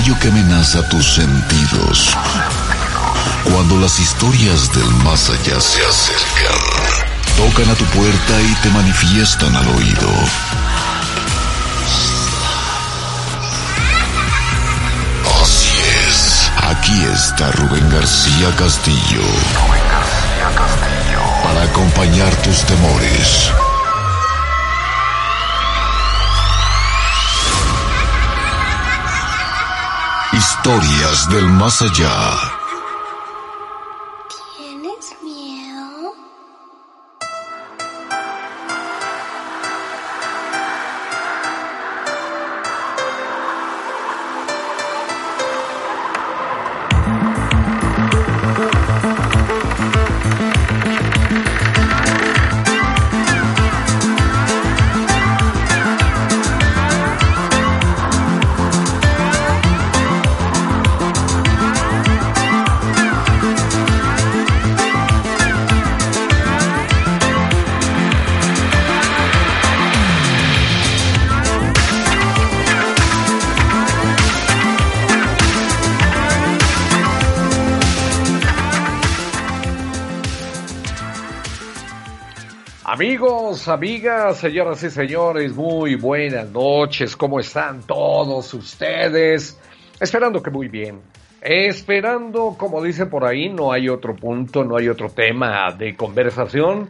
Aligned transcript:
aquello 0.00 0.18
que 0.18 0.28
amenaza 0.28 0.82
tus 0.88 1.14
sentidos. 1.14 2.16
Cuando 3.44 3.76
las 3.78 3.98
historias 3.98 4.72
del 4.72 4.88
más 5.04 5.28
allá 5.28 5.60
se 5.60 5.84
acercan, 5.84 7.06
tocan 7.36 7.70
a 7.70 7.74
tu 7.74 7.84
puerta 7.86 8.40
y 8.40 8.54
te 8.62 8.70
manifiestan 8.70 9.54
al 9.54 9.68
oído. 9.68 10.10
Así 15.42 15.68
es, 16.08 16.50
aquí 16.62 17.04
está 17.12 17.50
Rubén 17.52 17.88
García 17.90 18.56
Castillo. 18.56 19.22
Para 21.42 21.62
acompañar 21.64 22.34
tus 22.36 22.62
temores 22.64 23.52
Historias 30.62 31.30
del 31.30 31.48
más 31.52 31.80
allá. 31.80 32.59
Amigas, 83.50 84.38
señoras 84.38 84.80
y 84.84 84.90
señores, 84.90 85.56
muy 85.56 85.96
buenas 85.96 86.48
noches. 86.50 87.16
¿Cómo 87.16 87.40
están 87.40 87.82
todos 87.82 88.54
ustedes? 88.54 89.58
Esperando 89.98 90.40
que 90.40 90.52
muy 90.52 90.68
bien. 90.68 91.00
Esperando, 91.40 92.54
como 92.56 92.80
dice 92.80 93.06
por 93.06 93.24
ahí, 93.24 93.48
no 93.48 93.72
hay 93.72 93.88
otro 93.88 94.14
punto, 94.14 94.62
no 94.62 94.76
hay 94.76 94.88
otro 94.88 95.08
tema 95.08 95.72
de 95.76 95.96
conversación 95.96 96.88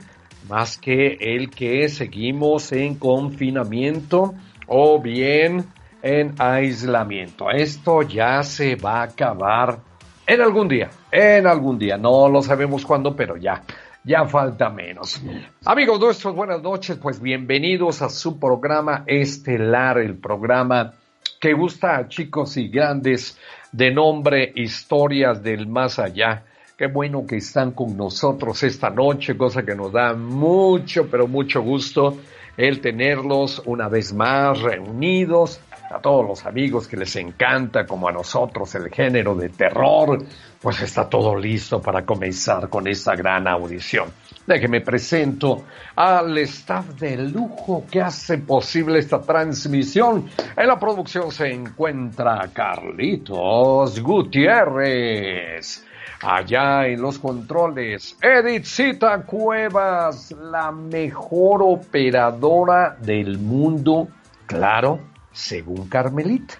más 0.51 0.77
que 0.77 1.17
el 1.19 1.49
que 1.49 1.89
seguimos 1.89 2.73
en 2.73 2.97
confinamiento 2.97 4.35
o 4.67 5.01
bien 5.01 5.65
en 6.03 6.35
aislamiento. 6.39 7.51
Esto 7.51 8.03
ya 8.03 8.43
se 8.43 8.77
va 8.77 9.01
a 9.01 9.05
acabar 9.05 9.79
en 10.27 10.43
algún 10.43 10.69
día, 10.69 10.91
en 11.11 11.47
algún 11.47 11.79
día. 11.79 11.97
No 11.97 12.29
lo 12.29 12.43
sabemos 12.43 12.85
cuándo, 12.85 13.17
pero 13.17 13.39
ya 13.39 13.63
ya 14.05 14.25
falta 14.25 14.71
menos. 14.71 15.21
Amigos 15.65 16.01
nuestros, 16.01 16.35
buenas 16.35 16.63
noches, 16.63 16.99
pues 17.01 17.21
bienvenidos 17.21 18.03
a 18.03 18.09
su 18.09 18.39
programa 18.39 19.05
estelar, 19.07 19.99
el 19.99 20.17
programa 20.17 20.95
que 21.41 21.53
gusta 21.53 21.97
a 21.97 22.09
chicos 22.09 22.57
y 22.57 22.69
grandes 22.69 23.39
de 23.73 23.91
nombre 23.91 24.53
Historias 24.55 25.43
del 25.43 25.67
Más 25.67 25.99
Allá. 25.99 26.45
Qué 26.77 26.87
bueno 26.87 27.27
que 27.27 27.37
están 27.37 27.73
con 27.73 27.97
nosotros 27.97 28.63
esta 28.63 28.89
noche, 28.89 29.37
cosa 29.37 29.63
que 29.63 29.75
nos 29.75 29.93
da 29.93 30.15
mucho, 30.15 31.09
pero 31.11 31.29
mucho 31.29 31.61
gusto 31.63 32.19
el 32.57 32.81
tenerlos 32.81 33.63
una 33.67 33.89
vez 33.89 34.13
más 34.13 34.61
reunidos 34.61 35.61
a 35.91 35.99
todos 35.99 36.27
los 36.27 36.47
amigos 36.47 36.87
que 36.87 36.97
les 36.97 37.15
encanta, 37.17 37.85
como 37.85 38.09
a 38.09 38.13
nosotros, 38.13 38.75
el 38.77 38.91
género 38.91 39.35
de 39.35 39.49
terror, 39.49 40.25
pues 40.61 40.81
está 40.83 41.09
todo 41.09 41.35
listo 41.35 41.83
para 41.83 42.07
comenzar 42.07 42.69
con 42.69 42.87
esta 42.87 43.17
gran 43.17 43.49
audición. 43.49 44.09
Déjeme 44.47 44.81
presento 44.81 45.65
al 45.97 46.39
staff 46.39 46.87
de 47.01 47.17
lujo 47.17 47.85
que 47.91 48.01
hace 48.01 48.39
posible 48.39 49.01
esta 49.01 49.21
transmisión. 49.21 50.31
En 50.57 50.67
la 50.67 50.79
producción 50.79 51.31
se 51.33 51.53
encuentra 51.53 52.49
Carlitos 52.53 54.01
Gutiérrez. 54.01 55.85
Allá 56.23 56.87
en 56.87 57.01
los 57.01 57.19
controles, 57.19 58.17
Edithita 58.21 59.23
Cuevas, 59.23 60.33
la 60.33 60.71
mejor 60.71 61.63
operadora 61.63 62.95
del 63.01 63.39
mundo, 63.39 64.09
claro, 64.47 65.10
según 65.33 65.89
Carmelita, 65.89 66.55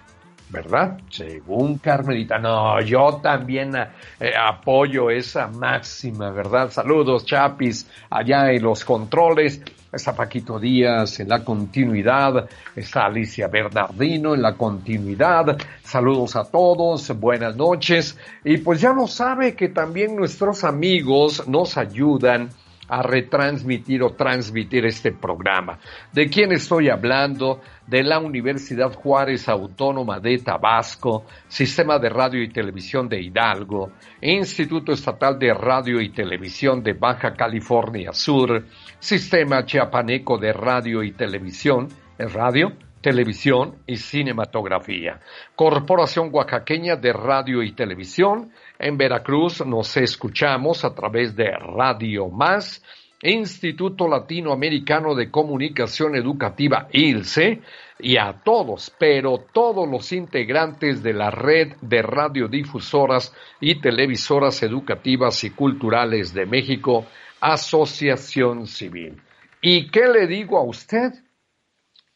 ¿verdad? 0.49 0.99
Según 1.09 1.77
Carmelita. 1.77 2.39
No, 2.39 2.81
yo 2.81 3.19
también 3.21 3.75
eh, 3.75 4.31
apoyo 4.37 5.09
esa 5.09 5.47
máxima, 5.47 6.31
¿verdad? 6.31 6.71
Saludos, 6.71 7.25
Chapis, 7.25 7.87
allá 8.09 8.51
en 8.51 8.63
los 8.63 8.83
controles. 8.85 9.61
Está 9.91 10.15
Paquito 10.15 10.57
Díaz 10.57 11.19
en 11.19 11.27
la 11.27 11.43
continuidad, 11.43 12.47
está 12.73 13.07
Alicia 13.07 13.49
Bernardino 13.49 14.33
en 14.33 14.41
la 14.41 14.53
continuidad. 14.53 15.57
Saludos 15.83 16.37
a 16.37 16.45
todos, 16.45 17.09
buenas 17.19 17.57
noches. 17.57 18.17
Y 18.45 18.59
pues 18.59 18.79
ya 18.79 18.93
lo 18.93 19.07
sabe 19.07 19.53
que 19.53 19.67
también 19.67 20.15
nuestros 20.15 20.63
amigos 20.63 21.45
nos 21.45 21.77
ayudan 21.77 22.49
a 22.91 23.01
retransmitir 23.01 24.03
o 24.03 24.09
transmitir 24.09 24.85
este 24.85 25.13
programa. 25.13 25.79
¿De 26.11 26.27
quién 26.27 26.51
estoy 26.51 26.89
hablando? 26.89 27.61
De 27.87 28.03
la 28.03 28.19
Universidad 28.19 28.93
Juárez 28.93 29.47
Autónoma 29.47 30.19
de 30.19 30.37
Tabasco, 30.39 31.25
Sistema 31.47 31.99
de 31.99 32.09
Radio 32.09 32.43
y 32.43 32.49
Televisión 32.49 33.07
de 33.07 33.21
Hidalgo, 33.21 33.93
Instituto 34.21 34.91
Estatal 34.91 35.39
de 35.39 35.53
Radio 35.53 36.01
y 36.01 36.09
Televisión 36.09 36.83
de 36.83 36.91
Baja 36.91 37.33
California 37.33 38.11
Sur, 38.11 38.65
Sistema 38.99 39.65
Chiapaneco 39.65 40.37
de 40.37 40.51
Radio 40.51 41.01
y 41.01 41.13
Televisión, 41.13 41.87
¿es 42.17 42.33
radio? 42.33 42.73
Televisión 43.01 43.77
y 43.87 43.97
Cinematografía. 43.97 45.19
Corporación 45.55 46.29
Oaxaqueña 46.31 46.95
de 46.95 47.11
Radio 47.13 47.63
y 47.63 47.73
Televisión. 47.73 48.51
En 48.79 48.97
Veracruz 48.97 49.65
nos 49.65 49.97
escuchamos 49.97 50.85
a 50.85 50.93
través 50.93 51.35
de 51.35 51.51
Radio 51.51 52.29
Más. 52.29 52.83
Instituto 53.23 54.07
Latinoamericano 54.07 55.13
de 55.13 55.29
Comunicación 55.29 56.15
Educativa 56.15 56.87
ILCE 56.91 57.61
y 57.99 58.17
a 58.17 58.41
todos, 58.43 58.91
pero 58.97 59.45
todos 59.53 59.87
los 59.87 60.11
integrantes 60.11 61.03
de 61.03 61.13
la 61.13 61.29
red 61.29 61.73
de 61.81 62.01
radiodifusoras 62.01 63.31
y 63.59 63.79
televisoras 63.79 64.63
educativas 64.63 65.43
y 65.43 65.51
culturales 65.51 66.33
de 66.33 66.47
México, 66.47 67.05
Asociación 67.39 68.65
Civil. 68.65 69.21
¿Y 69.61 69.91
qué 69.91 70.07
le 70.07 70.25
digo 70.25 70.57
a 70.57 70.63
usted? 70.63 71.11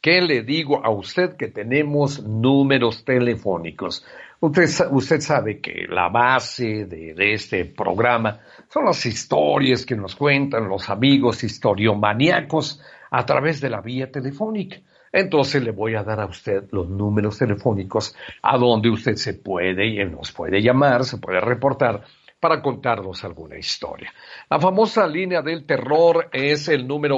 ¿Qué 0.06 0.22
le 0.22 0.44
digo 0.44 0.86
a 0.86 0.92
usted 0.92 1.36
que 1.36 1.48
tenemos 1.48 2.24
números 2.24 3.04
telefónicos? 3.04 4.06
Usted, 4.40 5.20
sabe 5.20 5.60
que 5.60 5.88
la 5.90 6.10
base 6.10 6.86
de, 6.86 7.34
este 7.34 7.66
programa 7.66 8.40
son 8.70 8.86
las 8.86 9.04
historias 9.04 9.84
que 9.84 9.96
nos 9.96 10.16
cuentan 10.16 10.70
los 10.70 10.92
amigos 10.92 11.44
historiomaníacos 11.44 12.80
a 13.10 13.26
través 13.26 13.60
de 13.62 13.72
la 13.72 13.82
vía 13.82 14.12
telefónica. 14.12 14.78
Entonces 15.12 15.64
le 15.64 15.72
voy 15.72 15.96
a 15.96 16.04
dar 16.04 16.20
a 16.20 16.28
usted 16.28 16.66
los 16.70 16.88
números 16.88 17.40
telefónicos 17.40 18.16
a 18.44 18.60
donde 18.60 18.92
usted 18.92 19.16
se 19.16 19.34
puede 19.34 19.88
y 19.88 20.06
nos 20.06 20.32
puede 20.32 20.62
llamar, 20.62 21.04
se 21.04 21.18
puede 21.18 21.40
reportar 21.40 22.04
para 22.46 22.62
contarnos 22.62 23.24
alguna 23.24 23.58
historia. 23.58 24.14
La 24.52 24.60
famosa 24.60 25.08
línea 25.08 25.42
del 25.42 25.66
terror 25.66 26.30
es 26.32 26.68
el 26.68 26.88
número 26.88 27.18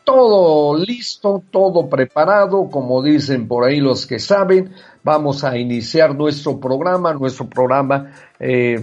Todo 0.02 0.76
listo, 0.76 1.44
todo 1.52 1.88
preparado, 1.88 2.69
como 2.69 3.02
dicen 3.04 3.46
por 3.46 3.64
ahí 3.64 3.78
los 3.78 4.04
que 4.04 4.19
saben, 4.19 4.75
vamos 5.04 5.44
a 5.44 5.56
iniciar 5.56 6.14
nuestro 6.14 6.58
programa, 6.58 7.12
nuestro 7.12 7.46
programa 7.46 8.10
eh, 8.40 8.82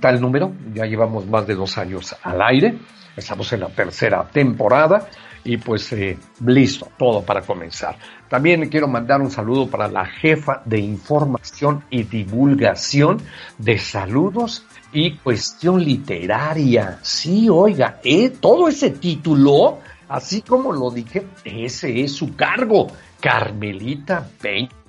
tal 0.00 0.20
número, 0.20 0.52
ya 0.74 0.84
llevamos 0.84 1.26
más 1.26 1.46
de 1.46 1.54
dos 1.54 1.78
años 1.78 2.14
al 2.22 2.42
aire, 2.42 2.78
estamos 3.16 3.50
en 3.52 3.60
la 3.60 3.68
tercera 3.68 4.24
temporada 4.24 5.06
y 5.44 5.56
pues 5.56 5.92
eh, 5.92 6.18
listo, 6.44 6.88
todo 6.98 7.22
para 7.22 7.42
comenzar. 7.42 7.96
También 8.28 8.68
quiero 8.68 8.88
mandar 8.88 9.20
un 9.20 9.30
saludo 9.30 9.68
para 9.68 9.88
la 9.88 10.04
jefa 10.06 10.62
de 10.64 10.78
información 10.78 11.84
y 11.90 12.04
divulgación 12.04 13.18
de 13.58 13.78
saludos 13.78 14.64
y 14.92 15.16
cuestión 15.16 15.82
literaria. 15.82 16.98
Sí, 17.02 17.48
oiga, 17.48 18.00
eh, 18.04 18.30
todo 18.30 18.68
ese 18.68 18.90
título, 18.90 19.78
así 20.08 20.42
como 20.42 20.72
lo 20.72 20.90
dije, 20.90 21.26
ese 21.44 22.02
es 22.02 22.12
su 22.12 22.34
cargo. 22.34 22.88
Carmelita 23.20 24.28
Peña. 24.40 24.81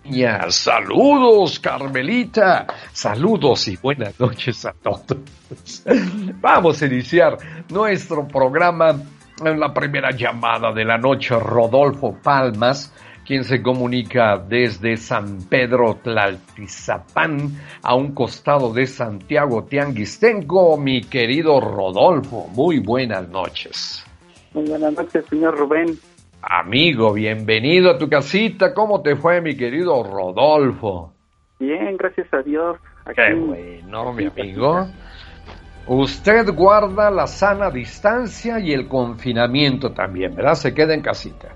Saludos, 0.50 1.60
Carmelita. 1.60 2.68
Saludos 2.92 3.68
y 3.70 3.78
buenas 3.78 4.20
noches 4.20 4.66
a 4.66 4.74
todos. 4.74 5.18
Vamos 6.42 6.82
a 6.82 6.86
iniciar 6.86 7.38
nuestro 7.70 8.28
programa 8.28 9.02
en 9.44 9.60
la 9.60 9.74
primera 9.74 10.12
llamada 10.12 10.74
de 10.74 10.84
la 10.84 10.98
noche, 10.98 11.40
Rodolfo 11.40 12.18
Palmas, 12.22 12.94
quien 13.26 13.46
se 13.46 13.62
comunica 13.62 14.38
desde 14.38 14.98
San 14.98 15.44
Pedro 15.44 16.00
Tlaltizapán, 16.04 17.58
a 17.82 17.96
un 17.96 18.14
costado 18.14 18.74
de 18.74 18.86
Santiago 18.86 19.64
Tianguistenco. 19.64 20.78
Mi 20.78 21.02
querido 21.02 21.62
Rodolfo, 21.62 22.48
muy 22.54 22.80
buenas 22.80 23.30
noches. 23.30 24.04
Muy 24.54 24.68
buenas 24.68 24.94
noches, 24.94 25.26
señor 25.30 25.58
Rubén. 25.58 25.98
Amigo, 26.45 27.13
bienvenido 27.13 27.92
a 27.92 27.98
tu 27.98 28.10
casita. 28.10 28.74
¿Cómo 28.74 29.01
te 29.01 29.16
fue, 29.16 29.40
mi 29.40 29.56
querido 29.56 30.04
Rodolfo? 30.04 31.13
Bien, 31.57 31.95
gracias 31.95 32.28
a 32.34 32.42
Dios. 32.42 32.78
Qué 33.16 33.34
bueno, 33.34 34.12
mi 34.12 34.25
amigo. 34.25 34.88
Usted 35.88 36.54
guarda 36.54 37.10
la 37.12 37.28
sana 37.28 37.72
distancia 37.72 38.60
y 38.60 38.74
el 38.74 38.90
confinamiento 38.90 39.94
también, 39.94 40.36
¿verdad? 40.36 40.56
Se 40.56 40.74
queda 40.74 40.94
en 40.94 41.01
casita. 41.01 41.48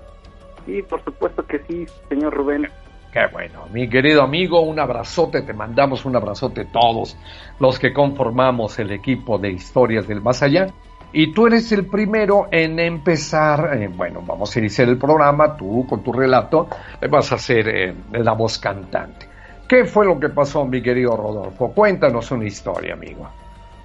Sí, 0.64 0.82
por 0.82 1.04
supuesto 1.04 1.44
que 1.46 1.58
sí, 1.68 1.84
señor 2.08 2.32
Rubén. 2.32 2.66
Qué 3.12 3.26
bueno, 3.30 3.66
mi 3.70 3.90
querido 3.90 4.22
amigo, 4.22 4.62
un 4.62 4.80
abrazote, 4.80 5.42
te 5.42 5.52
mandamos 5.52 6.06
un 6.06 6.16
abrazote 6.16 6.64
todos 6.64 7.14
los 7.60 7.78
que 7.78 7.92
conformamos 7.92 8.78
el 8.78 8.90
equipo 8.92 9.38
de 9.38 9.50
historias 9.50 10.08
del 10.08 10.22
más 10.22 10.42
allá. 10.42 10.68
Y 11.12 11.32
tú 11.32 11.46
eres 11.46 11.72
el 11.72 11.86
primero 11.86 12.48
en 12.50 12.78
empezar, 12.78 13.76
eh, 13.76 13.88
bueno, 13.88 14.22
vamos 14.26 14.54
a 14.54 14.58
iniciar 14.58 14.88
el 14.88 14.98
programa, 14.98 15.56
tú 15.56 15.86
con 15.88 16.02
tu 16.02 16.12
relato 16.12 16.68
vas 17.10 17.32
a 17.32 17.38
ser 17.38 17.68
eh, 17.68 17.94
la 18.12 18.32
voz 18.32 18.58
cantante. 18.58 19.26
¿Qué 19.66 19.84
fue 19.84 20.06
lo 20.06 20.18
que 20.18 20.28
pasó, 20.28 20.64
mi 20.64 20.82
querido 20.82 21.16
Rodolfo? 21.16 21.72
Cuéntanos 21.72 22.30
una 22.30 22.46
historia, 22.46 22.94
amigo. 22.94 23.28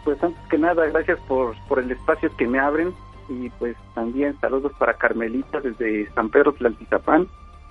Pues 0.04 0.22
antes 0.22 0.40
que 0.50 0.58
nada, 0.58 0.86
gracias 0.88 1.20
por, 1.28 1.56
por 1.68 1.80
el 1.80 1.92
espacio 1.92 2.30
que 2.38 2.48
me 2.48 2.60
abren 2.60 2.94
y 3.30 3.50
pues 3.52 3.76
también 3.96 4.38
saludos 4.40 4.74
para 4.78 4.94
Carmelita 4.94 5.62
desde 5.62 6.10
San 6.14 6.30
Pedro 6.30 6.54
Tlantizapán. 6.54 7.28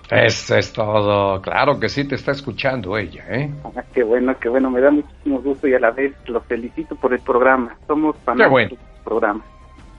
Eso 0.09 0.57
es 0.57 0.73
todo, 0.73 1.41
claro 1.41 1.79
que 1.79 1.89
sí 1.89 2.07
te 2.07 2.15
está 2.15 2.31
escuchando 2.31 2.97
ella, 2.97 3.23
¿eh? 3.29 3.51
Ah, 3.63 3.83
qué 3.93 4.03
bueno, 4.03 4.35
qué 4.39 4.49
bueno, 4.49 4.69
me 4.69 4.81
da 4.81 4.91
muchísimo 4.91 5.41
gusto 5.41 5.67
y 5.67 5.73
a 5.73 5.79
la 5.79 5.91
vez 5.91 6.13
los 6.27 6.43
felicito 6.45 6.95
por 6.95 7.13
el 7.13 7.21
programa. 7.21 7.75
Somos 7.87 8.15
fanáticos 8.25 8.51
bueno. 8.51 8.92
Programa. 9.03 9.43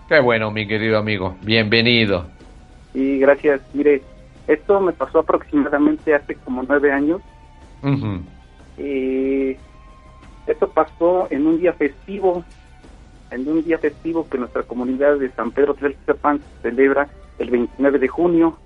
Qué 0.08 0.20
bueno, 0.20 0.50
mi 0.50 0.66
querido 0.66 0.98
amigo, 0.98 1.36
bienvenido. 1.42 2.26
Y 2.92 3.18
gracias, 3.18 3.60
mire, 3.72 4.02
esto 4.46 4.80
me 4.80 4.92
pasó 4.92 5.20
aproximadamente 5.20 6.14
hace 6.14 6.34
como 6.36 6.62
nueve 6.62 6.92
años. 6.92 7.22
Eh, 8.76 9.58
esto 10.46 10.68
pasó 10.68 11.28
en 11.30 11.46
un 11.46 11.58
día 11.58 11.72
festivo, 11.72 12.44
en 13.30 13.48
un 13.48 13.64
día 13.64 13.78
festivo 13.78 14.28
que 14.28 14.38
nuestra 14.38 14.62
comunidad 14.62 15.18
de 15.18 15.30
San 15.30 15.50
Pedro 15.50 15.74
Tlaltizapán 15.74 16.40
celebra 16.62 17.08
el 17.38 17.50
29 17.50 17.98
de 17.98 18.08
junio. 18.08 18.58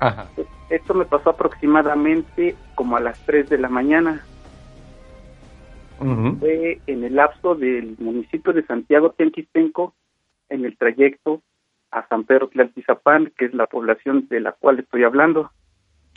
Ajá. 0.00 0.26
Esto 0.70 0.94
me 0.94 1.04
pasó 1.04 1.30
aproximadamente 1.30 2.56
como 2.74 2.96
a 2.96 3.00
las 3.00 3.18
3 3.26 3.48
de 3.48 3.58
la 3.58 3.68
mañana. 3.68 4.24
Fue 5.98 6.80
en 6.86 7.04
el 7.04 7.14
lapso 7.14 7.54
del 7.54 7.96
municipio 7.98 8.52
de 8.52 8.64
Santiago 8.66 9.10
Tenquistenco, 9.10 9.94
en 10.48 10.64
el 10.64 10.76
trayecto 10.76 11.40
a 11.90 12.06
San 12.08 12.24
Pedro 12.24 12.48
Tlaltizapán, 12.48 13.32
que 13.36 13.46
es 13.46 13.54
la 13.54 13.66
población 13.66 14.26
de 14.28 14.40
la 14.40 14.52
cual 14.52 14.80
estoy 14.80 15.04
hablando. 15.04 15.50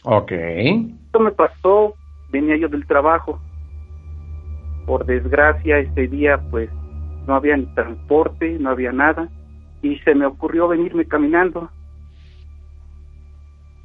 Ok. 0.04 0.32
Esto 0.32 1.20
me 1.20 1.32
pasó, 1.32 1.94
venía 2.32 2.58
yo 2.58 2.68
del 2.68 2.86
trabajo. 2.88 3.40
Por 4.86 5.06
desgracia, 5.06 5.80
ese 5.80 6.08
día 6.08 6.42
pues 6.50 6.70
no 7.28 7.36
había 7.36 7.58
ni 7.58 7.66
transporte, 7.76 8.58
no 8.60 8.70
había 8.70 8.92
nada, 8.92 9.30
y 9.82 9.98
se 10.00 10.16
me 10.16 10.26
ocurrió 10.26 10.68
venirme 10.68 11.06
caminando. 11.06 11.70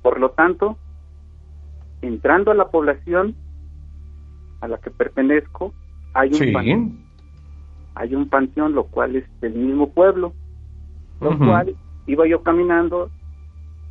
Por 0.01 0.19
lo 0.19 0.31
tanto, 0.31 0.79
entrando 2.01 2.51
a 2.51 2.55
la 2.55 2.71
población 2.71 3.37
a 4.61 4.69
la 4.69 4.79
que 4.79 4.91
pertenezco, 4.91 5.75
hay 6.15 6.29
un, 6.31 6.35
Sí. 6.35 6.53
pan- 6.53 6.99
hay 7.95 8.15
un 8.15 8.29
panteón, 8.29 8.75
lo 8.75 8.85
cual 8.85 9.17
es 9.17 9.25
del 9.41 9.55
mismo 9.55 9.91
pueblo, 9.91 10.33
lo 11.21 11.39
cual 11.39 11.75
iba 12.07 12.27
yo 12.27 12.43
caminando 12.43 13.11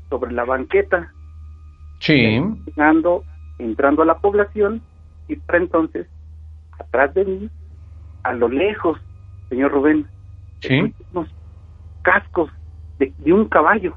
sobre 0.09 0.31
la 0.33 0.43
banqueta, 0.43 1.11
Sí. 1.99 2.41
entrando 3.59 4.01
a 4.01 4.05
la 4.05 4.17
población 4.17 4.81
y 5.27 5.35
para 5.35 5.59
entonces, 5.59 6.07
atrás 6.79 7.13
de 7.13 7.25
mí, 7.25 7.49
a 8.23 8.33
lo 8.33 8.49
lejos, 8.49 8.99
señor 9.49 9.71
Rubén, 9.71 10.05
Sí. 10.61 10.93
unos 11.13 11.29
cascos 12.01 12.49
de, 12.99 13.13
de 13.19 13.33
un 13.33 13.45
caballo. 13.45 13.95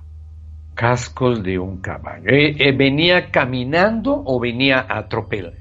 Cascos 0.75 1.43
de 1.43 1.59
un 1.59 1.81
caballo. 1.81 2.25
Eh, 2.28 2.57
eh, 2.59 2.73
¿Venía 2.76 3.31
caminando 3.31 4.23
o 4.26 4.40
venía 4.40 4.85
a 4.88 5.09
tropel? 5.09 5.52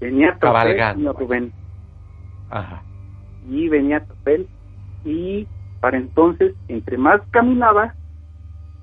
Venía 0.00 0.28
a 0.30 0.38
tropel, 0.38 0.60
Cabalgando. 0.60 0.98
señor 1.12 1.18
Rubén, 1.18 1.52
Ajá. 2.50 2.82
y 3.48 3.68
venía 3.68 3.98
a 3.98 4.04
tropel 4.04 4.48
y 5.04 5.46
para 5.80 5.96
entonces, 5.98 6.54
entre 6.68 6.98
más 6.98 7.20
caminaba, 7.30 7.94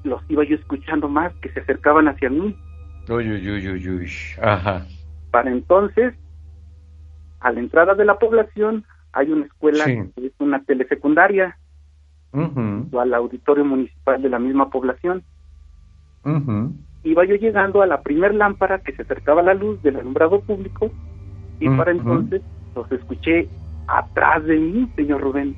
los 0.03 0.22
iba 0.29 0.43
yo 0.46 0.55
escuchando 0.55 1.10
más 1.10 1.34
que 1.41 1.50
se 1.50 1.60
acercaban 1.60 2.08
hacia 2.08 2.29
mí. 2.29 2.55
Uy, 3.10 3.29
uy, 3.32 3.50
uy, 3.50 3.89
uy. 3.89 4.10
Ajá. 4.41 4.86
Para 5.32 5.51
entonces, 5.51 6.13
a 7.41 7.51
la 7.51 7.60
entrada 7.60 7.96
de 7.96 8.05
la 8.05 8.17
población 8.20 8.86
hay 9.12 9.32
una 9.32 9.46
escuela 9.46 9.84
Sí. 9.86 10.00
que 10.15 10.27
es 10.27 10.34
una 10.39 10.63
telesecundaria 10.63 11.58
o 12.91 13.00
al 13.00 13.13
auditorio 13.13 13.65
municipal 13.65 14.22
de 14.22 14.29
la 14.29 14.39
misma 14.39 14.70
población. 14.70 15.24
Iba 17.03 17.25
yo 17.25 17.36
llegando 17.36 17.82
a 17.82 17.86
la 17.88 18.01
primer 18.01 18.34
lámpara 18.34 18.79
que 18.79 18.93
se 18.93 19.01
acercaba 19.01 19.41
a 19.41 19.46
la 19.46 19.53
luz 19.53 19.82
del 19.84 19.98
alumbrado 19.98 20.39
público 20.41 20.89
y 21.60 21.70
para 21.70 21.91
entonces 21.91 22.41
los 22.75 22.92
escuché 22.92 23.48
atrás 23.88 24.44
de 24.46 24.58
mí, 24.58 24.89
señor 24.96 25.22
Rubén. 25.22 25.56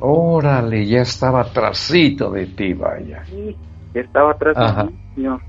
Órale, 0.00 0.86
ya 0.86 1.02
estaba 1.02 1.42
atrásito 1.42 2.30
de 2.30 2.46
ti, 2.46 2.72
vaya. 2.72 3.24
Sí, 3.24 3.56
ya 3.94 4.00
estaba 4.00 4.32
atrás 4.32 4.56
de 4.56 4.84
mí, 4.84 4.98
señor. 5.14 5.40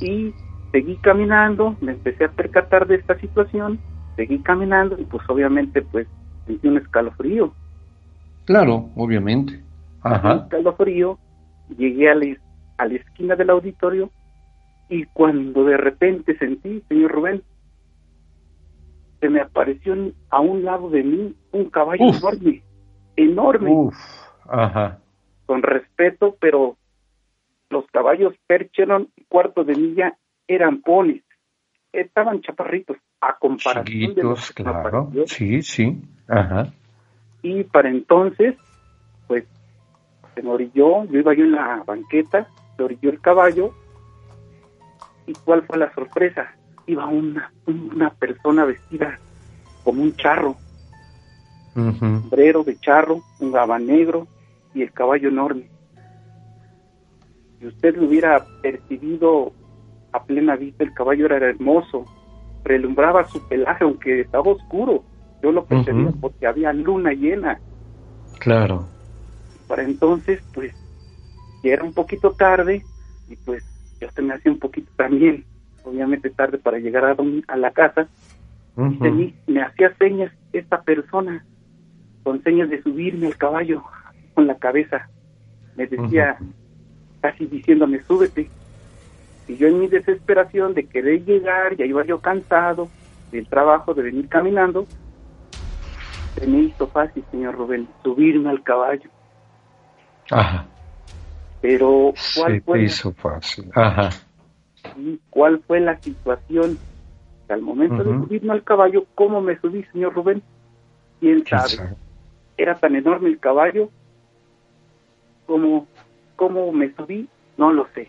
Y 0.00 0.34
seguí 0.72 0.96
caminando, 0.96 1.76
me 1.80 1.92
empecé 1.92 2.24
a 2.24 2.32
percatar 2.32 2.86
de 2.86 2.96
esta 2.96 3.18
situación, 3.18 3.78
seguí 4.16 4.38
caminando 4.40 4.98
y 4.98 5.04
pues 5.04 5.22
obviamente 5.28 5.82
pues 5.82 6.06
sentí 6.46 6.68
un 6.68 6.78
escalofrío. 6.78 7.54
Claro, 8.44 8.90
obviamente. 8.96 9.62
Ajá. 10.02 10.34
Un 10.34 10.38
escalofrío, 10.40 11.18
llegué 11.78 12.10
a 12.10 12.14
la, 12.14 12.36
a 12.78 12.86
la 12.86 12.94
esquina 12.94 13.36
del 13.36 13.50
auditorio 13.50 14.10
y 14.88 15.04
cuando 15.06 15.64
de 15.64 15.76
repente 15.76 16.36
sentí, 16.38 16.82
señor 16.88 17.12
Rubén, 17.12 17.42
se 19.20 19.28
me 19.28 19.40
apareció 19.40 19.94
a 20.30 20.40
un 20.40 20.64
lado 20.64 20.90
de 20.90 21.02
mí 21.02 21.34
un 21.52 21.70
caballo 21.70 22.04
enorme, 22.08 22.62
enorme. 23.16 23.70
Uf. 23.70 23.94
Ajá. 24.46 24.98
Con 25.46 25.62
respeto, 25.62 26.36
pero 26.40 26.76
los 27.70 27.86
caballos 27.90 28.34
Percheron 28.46 29.08
y 29.16 29.24
Cuarto 29.24 29.64
de 29.64 29.74
Milla 29.74 30.16
eran 30.46 30.80
ponis, 30.82 31.22
estaban 31.92 32.40
chaparritos 32.40 32.96
a 33.20 33.36
comparación 33.38 34.14
de 34.14 34.22
los 34.22 34.52
claro. 34.52 35.10
Sí, 35.26 35.62
sí. 35.62 36.02
Ajá. 36.28 36.72
Y 37.42 37.64
para 37.64 37.90
entonces, 37.90 38.56
pues 39.26 39.44
se 40.34 40.42
me 40.42 40.50
orilló, 40.50 41.04
yo 41.04 41.18
iba 41.18 41.34
yo 41.34 41.44
en 41.44 41.52
la 41.52 41.82
banqueta, 41.86 42.48
se 42.76 42.82
orilló 42.82 43.10
el 43.10 43.20
caballo. 43.20 43.72
¿Y 45.26 45.32
cuál 45.44 45.62
fue 45.66 45.78
la 45.78 45.92
sorpresa? 45.94 46.54
Iba 46.86 47.06
una, 47.06 47.52
una 47.66 48.10
persona 48.10 48.64
vestida 48.64 49.18
como 49.84 50.02
un 50.02 50.14
charro, 50.16 50.56
un 51.76 51.98
sombrero 51.98 52.62
de 52.62 52.78
charro, 52.78 53.22
un 53.40 53.52
gabán 53.52 53.86
negro 53.86 54.26
y 54.74 54.82
el 54.82 54.92
caballo 54.92 55.28
enorme. 55.28 55.68
Si 57.58 57.66
usted 57.66 57.96
lo 57.96 58.06
hubiera 58.06 58.44
percibido 58.62 59.52
a 60.12 60.22
plena 60.22 60.56
vista, 60.56 60.84
el 60.84 60.94
caballo 60.94 61.26
era 61.26 61.48
hermoso, 61.48 62.04
relumbraba 62.64 63.24
su 63.28 63.46
pelaje, 63.48 63.84
aunque 63.84 64.20
estaba 64.20 64.50
oscuro. 64.50 65.02
Yo 65.42 65.52
lo 65.52 65.64
percibía 65.64 66.12
porque 66.20 66.46
había 66.46 66.72
luna 66.72 67.12
llena. 67.12 67.58
Claro. 68.38 68.86
Para 69.68 69.82
entonces, 69.82 70.42
pues, 70.54 70.74
ya 71.62 71.72
era 71.72 71.84
un 71.84 71.92
poquito 71.92 72.32
tarde 72.32 72.82
y 73.28 73.36
pues 73.36 73.64
ya 74.00 74.10
se 74.10 74.22
me 74.22 74.34
hacía 74.34 74.52
un 74.52 74.58
poquito 74.58 74.90
también, 74.96 75.44
obviamente 75.84 76.30
tarde 76.30 76.58
para 76.58 76.78
llegar 76.78 77.04
a, 77.04 77.16
a 77.48 77.56
la 77.56 77.70
casa. 77.70 78.08
y 78.76 79.34
me 79.46 79.62
hacía 79.62 79.94
señas 79.96 80.32
esta 80.52 80.82
persona, 80.82 81.44
con 82.22 82.42
señas 82.42 82.70
de 82.70 82.82
subirme 82.82 83.26
al 83.26 83.36
caballo 83.36 83.84
con 84.34 84.46
la 84.46 84.56
cabeza. 84.56 85.08
Me 85.76 85.86
decía, 85.86 86.38
casi 87.20 87.46
diciéndome, 87.46 88.00
súbete. 88.02 88.48
Y 89.46 89.56
yo 89.56 89.68
en 89.68 89.78
mi 89.78 89.88
desesperación 89.88 90.74
de 90.74 90.86
querer 90.86 91.24
llegar, 91.24 91.76
ya 91.76 91.84
iba 91.84 92.04
yo 92.04 92.18
cansado 92.20 92.88
del 93.30 93.46
trabajo, 93.46 93.92
de 93.94 94.02
venir 94.02 94.28
caminando, 94.28 94.86
se 96.34 96.46
me 96.46 96.60
hizo 96.60 96.86
fácil, 96.88 97.24
señor 97.30 97.54
Rubén, 97.54 97.88
subirme 98.02 98.50
al 98.50 98.62
caballo. 98.62 99.08
Ajá. 100.30 100.66
Pero, 101.60 102.12
¿cuál 102.36 102.62
fue? 102.62 102.82
hizo 102.84 103.12
fácil. 103.12 103.70
Ajá. 103.74 104.10
¿Cuál 105.30 105.60
fue 105.66 105.80
la 105.80 106.00
situación? 106.00 106.78
Al 107.48 107.60
momento 107.60 108.02
de 108.02 108.10
subirme 108.10 108.52
al 108.52 108.64
caballo, 108.64 109.04
¿cómo 109.14 109.40
me 109.42 109.58
subí, 109.58 109.84
señor 109.92 110.14
Rubén? 110.14 110.42
¿Quién 111.20 111.44
sabe? 111.46 111.94
Era 112.56 112.74
tan 112.74 112.96
enorme 112.96 113.28
el 113.28 113.38
caballo 113.38 113.90
como, 115.46 115.86
como 116.36 116.72
me 116.72 116.94
subí, 116.94 117.28
no 117.58 117.72
lo 117.72 117.86
sé. 117.94 118.08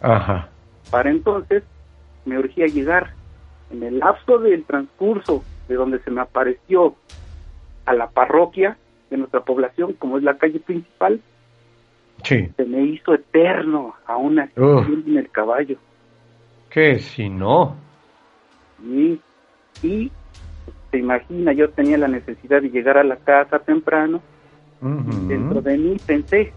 Ajá. 0.00 0.48
Para 0.90 1.10
entonces 1.10 1.62
me 2.24 2.38
urgía 2.38 2.66
llegar. 2.66 3.12
En 3.70 3.82
el 3.82 3.98
lapso 4.00 4.38
del 4.38 4.64
transcurso 4.64 5.44
de 5.68 5.76
donde 5.76 6.00
se 6.00 6.10
me 6.10 6.22
apareció 6.22 6.96
a 7.86 7.94
la 7.94 8.08
parroquia 8.10 8.76
de 9.10 9.16
nuestra 9.16 9.40
población, 9.40 9.92
como 9.92 10.16
es 10.16 10.24
la 10.24 10.38
calle 10.38 10.60
principal, 10.60 11.20
sí. 12.22 12.48
se 12.56 12.64
me 12.64 12.82
hizo 12.82 13.14
eterno 13.14 13.94
aún 14.06 14.38
así 14.38 14.52
en 14.56 15.16
el 15.16 15.30
caballo. 15.30 15.76
¿Qué 16.70 16.98
si 16.98 17.28
no? 17.28 17.76
Y, 18.82 19.20
y 19.82 20.10
se 20.90 20.98
imagina, 20.98 21.52
yo 21.52 21.70
tenía 21.70 21.98
la 21.98 22.08
necesidad 22.08 22.62
de 22.62 22.70
llegar 22.70 22.98
a 22.98 23.04
la 23.04 23.16
casa 23.16 23.58
temprano. 23.58 24.22
Dentro 24.80 25.60
de 25.60 25.76
mí 25.76 25.96
pensé, 26.06 26.52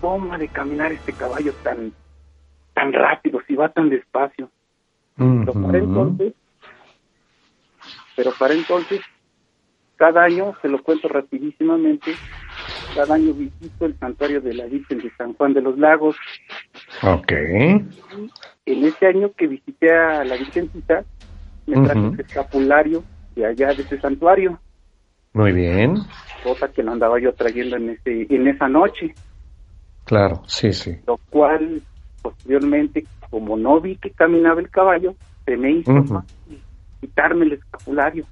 ¿cómo 0.00 0.36
de 0.36 0.48
caminar 0.48 0.92
este 0.92 1.12
caballo 1.12 1.54
tan 1.62 1.92
tan 2.78 2.92
rápido, 2.92 3.40
si 3.48 3.56
va 3.56 3.68
tan 3.70 3.88
despacio. 3.88 4.50
Pero 5.16 5.52
para 5.52 5.78
entonces, 5.78 6.32
pero 8.14 8.30
para 8.38 8.54
entonces, 8.54 9.00
cada 9.96 10.22
año, 10.22 10.54
se 10.62 10.68
lo 10.68 10.80
cuento 10.80 11.08
rapidísimamente, 11.08 12.12
cada 12.94 13.14
año 13.14 13.32
visito 13.32 13.86
el 13.86 13.98
santuario 13.98 14.40
de 14.40 14.54
la 14.54 14.66
Virgen 14.66 14.98
de 14.98 15.10
San 15.16 15.34
Juan 15.34 15.54
de 15.54 15.62
los 15.62 15.78
Lagos. 15.78 16.16
Ok. 17.02 17.32
Y 18.64 18.72
en 18.72 18.84
ese 18.84 19.06
año 19.06 19.32
que 19.36 19.46
visité 19.46 19.92
a 19.92 20.24
la 20.24 20.36
Virgencita, 20.36 21.04
me 21.66 21.82
traje 21.84 22.06
el 22.06 22.20
escapulario 22.20 23.04
de 23.34 23.46
allá 23.46 23.68
de 23.68 23.82
ese 23.82 24.00
santuario. 24.00 24.58
Muy 25.32 25.52
bien. 25.52 25.98
Cosa 26.42 26.68
que 26.68 26.82
lo 26.82 26.92
andaba 26.92 27.20
yo 27.20 27.32
trayendo 27.32 27.76
en 27.76 27.90
ese 27.90 28.26
en 28.28 28.48
esa 28.48 28.68
noche. 28.68 29.14
Claro, 30.04 30.42
sí, 30.46 30.72
sí. 30.72 30.96
Lo 31.06 31.18
cual 31.30 31.82
posteriormente, 32.22 33.06
como 33.30 33.56
no 33.56 33.80
vi 33.80 33.96
que 33.96 34.10
caminaba 34.10 34.60
el 34.60 34.70
caballo, 34.70 35.14
se 35.44 35.56
me 35.56 35.72
hizo 35.72 36.24
quitarme 37.00 37.44
el 37.46 37.52
escapulario. 37.52 38.24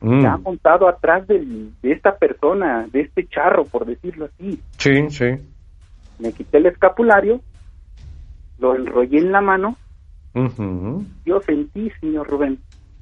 Mm. 0.00 0.26
ha 0.26 0.36
montado 0.36 0.88
atrás 0.88 1.26
de 1.26 1.70
esta 1.82 2.16
persona, 2.16 2.86
de 2.92 3.00
este 3.02 3.26
charro, 3.28 3.64
por 3.64 3.86
decirlo 3.86 4.26
así. 4.26 4.60
Sí, 4.78 5.10
sí. 5.10 5.26
Me 6.18 6.32
quité 6.32 6.58
el 6.58 6.66
escapulario, 6.66 7.40
lo 8.58 8.76
enrollé 8.76 9.18
en 9.18 9.32
la 9.32 9.40
mano. 9.40 9.76
Yo 11.24 11.40
sentí, 11.40 11.90
señor 12.00 12.28
Rubén, 12.28 12.58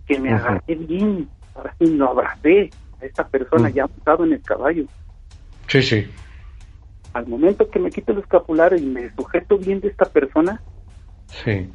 que 0.07 0.21
me 0.21 0.33
agarré 0.33 0.77
bien. 0.77 1.29
Ahora 1.55 1.75
sí 1.79 1.87
lo 1.87 2.11
abracé 2.11 2.71
a 3.01 3.05
esta 3.05 3.27
persona 3.27 3.69
mm. 3.69 3.73
ya 3.73 3.87
montado 3.87 4.25
en 4.25 4.33
el 4.35 4.43
caballo. 4.43 4.85
Sí, 5.67 5.83
sí 5.83 6.07
al 7.15 7.29
momento 7.29 7.71
que 7.71 7.79
me 7.79 7.91
quito 7.91 8.13
el 8.13 8.19
escapulario 8.19 8.77
y 8.77 8.87
me 8.87 9.09
sujeto 9.15 9.57
bien 9.57 9.81
de 9.81 9.89
esta 9.89 10.05
persona, 10.05 10.61
sí. 11.29 11.71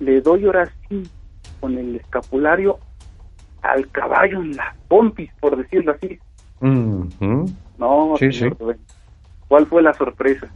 le 0.00 0.20
doy 0.22 0.46
ahora 0.46 0.72
sí 0.88 1.02
con 1.60 1.76
el 1.76 1.96
escapulario 1.96 2.78
al 3.62 3.88
caballo 3.90 4.40
en 4.40 4.56
las 4.56 4.76
pompis, 4.88 5.30
por 5.40 5.56
decirlo 5.56 5.92
así. 5.92 6.18
No, 6.60 8.16
sí, 8.18 8.32
sí. 8.32 8.46
¿cuál 9.48 9.66
fue 9.66 9.82
la 9.82 9.94
sorpresa? 9.94 10.48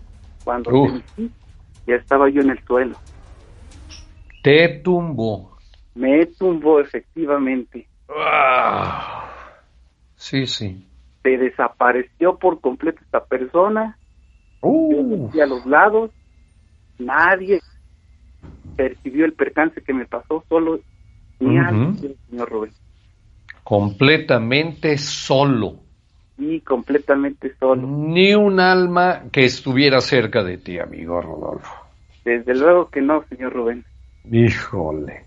Cuando 0.45 0.71
ya 1.87 1.95
estaba 1.95 2.29
yo 2.29 2.41
en 2.43 2.51
el 2.51 2.65
suelo. 2.65 2.97
Te 4.43 4.81
tumbó. 4.81 5.57
Me 5.95 6.27
tumbó, 6.27 6.81
efectivamente. 6.81 7.87
Sí, 10.17 10.47
sí. 10.47 10.89
Se 11.23 11.39
desapareció 11.39 12.39
por 12.39 12.61
completo 12.61 13.01
esta 13.03 13.25
persona 13.25 13.97
y 14.63 15.41
a 15.41 15.47
los 15.47 15.65
lados, 15.67 16.11
nadie 16.99 17.61
percibió 18.77 19.25
el 19.25 19.33
percance 19.33 19.83
que 19.83 19.93
me 19.93 20.07
pasó, 20.07 20.45
solo 20.49 20.81
ni 21.41 21.57
señor 22.29 22.51
Rubén. 22.51 22.73
Completamente 23.65 24.99
solo. 24.99 25.77
Y 26.39 26.61
completamente 26.61 27.55
solo. 27.59 27.87
Ni 27.87 28.35
un 28.35 28.59
alma 28.59 29.25
que 29.31 29.45
estuviera 29.45 30.01
cerca 30.01 30.43
de 30.43 30.59
ti, 30.59 30.79
amigo 30.79 31.21
Rodolfo. 31.21 31.75
Desde 32.25 32.55
luego 32.55 32.89
que 32.89 33.01
no, 33.01 33.25
señor 33.29 33.53
Rubén. 33.53 33.85
Híjole. 34.31 35.25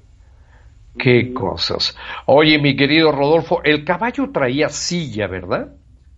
Qué 0.97 1.33
cosas. 1.33 1.97
Oye, 2.25 2.57
mi 2.59 2.75
querido 2.75 3.11
Rodolfo, 3.11 3.61
el 3.63 3.83
caballo 3.83 4.29
traía 4.31 4.69
silla, 4.69 5.27
¿verdad? 5.27 5.73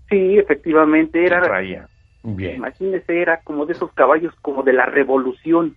Sí, 0.09 0.37
efectivamente 0.37 1.25
era. 1.25 1.41
Traía. 1.41 1.87
Bien. 2.23 2.57
Imagínese, 2.57 3.21
era 3.21 3.41
como 3.41 3.65
de 3.65 3.73
esos 3.73 3.91
caballos 3.93 4.33
como 4.41 4.63
de 4.63 4.73
la 4.73 4.85
revolución. 4.85 5.75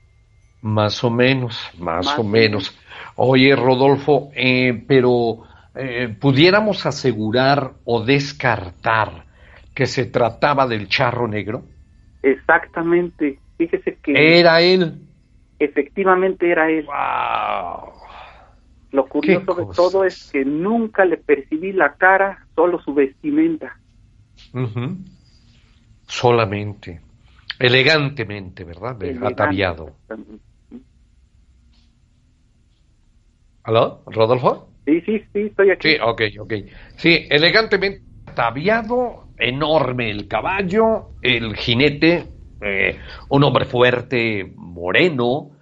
Más 0.63 1.03
o 1.05 1.11
menos, 1.11 1.71
más, 1.79 2.19
o 2.19 2.25
menos. 2.25 2.79
Oye, 3.17 3.57
Rodolfo, 3.57 4.31
eh, 4.35 4.85
pero 4.87 5.45
eh, 5.75 6.15
pudiéramos 6.21 6.87
asegurar 6.87 7.73
o 7.85 8.05
descartar 8.05 9.27
que 9.75 9.87
se 9.87 10.07
trataba 10.07 10.67
del 10.67 10.89
charro 10.89 11.29
negro. 11.29 11.63
Exactamente. 12.23 13.39
Fíjese 13.57 13.99
que. 14.03 14.39
Era 14.39 14.61
él. 14.61 15.01
Efectivamente 15.59 16.51
era 16.51 16.71
él. 16.71 16.87
Wow. 16.87 17.93
Lo 18.93 19.07
curioso 19.07 19.55
de 19.55 19.75
todo 19.75 20.05
es 20.05 20.31
que 20.33 20.45
nunca 20.45 21.05
le 21.05 21.17
percibí 21.17 21.73
la 21.73 21.95
cara, 21.95 22.47
solo 22.57 22.81
su 22.83 22.93
vestimenta. 22.93 23.79
Solamente. 26.07 27.01
Elegantemente, 27.59 28.65
¿verdad? 28.65 28.97
Ataviado. 29.23 29.95
¿Aló, 33.63 34.03
Rodolfo? 34.07 34.70
Sí, 34.91 35.01
sí, 35.03 35.25
sí, 35.33 35.41
estoy 35.43 35.71
aquí. 35.71 35.89
Sí, 35.89 35.99
ok, 36.03 36.23
ok. 36.41 36.53
Sí, 36.97 37.29
elegantemente 37.31 38.03
ataviado, 38.27 39.29
enorme 39.39 40.11
el 40.11 40.27
caballo, 40.27 41.13
el 41.23 41.55
jinete, 41.55 42.27
eh, 42.61 42.99
un 43.29 43.45
hombre 43.45 43.67
fuerte, 43.67 44.53
moreno, 44.57 45.53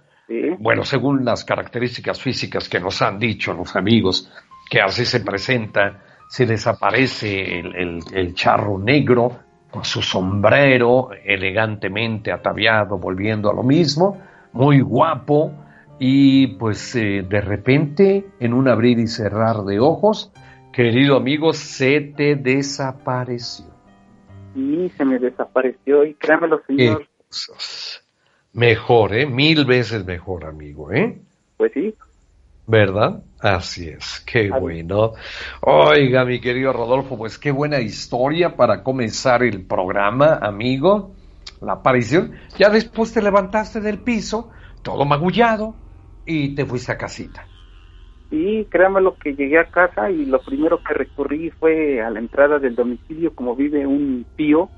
bueno, 0.59 0.83
según 0.83 1.25
las 1.25 1.43
características 1.43 2.21
físicas 2.21 2.69
que 2.69 2.79
nos 2.79 3.01
han 3.01 3.17
dicho 3.17 3.53
los 3.53 3.75
amigos, 3.75 4.31
que 4.69 4.79
así 4.81 5.05
se 5.05 5.21
presenta, 5.21 6.03
se 6.27 6.45
les 6.45 6.65
aparece 6.67 7.59
el, 7.59 8.33
charro 8.35 8.77
negro 8.77 9.39
con 9.71 9.83
su 9.83 10.01
sombrero 10.03 11.09
elegantemente 11.23 12.31
ataviado, 12.31 12.97
volviendo 12.97 13.49
a 13.49 13.53
lo 13.53 13.63
mismo, 13.63 14.21
muy 14.53 14.81
guapo, 14.81 15.51
y 15.99 16.47
pues 16.57 16.95
eh, 16.95 17.25
de 17.27 17.41
repente, 17.41 18.25
en 18.39 18.53
un 18.53 18.69
abrir 18.69 18.99
y 18.99 19.07
cerrar 19.07 19.63
de 19.65 19.79
ojos, 19.79 20.31
querido 20.71 21.17
amigo, 21.17 21.53
se 21.53 21.99
te 21.99 22.35
desapareció. 22.35 23.65
Sí, 24.53 24.91
se 24.97 25.05
me 25.05 25.19
desapareció 25.19 26.05
y 26.05 26.13
créamelo, 26.15 26.61
señor. 26.65 27.05
Mejor, 28.53 29.13
¿eh? 29.13 29.25
Mil 29.25 29.65
veces 29.65 30.05
mejor, 30.05 30.45
amigo, 30.45 30.91
¿eh? 30.91 31.19
Pues 31.57 31.71
sí. 31.73 31.93
¿Verdad? 32.65 33.23
Así 33.39 33.89
es, 33.89 34.23
qué 34.25 34.51
bueno. 34.51 35.13
Oiga, 35.61 36.23
mi 36.23 36.39
querido 36.39 36.71
Rodolfo, 36.71 37.17
pues 37.17 37.37
qué 37.37 37.51
buena 37.51 37.79
historia 37.79 38.55
para 38.55 38.83
comenzar 38.83 39.43
el 39.43 39.65
programa, 39.65 40.39
amigo. 40.41 41.13
La 41.61 41.73
aparición. 41.73 42.33
Ya 42.57 42.69
después 42.69 43.11
te 43.13 43.21
levantaste 43.21 43.81
del 43.81 43.99
piso, 43.99 44.51
todo 44.81 45.03
magullado, 45.03 45.75
y 46.29 46.55
te 46.55 46.65
fuiste 46.65 46.91
a 46.91 46.97
casita. 46.97 47.45
Sí, 48.29 48.67
créame 48.69 49.01
lo 49.01 49.15
que 49.17 49.33
llegué 49.33 49.57
a 49.57 49.65
casa 49.65 50.11
y 50.11 50.25
lo 50.25 50.39
primero 50.39 50.79
que 50.83 50.93
recurrí 50.93 51.49
fue 51.49 52.01
a 52.01 52.09
la 52.09 52.19
entrada 52.19 52.59
del 52.59 52.75
domicilio, 52.75 53.33
como 53.33 53.55
vive 53.55 53.87
un 53.87 54.25
tío. 54.37 54.69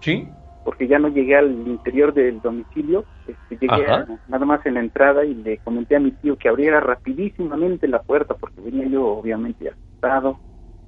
Sí 0.00 0.28
porque 0.64 0.86
ya 0.86 0.98
no 0.98 1.08
llegué 1.08 1.36
al 1.36 1.50
interior 1.50 2.14
del 2.14 2.40
domicilio, 2.40 3.04
este, 3.26 3.58
llegué 3.58 3.86
nada 4.28 4.44
más 4.44 4.64
en 4.64 4.74
la 4.74 4.80
entrada 4.80 5.24
y 5.24 5.34
le 5.34 5.58
comenté 5.58 5.96
a 5.96 6.00
mi 6.00 6.12
tío 6.12 6.36
que 6.36 6.48
abriera 6.48 6.80
rapidísimamente 6.80 7.88
la 7.88 8.00
puerta 8.00 8.34
porque 8.34 8.60
venía 8.60 8.86
yo 8.86 9.06
obviamente 9.06 9.68
asustado, 9.68 10.38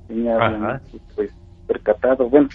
venía 0.09 0.81
pues 1.15 1.33
percatado, 1.67 2.29
bueno, 2.29 2.49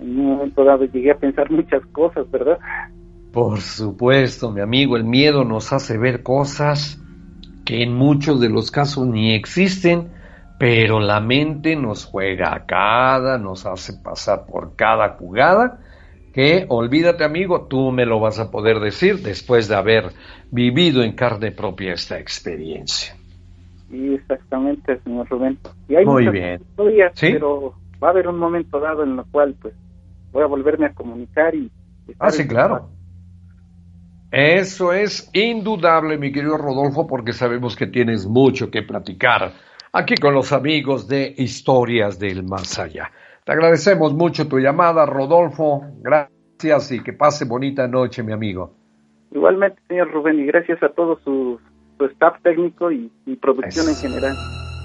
en 0.00 0.20
un 0.20 0.26
momento 0.26 0.64
dado 0.64 0.84
llegué 0.84 1.12
a 1.12 1.18
pensar 1.18 1.50
muchas 1.50 1.84
cosas, 1.86 2.30
¿verdad? 2.30 2.58
Por 3.38 3.60
supuesto, 3.60 4.50
mi 4.50 4.60
amigo, 4.60 4.96
el 4.96 5.04
miedo 5.04 5.44
nos 5.44 5.72
hace 5.72 5.96
ver 5.96 6.24
cosas 6.24 7.00
que 7.64 7.84
en 7.84 7.94
muchos 7.94 8.40
de 8.40 8.48
los 8.48 8.72
casos 8.72 9.06
ni 9.06 9.32
existen, 9.32 10.08
pero 10.58 10.98
la 10.98 11.20
mente 11.20 11.76
nos 11.76 12.04
juega 12.04 12.52
a 12.52 12.66
cada, 12.66 13.38
nos 13.38 13.64
hace 13.64 13.92
pasar 14.02 14.44
por 14.44 14.74
cada 14.74 15.10
jugada 15.10 15.78
que 16.34 16.66
olvídate 16.68 17.22
amigo, 17.22 17.68
tú 17.68 17.92
me 17.92 18.06
lo 18.06 18.18
vas 18.18 18.40
a 18.40 18.50
poder 18.50 18.80
decir 18.80 19.20
después 19.20 19.68
de 19.68 19.76
haber 19.76 20.06
vivido 20.50 21.04
en 21.04 21.12
carne 21.12 21.52
propia 21.52 21.92
esta 21.92 22.18
experiencia. 22.18 23.14
Sí, 23.88 24.14
exactamente, 24.14 24.98
señor 25.04 25.28
Rubén. 25.28 25.60
Y 25.88 25.94
hay 25.94 26.04
Muy 26.04 26.28
bien. 26.28 26.60
pero 27.20 27.74
va 28.02 28.08
a 28.08 28.10
haber 28.10 28.26
un 28.26 28.40
momento 28.40 28.80
dado 28.80 29.04
en 29.04 29.16
el 29.16 29.24
cual 29.30 29.54
pues 29.62 29.74
voy 30.32 30.42
a 30.42 30.46
volverme 30.46 30.86
a 30.86 30.92
comunicar 30.92 31.54
y... 31.54 31.70
Ah, 32.18 32.32
sí, 32.32 32.48
claro. 32.48 32.97
Eso 34.30 34.92
es 34.92 35.30
indudable, 35.32 36.18
mi 36.18 36.30
querido 36.30 36.58
Rodolfo, 36.58 37.06
porque 37.06 37.32
sabemos 37.32 37.74
que 37.76 37.86
tienes 37.86 38.26
mucho 38.26 38.70
que 38.70 38.82
platicar 38.82 39.52
aquí 39.92 40.16
con 40.16 40.34
los 40.34 40.52
amigos 40.52 41.08
de 41.08 41.34
Historias 41.36 42.18
del 42.18 42.42
Más 42.44 42.78
Allá. 42.78 43.10
Te 43.44 43.52
agradecemos 43.52 44.12
mucho 44.12 44.46
tu 44.46 44.58
llamada, 44.58 45.06
Rodolfo. 45.06 45.80
Gracias 46.02 46.92
y 46.92 47.02
que 47.02 47.14
pase 47.14 47.46
bonita 47.46 47.88
noche, 47.88 48.22
mi 48.22 48.32
amigo. 48.32 48.74
Igualmente, 49.30 49.80
señor 49.88 50.10
Rubén, 50.12 50.40
y 50.40 50.46
gracias 50.46 50.82
a 50.82 50.90
todo 50.90 51.18
su, 51.24 51.58
staff 51.98 52.36
técnico 52.42 52.92
y, 52.92 53.10
producción 53.40 53.88
en 53.88 53.96
general. 53.96 54.36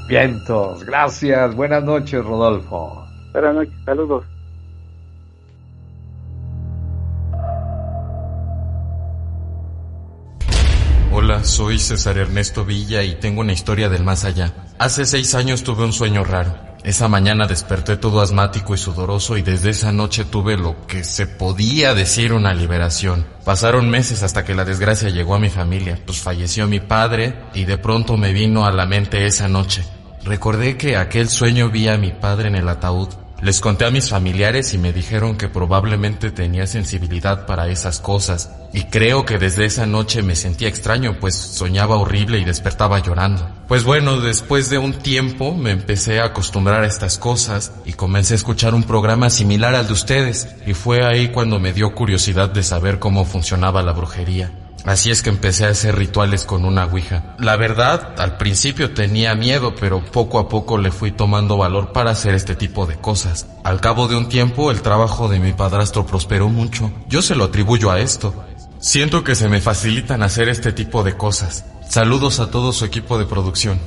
Vientos, 0.07 0.85
gracias. 0.85 1.53
Buenas 1.55 1.83
noches, 1.83 2.23
Rodolfo. 2.23 3.05
Buenas 3.33 3.55
noches, 3.55 3.73
saludos. 3.85 4.32
Hola, 11.15 11.43
soy 11.43 11.77
César 11.77 12.17
Ernesto 12.17 12.65
Villa 12.65 13.03
y 13.03 13.13
tengo 13.13 13.41
una 13.41 13.53
historia 13.53 13.87
del 13.87 14.03
más 14.03 14.25
allá. 14.25 14.51
Hace 14.79 15.05
seis 15.05 15.35
años 15.35 15.63
tuve 15.63 15.83
un 15.83 15.93
sueño 15.93 16.23
raro. 16.23 16.57
Esa 16.83 17.07
mañana 17.07 17.45
desperté 17.45 17.97
todo 17.97 18.19
asmático 18.19 18.73
y 18.73 18.79
sudoroso 18.79 19.37
y 19.37 19.43
desde 19.43 19.69
esa 19.69 19.91
noche 19.91 20.25
tuve 20.25 20.57
lo 20.57 20.87
que 20.87 21.03
se 21.03 21.27
podía 21.27 21.93
decir 21.93 22.33
una 22.33 22.55
liberación. 22.55 23.27
Pasaron 23.45 23.91
meses 23.91 24.23
hasta 24.23 24.43
que 24.43 24.55
la 24.55 24.65
desgracia 24.65 25.09
llegó 25.09 25.35
a 25.35 25.39
mi 25.39 25.51
familia, 25.51 25.99
pues 26.03 26.17
falleció 26.17 26.65
mi 26.65 26.79
padre 26.79 27.35
y 27.53 27.65
de 27.65 27.77
pronto 27.77 28.17
me 28.17 28.33
vino 28.33 28.65
a 28.65 28.71
la 28.71 28.87
mente 28.87 29.27
esa 29.27 29.47
noche. 29.47 29.85
Recordé 30.25 30.77
que 30.77 30.97
aquel 30.97 31.29
sueño 31.29 31.69
vi 31.69 31.89
a 31.89 31.97
mi 31.99 32.09
padre 32.09 32.47
en 32.47 32.55
el 32.55 32.67
ataúd 32.67 33.09
les 33.43 33.59
conté 33.59 33.83
a 33.83 33.91
mis 33.91 34.09
familiares 34.09 34.73
y 34.73 34.77
me 34.77 34.93
dijeron 34.93 35.35
que 35.35 35.49
probablemente 35.49 36.31
tenía 36.31 36.65
sensibilidad 36.65 37.45
para 37.45 37.67
esas 37.67 37.99
cosas, 37.99 38.49
y 38.71 38.85
creo 38.85 39.25
que 39.25 39.37
desde 39.37 39.65
esa 39.65 39.85
noche 39.85 40.23
me 40.23 40.37
sentía 40.37 40.69
extraño, 40.69 41.17
pues 41.19 41.35
soñaba 41.35 41.97
horrible 41.97 42.39
y 42.39 42.45
despertaba 42.45 42.99
llorando. 42.99 43.45
Pues 43.67 43.83
bueno, 43.83 44.21
después 44.21 44.69
de 44.69 44.77
un 44.77 44.93
tiempo 44.93 45.53
me 45.53 45.71
empecé 45.71 46.21
a 46.21 46.27
acostumbrar 46.27 46.85
a 46.85 46.87
estas 46.87 47.17
cosas 47.17 47.73
y 47.83 47.91
comencé 47.91 48.33
a 48.33 48.37
escuchar 48.37 48.73
un 48.73 48.83
programa 48.83 49.29
similar 49.29 49.75
al 49.75 49.87
de 49.87 49.93
ustedes, 49.93 50.47
y 50.65 50.73
fue 50.73 51.05
ahí 51.05 51.27
cuando 51.27 51.59
me 51.59 51.73
dio 51.73 51.93
curiosidad 51.93 52.49
de 52.49 52.63
saber 52.63 52.97
cómo 52.99 53.25
funcionaba 53.25 53.83
la 53.83 53.91
brujería. 53.91 54.51
Así 54.85 55.11
es 55.11 55.21
que 55.21 55.29
empecé 55.29 55.65
a 55.65 55.69
hacer 55.69 55.95
rituales 55.95 56.43
con 56.43 56.65
una 56.65 56.85
ouija. 56.85 57.35
La 57.39 57.55
verdad, 57.55 58.15
al 58.17 58.37
principio 58.37 58.93
tenía 58.93 59.33
miedo, 59.33 59.75
pero 59.79 60.03
poco 60.03 60.39
a 60.39 60.49
poco 60.49 60.77
le 60.77 60.91
fui 60.91 61.11
tomando 61.11 61.57
valor 61.57 61.93
para 61.93 62.11
hacer 62.11 62.33
este 62.35 62.55
tipo 62.55 62.85
de 62.85 62.97
cosas. 62.97 63.47
Al 63.63 63.79
cabo 63.79 64.07
de 64.07 64.17
un 64.17 64.27
tiempo, 64.27 64.71
el 64.71 64.81
trabajo 64.81 65.29
de 65.29 65.39
mi 65.39 65.53
padrastro 65.53 66.05
prosperó 66.05 66.49
mucho. 66.49 66.91
Yo 67.07 67.21
se 67.21 67.35
lo 67.35 67.45
atribuyo 67.45 67.91
a 67.91 67.99
esto. 67.99 68.33
Siento 68.79 69.23
que 69.23 69.35
se 69.35 69.47
me 69.47 69.61
facilitan 69.61 70.23
hacer 70.23 70.49
este 70.49 70.73
tipo 70.73 71.03
de 71.03 71.15
cosas. 71.15 71.63
Saludos 71.87 72.41
a 72.41 72.51
todo 72.51 72.73
su 72.73 72.83
equipo 72.83 73.17
de 73.17 73.25
producción. 73.25 73.79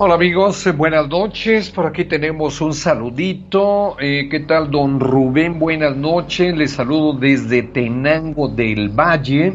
Hola 0.00 0.14
amigos, 0.14 0.64
buenas 0.76 1.08
noches. 1.08 1.70
Por 1.70 1.84
aquí 1.84 2.04
tenemos 2.04 2.60
un 2.60 2.72
saludito. 2.72 3.96
Eh, 3.98 4.28
¿Qué 4.30 4.38
tal, 4.38 4.70
don 4.70 5.00
Rubén? 5.00 5.58
Buenas 5.58 5.96
noches. 5.96 6.56
Les 6.56 6.70
saludo 6.70 7.14
desde 7.14 7.64
Tenango 7.64 8.46
del 8.46 8.90
Valle. 8.90 9.54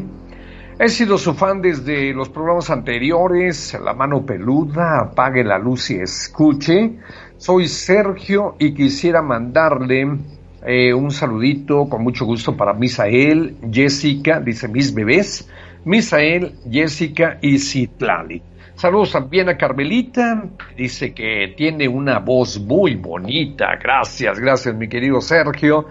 He 0.78 0.88
sido 0.90 1.16
su 1.16 1.32
fan 1.32 1.62
desde 1.62 2.12
los 2.12 2.28
programas 2.28 2.68
anteriores. 2.68 3.74
La 3.82 3.94
mano 3.94 4.26
peluda, 4.26 5.00
apague 5.00 5.42
la 5.42 5.58
luz 5.58 5.90
y 5.92 5.94
escuche. 5.94 6.98
Soy 7.38 7.66
Sergio 7.66 8.56
y 8.58 8.74
quisiera 8.74 9.22
mandarle 9.22 10.18
eh, 10.66 10.92
un 10.92 11.10
saludito 11.10 11.88
con 11.88 12.02
mucho 12.02 12.26
gusto 12.26 12.54
para 12.54 12.74
Misael, 12.74 13.56
Jessica, 13.72 14.40
dice 14.40 14.68
mis 14.68 14.92
bebés, 14.92 15.48
Misael, 15.86 16.52
Jessica 16.70 17.38
y 17.40 17.58
Citlali. 17.58 18.42
Saludos 18.84 19.12
también 19.12 19.48
a 19.48 19.56
Carmelita, 19.56 20.44
dice 20.76 21.14
que 21.14 21.54
tiene 21.56 21.88
una 21.88 22.18
voz 22.18 22.60
muy 22.60 22.96
bonita. 22.96 23.78
Gracias, 23.82 24.38
gracias 24.38 24.74
mi 24.74 24.90
querido 24.90 25.22
Sergio. 25.22 25.86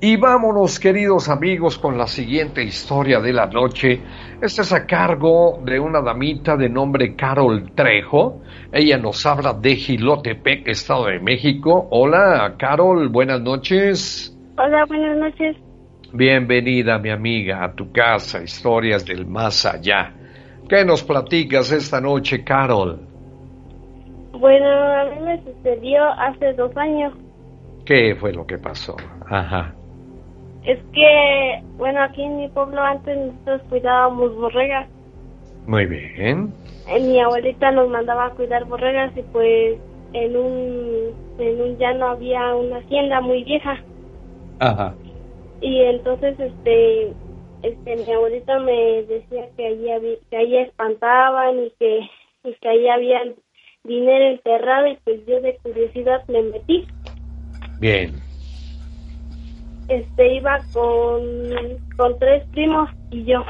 Y 0.00 0.16
vámonos, 0.16 0.80
queridos 0.80 1.28
amigos, 1.28 1.76
con 1.76 1.98
la 1.98 2.06
siguiente 2.06 2.64
historia 2.64 3.20
de 3.20 3.34
la 3.34 3.48
noche. 3.48 4.00
Esta 4.40 4.62
es 4.62 4.72
a 4.72 4.86
cargo 4.86 5.60
de 5.62 5.78
una 5.78 6.00
damita 6.00 6.56
de 6.56 6.70
nombre 6.70 7.14
Carol 7.16 7.70
Trejo. 7.74 8.40
Ella 8.72 8.96
nos 8.96 9.26
habla 9.26 9.52
de 9.52 9.76
Gilotepec, 9.76 10.68
Estado 10.68 11.04
de 11.08 11.20
México. 11.20 11.88
Hola, 11.90 12.54
Carol, 12.58 13.10
buenas 13.10 13.42
noches. 13.42 14.34
Hola, 14.56 14.86
buenas 14.86 15.18
noches. 15.18 15.54
Bienvenida, 16.14 16.98
mi 16.98 17.10
amiga, 17.10 17.62
a 17.62 17.74
tu 17.74 17.92
casa, 17.92 18.42
historias 18.42 19.04
del 19.04 19.26
más 19.26 19.66
allá. 19.66 20.14
¿Qué 20.68 20.84
nos 20.84 21.02
platicas 21.02 21.72
esta 21.72 22.00
noche, 22.00 22.44
Carol? 22.44 23.00
Bueno, 24.32 24.66
a 24.66 25.04
mí 25.04 25.20
me 25.24 25.42
sucedió 25.42 26.04
hace 26.04 26.52
dos 26.52 26.76
años. 26.76 27.14
¿Qué 27.86 28.14
fue 28.14 28.32
lo 28.34 28.46
que 28.46 28.58
pasó? 28.58 28.94
Ajá. 29.30 29.74
Es 30.64 30.78
que, 30.92 31.62
bueno, 31.78 32.02
aquí 32.02 32.22
en 32.22 32.36
mi 32.36 32.48
pueblo 32.48 32.82
antes 32.82 33.16
nosotros 33.16 33.62
cuidábamos 33.70 34.36
borregas. 34.36 34.86
Muy 35.66 35.86
bien. 35.86 36.52
Eh, 36.86 37.00
Mi 37.00 37.18
abuelita 37.18 37.70
nos 37.70 37.88
mandaba 37.88 38.26
a 38.26 38.30
cuidar 38.30 38.66
borregas 38.66 39.16
y 39.16 39.22
pues 39.22 39.78
en 40.12 40.36
un, 40.36 41.14
en 41.38 41.60
un 41.62 41.78
llano 41.78 42.08
había 42.08 42.54
una 42.54 42.76
hacienda 42.78 43.22
muy 43.22 43.42
vieja. 43.44 43.78
Ajá. 44.60 44.94
Y 45.62 45.80
entonces, 45.80 46.38
este, 46.38 47.12
este, 47.62 47.96
mi 47.96 48.12
abuelita 48.12 48.58
me 48.60 49.02
decía 49.02 49.48
que 49.56 49.66
allí, 49.66 49.90
había, 49.90 50.14
que 50.30 50.36
allí 50.36 50.56
espantaban 50.58 51.58
y 51.64 51.72
que, 51.78 52.00
y 52.44 52.54
que 52.54 52.68
allí 52.68 52.88
había 52.88 53.20
dinero 53.84 54.26
enterrado 54.26 54.86
y 54.86 54.96
pues 55.04 55.24
yo 55.26 55.40
de 55.40 55.56
curiosidad 55.62 56.22
me 56.28 56.42
metí. 56.42 56.86
Bien. 57.80 58.14
Este, 59.88 60.34
iba 60.34 60.58
con, 60.72 61.22
con 61.96 62.18
tres 62.18 62.46
primos 62.50 62.90
y 63.10 63.24
yo. 63.24 63.42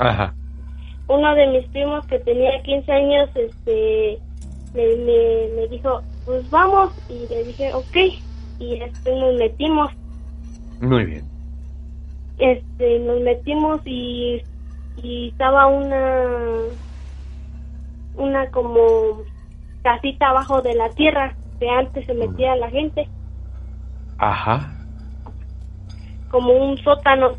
Ajá. 0.00 0.34
Uno 1.08 1.34
de 1.34 1.46
mis 1.48 1.66
primos 1.68 2.06
que 2.06 2.18
tenía 2.20 2.62
15 2.62 2.92
años, 2.92 3.30
este, 3.34 4.18
me, 4.74 4.86
me, 4.96 5.48
me 5.56 5.68
dijo, 5.68 6.02
pues 6.24 6.48
vamos, 6.50 6.92
y 7.08 7.26
le 7.32 7.44
dije, 7.44 7.72
ok, 7.72 7.96
y 8.58 8.82
este, 8.82 9.14
nos 9.14 9.34
metimos. 9.36 9.90
Muy 10.80 11.04
bien. 11.04 11.37
Este 12.38 12.98
nos 13.00 13.20
metimos 13.20 13.80
y, 13.84 14.42
y 14.96 15.28
estaba 15.28 15.66
una 15.66 16.64
una 18.14 18.50
como 18.50 19.22
casita 19.82 20.28
abajo 20.28 20.60
de 20.62 20.74
la 20.74 20.90
tierra 20.90 21.36
que 21.58 21.68
antes 21.68 22.04
se 22.06 22.14
metía 22.14 22.56
la 22.56 22.70
gente. 22.70 23.08
Ajá. 24.18 24.74
como 26.28 26.52
un 26.52 26.76
sótano. 26.78 27.38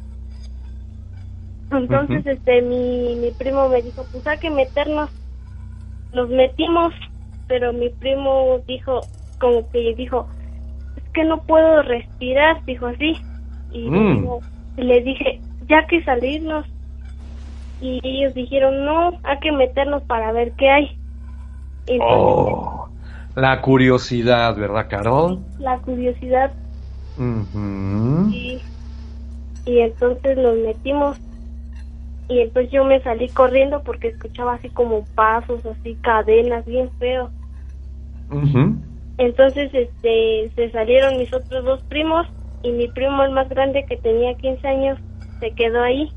Entonces 1.72 2.26
este 2.26 2.62
mi, 2.64 3.16
mi 3.18 3.32
primo 3.32 3.70
me 3.70 3.82
dijo 3.84 4.08
pues 4.12 4.26
hay 4.26 4.40
que 4.40 4.50
meternos 4.50 5.10
nos 6.12 6.28
metimos 6.30 6.94
pero 7.48 7.72
mi 7.74 7.90
primo 7.90 8.60
dijo 8.68 9.08
como 9.40 9.70
que 9.70 9.94
dijo 9.96 10.28
es 10.96 11.04
que 11.14 11.24
no 11.24 11.44
puedo 11.44 11.84
respirar 11.84 12.64
dijo 12.66 12.88
así. 12.88 13.18
Y 13.72 13.90
Mm. 13.90 14.16
digo- 14.22 14.44
y 14.76 14.84
le 14.84 15.02
dije 15.02 15.44
ya 15.62 15.86
que 15.88 16.04
salirnos 16.04 16.66
y 17.80 18.00
ellos 18.04 18.34
dijeron 18.34 18.86
no 18.86 19.20
hay 19.24 19.40
que 19.40 19.52
meternos 19.52 20.04
para 20.04 20.32
ver 20.32 20.54
qué 20.56 20.70
hay 20.70 21.00
Entonces, 21.86 22.36
Oh, 22.42 22.90
la 23.36 23.62
curiosidad, 23.62 24.56
¿verdad, 24.56 24.88
Carol? 24.90 25.46
la 25.58 25.80
curiosidad. 25.82 26.56
Ujú. 27.26 27.62
y, 28.28 28.64
y 29.66 29.80
entonces 29.80 30.38
nos 30.38 30.58
metimos. 30.58 31.18
Y 32.30 32.40
entonces 32.40 32.72
yo 32.72 32.86
me 32.86 33.02
salí 33.02 33.32
corriendo 33.34 33.84
porque 33.84 34.10
escuchaba 34.10 34.54
así 34.54 34.70
como 34.70 35.08
pasos, 35.16 35.66
así 35.66 35.98
cadenas, 36.02 36.64
bien 36.66 36.92
feo. 36.98 37.34
Entonces 39.18 39.70
este 39.74 40.52
se 40.56 40.72
salieron 40.72 41.18
mis 41.20 41.32
otros 41.34 41.64
dos 41.64 41.84
primos 41.84 42.26
y 42.64 42.72
mi 42.72 42.88
primo 42.88 43.24
el 43.24 43.32
más 43.32 43.50
grande 43.50 43.86
que 43.88 43.98
tenía 43.98 44.36
15 44.36 44.68
años 44.68 45.00
se 45.40 45.52
quedó 45.54 45.82
ahí 45.84 46.12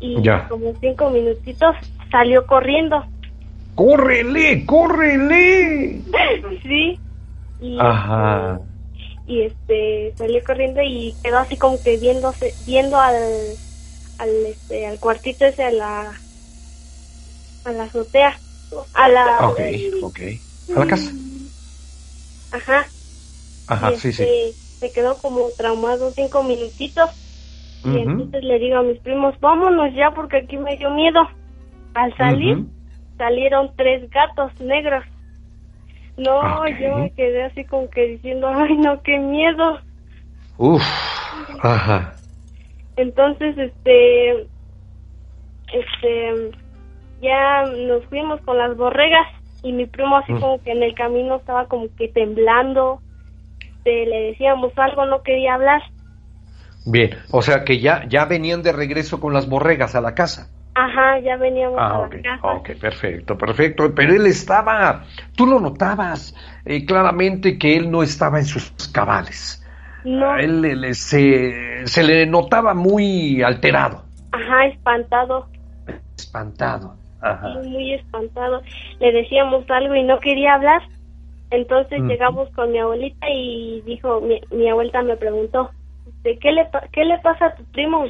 y 0.00 0.22
Ya. 0.22 0.48
como 0.48 0.74
cinco 0.80 1.10
minutitos 1.10 1.76
salió 2.10 2.46
corriendo. 2.46 3.04
¡Córrele, 3.74 4.64
córrele! 4.66 6.02
sí. 6.62 7.00
Y, 7.60 7.78
Ajá. 7.78 8.60
y 9.26 9.42
este 9.42 10.14
salió 10.18 10.42
corriendo 10.44 10.80
y 10.82 11.16
quedó 11.22 11.38
así 11.38 11.56
como 11.56 11.80
que 11.82 11.96
viéndose 11.96 12.54
viendo 12.66 12.98
al 12.98 13.56
al 14.18 14.46
este 14.46 14.86
al 14.86 15.00
cuartito 15.00 15.44
ese 15.46 15.62
a 15.64 15.70
la 15.70 16.20
a 17.64 17.72
la 17.72 17.84
azotea 17.84 18.38
a 18.92 19.08
la 19.08 19.38
Ok, 19.48 19.60
ok. 20.02 20.20
¿A 20.76 20.80
la 20.80 20.86
casa? 20.86 21.12
ajá 22.50 22.86
Ajá, 23.66 23.92
sí, 23.98 24.12
sí. 24.12 24.24
Se 24.80 24.92
quedó 24.92 25.18
como 25.18 25.48
traumado 25.56 26.10
cinco 26.12 26.42
minutitos. 26.42 27.10
Y 27.84 27.98
entonces 27.98 28.42
le 28.42 28.58
digo 28.58 28.78
a 28.78 28.82
mis 28.82 28.98
primos 29.00 29.38
vámonos 29.40 29.94
ya 29.94 30.10
porque 30.12 30.38
aquí 30.38 30.56
me 30.56 30.76
dio 30.76 30.90
miedo 30.90 31.20
al 31.92 32.16
salir 32.16 32.64
salieron 33.18 33.72
tres 33.76 34.08
gatos 34.10 34.58
negros. 34.58 35.04
No 36.16 36.66
yo 36.66 36.96
me 36.96 37.10
quedé 37.10 37.44
así 37.44 37.64
como 37.64 37.90
que 37.90 38.06
diciendo 38.06 38.48
ay 38.48 38.76
no 38.78 39.02
qué 39.02 39.18
miedo 39.18 39.80
Uf. 40.56 40.82
Ajá. 41.62 42.14
Entonces, 42.96 43.56
este, 43.58 44.46
este, 45.72 46.50
ya 47.20 47.64
nos 47.64 48.04
fuimos 48.06 48.40
con 48.42 48.58
las 48.58 48.76
borregas 48.76 49.26
y 49.62 49.72
mi 49.72 49.86
primo 49.86 50.16
así 50.16 50.32
como 50.34 50.62
que 50.62 50.70
en 50.70 50.82
el 50.82 50.94
camino 50.94 51.36
estaba 51.36 51.66
como 51.66 51.86
que 51.96 52.08
temblando, 52.08 53.00
este, 53.84 54.06
le 54.06 54.20
decíamos 54.28 54.72
algo, 54.76 55.04
no 55.06 55.22
quería 55.22 55.54
hablar. 55.54 55.82
Bien, 56.86 57.10
o 57.30 57.40
sea 57.42 57.64
que 57.64 57.80
ya, 57.80 58.04
ya 58.08 58.26
venían 58.26 58.62
de 58.62 58.72
regreso 58.72 59.18
con 59.20 59.32
las 59.32 59.48
borregas 59.48 59.94
a 59.94 60.00
la 60.00 60.14
casa. 60.14 60.48
Ajá, 60.74 61.18
ya 61.20 61.36
veníamos 61.36 61.78
Ah, 61.78 61.94
a 61.94 61.98
ok, 62.06 62.14
la 62.16 62.22
casa. 62.22 62.52
ok, 62.54 62.70
perfecto, 62.80 63.38
perfecto. 63.38 63.94
Pero 63.94 64.12
él 64.14 64.26
estaba, 64.26 65.04
tú 65.36 65.46
lo 65.46 65.60
notabas 65.60 66.34
eh, 66.64 66.84
claramente 66.84 67.58
que 67.58 67.76
él 67.76 67.90
no 67.90 68.02
estaba 68.02 68.38
en 68.38 68.44
sus 68.44 68.70
cabales. 68.92 69.64
No, 70.04 70.36
él 70.36 70.60
le- 70.60 70.76
le- 70.76 70.94
se, 70.94 71.86
se 71.86 72.02
le 72.02 72.26
notaba 72.26 72.74
muy 72.74 73.42
alterado, 73.42 74.04
ajá, 74.32 74.66
espantado, 74.66 75.48
espantado. 76.18 76.96
Ajá. 77.20 77.54
muy, 77.54 77.68
muy 77.68 77.94
espantado. 77.94 78.60
Le 79.00 79.12
decíamos 79.12 79.64
algo 79.70 79.94
y 79.94 80.02
no 80.02 80.20
quería 80.20 80.54
hablar. 80.54 80.82
Entonces 81.50 82.00
llegamos 82.02 82.50
con 82.50 82.72
mi 82.72 82.78
abuelita 82.78 83.26
y 83.30 83.82
dijo, 83.82 84.20
mi, 84.20 84.40
mi 84.50 84.68
abuelita 84.68 85.02
me 85.02 85.16
preguntó, 85.16 85.70
¿de 86.22 86.38
qué 86.38 86.52
le, 86.52 86.66
qué 86.92 87.04
le 87.04 87.18
pasa 87.18 87.46
a 87.46 87.54
tu 87.54 87.64
primo? 87.66 88.06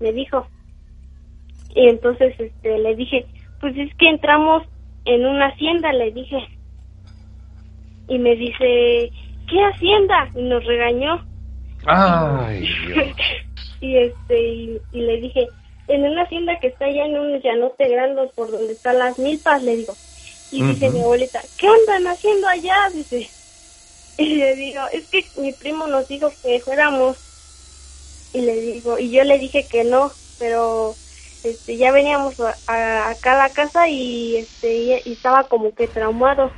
Me 0.00 0.12
dijo. 0.12 0.46
Y 1.74 1.88
entonces 1.88 2.34
este 2.38 2.78
le 2.78 2.96
dije, 2.96 3.26
pues 3.60 3.76
es 3.76 3.94
que 3.96 4.08
entramos 4.08 4.62
en 5.04 5.26
una 5.26 5.48
hacienda, 5.48 5.92
le 5.92 6.10
dije. 6.12 6.38
Y 8.08 8.18
me 8.18 8.36
dice, 8.36 9.10
¿qué 9.48 9.64
hacienda? 9.72 10.28
Y 10.34 10.42
nos 10.42 10.64
regañó. 10.64 11.24
Ay, 11.86 12.66
Dios. 12.86 13.16
y 13.80 13.96
este 13.96 14.48
y, 14.48 14.80
y 14.92 15.00
le 15.00 15.20
dije 15.20 15.46
en 15.88 16.04
una 16.04 16.22
hacienda 16.22 16.58
que 16.58 16.68
está 16.68 16.86
allá 16.86 17.06
en 17.06 17.18
un 17.18 17.40
llanote 17.40 17.88
grande 17.88 18.30
por 18.34 18.50
donde 18.50 18.72
están 18.72 18.98
las 18.98 19.18
milpas 19.18 19.62
le 19.62 19.76
digo 19.76 19.92
y 20.50 20.64
dice 20.64 20.90
mi 20.90 21.02
abuelita 21.02 21.42
qué 21.56 21.68
andan 21.68 22.06
haciendo 22.08 22.48
allá 22.48 22.90
dice 22.92 23.34
y 24.18 24.36
le 24.36 24.56
digo 24.56 24.82
es 24.92 25.08
que 25.10 25.30
mi 25.36 25.54
primo 25.54 25.86
nos 25.88 26.08
dijo 26.08 26.30
que 26.42 26.60
fuéramos 26.62 27.18
y 28.32 28.40
le 28.42 28.60
digo 28.60 28.98
y 28.98 29.10
yo 29.12 29.24
le 29.24 29.38
dije 29.38 29.68
que 29.68 29.84
no 29.84 30.14
pero 30.36 30.98
este 31.42 31.76
ya 31.78 31.92
veníamos 31.92 32.38
a, 32.40 32.58
a- 32.66 33.10
acá 33.10 33.32
a 33.34 33.48
la 33.48 33.52
casa 33.52 33.88
y 33.88 34.36
este 34.36 34.74
y, 34.74 34.92
y 35.04 35.12
estaba 35.14 35.48
como 35.48 35.74
que 35.74 35.88
traumado 35.88 36.56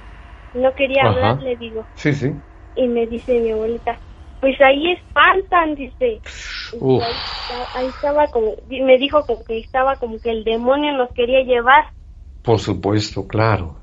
no 0.52 0.74
quería 0.74 1.06
Ajá. 1.08 1.08
hablar 1.08 1.40
le 1.40 1.56
digo 1.56 1.88
Sí, 1.94 2.12
sí. 2.14 2.42
y 2.74 2.88
me 2.88 3.06
dice 3.06 3.32
mi 3.40 3.52
abuelita, 3.52 4.00
pues 4.40 4.60
ahí 4.60 4.92
espantan, 4.92 5.74
dice. 5.74 6.22
Uf. 6.80 7.04
Ahí, 7.04 7.22
ahí 7.74 7.88
estaba 7.90 8.28
como, 8.28 8.56
me 8.68 8.98
dijo 8.98 9.26
como 9.26 9.44
que 9.44 9.58
estaba 9.58 9.96
como 9.98 10.20
que 10.20 10.30
el 10.30 10.44
demonio 10.44 10.92
nos 10.94 11.12
quería 11.12 11.42
llevar. 11.42 11.86
Por 12.42 12.58
supuesto, 12.58 13.28
claro. 13.28 13.77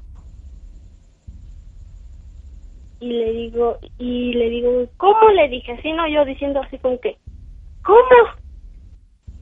Y 3.06 3.10
le 3.10 3.32
digo, 3.34 3.78
y 4.00 4.34
le 4.34 4.50
digo, 4.50 4.72
¿cómo? 4.98 5.30
Le 5.30 5.48
dije 5.48 5.74
así, 5.74 5.94
no, 5.94 6.08
yo 6.08 6.26
diciendo 6.26 6.60
así 6.60 6.80
como 6.80 7.00
que, 7.00 7.18
¿cómo? 7.84 8.00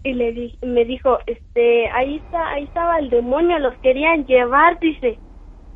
Y 0.03 0.11
le 0.15 0.33
di, 0.33 0.57
me 0.61 0.83
dijo, 0.83 1.19
este, 1.25 1.87
ahí 1.91 2.17
está, 2.17 2.49
ahí 2.49 2.65
estaba 2.65 2.99
el 2.99 3.09
demonio, 3.09 3.57
los 3.59 3.73
querían 3.77 4.25
llevar, 4.25 4.81
dice. 4.81 5.17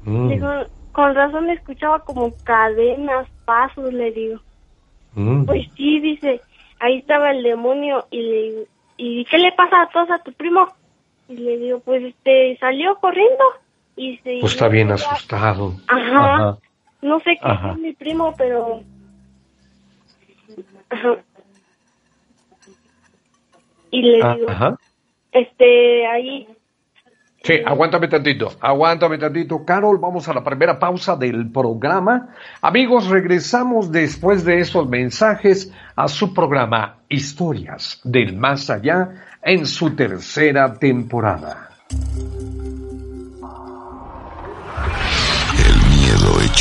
Mm, 0.04 0.28
Digo, 0.28 0.50
con 0.92 1.16
razón 1.16 1.50
escuchaba 1.50 2.00
como 2.00 2.34
cadenas, 2.44 3.26
pasos, 3.46 3.94
le 3.94 4.12
digo. 4.12 4.42
mm. 5.14 5.46
Pues 5.46 5.66
sí, 5.78 6.02
dice, 6.02 6.42
ahí 6.82 6.98
estaba 6.98 7.32
el 7.32 7.42
demonio 7.42 8.06
y 8.12 8.22
le 8.22 8.42
digo, 8.42 8.62
¿y 8.98 9.24
qué 9.24 9.38
le 9.38 9.54
pasa 9.54 9.84
a 9.84 9.90
todos 9.92 10.12
a 10.12 10.22
tu 10.24 10.34
primo? 10.34 10.68
Y 11.30 11.38
le 11.38 11.58
digo, 11.58 11.80
pues 11.80 12.04
este, 12.04 12.58
salió 12.60 12.98
corriendo 13.00 13.46
y 13.96 14.18
se... 14.18 14.40
Pues 14.42 14.52
está 14.52 14.68
bien 14.68 14.92
asustado. 14.92 15.72
Ajá. 15.88 16.36
Ajá. 16.36 16.58
No 17.02 17.20
sé 17.20 17.38
qué 17.42 17.48
Ajá. 17.48 17.72
es 17.72 17.78
mi 17.78 17.94
primo, 17.94 18.34
pero... 18.38 18.82
Ajá. 20.90 21.18
Y 23.92 24.02
le 24.02 24.18
digo, 24.18 24.78
este, 25.32 26.08
ahí 26.08 26.48
Sí, 27.48 27.62
aguántame 27.66 28.10
tantito, 28.10 28.52
aguántame 28.60 29.18
tantito. 29.18 29.64
Carol, 29.64 29.98
vamos 30.00 30.28
a 30.28 30.34
la 30.34 30.44
primera 30.44 30.78
pausa 30.78 31.16
del 31.16 31.50
programa. 31.50 32.36
Amigos, 32.62 33.08
regresamos 33.08 33.90
después 33.90 34.44
de 34.44 34.60
esos 34.60 34.90
mensajes 34.90 35.74
a 35.96 36.10
su 36.10 36.34
programa 36.34 36.98
Historias 37.08 38.02
del 38.04 38.36
Más 38.36 38.70
Allá 38.70 39.12
en 39.42 39.66
su 39.66 39.96
tercera 39.96 40.74
temporada. 40.74 41.70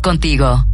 Contigo. 0.00 0.64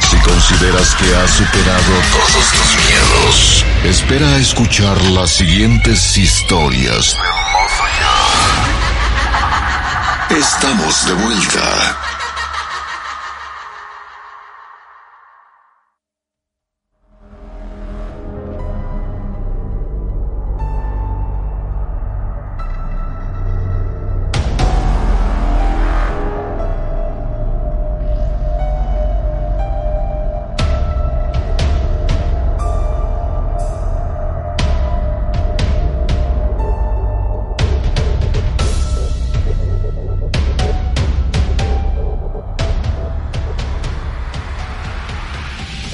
Si 0.00 0.16
consideras 0.18 0.94
que 0.96 1.14
has 1.16 1.30
superado 1.30 1.92
todos 2.12 2.52
tus 2.52 2.76
miedos, 2.86 3.64
espera 3.84 4.26
a 4.28 4.36
escuchar 4.38 5.00
las 5.02 5.30
siguientes 5.30 6.16
historias. 6.16 7.16
Estamos 10.30 11.06
de 11.06 11.12
vuelta. 11.14 12.11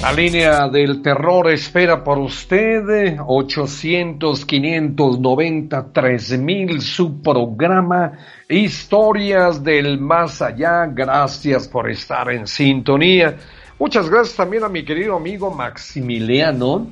La 0.08 0.14
línea 0.14 0.68
del 0.70 1.02
terror 1.02 1.50
espera 1.50 2.02
por 2.02 2.16
usted 2.16 3.18
800 3.26 4.42
590 4.46 5.92
3000 5.92 6.80
su 6.80 7.20
programa 7.20 8.12
Historias 8.48 9.62
del 9.62 10.00
Más 10.00 10.40
Allá. 10.40 10.86
Gracias 10.86 11.68
por 11.68 11.90
estar 11.90 12.30
en 12.30 12.46
sintonía. 12.46 13.36
Muchas 13.78 14.08
gracias 14.08 14.34
también 14.34 14.64
a 14.64 14.70
mi 14.70 14.82
querido 14.82 15.14
amigo 15.14 15.50
Maximiliano. 15.50 16.86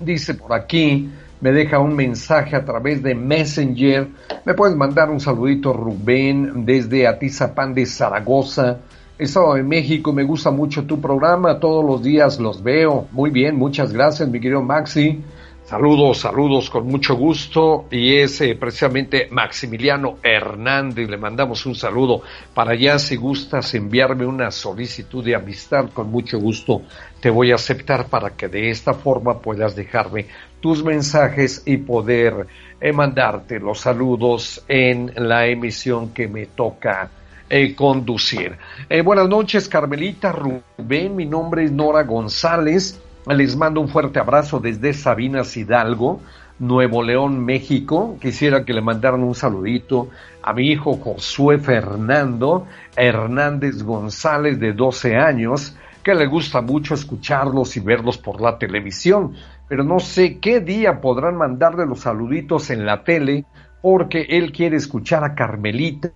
Dice 0.00 0.34
por 0.34 0.54
aquí, 0.54 1.08
me 1.40 1.52
deja 1.52 1.78
un 1.78 1.94
mensaje 1.94 2.56
a 2.56 2.64
través 2.64 3.00
de 3.00 3.14
Messenger. 3.14 4.08
Me 4.44 4.54
puedes 4.54 4.74
mandar 4.74 5.08
un 5.08 5.20
saludito 5.20 5.72
Rubén 5.72 6.66
desde 6.66 7.06
Atizapán 7.06 7.72
de 7.74 7.86
Zaragoza. 7.86 8.80
Estado 9.16 9.54
de 9.54 9.62
México, 9.62 10.12
me 10.12 10.24
gusta 10.24 10.50
mucho 10.50 10.86
tu 10.86 11.00
programa, 11.00 11.60
todos 11.60 11.84
los 11.84 12.02
días 12.02 12.40
los 12.40 12.60
veo. 12.64 13.06
Muy 13.12 13.30
bien, 13.30 13.54
muchas 13.56 13.92
gracias, 13.92 14.28
mi 14.28 14.40
querido 14.40 14.60
Maxi. 14.60 15.22
Saludos, 15.62 16.18
saludos 16.18 16.68
con 16.68 16.88
mucho 16.88 17.14
gusto. 17.14 17.86
Y 17.92 18.16
es 18.16 18.40
eh, 18.40 18.56
precisamente 18.56 19.28
Maximiliano 19.30 20.18
Hernández. 20.20 21.08
Le 21.08 21.16
mandamos 21.16 21.64
un 21.64 21.76
saludo 21.76 22.22
para 22.54 22.72
allá. 22.72 22.98
Si 22.98 23.14
gustas 23.14 23.72
enviarme 23.74 24.26
una 24.26 24.50
solicitud 24.50 25.24
de 25.24 25.36
amistad, 25.36 25.90
con 25.94 26.10
mucho 26.10 26.40
gusto 26.40 26.82
te 27.20 27.30
voy 27.30 27.52
a 27.52 27.54
aceptar 27.54 28.08
para 28.08 28.30
que 28.30 28.48
de 28.48 28.68
esta 28.68 28.94
forma 28.94 29.38
puedas 29.38 29.76
dejarme 29.76 30.26
tus 30.60 30.82
mensajes 30.82 31.62
y 31.66 31.76
poder 31.76 32.48
eh, 32.80 32.92
mandarte 32.92 33.60
los 33.60 33.78
saludos 33.78 34.64
en 34.66 35.12
la 35.16 35.46
emisión 35.46 36.12
que 36.12 36.26
me 36.26 36.46
toca 36.46 37.10
eh, 37.56 37.76
conducir. 37.76 38.58
Eh, 38.88 39.02
buenas 39.02 39.28
noches, 39.28 39.68
Carmelita 39.68 40.32
Rubén. 40.32 41.14
Mi 41.14 41.24
nombre 41.24 41.62
es 41.62 41.70
Nora 41.70 42.02
González. 42.02 43.00
Les 43.28 43.54
mando 43.54 43.80
un 43.80 43.88
fuerte 43.88 44.18
abrazo 44.18 44.58
desde 44.58 44.92
Sabinas 44.92 45.56
Hidalgo, 45.56 46.20
Nuevo 46.58 47.00
León, 47.04 47.44
México. 47.44 48.18
Quisiera 48.20 48.64
que 48.64 48.72
le 48.72 48.80
mandaran 48.80 49.22
un 49.22 49.36
saludito 49.36 50.08
a 50.42 50.52
mi 50.52 50.72
hijo 50.72 50.94
Josué 50.94 51.58
Fernando 51.58 52.66
Hernández 52.96 53.84
González, 53.84 54.58
de 54.58 54.72
12 54.72 55.14
años, 55.14 55.76
que 56.02 56.16
le 56.16 56.26
gusta 56.26 56.60
mucho 56.60 56.94
escucharlos 56.94 57.76
y 57.76 57.80
verlos 57.80 58.18
por 58.18 58.40
la 58.40 58.58
televisión. 58.58 59.36
Pero 59.68 59.84
no 59.84 60.00
sé 60.00 60.40
qué 60.40 60.58
día 60.58 61.00
podrán 61.00 61.36
mandarle 61.36 61.86
los 61.86 62.00
saluditos 62.00 62.70
en 62.70 62.84
la 62.84 63.04
tele, 63.04 63.44
porque 63.80 64.26
él 64.28 64.50
quiere 64.50 64.76
escuchar 64.76 65.22
a 65.22 65.36
Carmelita 65.36 66.10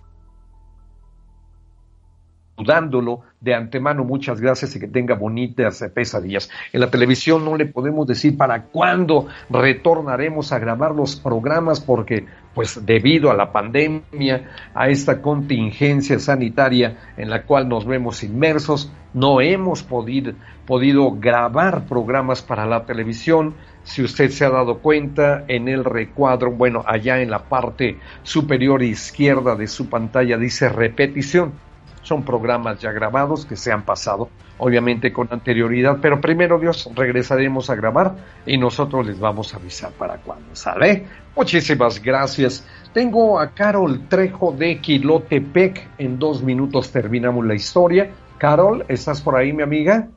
saludándolo 2.59 3.21
de 3.39 3.55
antemano, 3.55 4.03
muchas 4.03 4.41
gracias 4.41 4.75
y 4.75 4.79
que 4.79 4.87
tenga 4.87 5.15
bonitas 5.15 5.83
pesadillas. 5.93 6.49
En 6.73 6.81
la 6.81 6.91
televisión 6.91 7.45
no 7.45 7.55
le 7.55 7.65
podemos 7.65 8.05
decir 8.05 8.35
para 8.37 8.63
cuándo 8.63 9.27
retornaremos 9.49 10.51
a 10.51 10.59
grabar 10.59 10.93
los 10.93 11.15
programas 11.15 11.79
porque 11.79 12.25
pues 12.53 12.85
debido 12.85 13.31
a 13.31 13.35
la 13.35 13.53
pandemia, 13.53 14.49
a 14.73 14.89
esta 14.89 15.21
contingencia 15.21 16.19
sanitaria 16.19 17.13
en 17.15 17.29
la 17.29 17.43
cual 17.43 17.69
nos 17.69 17.85
vemos 17.85 18.23
inmersos, 18.23 18.91
no 19.13 19.39
hemos 19.39 19.83
podido, 19.83 20.33
podido 20.65 21.11
grabar 21.11 21.85
programas 21.85 22.41
para 22.41 22.65
la 22.65 22.85
televisión. 22.85 23.53
Si 23.83 24.03
usted 24.03 24.29
se 24.31 24.43
ha 24.43 24.49
dado 24.49 24.79
cuenta 24.79 25.45
en 25.47 25.69
el 25.69 25.85
recuadro, 25.85 26.51
bueno, 26.51 26.83
allá 26.85 27.21
en 27.21 27.29
la 27.29 27.43
parte 27.43 27.97
superior 28.23 28.83
izquierda 28.83 29.55
de 29.55 29.67
su 29.67 29.87
pantalla 29.87 30.37
dice 30.37 30.67
repetición 30.67 31.68
son 32.01 32.23
programas 32.23 32.79
ya 32.79 32.91
grabados 32.91 33.45
que 33.45 33.55
se 33.55 33.71
han 33.71 33.83
pasado, 33.83 34.29
obviamente 34.57 35.11
con 35.11 35.27
anterioridad, 35.31 35.97
pero 36.01 36.19
primero 36.19 36.59
Dios 36.59 36.89
regresaremos 36.95 37.69
a 37.69 37.75
grabar 37.75 38.15
y 38.45 38.57
nosotros 38.57 39.05
les 39.05 39.19
vamos 39.19 39.53
a 39.53 39.57
avisar 39.57 39.91
para 39.91 40.17
cuando 40.17 40.55
sale. 40.55 41.05
Muchísimas 41.35 42.01
gracias. 42.01 42.67
Tengo 42.93 43.39
a 43.39 43.51
Carol 43.53 44.07
Trejo 44.07 44.51
de 44.51 44.79
Quilotepec. 44.79 45.89
En 45.97 46.17
dos 46.19 46.41
minutos 46.41 46.91
terminamos 46.91 47.45
la 47.45 47.55
historia. 47.55 48.11
Carol, 48.37 48.85
¿estás 48.87 49.21
por 49.21 49.35
ahí, 49.35 49.53
mi 49.53 49.63
amiga? 49.63 50.07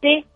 Sí. 0.00 0.26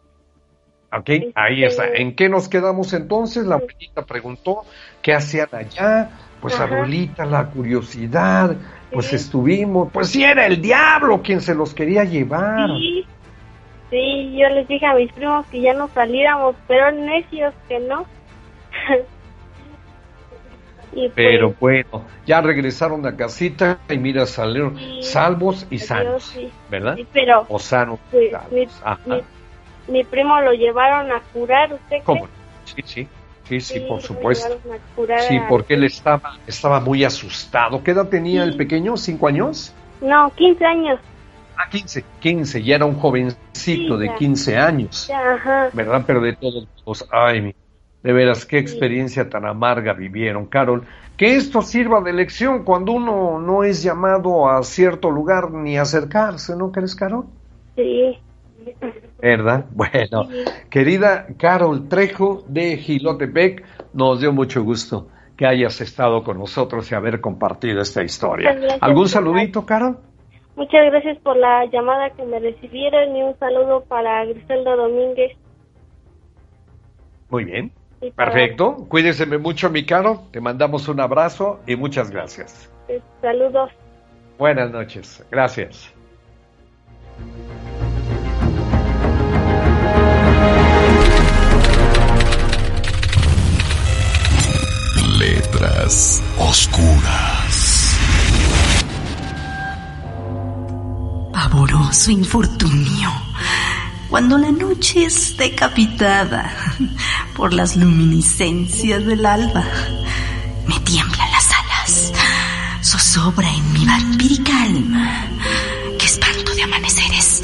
Ok, 0.92 1.10
ahí 1.34 1.64
está. 1.64 1.86
Este 1.86 2.02
¿En 2.02 2.16
qué 2.16 2.28
nos 2.28 2.48
quedamos 2.48 2.92
entonces? 2.92 3.46
La 3.46 3.56
abuelita 3.56 4.02
preguntó 4.02 4.64
qué 5.02 5.14
hacían 5.14 5.48
allá. 5.52 6.10
Pues 6.40 6.58
abuelita, 6.58 7.26
la 7.26 7.46
curiosidad, 7.46 8.56
pues 8.92 9.12
estuvimos, 9.12 9.90
pues 9.92 10.08
sí 10.08 10.24
era 10.24 10.46
el 10.46 10.60
diablo 10.60 11.22
quien 11.22 11.40
se 11.40 11.54
los 11.54 11.74
quería 11.74 12.04
llevar. 12.04 12.68
Sí, 12.78 13.06
sí, 13.90 14.36
yo 14.36 14.48
les 14.48 14.66
dije 14.68 14.86
a 14.86 14.94
mis 14.94 15.12
primos 15.12 15.46
que 15.46 15.60
ya 15.60 15.74
no 15.74 15.88
saliéramos, 15.88 16.56
pero 16.66 16.90
necios 16.92 17.54
que 17.68 17.78
no. 17.80 18.06
Pues 20.92 21.12
pero 21.14 21.54
bueno, 21.60 22.04
ya 22.26 22.40
regresaron 22.40 23.06
a 23.06 23.16
casita 23.16 23.78
y 23.88 23.96
mira, 23.96 24.26
salieron 24.26 24.76
salvos 25.02 25.66
y 25.70 25.78
sanos, 25.78 26.36
¿verdad? 26.68 26.96
Sí, 26.96 27.06
pero 27.12 27.46
o 27.48 27.60
sanos. 27.60 28.00
Mi, 29.86 30.04
primo 30.04 30.40
lo 30.40 30.52
llevaron 30.52 31.12
a 31.12 31.20
curar, 31.32 31.72
¿usted 31.72 31.98
¿Cómo? 32.04 32.26
Sí, 32.64 32.82
sí. 32.84 33.08
Sí, 33.50 33.60
sí, 33.60 33.80
por 33.80 34.00
supuesto. 34.00 34.60
Sí, 35.28 35.40
porque 35.48 35.74
él 35.74 35.82
estaba, 35.82 36.38
estaba 36.46 36.78
muy 36.78 37.02
asustado. 37.02 37.82
¿Qué 37.82 37.90
edad 37.90 38.06
tenía 38.06 38.44
el 38.44 38.56
pequeño? 38.56 38.96
¿Cinco 38.96 39.26
años? 39.26 39.74
No, 40.00 40.30
quince 40.36 40.64
años. 40.64 41.00
Ah, 41.56 41.68
15, 41.68 42.04
15, 42.20 42.62
ya 42.62 42.76
era 42.76 42.84
un 42.84 42.94
jovencito 42.94 43.98
de 43.98 44.14
15 44.14 44.56
años. 44.56 45.10
ajá. 45.10 45.68
¿Verdad? 45.72 46.04
Pero 46.06 46.20
de 46.20 46.34
todos 46.34 46.68
los... 46.86 47.08
Ay, 47.10 47.52
de 48.04 48.12
veras, 48.12 48.46
qué 48.46 48.58
experiencia 48.58 49.28
tan 49.28 49.44
amarga 49.44 49.94
vivieron, 49.94 50.46
Carol. 50.46 50.86
Que 51.16 51.34
esto 51.34 51.60
sirva 51.60 52.00
de 52.02 52.12
lección 52.12 52.62
cuando 52.62 52.92
uno 52.92 53.40
no 53.40 53.64
es 53.64 53.82
llamado 53.82 54.48
a 54.48 54.62
cierto 54.62 55.10
lugar 55.10 55.50
ni 55.50 55.76
acercarse, 55.76 56.54
¿no 56.54 56.70
crees, 56.70 56.94
Carol? 56.94 57.24
Sí. 57.74 58.16
¿Verdad? 59.20 59.66
Bueno, 59.74 60.28
querida 60.70 61.26
Carol 61.38 61.88
Trejo 61.88 62.44
de 62.48 62.76
Gilotepec, 62.76 63.64
nos 63.92 64.20
dio 64.20 64.32
mucho 64.32 64.62
gusto 64.62 65.08
que 65.36 65.46
hayas 65.46 65.80
estado 65.80 66.22
con 66.22 66.38
nosotros 66.38 66.90
y 66.92 66.94
haber 66.94 67.20
compartido 67.20 67.80
esta 67.80 68.02
historia. 68.02 68.58
¿Algún 68.80 69.08
saludito, 69.08 69.64
Carol? 69.64 69.98
Muchas 70.54 70.84
gracias 70.90 71.16
por 71.22 71.36
la 71.36 71.64
llamada 71.64 72.10
que 72.10 72.22
me 72.24 72.38
recibieron 72.38 73.16
y 73.16 73.22
un 73.22 73.38
saludo 73.38 73.82
para 73.84 74.24
Griselda 74.26 74.76
Domínguez. 74.76 75.32
Muy 77.30 77.44
bien. 77.44 77.72
Perfecto. 78.14 78.86
Cuídese 78.88 79.26
mucho, 79.38 79.70
mi 79.70 79.86
caro. 79.86 80.24
Te 80.30 80.40
mandamos 80.40 80.88
un 80.88 81.00
abrazo 81.00 81.60
y 81.66 81.76
muchas 81.76 82.10
gracias. 82.10 82.70
Saludos. 83.20 83.70
Buenas 84.38 84.70
noches. 84.70 85.24
Gracias. 85.30 85.94
Letras 95.20 96.22
oscuras. 96.38 97.94
Pavoroso 101.30 102.10
infortunio. 102.10 103.12
Cuando 104.08 104.38
la 104.38 104.50
noche 104.50 105.04
es 105.04 105.36
decapitada 105.36 106.50
por 107.36 107.52
las 107.52 107.76
luminiscencias 107.76 109.04
del 109.04 109.26
alba, 109.26 109.62
me 110.66 110.80
tiemblan 110.80 111.30
las 111.30 111.48
alas. 111.52 112.12
Zozobra 112.82 113.52
en 113.52 113.72
mi 113.74 113.84
vampírica 113.84 114.62
alma. 114.62 115.26
Qué 115.98 116.06
espanto 116.06 116.54
de 116.54 116.62
amaneceres. 116.62 117.42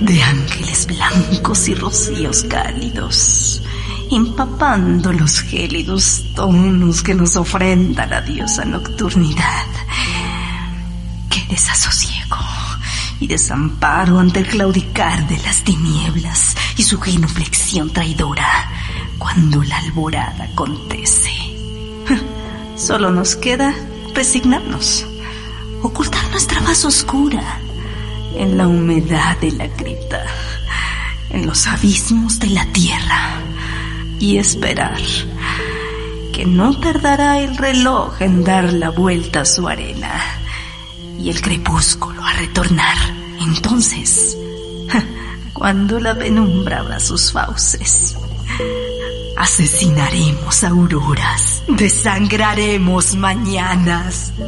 De 0.00 0.22
ángeles 0.22 0.86
blancos 0.86 1.68
y 1.68 1.74
rocíos 1.74 2.42
cálidos 2.44 3.60
empapando 4.10 5.12
los 5.12 5.40
gélidos 5.40 6.24
tonos 6.34 7.02
que 7.02 7.14
nos 7.14 7.36
ofrenda 7.36 8.06
la 8.06 8.20
diosa 8.20 8.64
nocturnidad. 8.64 9.66
Qué 11.28 11.44
desasosiego 11.48 12.36
y 13.20 13.26
desamparo 13.26 14.18
ante 14.18 14.40
el 14.40 14.46
claudicar 14.46 15.26
de 15.28 15.38
las 15.38 15.62
tinieblas 15.62 16.56
y 16.76 16.82
su 16.82 17.00
genuflexión 17.00 17.92
traidora 17.92 18.70
cuando 19.18 19.62
la 19.62 19.78
alborada 19.78 20.44
acontece. 20.44 21.32
Solo 22.76 23.10
nos 23.10 23.36
queda 23.36 23.74
resignarnos, 24.14 25.04
ocultar 25.82 26.22
nuestra 26.30 26.60
faz 26.62 26.84
oscura 26.84 27.60
en 28.36 28.56
la 28.56 28.68
humedad 28.68 29.36
de 29.38 29.52
la 29.52 29.68
cripta, 29.68 30.24
en 31.30 31.46
los 31.46 31.66
abismos 31.66 32.38
de 32.38 32.48
la 32.48 32.64
tierra 32.72 33.38
y 34.20 34.38
esperar 34.38 35.00
que 36.32 36.44
no 36.44 36.78
tardará 36.78 37.40
el 37.40 37.56
reloj 37.56 38.22
en 38.22 38.44
dar 38.44 38.72
la 38.72 38.90
vuelta 38.90 39.40
a 39.40 39.44
su 39.44 39.66
arena 39.66 40.22
y 41.18 41.30
el 41.30 41.40
crepúsculo 41.40 42.22
a 42.22 42.32
retornar. 42.34 42.96
Entonces, 43.40 44.36
cuando 45.52 45.98
la 45.98 46.14
penumbra 46.14 46.78
abra 46.78 47.00
sus 47.00 47.32
fauces, 47.32 48.16
asesinaremos 49.36 50.62
auroras, 50.62 51.64
desangraremos 51.66 53.16
mañanas. 53.16 54.32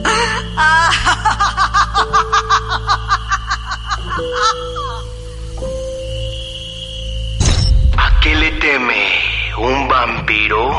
¿A 7.96 8.20
qué 8.20 8.34
le 8.36 8.52
teme? 8.52 9.39
¿Un 9.58 9.88
vampiro? 9.88 10.70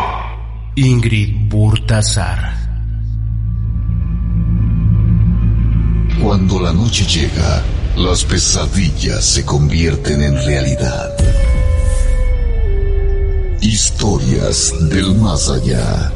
Ingrid 0.75 1.49
Burtasar. 1.49 2.55
Cuando 6.21 6.59
la 6.59 6.71
noche 6.71 7.05
llega, 7.05 7.63
las 7.97 8.23
pesadillas 8.23 9.25
se 9.25 9.45
convierten 9.45 10.23
en 10.23 10.35
realidad. 10.45 11.09
Historias 13.61 14.73
del 14.89 15.15
más 15.15 15.49
allá. 15.49 16.11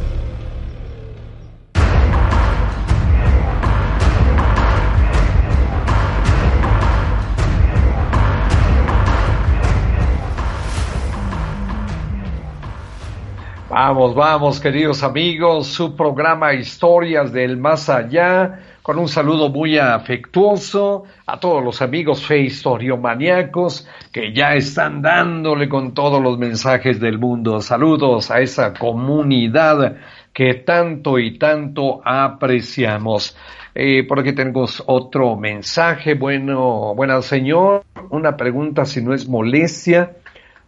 Vamos, 13.77 14.15
vamos, 14.15 14.61
queridos 14.61 15.03
amigos, 15.03 15.67
su 15.67 15.97
programa 15.97 16.53
Historias 16.53 17.33
del 17.33 17.57
Más 17.57 17.89
Allá, 17.89 18.77
con 18.81 18.97
un 18.97 19.09
saludo 19.09 19.49
muy 19.49 19.77
afectuoso 19.77 21.03
a 21.25 21.37
todos 21.41 21.61
los 21.61 21.81
amigos 21.81 22.25
fe 22.25 22.39
historiomaníacos 22.39 23.85
que 24.13 24.31
ya 24.31 24.55
están 24.55 25.01
dándole 25.01 25.67
con 25.67 25.93
todos 25.93 26.23
los 26.23 26.37
mensajes 26.37 27.01
del 27.01 27.19
mundo. 27.19 27.59
Saludos 27.59 28.31
a 28.31 28.39
esa 28.39 28.73
comunidad 28.73 29.97
que 30.31 30.53
tanto 30.53 31.19
y 31.19 31.37
tanto 31.37 32.01
apreciamos. 32.05 33.35
Eh, 33.73 34.05
por 34.07 34.21
aquí 34.21 34.31
tenemos 34.31 34.81
otro 34.85 35.35
mensaje. 35.35 36.13
Bueno, 36.13 36.95
buenas 36.95 37.25
señor, 37.25 37.83
una 38.09 38.37
pregunta 38.37 38.85
si 38.85 39.01
no 39.01 39.13
es 39.13 39.27
molestia. 39.27 40.15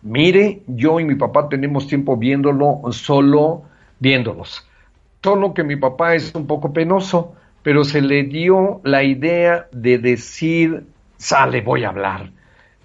Mire, 0.07 0.61
yo 0.67 1.01
y 1.01 1.03
mi 1.03 1.15
papá 1.15 1.49
tenemos 1.49 1.85
tiempo 1.85 2.15
viéndolo 2.15 2.79
solo 2.91 3.63
viéndolos. 3.99 4.65
Solo 5.21 5.53
que 5.53 5.65
mi 5.65 5.75
papá 5.75 6.15
es 6.15 6.33
un 6.33 6.47
poco 6.47 6.71
penoso, 6.71 7.35
pero 7.61 7.83
se 7.83 7.99
le 8.01 8.23
dio 8.23 8.79
la 8.85 9.03
idea 9.03 9.67
de 9.73 9.97
decir, 9.97 10.85
sale, 11.17 11.59
voy 11.59 11.83
a 11.83 11.89
hablar. 11.89 12.29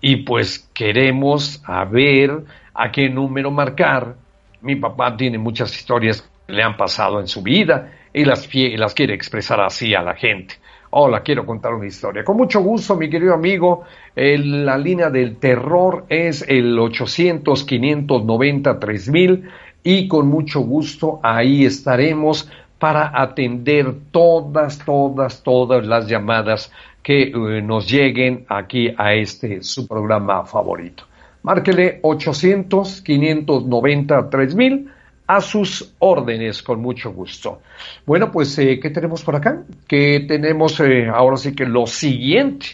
Y 0.01 0.17
pues 0.25 0.69
queremos 0.75 1.63
a 1.65 1.85
ver 1.85 2.43
a 2.75 2.91
qué 2.91 3.09
número 3.09 3.53
marcar. 3.53 4.17
Mi 4.61 4.75
papá 4.75 5.17
tiene 5.17 5.39
muchas 5.39 5.77
historias 5.77 6.29
que 6.49 6.55
le 6.55 6.65
han 6.65 6.77
pasado 6.77 7.21
en 7.21 7.29
su 7.29 7.41
vida 7.41 7.93
y 8.13 8.25
las, 8.25 8.49
las 8.53 8.95
quiere 8.95 9.15
expresar 9.15 9.61
así 9.61 9.95
a 9.95 10.03
la 10.03 10.15
gente. 10.17 10.57
Hola, 10.95 11.23
quiero 11.23 11.47
contar 11.47 11.73
una 11.73 11.87
historia. 11.87 12.23
Con 12.23 12.37
mucho 12.37 12.61
gusto, 12.61 12.97
mi 12.97 13.09
querido 13.09 13.33
amigo. 13.33 13.85
la 14.15 14.77
línea 14.77 15.09
del 15.09 15.39
terror 15.39 16.05
es 16.11 16.45
el 16.47 16.77
800-590-3000 16.77 19.49
y 19.83 20.07
con 20.07 20.29
mucho 20.29 20.61
gusto 20.61 21.19
ahí 21.23 21.65
estaremos 21.65 22.47
para 22.79 23.19
atender 23.19 23.95
todas, 24.11 24.85
todas, 24.85 25.43
todas 25.43 25.87
las 25.87 26.07
llamadas 26.09 26.71
que 27.03 27.23
eh, 27.23 27.63
nos 27.63 27.91
lleguen 27.91 28.45
aquí 28.49 28.93
a 28.95 29.15
este 29.15 29.63
su 29.63 29.89
programa 29.89 30.45
favorito. 30.45 31.05
Márquele 31.43 32.03
800-590-3000 32.03 34.91
a 35.35 35.41
sus 35.41 35.95
órdenes 35.99 36.63
con 36.63 36.83
mucho 36.83 37.11
gusto. 37.11 37.63
Bueno, 38.05 38.31
pues, 38.31 38.59
eh, 38.59 38.79
¿qué 38.79 38.91
tenemos 38.91 39.23
por 39.23 39.37
acá? 39.37 39.63
Que 39.89 40.27
tenemos 40.29 40.79
eh, 40.81 41.09
ahora 41.09 41.39
sí 41.39 41.55
que 41.55 41.65
lo 41.65 41.87
siguiente, 41.87 42.67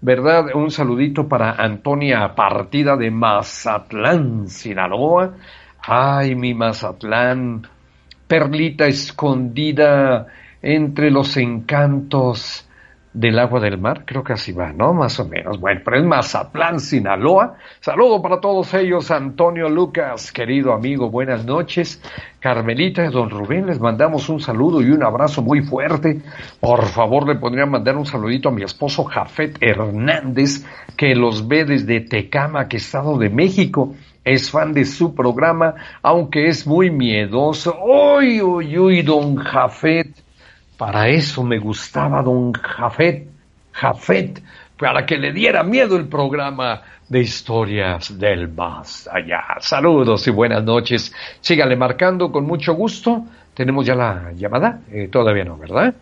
¿verdad? 0.00 0.46
Un 0.54 0.72
saludito 0.72 1.28
para 1.28 1.52
Antonia 1.52 2.34
Partida 2.34 2.96
de 2.96 3.12
Mazatlán, 3.12 4.48
Sinaloa. 4.48 5.36
Ay, 5.82 6.34
mi 6.34 6.52
Mazatlán, 6.52 7.68
perlita 8.26 8.86
escondida 8.86 10.26
entre 10.62 11.12
los 11.12 11.36
encantos 11.36 12.68
del 13.12 13.40
agua 13.40 13.58
del 13.58 13.76
mar, 13.76 14.04
creo 14.06 14.22
que 14.22 14.34
así 14.34 14.52
va, 14.52 14.72
¿no? 14.72 14.94
Más 14.94 15.18
o 15.18 15.24
menos. 15.24 15.58
Bueno, 15.58 15.80
pero 15.84 15.98
es 15.98 16.04
Mazatlán, 16.04 16.78
Sinaloa. 16.78 17.56
Saludo 17.80 18.22
para 18.22 18.40
todos 18.40 18.72
ellos, 18.74 19.10
Antonio 19.10 19.68
Lucas, 19.68 20.30
querido 20.30 20.72
amigo, 20.72 21.10
buenas 21.10 21.44
noches. 21.44 22.00
Carmelita 22.38 23.04
y 23.04 23.10
Don 23.10 23.28
Rubén, 23.28 23.66
les 23.66 23.80
mandamos 23.80 24.28
un 24.28 24.40
saludo 24.40 24.80
y 24.80 24.90
un 24.90 25.02
abrazo 25.02 25.42
muy 25.42 25.60
fuerte. 25.62 26.20
Por 26.60 26.86
favor, 26.86 27.26
le 27.26 27.34
podrían 27.34 27.70
mandar 27.70 27.96
un 27.96 28.06
saludito 28.06 28.48
a 28.48 28.52
mi 28.52 28.62
esposo 28.62 29.04
Jafet 29.04 29.58
Hernández, 29.60 30.64
que 30.96 31.16
los 31.16 31.48
ve 31.48 31.64
desde 31.64 32.00
Tecama, 32.00 32.68
que 32.68 32.76
Estado 32.76 33.18
de 33.18 33.28
México. 33.28 33.94
Es 34.22 34.50
fan 34.50 34.72
de 34.72 34.84
su 34.84 35.14
programa, 35.14 35.74
aunque 36.02 36.46
es 36.46 36.66
muy 36.66 36.90
miedoso. 36.90 37.76
Uy, 37.82 38.40
uy, 38.42 38.78
uy, 38.78 39.02
don 39.02 39.36
Jafet 39.36 40.14
para 40.80 41.08
eso 41.08 41.42
me 41.42 41.58
gustaba 41.58 42.22
don 42.22 42.54
Jafet, 42.54 43.28
Jafet, 43.70 44.42
para 44.78 45.04
que 45.04 45.18
le 45.18 45.30
diera 45.30 45.62
miedo 45.62 45.94
el 45.94 46.08
programa 46.08 46.80
de 47.06 47.20
historias 47.20 48.18
del 48.18 48.48
más 48.48 49.06
allá. 49.12 49.42
Saludos 49.58 50.26
y 50.26 50.30
buenas 50.30 50.64
noches. 50.64 51.14
Sígale 51.42 51.76
marcando 51.76 52.32
con 52.32 52.46
mucho 52.46 52.72
gusto. 52.72 53.24
¿Tenemos 53.52 53.84
ya 53.84 53.94
la 53.94 54.32
llamada? 54.34 54.80
Eh, 54.90 55.08
todavía 55.08 55.44
no, 55.44 55.58
¿verdad? 55.58 55.94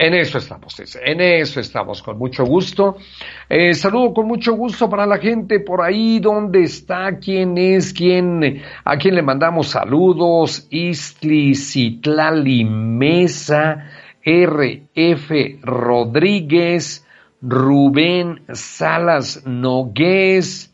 En 0.00 0.14
eso 0.14 0.38
estamos, 0.38 0.80
en 1.04 1.20
eso 1.20 1.58
estamos, 1.58 2.04
con 2.04 2.18
mucho 2.18 2.44
gusto. 2.44 2.98
Eh, 3.48 3.74
saludo 3.74 4.14
con 4.14 4.28
mucho 4.28 4.52
gusto 4.52 4.88
para 4.88 5.04
la 5.04 5.18
gente 5.18 5.58
por 5.58 5.82
ahí, 5.82 6.20
donde 6.20 6.62
está, 6.62 7.18
quién 7.18 7.58
es, 7.58 7.92
quién, 7.92 8.62
a 8.84 8.96
quién 8.96 9.16
le 9.16 9.22
mandamos 9.22 9.70
saludos, 9.70 10.68
Istli 10.70 11.56
Citlali 11.56 12.64
Mesa, 12.64 13.90
RF 14.24 15.58
Rodríguez, 15.62 17.04
Rubén 17.42 18.42
Salas 18.52 19.42
Nogués, 19.46 20.72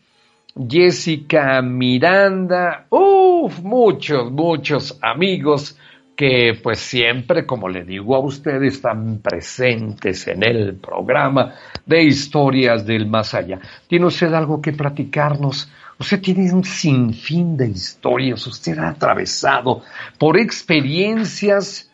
Jessica 0.68 1.62
Miranda, 1.62 2.88
uff, 2.90 3.58
muchos, 3.60 4.30
muchos 4.30 4.98
amigos 5.00 5.78
que 6.16 6.58
pues 6.62 6.78
siempre, 6.78 7.44
como 7.44 7.68
le 7.68 7.84
digo 7.84 8.14
a 8.14 8.20
ustedes, 8.20 8.74
están 8.74 9.18
presentes 9.18 10.26
en 10.28 10.44
el 10.44 10.76
programa 10.76 11.54
de 11.84 12.04
historias 12.04 12.86
del 12.86 13.06
más 13.06 13.34
allá. 13.34 13.58
¿Tiene 13.88 14.06
usted 14.06 14.32
algo 14.32 14.60
que 14.62 14.72
platicarnos? 14.72 15.70
Usted 15.98 16.20
tiene 16.20 16.52
un 16.52 16.64
sinfín 16.64 17.56
de 17.56 17.68
historias, 17.68 18.46
usted 18.46 18.78
ha 18.78 18.90
atravesado 18.90 19.82
por 20.18 20.38
experiencias 20.38 21.90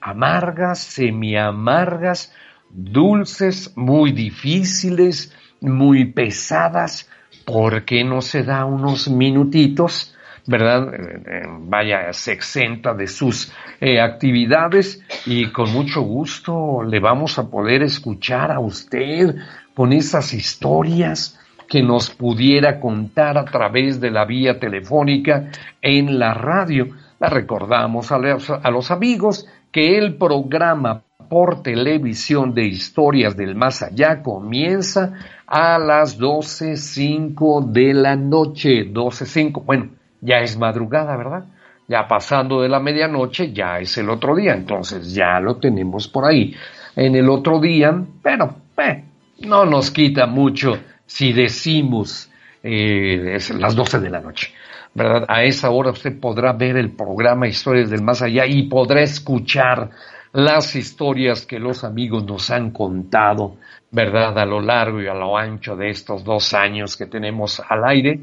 amargas, 0.00 0.80
semi-amargas, 0.80 2.32
dulces, 2.70 3.72
muy 3.76 4.12
difíciles, 4.12 5.32
muy 5.60 6.06
pesadas. 6.06 7.08
¿Por 7.44 7.84
qué 7.84 8.04
no 8.04 8.20
se 8.20 8.42
da 8.42 8.64
unos 8.64 9.08
minutitos? 9.08 10.13
¿Verdad? 10.46 10.94
Eh, 10.94 11.22
eh, 11.26 11.42
vaya, 11.60 12.12
se 12.12 12.32
exenta 12.32 12.94
de 12.94 13.06
sus 13.06 13.52
eh, 13.80 14.00
actividades 14.00 15.02
y 15.26 15.50
con 15.50 15.72
mucho 15.72 16.02
gusto 16.02 16.82
le 16.82 17.00
vamos 17.00 17.38
a 17.38 17.48
poder 17.48 17.82
escuchar 17.82 18.52
a 18.52 18.60
usted 18.60 19.34
con 19.74 19.92
esas 19.92 20.32
historias 20.34 21.38
que 21.68 21.82
nos 21.82 22.10
pudiera 22.10 22.78
contar 22.78 23.38
a 23.38 23.44
través 23.44 24.00
de 24.00 24.10
la 24.10 24.24
vía 24.24 24.58
telefónica 24.58 25.50
en 25.80 26.18
la 26.18 26.34
radio. 26.34 26.88
La 27.18 27.28
recordamos 27.28 28.12
a 28.12 28.18
los, 28.18 28.50
a 28.50 28.70
los 28.70 28.90
amigos 28.90 29.46
que 29.72 29.96
el 29.96 30.16
programa 30.16 31.02
por 31.28 31.62
televisión 31.62 32.54
de 32.54 32.66
historias 32.66 33.36
del 33.36 33.54
más 33.54 33.82
allá 33.82 34.22
comienza 34.22 35.14
a 35.46 35.78
las 35.78 36.20
12.05 36.20 37.72
de 37.72 37.94
la 37.94 38.14
noche, 38.14 38.92
12.05, 38.92 39.64
bueno, 39.64 39.90
ya 40.24 40.38
es 40.38 40.56
madrugada, 40.56 41.16
¿verdad? 41.16 41.44
Ya 41.86 42.08
pasando 42.08 42.62
de 42.62 42.68
la 42.68 42.80
medianoche, 42.80 43.52
ya 43.52 43.78
es 43.78 43.96
el 43.98 44.08
otro 44.08 44.34
día, 44.34 44.54
entonces 44.54 45.14
ya 45.14 45.38
lo 45.38 45.56
tenemos 45.56 46.08
por 46.08 46.24
ahí. 46.24 46.56
En 46.96 47.14
el 47.14 47.28
otro 47.28 47.60
día, 47.60 47.94
pero 48.22 48.54
eh, 48.78 49.04
no 49.40 49.66
nos 49.66 49.90
quita 49.90 50.26
mucho 50.26 50.78
si 51.04 51.32
decimos 51.32 52.30
eh, 52.62 53.34
es 53.34 53.50
las 53.50 53.76
12 53.76 54.00
de 54.00 54.10
la 54.10 54.20
noche. 54.20 54.52
¿verdad? 54.94 55.26
A 55.28 55.42
esa 55.42 55.70
hora 55.70 55.90
usted 55.90 56.18
podrá 56.18 56.52
ver 56.52 56.76
el 56.76 56.92
programa 56.92 57.46
Historias 57.46 57.90
del 57.90 58.02
Más 58.02 58.22
Allá 58.22 58.46
y 58.46 58.62
podrá 58.68 59.02
escuchar 59.02 59.90
las 60.32 60.74
historias 60.74 61.44
que 61.44 61.58
los 61.58 61.84
amigos 61.84 62.24
nos 62.24 62.50
han 62.50 62.70
contado, 62.70 63.56
¿verdad? 63.90 64.38
A 64.38 64.46
lo 64.46 64.60
largo 64.60 65.02
y 65.02 65.06
a 65.06 65.14
lo 65.14 65.36
ancho 65.36 65.76
de 65.76 65.90
estos 65.90 66.24
dos 66.24 66.54
años 66.54 66.96
que 66.96 67.06
tenemos 67.06 67.60
al 67.68 67.84
aire 67.84 68.20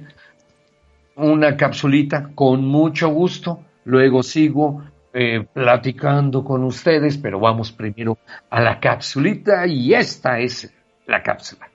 una 1.25 1.55
capsulita 1.55 2.31
con 2.33 2.65
mucho 2.65 3.09
gusto. 3.09 3.63
Luego 3.85 4.23
sigo 4.23 4.83
eh, 5.13 5.45
platicando 5.53 6.43
con 6.43 6.63
ustedes, 6.63 7.17
pero 7.17 7.39
vamos 7.39 7.71
primero 7.71 8.17
a 8.49 8.61
la 8.61 8.79
capsulita 8.79 9.65
y 9.67 9.93
esta 9.93 10.39
es 10.39 10.73
la 11.07 11.21
cápsula. 11.21 11.67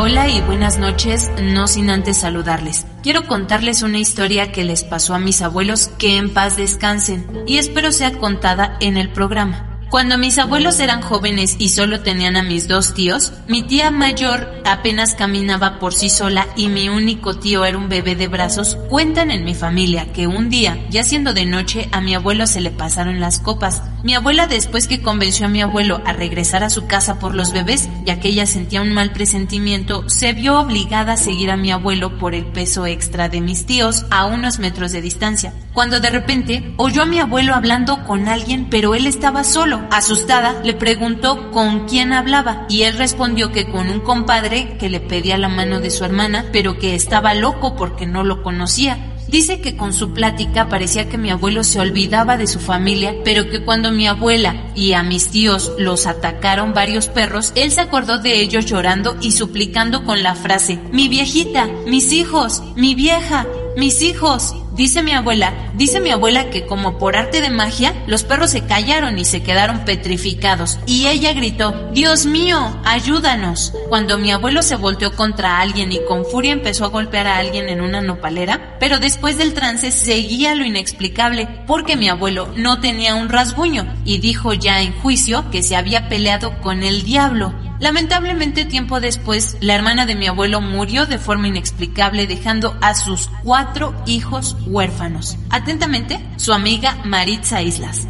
Hola 0.00 0.28
y 0.28 0.40
buenas 0.42 0.78
noches, 0.78 1.30
no 1.42 1.66
sin 1.66 1.90
antes 1.90 2.18
saludarles. 2.18 2.86
Quiero 3.02 3.26
contarles 3.26 3.82
una 3.82 3.98
historia 3.98 4.52
que 4.52 4.62
les 4.62 4.84
pasó 4.84 5.14
a 5.14 5.18
mis 5.18 5.42
abuelos 5.42 5.88
que 5.98 6.16
en 6.16 6.32
paz 6.32 6.56
descansen 6.56 7.26
y 7.46 7.58
espero 7.58 7.90
sea 7.90 8.12
contada 8.12 8.76
en 8.80 8.96
el 8.96 9.10
programa. 9.10 9.67
Cuando 9.90 10.18
mis 10.18 10.36
abuelos 10.36 10.80
eran 10.80 11.00
jóvenes 11.00 11.56
y 11.58 11.70
solo 11.70 12.00
tenían 12.00 12.36
a 12.36 12.42
mis 12.42 12.68
dos 12.68 12.92
tíos, 12.92 13.32
mi 13.46 13.62
tía 13.62 13.90
mayor 13.90 14.60
apenas 14.66 15.14
caminaba 15.14 15.78
por 15.78 15.94
sí 15.94 16.10
sola 16.10 16.46
y 16.56 16.68
mi 16.68 16.90
único 16.90 17.38
tío 17.38 17.64
era 17.64 17.78
un 17.78 17.88
bebé 17.88 18.14
de 18.14 18.28
brazos, 18.28 18.76
cuentan 18.90 19.30
en 19.30 19.46
mi 19.46 19.54
familia 19.54 20.12
que 20.12 20.26
un 20.26 20.50
día, 20.50 20.78
ya 20.90 21.04
siendo 21.04 21.32
de 21.32 21.46
noche, 21.46 21.88
a 21.90 22.02
mi 22.02 22.14
abuelo 22.14 22.46
se 22.46 22.60
le 22.60 22.70
pasaron 22.70 23.18
las 23.18 23.38
copas. 23.38 23.80
Mi 24.04 24.14
abuela 24.14 24.46
después 24.46 24.88
que 24.88 25.00
convenció 25.00 25.46
a 25.46 25.48
mi 25.48 25.62
abuelo 25.62 26.02
a 26.04 26.12
regresar 26.12 26.64
a 26.64 26.70
su 26.70 26.86
casa 26.86 27.18
por 27.18 27.34
los 27.34 27.54
bebés, 27.54 27.88
ya 28.04 28.20
que 28.20 28.28
ella 28.28 28.44
sentía 28.44 28.82
un 28.82 28.92
mal 28.92 29.12
presentimiento, 29.12 30.06
se 30.10 30.34
vio 30.34 30.60
obligada 30.60 31.14
a 31.14 31.16
seguir 31.16 31.50
a 31.50 31.56
mi 31.56 31.70
abuelo 31.70 32.18
por 32.18 32.34
el 32.34 32.44
peso 32.44 32.84
extra 32.84 33.30
de 33.30 33.40
mis 33.40 33.64
tíos 33.64 34.04
a 34.10 34.26
unos 34.26 34.58
metros 34.58 34.92
de 34.92 35.00
distancia. 35.00 35.54
Cuando 35.72 35.98
de 35.98 36.10
repente 36.10 36.74
oyó 36.76 37.02
a 37.02 37.06
mi 37.06 37.20
abuelo 37.20 37.54
hablando 37.54 38.04
con 38.04 38.28
alguien, 38.28 38.68
pero 38.68 38.94
él 38.94 39.06
estaba 39.06 39.44
solo 39.44 39.77
Asustada, 39.90 40.60
le 40.62 40.74
preguntó 40.74 41.50
con 41.50 41.86
quién 41.86 42.12
hablaba 42.12 42.66
y 42.68 42.82
él 42.82 42.96
respondió 42.98 43.52
que 43.52 43.70
con 43.70 43.88
un 43.88 44.00
compadre 44.00 44.76
que 44.78 44.88
le 44.88 45.00
pedía 45.00 45.38
la 45.38 45.48
mano 45.48 45.80
de 45.80 45.90
su 45.90 46.04
hermana, 46.04 46.46
pero 46.52 46.78
que 46.78 46.94
estaba 46.94 47.34
loco 47.34 47.76
porque 47.76 48.06
no 48.06 48.24
lo 48.24 48.42
conocía. 48.42 49.14
Dice 49.28 49.60
que 49.60 49.76
con 49.76 49.92
su 49.92 50.14
plática 50.14 50.70
parecía 50.70 51.10
que 51.10 51.18
mi 51.18 51.30
abuelo 51.30 51.62
se 51.62 51.78
olvidaba 51.78 52.38
de 52.38 52.46
su 52.46 52.60
familia, 52.60 53.14
pero 53.24 53.50
que 53.50 53.62
cuando 53.62 53.92
mi 53.92 54.06
abuela 54.06 54.72
y 54.74 54.94
a 54.94 55.02
mis 55.02 55.28
tíos 55.28 55.72
los 55.78 56.06
atacaron 56.06 56.72
varios 56.72 57.08
perros, 57.08 57.52
él 57.54 57.70
se 57.70 57.82
acordó 57.82 58.18
de 58.18 58.40
ellos 58.40 58.64
llorando 58.64 59.18
y 59.20 59.32
suplicando 59.32 60.04
con 60.04 60.22
la 60.22 60.34
frase, 60.34 60.78
mi 60.92 61.08
viejita, 61.08 61.66
mis 61.86 62.10
hijos, 62.12 62.62
mi 62.74 62.94
vieja, 62.94 63.46
mis 63.78 64.02
hijos. 64.02 64.56
Dice 64.74 65.02
mi 65.02 65.12
abuela, 65.12 65.70
dice 65.74 66.00
mi 66.00 66.10
abuela 66.10 66.50
que 66.50 66.66
como 66.66 66.98
por 66.98 67.16
arte 67.16 67.40
de 67.40 67.50
magia, 67.50 67.94
los 68.06 68.24
perros 68.24 68.50
se 68.50 68.66
callaron 68.66 69.18
y 69.18 69.24
se 69.24 69.42
quedaron 69.42 69.84
petrificados. 69.84 70.78
Y 70.86 71.06
ella 71.06 71.32
gritó, 71.32 71.90
Dios 71.92 72.26
mío, 72.26 72.80
ayúdanos. 72.84 73.72
Cuando 73.88 74.18
mi 74.18 74.32
abuelo 74.32 74.62
se 74.62 74.76
volteó 74.76 75.14
contra 75.14 75.60
alguien 75.60 75.92
y 75.92 76.00
con 76.06 76.24
furia 76.24 76.52
empezó 76.52 76.84
a 76.84 76.88
golpear 76.88 77.28
a 77.28 77.38
alguien 77.38 77.68
en 77.68 77.80
una 77.80 78.00
nopalera, 78.00 78.76
pero 78.80 78.98
después 78.98 79.38
del 79.38 79.54
trance 79.54 79.92
seguía 79.92 80.54
lo 80.54 80.64
inexplicable 80.64 81.48
porque 81.66 81.96
mi 81.96 82.08
abuelo 82.08 82.52
no 82.56 82.80
tenía 82.80 83.14
un 83.14 83.28
rasguño 83.28 83.94
y 84.04 84.18
dijo 84.18 84.54
ya 84.54 84.82
en 84.82 84.92
juicio 85.00 85.50
que 85.50 85.62
se 85.62 85.76
había 85.76 86.08
peleado 86.08 86.60
con 86.60 86.82
el 86.82 87.02
diablo. 87.04 87.67
Lamentablemente 87.80 88.64
tiempo 88.64 89.00
después, 89.00 89.56
la 89.60 89.74
hermana 89.74 90.04
de 90.04 90.16
mi 90.16 90.26
abuelo 90.26 90.60
murió 90.60 91.06
de 91.06 91.18
forma 91.18 91.48
inexplicable 91.48 92.26
dejando 92.26 92.76
a 92.80 92.94
sus 92.94 93.30
cuatro 93.44 93.94
hijos 94.04 94.56
huérfanos. 94.66 95.36
Atentamente, 95.50 96.18
su 96.36 96.52
amiga 96.52 96.98
Maritza 97.04 97.62
Islas. 97.62 98.08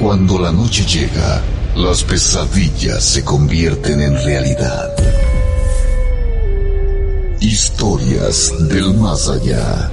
Cuando 0.00 0.38
la 0.38 0.50
noche 0.50 0.84
llega, 0.84 1.42
las 1.76 2.02
pesadillas 2.02 3.04
se 3.04 3.24
convierten 3.24 4.00
en 4.02 4.14
realidad. 4.24 4.94
Historias 7.40 8.52
del 8.68 8.94
más 8.94 9.28
allá. 9.28 9.90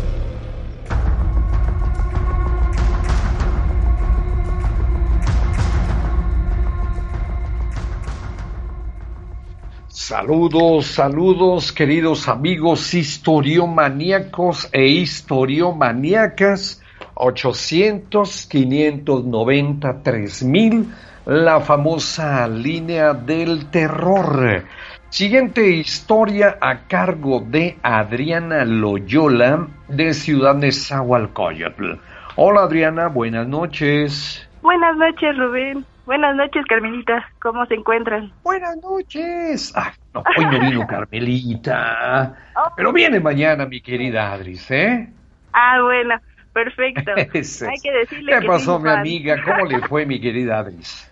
Saludos, 10.06 10.88
saludos, 10.88 11.72
queridos 11.72 12.28
amigos 12.28 12.94
historiomaníacos 12.94 14.68
e 14.74 14.86
historiomaníacas. 14.86 16.84
800 17.14 18.46
590 18.48 20.04
3000, 20.04 20.94
la 21.26 21.62
famosa 21.62 22.46
línea 22.50 23.14
del 23.14 23.68
terror. 23.68 24.66
Siguiente 25.08 25.70
historia 25.70 26.58
a 26.60 26.80
cargo 26.80 27.40
de 27.40 27.78
Adriana 27.82 28.66
Loyola 28.66 29.70
de 29.88 30.14
Ciudad 30.14 30.56
de 30.56 30.74
Zahualcoyotl. 30.74 31.94
Hola 32.36 32.64
Adriana, 32.64 33.08
buenas 33.08 33.48
noches. 33.48 34.46
Buenas 34.62 34.98
noches, 34.98 35.38
Rubén. 35.38 35.93
Buenas 36.06 36.36
noches, 36.36 36.66
Carmelita. 36.68 37.30
¿Cómo 37.42 37.66
se 37.66 37.76
encuentran? 37.76 38.32
Buenas 38.44 38.78
noches. 38.78 39.72
Ah, 39.76 39.94
no, 40.14 40.24
hoy 40.38 40.46
no 40.46 40.60
vino 40.60 40.88
Carmelita. 40.88 42.36
Pero 42.76 42.92
viene 42.92 43.20
mañana, 43.20 43.66
mi 43.66 43.82
querida 43.82 44.34
Adris, 44.34 44.70
¿eh? 44.72 45.10
Ah, 45.54 45.82
bueno. 45.82 46.16
Perfecto. 46.52 47.12
Hay 47.16 47.80
que 47.82 47.92
decirle 47.92 48.40
¿Qué 48.40 48.48
pasó, 48.48 48.80
mi 48.80 48.90
amiga? 48.90 49.42
¿Cómo 49.44 49.66
le 49.66 49.80
fue, 49.88 50.06
mi 50.06 50.20
querida 50.20 50.60
Adris? 50.60 51.10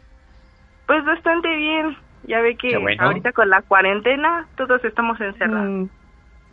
Pues 0.86 1.04
bastante 1.06 1.56
bien. 1.56 1.98
Ya 2.24 2.42
ve 2.42 2.56
que 2.56 2.76
ahorita 3.00 3.32
con 3.32 3.50
la 3.50 3.62
cuarentena 3.64 4.48
todos 4.56 4.84
estamos 4.86 5.20
encerrados. 5.20 5.68
Mm, 5.70 5.86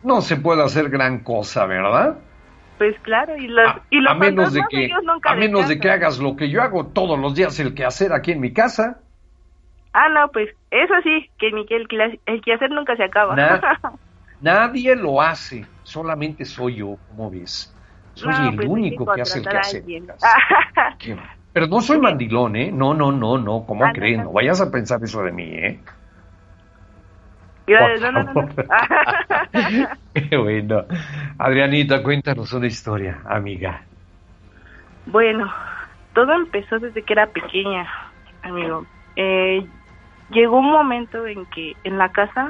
no 0.03 0.21
se 0.21 0.37
puede 0.37 0.63
hacer 0.63 0.89
gran 0.89 1.19
cosa, 1.19 1.65
¿verdad? 1.65 2.17
Pues 2.79 2.97
claro, 3.01 3.35
y 3.35 3.45
los, 3.47 3.67
a, 3.67 3.81
y 3.89 3.99
los 3.99 4.17
menos 4.17 4.53
de 4.53 4.61
que 4.69 4.89
a 5.25 5.35
menos 5.35 5.67
de 5.67 5.81
que 5.81 5.91
hagas 5.91 6.17
lo 6.17 6.37
que 6.37 6.49
yo 6.49 6.61
hago 6.61 6.87
todos 6.87 7.19
los 7.19 7.35
días, 7.35 7.59
el 7.59 7.75
quehacer 7.75 8.13
aquí 8.13 8.31
en 8.31 8.39
mi 8.39 8.53
casa. 8.53 9.01
Ah, 9.91 10.07
no, 10.07 10.31
pues 10.31 10.47
eso 10.71 10.93
sí, 11.03 11.29
que 11.37 11.51
ni 11.51 11.65
que 11.65 11.75
el, 11.75 11.89
quehacer 11.89 12.71
nunca 12.71 12.95
se 12.95 13.03
acaba. 13.03 13.35
nadie 14.41 14.95
lo 14.95 15.21
hace, 15.21 15.65
solamente 15.83 16.45
soy 16.45 16.75
yo, 16.75 16.95
como 17.09 17.29
ves. 17.29 17.75
Soy 18.13 18.33
el 18.47 18.55
pues, 18.55 18.67
único 18.69 19.05
que 19.13 19.23
hace 19.23 19.39
el 19.39 19.47
quehacer. 19.49 19.83
Pero 21.51 21.67
no 21.67 21.81
soy 21.81 21.99
mandilón, 21.99 22.55
¿eh? 22.55 22.71
No, 22.71 22.93
no, 22.93 23.11
no, 23.11 23.37
no, 23.37 23.65
¿cómo 23.65 23.83
ah, 23.83 23.91
crees? 23.93 24.23
No, 24.23 24.31
vayas 24.31 24.61
a 24.61 24.71
pensar 24.71 25.03
eso 25.03 25.21
de 25.21 25.33
mí, 25.33 25.43
¿eh? 25.43 25.81
No, 27.69 28.11
no, 28.11 28.23
no, 28.23 28.49
Qué 30.13 30.37
bueno. 30.37 30.85
Adrianita, 31.37 32.01
cuéntanos 32.01 32.51
una 32.53 32.67
historia, 32.67 33.19
amiga. 33.25 33.83
Bueno, 35.05 35.51
todo 36.13 36.33
empezó 36.33 36.79
desde 36.79 37.03
que 37.03 37.13
era 37.13 37.27
pequeña, 37.27 37.87
amigo. 38.41 38.85
Eh, 39.15 39.65
llegó 40.31 40.59
un 40.59 40.71
momento 40.71 41.25
en 41.27 41.45
que 41.47 41.75
en 41.83 41.97
la 41.97 42.09
casa 42.09 42.49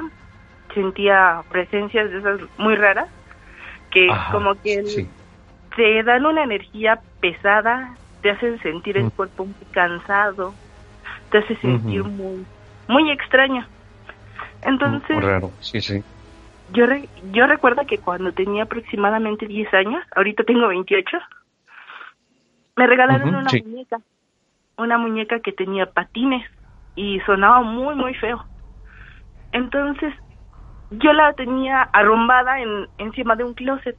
sentía 0.74 1.42
presencias 1.50 2.10
de 2.10 2.18
esas 2.18 2.40
muy 2.58 2.76
raras, 2.76 3.08
que 3.90 4.08
como 4.30 4.54
que 4.62 5.06
te 5.76 6.02
dan 6.02 6.26
una 6.26 6.44
energía 6.44 7.00
pesada, 7.20 7.94
te 8.22 8.30
hacen 8.30 8.60
sentir 8.60 8.96
el 8.96 9.06
mm. 9.06 9.10
cuerpo 9.10 9.46
muy 9.46 9.66
cansado, 9.72 10.54
te 11.30 11.38
hace 11.38 11.56
sentir 11.56 12.04
muy, 12.04 12.44
muy 12.88 13.10
extraño. 13.10 13.66
Entonces, 14.62 15.10
muy 15.10 15.24
raro, 15.24 15.50
sí, 15.60 15.80
sí. 15.80 16.02
Yo, 16.72 16.86
yo 17.32 17.46
recuerdo 17.46 17.84
que 17.86 17.98
cuando 17.98 18.32
tenía 18.32 18.64
aproximadamente 18.64 19.46
10 19.46 19.74
años, 19.74 20.04
ahorita 20.14 20.44
tengo 20.44 20.68
28, 20.68 21.18
me 22.76 22.86
regalaron 22.86 23.34
una 23.34 23.50
muñeca, 23.50 23.98
una 24.76 24.98
muñeca 24.98 25.40
que 25.40 25.52
tenía 25.52 25.86
patines 25.86 26.48
y 26.94 27.20
sonaba 27.20 27.62
muy, 27.62 27.94
muy 27.94 28.14
feo. 28.14 28.44
Entonces, 29.52 30.14
yo 30.90 31.12
la 31.12 31.32
tenía 31.32 31.82
arrumbada 31.82 32.60
en, 32.60 32.88
encima 32.98 33.36
de 33.36 33.44
un 33.44 33.54
closet 33.54 33.96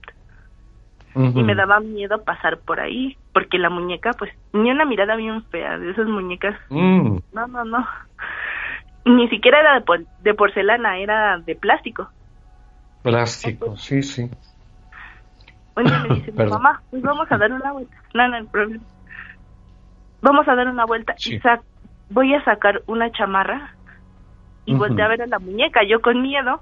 y 1.13 1.43
me 1.43 1.55
daba 1.55 1.81
miedo 1.81 2.23
pasar 2.23 2.59
por 2.59 2.79
ahí 2.79 3.17
porque 3.33 3.57
la 3.57 3.69
muñeca 3.69 4.11
pues 4.13 4.31
tenía 4.53 4.73
una 4.73 4.85
mirada 4.85 5.17
bien 5.17 5.43
fea 5.45 5.77
de 5.77 5.91
esas 5.91 6.07
muñecas 6.07 6.55
mm. 6.69 7.17
no 7.33 7.47
no 7.47 7.65
no 7.65 7.85
ni 9.05 9.27
siquiera 9.29 9.59
era 9.59 9.79
de, 9.79 10.05
de 10.21 10.33
porcelana 10.33 10.99
era 10.99 11.37
de 11.39 11.55
plástico. 11.55 12.09
Plástico 13.03 13.75
sí 13.77 14.03
sí. 14.03 14.29
Un 15.75 15.83
día 15.85 16.05
me 16.07 16.15
dice 16.15 16.31
mamá 16.31 16.81
pues 16.89 17.01
vamos 17.01 17.31
a 17.31 17.37
dar 17.37 17.51
una 17.51 17.71
vuelta 17.71 17.95
no 18.13 18.27
no 18.27 18.37
el 18.37 18.47
problema. 18.47 18.83
Vamos 20.21 20.47
a 20.47 20.55
dar 20.55 20.67
una 20.67 20.85
vuelta 20.85 21.15
y 21.17 21.39
voy 22.09 22.33
a 22.35 22.43
sacar 22.43 22.83
una 22.85 23.11
chamarra 23.11 23.73
y 24.65 24.75
volteé 24.75 25.03
a 25.03 25.07
ver 25.07 25.23
a 25.23 25.27
la 25.27 25.39
muñeca 25.39 25.81
yo 25.83 26.01
con 26.01 26.21
miedo. 26.21 26.61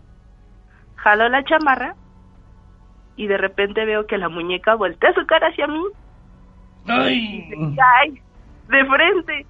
Jaló 0.96 1.28
la 1.30 1.44
chamarra 1.44 1.96
y 3.18 3.28
de 3.28 3.38
repente 3.38 3.84
veo 3.86 4.08
que 4.08 4.18
la 4.18 4.30
muñeca 4.30 4.76
voltea 4.76 5.14
su 5.14 5.26
cara 5.26 5.50
hacia 5.50 5.68
mí. 5.68 5.82
¡Ay! 6.88 7.46
Y 7.52 7.76
de 8.70 8.86
frente. 8.86 9.46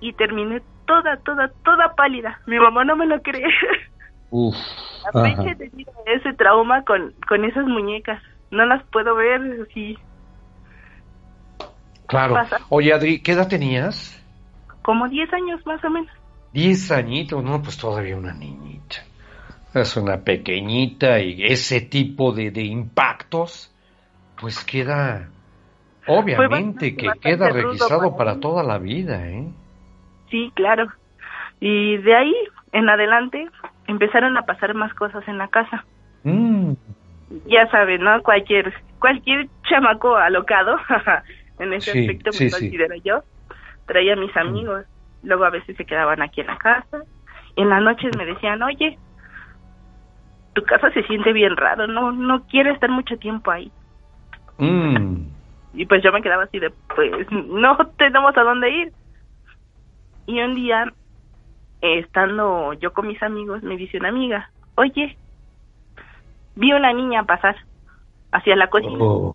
Y 0.00 0.12
terminé 0.14 0.60
toda, 0.88 1.16
toda, 1.18 1.48
toda 1.64 1.94
pálida. 1.94 2.40
Mi 2.46 2.58
mamá 2.58 2.84
no 2.84 2.96
me 2.96 3.06
lo 3.06 3.22
cree. 3.22 3.44
Uf. 4.30 4.56
La 5.14 5.22
fecha 5.22 5.56
ese 6.06 6.32
trauma 6.32 6.82
con, 6.82 7.14
con 7.28 7.44
esas 7.44 7.64
muñecas. 7.66 8.20
No 8.50 8.66
las 8.66 8.82
puedo 8.90 9.14
ver 9.14 9.40
así. 9.68 9.96
Claro. 12.08 12.34
Oye, 12.70 12.92
Adri, 12.92 13.20
¿qué 13.20 13.32
edad 13.32 13.46
tenías? 13.46 14.20
Como 14.82 15.06
10 15.08 15.32
años 15.32 15.64
más 15.64 15.84
o 15.84 15.90
menos. 15.90 16.10
10 16.52 16.90
añitos, 16.90 17.44
no, 17.44 17.62
pues 17.62 17.78
todavía 17.78 18.16
una 18.16 18.32
niñita 18.32 18.96
es 19.74 19.96
una 19.96 20.18
pequeñita 20.18 21.20
y 21.20 21.44
ese 21.44 21.80
tipo 21.80 22.32
de, 22.32 22.50
de 22.50 22.62
impactos, 22.62 23.72
pues 24.40 24.64
queda, 24.64 25.28
obviamente 26.06 26.96
que 26.96 27.08
queda 27.20 27.50
registrado 27.50 28.16
para 28.16 28.40
toda 28.40 28.62
la 28.62 28.78
vida, 28.78 29.28
¿eh? 29.28 29.48
Sí, 30.30 30.52
claro. 30.54 30.88
Y 31.60 31.96
de 31.98 32.14
ahí 32.14 32.34
en 32.72 32.88
adelante 32.88 33.48
empezaron 33.86 34.36
a 34.36 34.42
pasar 34.42 34.74
más 34.74 34.92
cosas 34.94 35.26
en 35.28 35.38
la 35.38 35.48
casa. 35.48 35.84
Mm. 36.24 36.72
Ya 37.46 37.68
saben, 37.70 38.02
¿no? 38.02 38.22
Cualquier 38.22 38.72
cualquier 38.98 39.48
chamaco 39.68 40.16
alocado, 40.16 40.76
en 41.58 41.72
ese 41.72 41.90
aspecto 41.90 42.30
me 42.32 42.50
considero 42.50 42.96
yo, 43.04 43.22
traía 43.86 44.14
a 44.14 44.16
mis 44.16 44.36
amigos, 44.36 44.84
luego 45.22 45.44
a 45.44 45.50
veces 45.50 45.76
se 45.76 45.84
quedaban 45.84 46.22
aquí 46.22 46.40
en 46.40 46.48
la 46.48 46.56
casa, 46.56 47.02
en 47.56 47.68
las 47.68 47.82
noches 47.82 48.16
me 48.16 48.26
decían, 48.26 48.62
oye, 48.62 48.98
tu 50.54 50.62
casa 50.62 50.90
se 50.90 51.02
siente 51.04 51.32
bien 51.32 51.56
raro, 51.56 51.86
no 51.86 52.12
no 52.12 52.44
quiere 52.46 52.70
estar 52.72 52.90
mucho 52.90 53.16
tiempo 53.18 53.50
ahí. 53.50 53.70
Mm. 54.58 55.28
Y 55.74 55.86
pues 55.86 56.02
yo 56.02 56.10
me 56.12 56.22
quedaba 56.22 56.44
así 56.44 56.58
de, 56.58 56.72
pues 56.94 57.10
no 57.30 57.76
tenemos 57.98 58.36
a 58.36 58.42
dónde 58.42 58.70
ir. 58.70 58.92
Y 60.28 60.40
un 60.42 60.54
día, 60.54 60.92
estando 61.80 62.74
yo 62.74 62.92
con 62.92 63.08
mis 63.08 63.22
amigos, 63.22 63.62
me 63.62 63.78
dice 63.78 63.96
una 63.96 64.10
amiga, 64.10 64.50
oye, 64.74 65.16
vi 66.54 66.72
una 66.74 66.92
niña 66.92 67.24
pasar 67.24 67.56
hacia 68.30 68.54
la 68.54 68.68
cocina. 68.68 68.98
Oh. 69.00 69.34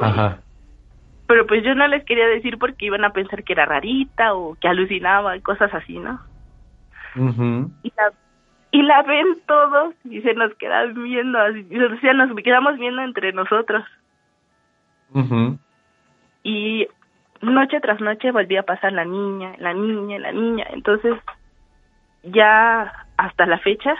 Ajá. 0.00 0.38
Pero 1.26 1.46
pues 1.46 1.62
yo 1.62 1.74
no 1.74 1.86
les 1.88 2.04
quería 2.06 2.26
decir 2.26 2.56
porque 2.58 2.86
iban 2.86 3.04
a 3.04 3.12
pensar 3.12 3.44
que 3.44 3.52
era 3.52 3.66
rarita 3.66 4.34
o 4.34 4.54
que 4.54 4.66
alucinaba 4.66 5.36
y 5.36 5.42
cosas 5.42 5.72
así, 5.74 5.98
¿no? 5.98 6.20
Y 7.82 7.92
la 7.96 8.12
y 8.70 8.82
la 8.82 9.02
ven 9.02 9.26
todos 9.46 9.94
y 10.04 10.22
se 10.22 10.32
nos 10.32 10.54
quedan 10.54 10.94
viendo, 10.94 11.38
así, 11.38 11.66
o 11.78 12.00
sea, 12.00 12.14
nos 12.14 12.34
quedamos 12.42 12.78
viendo 12.78 13.02
entre 13.02 13.32
nosotros. 13.34 13.84
Y 16.42 16.88
noche 17.52 17.80
tras 17.80 18.00
noche 18.00 18.30
volvía 18.30 18.60
a 18.60 18.64
pasar 18.64 18.92
la 18.92 19.04
niña, 19.04 19.54
la 19.58 19.74
niña, 19.74 20.18
la 20.18 20.32
niña. 20.32 20.66
Entonces, 20.70 21.14
ya 22.22 22.92
hasta 23.16 23.46
la 23.46 23.58
fecha 23.58 23.94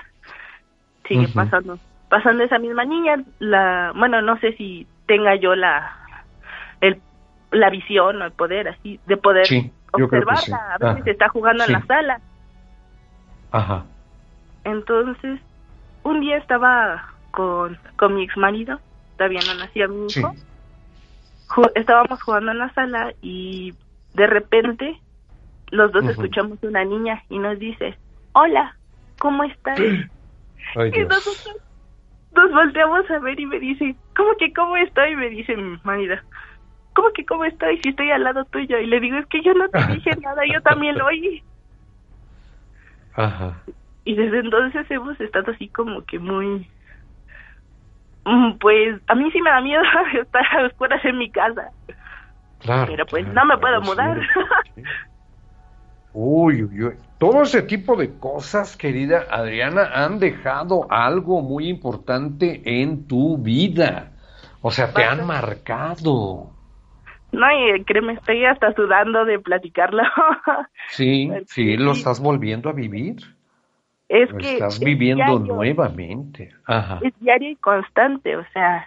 sigue 1.07 1.29
pasando. 1.29 1.79
Pasando 2.09 2.45
esa 2.45 2.59
misma 2.59 2.85
niña, 2.85 3.17
la, 3.41 3.93
bueno, 3.97 4.23
no 4.23 4.39
sé 4.39 4.53
si 4.53 4.87
tenga 5.07 5.35
yo 5.37 5.55
la, 5.55 5.97
el, 6.81 7.01
la 7.51 7.71
visión 7.71 8.23
o 8.23 8.27
el 8.27 8.33
poder 8.33 8.69
así, 8.69 9.01
de 9.07 9.17
poder 9.17 9.47
observarla, 9.91 10.75
a 10.75 10.79
veces 10.79 11.07
ah, 11.07 11.11
está 11.11 11.29
jugando 11.29 11.65
en 11.65 11.73
la 11.73 11.87
sala. 11.87 12.21
Ajá. 13.51 13.85
Entonces, 14.65 15.41
un 16.03 16.21
día 16.21 16.37
estaba 16.37 17.09
con, 17.31 17.79
con 17.97 18.15
mi 18.15 18.25
ex 18.25 18.37
marido, 18.37 18.79
todavía 19.17 19.41
no 19.47 19.55
nacía 19.55 19.89
mi 19.89 20.07
hijo. 20.07 20.35
Estábamos 21.75 22.23
jugando 22.23 22.53
en 22.53 22.59
la 22.59 22.73
sala 22.75 23.15
y 23.23 23.75
de 24.15 24.27
repente 24.27 25.01
los 25.71 25.93
dos 25.93 26.05
escuchamos 26.05 26.59
una 26.63 26.85
niña 26.85 27.23
y 27.29 27.39
nos 27.39 27.59
dice, 27.59 27.97
hola, 28.33 28.77
¿cómo 29.19 29.45
estás? 29.45 29.79
y 29.81 30.99
nosotros 31.01 31.57
nos 32.35 32.51
volteamos 32.53 33.11
a 33.11 33.19
ver 33.19 33.39
y 33.39 33.47
me 33.47 33.59
dice, 33.59 33.97
¿cómo 34.17 34.37
que 34.37 34.53
cómo 34.53 34.77
estoy? 34.77 35.13
Y 35.13 35.17
me 35.17 35.31
dice 35.31 35.57
mi 35.57 35.79
marido, 35.85 36.17
¿cómo 36.95 37.11
que 37.13 37.25
cómo 37.25 37.45
estoy 37.45 37.81
si 37.83 37.91
estoy 37.91 38.11
al 38.11 38.25
lado 38.25 38.45
tuyo? 38.47 38.79
Y 38.79 38.87
le 38.87 39.01
digo, 39.01 39.17
es 39.17 39.27
que 39.27 39.43
yo 39.43 39.55
no 39.55 39.69
te 39.69 39.85
dije 39.95 40.11
nada, 40.23 40.43
yo 40.53 40.61
también 40.63 40.99
lo 40.99 41.07
oí. 41.07 41.43
Ajá 43.15 43.63
y 44.05 44.15
desde 44.15 44.41
entonces 44.41 44.91
hemos 44.91 45.19
estado 45.21 45.53
así 45.53 45.69
como 45.69 46.05
que 46.05 46.19
muy 46.19 46.69
pues 48.61 49.01
a 49.07 49.15
mí 49.15 49.31
sí 49.31 49.41
me 49.41 49.51
da 49.51 49.61
miedo 49.61 49.83
estar 50.21 50.43
a 50.57 50.67
oscuras 50.67 51.05
en 51.05 51.19
mi 51.19 51.31
casa. 51.31 51.71
Claro, 52.59 52.93
pero 52.93 53.07
pues 53.07 53.27
no 53.27 53.45
me 53.45 53.59
puedo 53.59 53.81
mudar. 53.83 54.19
uy, 56.13 56.63
uy, 56.63 56.85
uy, 56.85 56.95
todo 57.19 57.43
ese 57.43 57.63
tipo 57.63 57.97
de 57.97 58.19
cosas 58.19 58.77
querida 58.77 59.27
Adriana 59.31 59.91
han 59.93 60.19
dejado 60.19 60.87
algo 60.91 61.43
muy 61.43 61.69
importante 61.69 62.63
en 62.65 63.07
tu 63.07 63.37
vida. 63.39 64.13
O 64.63 64.71
sea 64.71 64.93
te 64.93 65.05
han 65.05 65.27
marcado. 65.27 66.55
No, 67.33 67.47
y 67.51 67.85
créeme, 67.85 68.15
estoy 68.15 68.45
hasta 68.47 68.73
sudando 68.75 69.25
de 69.25 69.41
platicarlo. 69.41 70.03
sí, 70.89 71.31
sí, 71.47 71.77
lo 71.77 71.93
estás 71.93 72.21
volviendo 72.21 72.71
a 72.71 72.73
vivir. 72.73 73.17
Es 74.09 74.33
que 74.35 74.55
estás 74.55 74.81
viviendo 74.81 75.39
nuevamente. 75.39 76.53
Ajá. 76.67 77.01
Es 77.03 77.19
diario 77.21 77.51
y 77.51 77.57
constante, 77.57 78.37
o 78.37 78.45
sea, 78.53 78.87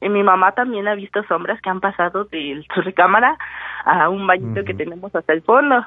mi 0.00 0.22
mamá 0.22 0.52
también 0.52 0.88
ha 0.88 0.94
visto 0.94 1.22
sombras 1.24 1.60
que 1.60 1.70
han 1.70 1.80
pasado 1.80 2.24
de 2.24 2.64
su 2.74 2.80
recámara 2.80 3.38
a 3.84 4.08
un 4.08 4.26
bañito 4.26 4.64
que 4.64 4.74
tenemos 4.74 5.14
hasta 5.14 5.32
el 5.32 5.42
fondo. 5.42 5.86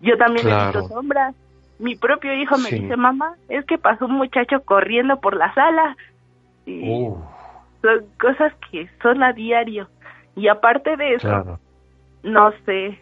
Yo 0.00 0.16
también 0.16 0.48
he 0.48 0.54
visto 0.54 0.88
sombras. 0.88 1.34
Mi 1.78 1.96
propio 1.96 2.32
hijo 2.34 2.56
me 2.58 2.70
dice, 2.70 2.96
mamá, 2.96 3.34
es 3.48 3.64
que 3.64 3.78
pasó 3.78 4.06
un 4.06 4.14
muchacho 4.14 4.62
corriendo 4.64 5.20
por 5.20 5.36
la 5.36 5.52
sala. 5.54 5.96
Y 6.66 7.06
Son 7.82 8.04
cosas 8.20 8.52
que 8.70 8.88
son 9.02 9.22
a 9.22 9.32
diario. 9.32 9.88
Y 10.36 10.48
aparte 10.48 10.96
de 10.96 11.14
eso, 11.14 11.58
no 12.22 12.52
sé, 12.64 12.98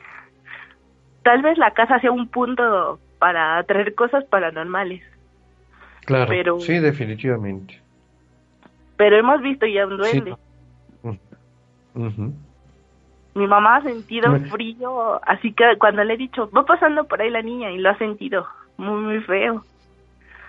tal 1.22 1.42
vez 1.42 1.58
la 1.58 1.72
casa 1.72 1.98
sea 2.00 2.12
un 2.12 2.28
punto 2.28 2.98
para 3.18 3.62
traer 3.64 3.94
cosas 3.94 4.24
paranormales. 4.24 5.02
Claro, 6.04 6.28
pero, 6.28 6.60
sí, 6.60 6.78
definitivamente. 6.78 7.80
Pero 8.96 9.16
hemos 9.16 9.40
visto 9.42 9.66
ya 9.66 9.86
un 9.86 9.96
duende. 9.96 10.34
Mi 13.34 13.46
mamá 13.46 13.76
ha 13.76 13.82
sentido 13.82 14.34
frío, 14.50 15.20
así 15.26 15.52
que 15.52 15.64
cuando 15.78 16.04
le 16.04 16.14
he 16.14 16.16
dicho, 16.16 16.50
va 16.50 16.64
pasando 16.64 17.04
por 17.04 17.20
ahí 17.20 17.30
la 17.30 17.42
niña 17.42 17.70
y 17.70 17.78
lo 17.78 17.90
ha 17.90 17.98
sentido 17.98 18.46
muy, 18.78 19.00
muy 19.00 19.20
feo. 19.20 19.64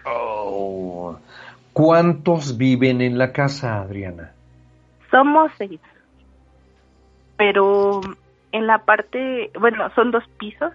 Oh. 0.05 1.18
¿Cuántos 1.74 2.57
viven 2.57 3.01
en 3.01 3.18
la 3.18 3.34
casa, 3.34 3.82
Adriana? 3.82 4.32
Somos 5.11 5.51
seis. 5.57 5.80
Pero 7.36 8.01
en 8.51 8.68
la 8.68 8.80
parte, 8.80 9.51
bueno, 9.59 9.89
son 9.95 10.11
dos 10.11 10.24
pisos 10.39 10.72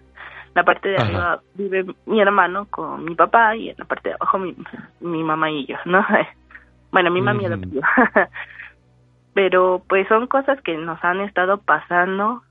la 0.54 0.64
parte 0.64 0.88
de 0.90 0.96
arriba 0.96 1.40
vive 1.54 1.86
mi 2.06 2.20
hermano 2.20 2.66
con 2.66 3.04
mi 3.04 3.14
papá 3.14 3.56
y 3.56 3.70
en 3.70 3.76
la 3.78 3.84
parte 3.84 4.10
de 4.10 4.14
abajo 4.14 4.38
mi, 4.38 4.54
mi 5.00 5.22
mamá 5.22 5.50
y 5.50 5.66
yo, 5.66 5.76
¿no? 5.86 6.04
bueno, 6.92 7.10
mi 7.10 7.20
mami 7.20 7.46
uh 7.46 7.80
Pero 9.34 9.82
pues 9.88 10.06
son 10.08 10.26
cosas 10.26 10.60
que 10.60 10.76
nos 10.76 11.02
han 11.02 11.20
estado 11.20 11.58
pasando 11.58 12.42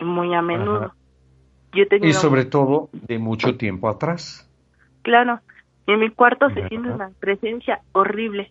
muy 0.00 0.34
a 0.34 0.40
menudo. 0.40 0.94
Yo 1.74 1.84
y 2.00 2.12
sobre 2.14 2.46
todo 2.46 2.88
de 2.92 3.18
mucho 3.18 3.56
tiempo 3.56 3.88
atrás. 3.88 4.48
Claro, 5.02 5.40
en 5.86 6.00
mi 6.00 6.10
cuarto 6.10 6.48
se 6.50 6.68
siente 6.68 6.88
una 6.88 7.10
presencia 7.20 7.80
horrible, 7.92 8.50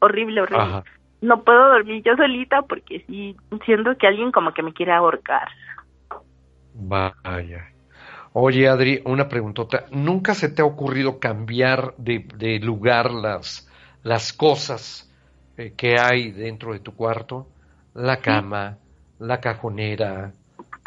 horrible, 0.00 0.42
horrible. 0.42 0.82
No 1.20 1.42
puedo 1.42 1.68
dormir 1.68 2.02
yo 2.04 2.16
solita 2.16 2.62
porque 2.62 3.04
sí 3.06 3.36
siento 3.64 3.96
que 3.96 4.06
alguien 4.06 4.32
como 4.32 4.52
que 4.52 4.62
me 4.62 4.72
quiere 4.72 4.92
ahorcar. 4.92 5.48
Vaya. 6.74 7.70
Oye, 8.32 8.68
Adri, 8.68 9.02
una 9.04 9.28
preguntota. 9.28 9.86
¿Nunca 9.90 10.34
se 10.34 10.48
te 10.48 10.62
ha 10.62 10.64
ocurrido 10.64 11.18
cambiar 11.18 11.94
de, 11.96 12.60
lugar 12.62 13.10
las, 13.10 13.68
las 14.04 14.32
cosas 14.32 15.10
eh, 15.56 15.72
que 15.76 15.98
hay 15.98 16.30
dentro 16.30 16.72
de 16.72 16.78
tu 16.78 16.94
cuarto? 16.94 17.48
La 17.94 18.18
cama, 18.18 18.78
la 19.18 19.40
cajonera, 19.40 20.32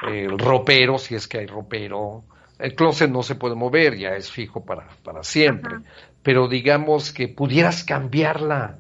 el 0.08 0.40
ropero, 0.40 0.98
si 0.98 1.16
es 1.16 1.28
que 1.28 1.40
hay 1.40 1.46
ropero. 1.46 2.24
El 2.60 2.76
closet 2.76 3.12
no 3.12 3.24
se 3.24 3.36
puede 3.36 3.56
mover, 3.56 3.98
ya 3.98 4.16
es 4.16 4.32
fijo 4.32 4.64
para, 4.64 4.88
para 5.04 5.24
siempre. 5.24 5.80
Pero 6.22 6.48
digamos 6.48 7.12
que 7.12 7.28
pudieras 7.28 7.84
cambiarla, 7.84 8.78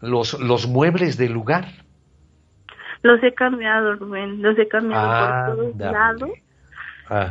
los, 0.00 0.40
los 0.40 0.66
muebles 0.66 1.16
del 1.16 1.32
lugar. 1.32 1.68
Los 3.02 3.22
he 3.22 3.32
cambiado, 3.32 3.94
Rubén, 3.94 4.42
los 4.42 4.58
he 4.58 4.66
cambiado 4.66 5.54
por 5.54 5.56
todos 5.56 5.92
lados 5.92 6.30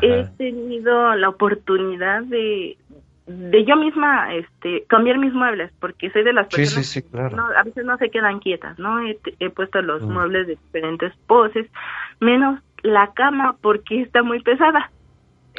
he 0.02 0.26
tenido 0.38 1.16
la 1.16 1.30
oportunidad 1.30 2.24
de 2.24 2.78
de 3.28 3.66
yo 3.66 3.76
misma 3.76 4.34
este 4.34 4.84
cambiar 4.88 5.18
mis 5.18 5.34
muebles 5.34 5.72
porque 5.80 6.10
soy 6.12 6.24
de 6.24 6.34
las 6.34 6.48
personas 6.48 7.04
a 7.56 7.64
veces 7.64 7.86
no 7.86 7.98
se 7.98 8.10
quedan 8.10 8.40
quietas 8.40 8.78
no 8.80 9.00
he, 9.00 9.50
puesto 9.52 9.82
los 9.82 10.02
mm. 10.02 10.12
muebles 10.12 10.48
de 10.48 10.56
diferentes 10.56 11.14
poses 11.28 11.68
menos 12.20 12.60
la 12.82 13.14
cama 13.14 13.56
porque 13.62 14.02
está 14.02 14.24
muy 14.24 14.42
pesada 14.42 14.92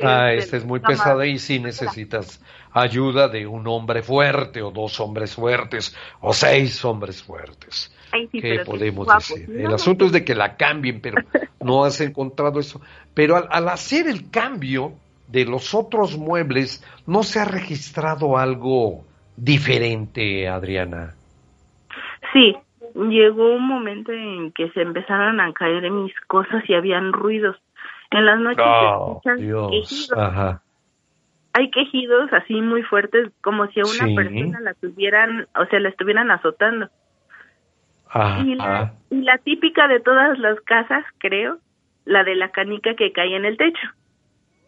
ah 0.03 0.32
esta 0.32 0.57
es 0.57 0.64
muy 0.64 0.80
pesada 0.80 1.26
y 1.26 1.38
sí 1.38 1.59
necesitas 1.59 2.43
ayuda 2.72 3.28
de 3.28 3.47
un 3.47 3.66
hombre 3.66 4.03
fuerte 4.03 4.62
o 4.62 4.70
dos 4.70 5.01
hombres 5.01 5.34
fuertes 5.34 5.97
o 6.20 6.32
seis 6.32 6.84
hombres 6.84 7.22
fuertes 7.22 7.93
¿Qué 8.30 8.62
podemos 8.64 9.07
decir? 9.07 9.49
El 9.51 9.72
asunto 9.72 10.05
es 10.05 10.12
de 10.12 10.24
que 10.24 10.34
la 10.34 10.57
cambien, 10.57 11.01
pero 11.01 11.22
no 11.61 11.84
has 11.84 12.01
encontrado 12.01 12.61
eso. 12.61 12.80
Pero 13.14 13.36
al, 13.36 13.68
hacer 13.68 14.07
el 14.07 14.30
cambio 14.30 14.93
de 15.28 15.47
los 15.47 15.74
otros 15.74 16.18
muebles, 16.18 16.84
¿no 17.07 17.22
se 17.22 17.40
ha 17.40 17.45
registrado 17.45 18.36
algo 18.36 19.05
diferente, 19.36 20.47
Adriana? 20.47 21.14
Sí, 22.32 22.55
llegó 22.95 23.55
un 23.55 23.66
momento 23.66 24.12
en 24.12 24.53
que 24.53 24.70
se 24.70 24.82
empezaron 24.82 25.40
a 25.40 25.53
caer 25.55 25.86
en 25.86 26.05
mis 26.05 26.14
cosas 26.26 26.62
y 26.68 26.74
habían 26.74 27.12
ruidos. 27.12 27.57
En 28.12 28.26
las 28.26 28.38
noches 28.38 28.64
se 28.64 28.64
oh, 28.64 29.20
escuchan 29.20 29.36
quejidos. 29.70 30.60
Hay 31.54 31.70
quejidos 31.70 32.32
así 32.32 32.60
muy 32.62 32.82
fuertes, 32.82 33.30
como 33.42 33.66
si 33.68 33.80
a 33.80 33.84
una 33.84 34.14
persona 34.16 34.60
la 34.60 34.74
tuvieran, 34.74 35.46
o 35.54 35.66
sea, 35.66 35.80
la 35.80 35.90
estuvieran 35.90 36.30
azotando 36.30 36.88
y, 38.44 38.54
la, 38.54 38.94
y 39.10 39.22
la 39.22 39.38
típica 39.38 39.88
de 39.88 40.00
todas 40.00 40.38
las 40.38 40.60
casas, 40.60 41.04
creo, 41.18 41.58
la 42.04 42.24
de 42.24 42.34
la 42.34 42.50
canica 42.50 42.94
que 42.94 43.12
cae 43.12 43.36
en 43.36 43.44
el 43.44 43.56
techo. 43.56 43.88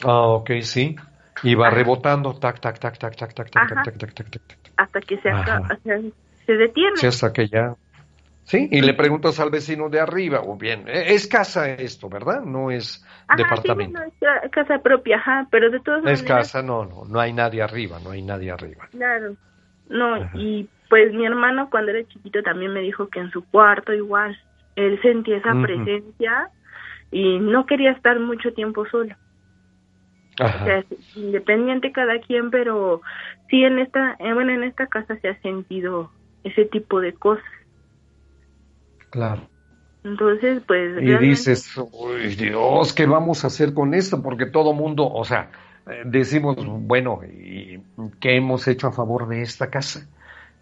Ah, 0.03 0.29
ok, 0.29 0.51
sí. 0.61 0.97
Y 1.43 1.55
va 1.55 1.71
rebotando, 1.71 2.33
tac, 2.35 2.61
tac, 2.61 2.79
tac, 2.79 2.99
tac, 2.99 3.17
tac, 3.17 3.35
tac, 3.35 3.51
tac, 3.51 3.69
tac, 3.69 3.99
tac, 3.99 4.15
tac, 4.15 4.31
tac, 4.31 4.59
Hasta 4.77 5.01
que 5.01 5.19
se, 5.19 5.31
se 6.47 6.53
detiene. 6.53 6.97
Sí, 6.97 7.07
hasta 7.07 7.33
que 7.33 7.49
ya. 7.49 7.75
Sí, 8.45 8.69
y 8.71 8.83
le 8.83 8.93
preguntas 8.93 9.41
al 9.41 9.51
vecino 9.51 9.89
de 9.89 10.01
arriba, 10.01 10.43
o 10.43 10.57
bien, 10.57 10.85
es 10.87 11.27
casa 11.27 11.71
esto, 11.71 12.11
¿verdad? 12.11 12.43
No 12.43 12.71
es 12.71 13.03
departamento. 13.35 13.99
Sí, 13.99 14.15
no, 14.21 14.37
es 14.43 14.51
casa 14.51 14.81
propia, 14.81 15.17
ajá, 15.17 15.49
pero 15.51 15.71
de 15.71 15.81
todas 15.81 16.03
maneras. 16.03 16.21
Es 16.21 16.29
casa, 16.29 16.63
no, 16.63 16.85
no, 16.85 17.05
no 17.07 17.21
hay 17.21 17.33
nadie 17.33 17.63
arriba, 17.63 17.99
no 18.05 18.11
hay 18.11 18.21
nadie 18.21 18.51
arriba. 18.51 18.87
Claro, 18.91 19.37
no, 19.89 20.31
y 20.35 20.69
pues 20.91 21.13
mi 21.15 21.25
hermano 21.25 21.71
cuando 21.71 21.93
era 21.93 22.07
chiquito 22.07 22.43
también 22.43 22.73
me 22.73 22.81
dijo 22.81 23.09
que 23.09 23.21
en 23.21 23.31
su 23.31 23.45
cuarto 23.49 23.95
igual, 23.95 24.39
él 24.77 25.01
sentía 25.01 25.39
esa 25.39 25.53
presencia 25.63 26.51
y 27.11 27.39
no 27.39 27.65
quería 27.65 27.93
estar 27.93 28.21
mucho 28.21 28.53
tiempo 28.53 28.87
solo. 28.87 29.15
O 30.39 30.65
sea, 30.65 30.85
independiente 31.15 31.93
cada 31.93 32.19
quien, 32.21 32.51
pero 32.51 33.01
sí 33.49 33.65
en 33.65 33.79
esta, 33.79 34.17
eh, 34.19 34.35
bueno, 34.35 34.53
en 34.53 34.65
esta 34.65 34.87
casa 34.87 35.17
se 35.21 35.29
ha 35.29 35.41
sentido 35.41 36.11
ese 36.43 36.65
tipo 36.65 37.01
de 37.01 37.15
cosas. 37.15 37.45
Claro. 39.15 39.49
Entonces, 40.03 40.61
pues... 40.67 41.01
Y 41.01 41.17
dices, 41.19 41.73
uy, 41.93 42.35
Dios, 42.35 42.93
¿qué 42.93 43.07
vamos 43.07 43.45
a 43.45 43.47
hacer 43.47 43.73
con 43.73 43.95
esto? 43.95 44.21
Porque 44.21 44.47
todo 44.47 44.73
mundo, 44.73 45.09
o 45.09 45.25
sea, 45.25 45.53
eh, 45.89 46.03
decimos, 46.05 46.57
bueno, 46.59 47.21
¿y 47.23 47.81
qué 48.19 48.37
hemos 48.37 48.67
hecho 48.67 48.89
a 48.89 48.93
favor 48.93 49.29
de 49.29 49.43
esta 49.43 49.71
casa? 49.71 50.05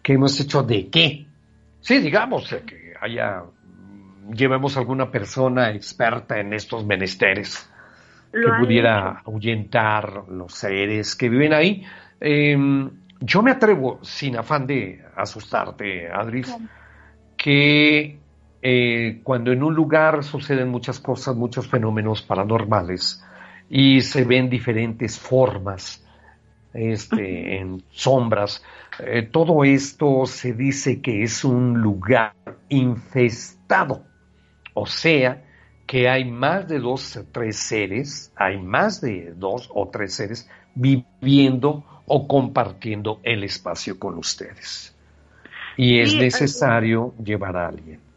¿Qué 0.03 0.13
hemos 0.13 0.39
hecho 0.39 0.61
de 0.61 0.87
qué? 0.91 1.25
Sí, 1.81 1.97
digamos 1.97 2.47
que 2.63 2.93
haya, 3.01 3.41
llevemos 4.31 4.77
alguna 4.77 5.09
persona 5.09 5.71
experta 5.71 6.39
en 6.39 6.53
estos 6.53 6.85
menesteres 6.85 7.67
que 8.31 8.49
pudiera 8.59 9.23
ahuyentar 9.25 10.25
los 10.29 10.53
seres 10.53 11.15
que 11.15 11.27
viven 11.27 11.53
ahí. 11.53 11.83
Em, 12.19 12.87
yo 13.19 13.41
me 13.41 13.49
atrevo, 13.49 13.97
sin 14.03 14.37
afán 14.37 14.67
de 14.67 15.03
asustarte, 15.15 16.07
Adris, 16.07 16.55
que 17.35 18.22
eh, 18.65 19.19
cuando 19.23 19.51
en 19.51 19.61
un 19.61 19.75
lugar 19.75 20.23
suceden 20.23 20.69
muchas 20.69 20.97
cosas, 20.97 21.35
muchos 21.35 21.67
fenómenos 21.67 22.21
paranormales 22.21 23.21
y 23.69 23.99
se 23.99 24.23
ven 24.23 24.49
diferentes 24.49 25.19
formas, 25.19 26.01
este, 26.73 27.57
en 27.57 27.83
sombras. 27.89 28.63
Eh, 28.99 29.23
todo 29.23 29.65
esto 29.65 30.25
se 30.25 30.53
dice 30.53 31.01
que 31.01 31.23
es 31.23 31.43
un 31.43 31.81
lugar 31.81 32.35
infestado, 32.69 34.05
o 34.73 34.85
sea, 34.85 35.43
que 35.85 36.07
hay 36.07 36.23
más 36.23 36.65
de 36.69 36.79
dos 36.79 37.17
o 37.17 37.25
tres 37.29 37.57
seres, 37.57 38.31
hay 38.37 38.61
más 38.61 39.01
de 39.01 39.33
dos 39.35 39.69
o 39.73 39.89
tres 39.89 40.13
seres 40.13 40.49
viviendo 40.73 41.83
o 42.05 42.29
compartiendo 42.29 43.19
el 43.23 43.43
espacio 43.43 43.99
con 43.99 44.17
ustedes. 44.17 44.95
Y 45.75 45.99
es 45.99 46.15
necesario 46.15 47.13
llevar 47.21 47.57
a 47.57 47.67
alguien. 47.67 48.12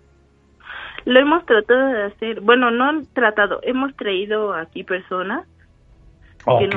Lo 1.07 1.19
hemos 1.19 1.47
tratado 1.47 1.87
de 1.89 2.03
hacer, 2.05 2.41
bueno, 2.41 2.71
no 2.71 3.03
tratado, 3.15 3.61
hemos 3.63 3.97
traído 3.97 4.53
aquí 4.53 4.85
personas 4.85 5.47
Ok, 6.49 6.75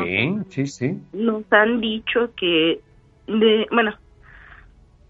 sí, 0.49 0.65
sí. 0.65 0.99
Nos 1.13 1.43
han 1.53 1.80
dicho 1.80 2.32
que, 2.36 2.82
de, 3.27 3.67
bueno, 3.71 3.93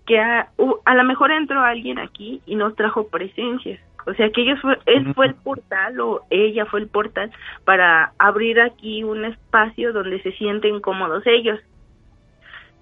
que 0.05 0.19
a, 0.19 0.49
a 0.85 0.95
lo 0.95 1.03
mejor 1.05 1.31
entró 1.31 1.61
alguien 1.61 1.97
aquí 1.97 2.41
y 2.45 2.55
nos 2.55 2.75
trajo 2.75 3.07
presencias. 3.07 3.79
O 4.05 4.13
sea, 4.15 4.29
que 4.31 4.41
ellos 4.41 4.59
fue, 4.61 4.77
él 4.85 5.13
fue 5.13 5.27
el 5.27 5.35
portal 5.35 5.99
o 6.01 6.25
ella 6.29 6.65
fue 6.65 6.81
el 6.81 6.87
portal 6.87 7.31
para 7.63 8.11
abrir 8.17 8.59
aquí 8.59 9.03
un 9.03 9.23
espacio 9.23 9.93
donde 9.93 10.21
se 10.23 10.33
sienten 10.33 10.81
cómodos 10.81 11.23
ellos. 11.25 11.59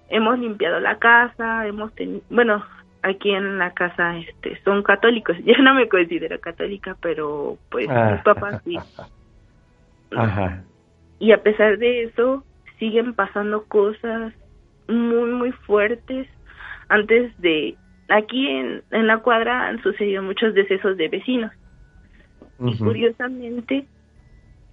hemos 0.08 0.38
limpiado 0.38 0.80
la 0.80 0.98
casa, 0.98 1.66
hemos 1.66 1.94
tenido, 1.94 2.22
bueno, 2.30 2.64
aquí 3.02 3.30
en 3.30 3.58
la 3.58 3.72
casa 3.72 4.16
este 4.18 4.60
son 4.64 4.82
católicos. 4.82 5.36
Yo 5.44 5.54
no 5.62 5.74
me 5.74 5.88
considero 5.88 6.40
católica, 6.40 6.96
pero 7.00 7.58
pues 7.70 7.88
ah. 7.90 8.12
mis 8.12 8.22
papás 8.22 8.62
sí. 8.64 8.78
Ajá. 10.16 10.64
Y 11.18 11.32
a 11.32 11.42
pesar 11.42 11.78
de 11.78 12.04
eso, 12.04 12.44
siguen 12.78 13.12
pasando 13.14 13.64
cosas 13.64 14.32
muy, 14.86 15.30
muy 15.30 15.52
fuertes. 15.52 16.28
Antes 16.88 17.36
de, 17.40 17.76
aquí 18.08 18.48
en, 18.48 18.82
en 18.90 19.06
la 19.06 19.18
cuadra 19.18 19.68
han 19.68 19.82
sucedido 19.82 20.22
muchos 20.22 20.54
decesos 20.54 20.96
de 20.96 21.08
vecinos. 21.08 21.52
Y 22.60 22.76
curiosamente, 22.78 23.86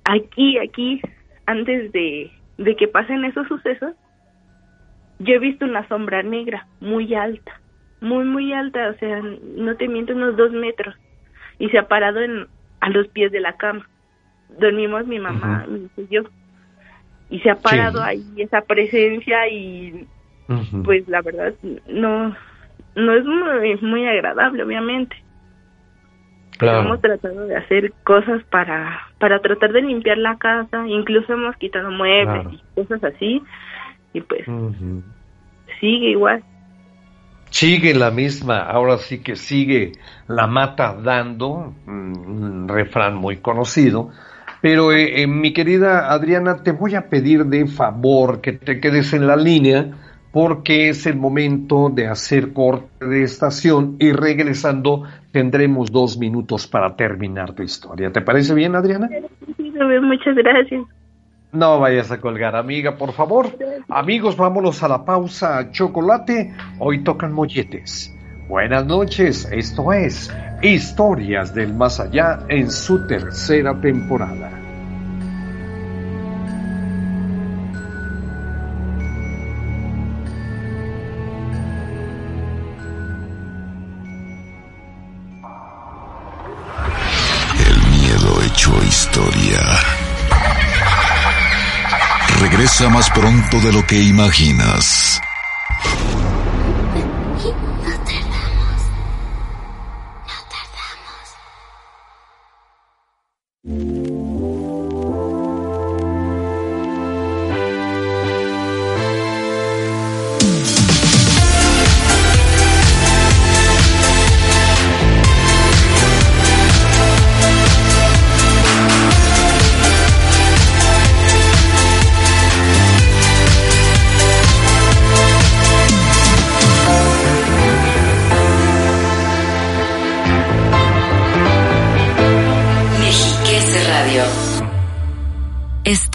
aquí, 0.05 0.57
aquí, 0.57 1.01
antes 1.45 1.91
de, 1.91 2.31
de 2.57 2.75
que 2.75 2.87
pasen 2.87 3.25
esos 3.25 3.47
sucesos, 3.47 3.93
yo 5.19 5.35
he 5.35 5.39
visto 5.39 5.65
una 5.65 5.87
sombra 5.87 6.23
negra 6.23 6.67
muy 6.79 7.13
alta 7.13 7.59
muy, 8.05 8.23
muy 8.23 8.53
alta, 8.53 8.89
o 8.89 8.93
sea, 8.99 9.21
no 9.21 9.75
te 9.75 9.87
miento, 9.87 10.13
unos 10.13 10.37
dos 10.37 10.51
metros. 10.51 10.95
Y 11.57 11.69
se 11.69 11.79
ha 11.79 11.87
parado 11.87 12.21
en, 12.21 12.47
a 12.79 12.89
los 12.89 13.07
pies 13.07 13.31
de 13.31 13.39
la 13.39 13.57
cama. 13.57 13.87
Dormimos 14.59 15.07
mi 15.07 15.19
mamá 15.19 15.65
y 15.97 16.07
yo. 16.09 16.21
Y 17.29 17.39
se 17.39 17.49
ha 17.49 17.55
parado 17.55 18.03
ahí 18.03 18.23
esa 18.37 18.61
presencia 18.61 19.47
y 19.49 20.07
pues 20.83 21.07
la 21.07 21.23
verdad 21.23 21.55
no 21.87 22.35
no 22.95 23.13
es 23.13 23.25
muy, 23.25 23.77
muy 23.81 24.07
agradable, 24.07 24.63
obviamente. 24.63 25.15
Claro. 26.59 26.81
Hemos 26.81 27.01
tratado 27.01 27.47
de 27.47 27.55
hacer 27.55 27.91
cosas 28.03 28.43
para 28.45 28.99
para 29.17 29.39
tratar 29.39 29.73
de 29.73 29.81
limpiar 29.81 30.19
la 30.19 30.37
casa, 30.37 30.87
incluso 30.87 31.33
hemos 31.33 31.55
quitado 31.57 31.89
muebles 31.89 32.45
y 32.53 32.61
cosas 32.75 33.03
así 33.03 33.41
y 34.13 34.21
pues 34.21 34.45
sigue 35.79 36.11
igual 36.11 36.43
sigue 37.55 37.93
la 37.93 38.11
misma, 38.11 38.59
ahora 38.63 38.97
sí 38.97 39.23
que 39.23 39.37
sigue 39.37 39.93
la 40.27 40.45
mata 40.45 40.93
dando, 40.93 41.73
un 41.87 42.67
refrán 42.67 43.15
muy 43.15 43.37
conocido. 43.37 44.09
Pero 44.61 44.91
eh, 44.91 45.21
eh, 45.21 45.27
mi 45.27 45.53
querida 45.53 46.11
Adriana, 46.11 46.63
te 46.63 46.71
voy 46.73 46.95
a 46.95 47.07
pedir 47.07 47.45
de 47.45 47.65
favor 47.67 48.41
que 48.41 48.51
te 48.51 48.81
quedes 48.81 49.13
en 49.13 49.25
la 49.25 49.37
línea 49.37 49.91
porque 50.33 50.89
es 50.89 51.05
el 51.05 51.15
momento 51.15 51.89
de 51.89 52.07
hacer 52.07 52.51
corte 52.51 53.05
de 53.05 53.23
estación 53.23 53.95
y 53.99 54.11
regresando 54.11 55.03
tendremos 55.31 55.93
dos 55.93 56.17
minutos 56.17 56.67
para 56.67 56.97
terminar 56.97 57.53
tu 57.53 57.63
historia. 57.63 58.11
¿Te 58.11 58.19
parece 58.19 58.53
bien, 58.53 58.75
Adriana? 58.75 59.07
Muchas 60.01 60.35
gracias. 60.35 60.83
No 61.55 61.79
vayas 61.79 62.11
a 62.11 62.19
colgar, 62.19 62.55
amiga, 62.55 62.97
por 62.97 63.13
favor. 63.13 63.57
Amigos, 63.87 64.35
vámonos 64.35 64.83
a 64.83 64.89
la 64.89 65.05
pausa 65.05 65.71
chocolate. 65.71 66.53
Hoy 66.79 67.01
tocan 67.01 67.31
molletes. 67.31 68.13
Buenas 68.49 68.85
noches, 68.85 69.47
esto 69.51 69.93
es 69.93 70.31
Historias 70.61 71.55
del 71.55 71.73
Más 71.73 71.99
Allá 72.01 72.39
en 72.49 72.69
su 72.69 73.07
tercera 73.07 73.79
temporada. 73.79 74.64
Regresa 92.65 92.89
más 92.89 93.11
pronto 93.11 93.59
de 93.59 93.71
lo 93.71 93.85
que 93.85 94.01
imaginas. 94.01 95.21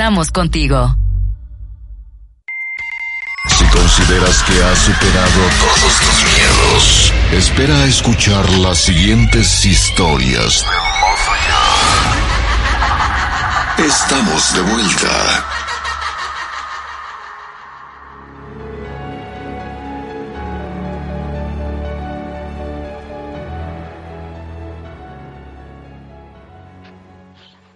Estamos 0.01 0.32
contigo. 0.32 0.96
Si 3.48 3.64
consideras 3.66 4.42
que 4.44 4.64
has 4.64 4.78
superado 4.78 5.42
todos 5.61 6.01
tus 6.01 6.24
miedos, 6.24 7.12
espera 7.32 7.74
a 7.74 7.84
escuchar 7.84 8.48
las 8.48 8.78
siguientes 8.78 9.66
historias. 9.66 10.64
Estamos 13.76 14.55
de 14.55 14.61
vuelta. 14.62 15.59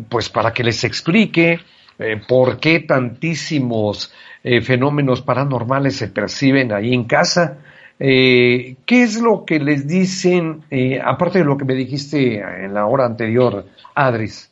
pues 0.08 0.30
para 0.30 0.54
que 0.54 0.64
les 0.64 0.82
explique 0.82 1.60
eh, 1.98 2.22
por 2.26 2.58
qué 2.58 2.80
tantísimos 2.80 4.10
eh, 4.42 4.62
fenómenos 4.62 5.20
paranormales 5.20 5.96
se 5.96 6.08
perciben 6.08 6.72
ahí 6.72 6.94
en 6.94 7.04
casa. 7.04 7.58
¿Qué 7.98 8.76
es 8.88 9.20
lo 9.20 9.44
que 9.44 9.60
les 9.60 9.86
dicen, 9.86 10.62
aparte 11.04 11.40
de 11.40 11.44
lo 11.44 11.58
que 11.58 11.66
me 11.66 11.74
dijiste 11.74 12.38
en 12.38 12.72
la 12.72 12.86
hora 12.86 13.04
anterior, 13.04 13.66
Adris? 13.94 14.49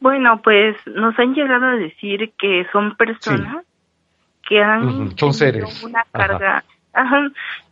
Bueno, 0.00 0.40
pues 0.42 0.76
nos 0.86 1.18
han 1.18 1.34
llegado 1.34 1.66
a 1.66 1.76
decir 1.76 2.32
que 2.38 2.66
son 2.72 2.96
personas 2.96 3.64
que 4.48 4.62
han 4.62 5.14
tenido 5.14 5.68
una 5.82 6.04
carga, 6.12 6.64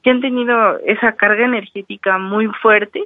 que 0.02 0.10
han 0.10 0.20
tenido 0.20 0.78
esa 0.80 1.12
carga 1.12 1.44
energética 1.44 2.18
muy 2.18 2.46
fuerte 2.60 3.04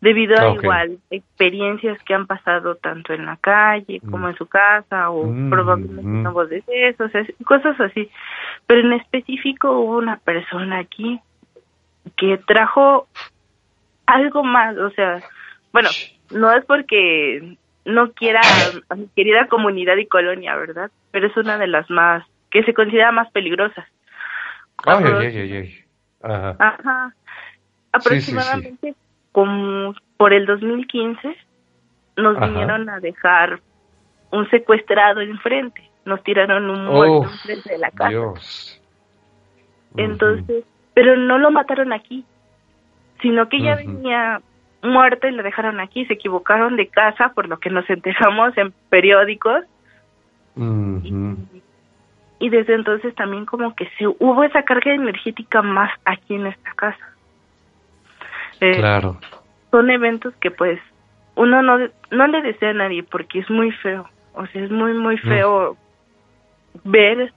debido 0.00 0.38
a 0.38 0.54
igual 0.54 0.98
experiencias 1.10 2.00
que 2.04 2.14
han 2.14 2.26
pasado 2.26 2.76
tanto 2.76 3.12
en 3.12 3.26
la 3.26 3.36
calle 3.36 4.00
como 4.00 4.26
mm. 4.26 4.30
en 4.30 4.36
su 4.36 4.46
casa 4.46 5.10
o 5.10 5.24
mm, 5.24 5.50
probablemente 5.50 6.02
mm. 6.02 6.22
nuevos 6.22 6.50
decesos, 6.50 7.10
cosas 7.44 7.80
así. 7.80 8.08
Pero 8.66 8.80
en 8.80 8.92
específico 8.92 9.72
hubo 9.72 9.98
una 9.98 10.18
persona 10.18 10.78
aquí 10.78 11.20
que 12.16 12.38
trajo 12.46 13.08
algo 14.06 14.44
más, 14.44 14.76
o 14.78 14.90
sea, 14.90 15.20
bueno, 15.72 15.90
no 16.30 16.52
es 16.52 16.64
porque 16.64 17.56
no 17.84 18.12
quiera 18.12 18.40
a 18.88 18.94
mi 18.94 19.08
querida 19.08 19.48
comunidad 19.48 19.96
y 19.96 20.06
colonia, 20.06 20.56
¿verdad? 20.56 20.90
Pero 21.10 21.26
es 21.26 21.36
una 21.36 21.58
de 21.58 21.66
las 21.66 21.88
más, 21.90 22.24
que 22.50 22.62
se 22.64 22.74
considera 22.74 23.12
más 23.12 23.30
peligrosas. 23.30 23.86
Ay, 24.84 25.04
ay, 25.04 25.36
ay, 25.38 25.52
ay. 25.52 25.84
Ajá. 26.22 26.56
Ajá. 26.58 27.14
Aproximadamente 27.92 28.94
como 29.32 29.94
por 30.16 30.32
el 30.32 30.46
2015 30.46 31.36
nos 32.16 32.40
vinieron 32.40 32.88
a 32.88 33.00
dejar 33.00 33.60
un 34.30 34.48
secuestrado 34.50 35.20
enfrente. 35.20 35.88
Nos 36.04 36.22
tiraron 36.22 36.68
un 36.68 36.86
muerto 36.86 37.30
enfrente 37.30 37.72
de 37.72 37.78
la 37.78 37.90
casa. 37.90 38.10
Dios. 38.10 38.82
Entonces, 39.96 40.64
pero 40.94 41.16
no 41.16 41.38
lo 41.38 41.50
mataron 41.50 41.92
aquí, 41.92 42.24
sino 43.22 43.48
que 43.48 43.60
ya 43.62 43.76
venía 43.76 44.40
muerto 44.82 45.26
y 45.26 45.32
lo 45.32 45.42
dejaron 45.42 45.80
aquí. 45.80 46.04
Se 46.06 46.14
equivocaron 46.14 46.76
de 46.76 46.88
casa, 46.88 47.32
por 47.34 47.48
lo 47.48 47.58
que 47.58 47.70
nos 47.70 47.88
enteramos 47.90 48.56
en 48.56 48.72
periódicos. 48.90 49.64
y, 52.40 52.48
desde 52.50 52.74
entonces 52.74 53.14
también 53.14 53.46
como 53.46 53.74
que 53.74 53.88
se 53.98 54.06
hubo 54.06 54.44
esa 54.44 54.62
carga 54.62 54.92
energética 54.92 55.62
más 55.62 55.90
aquí 56.04 56.34
en 56.34 56.46
esta 56.46 56.72
casa. 56.74 57.14
Eh, 58.60 58.76
claro. 58.76 59.18
Son 59.70 59.90
eventos 59.90 60.34
que 60.36 60.50
pues 60.50 60.80
uno 61.34 61.62
no, 61.62 61.78
no 62.10 62.26
le 62.26 62.42
desea 62.42 62.70
a 62.70 62.74
nadie 62.74 63.02
porque 63.02 63.40
es 63.40 63.50
muy 63.50 63.70
feo. 63.70 64.08
O 64.34 64.46
sea, 64.46 64.62
es 64.62 64.70
muy, 64.70 64.92
muy 64.94 65.18
feo 65.18 65.76
ver, 66.84 67.32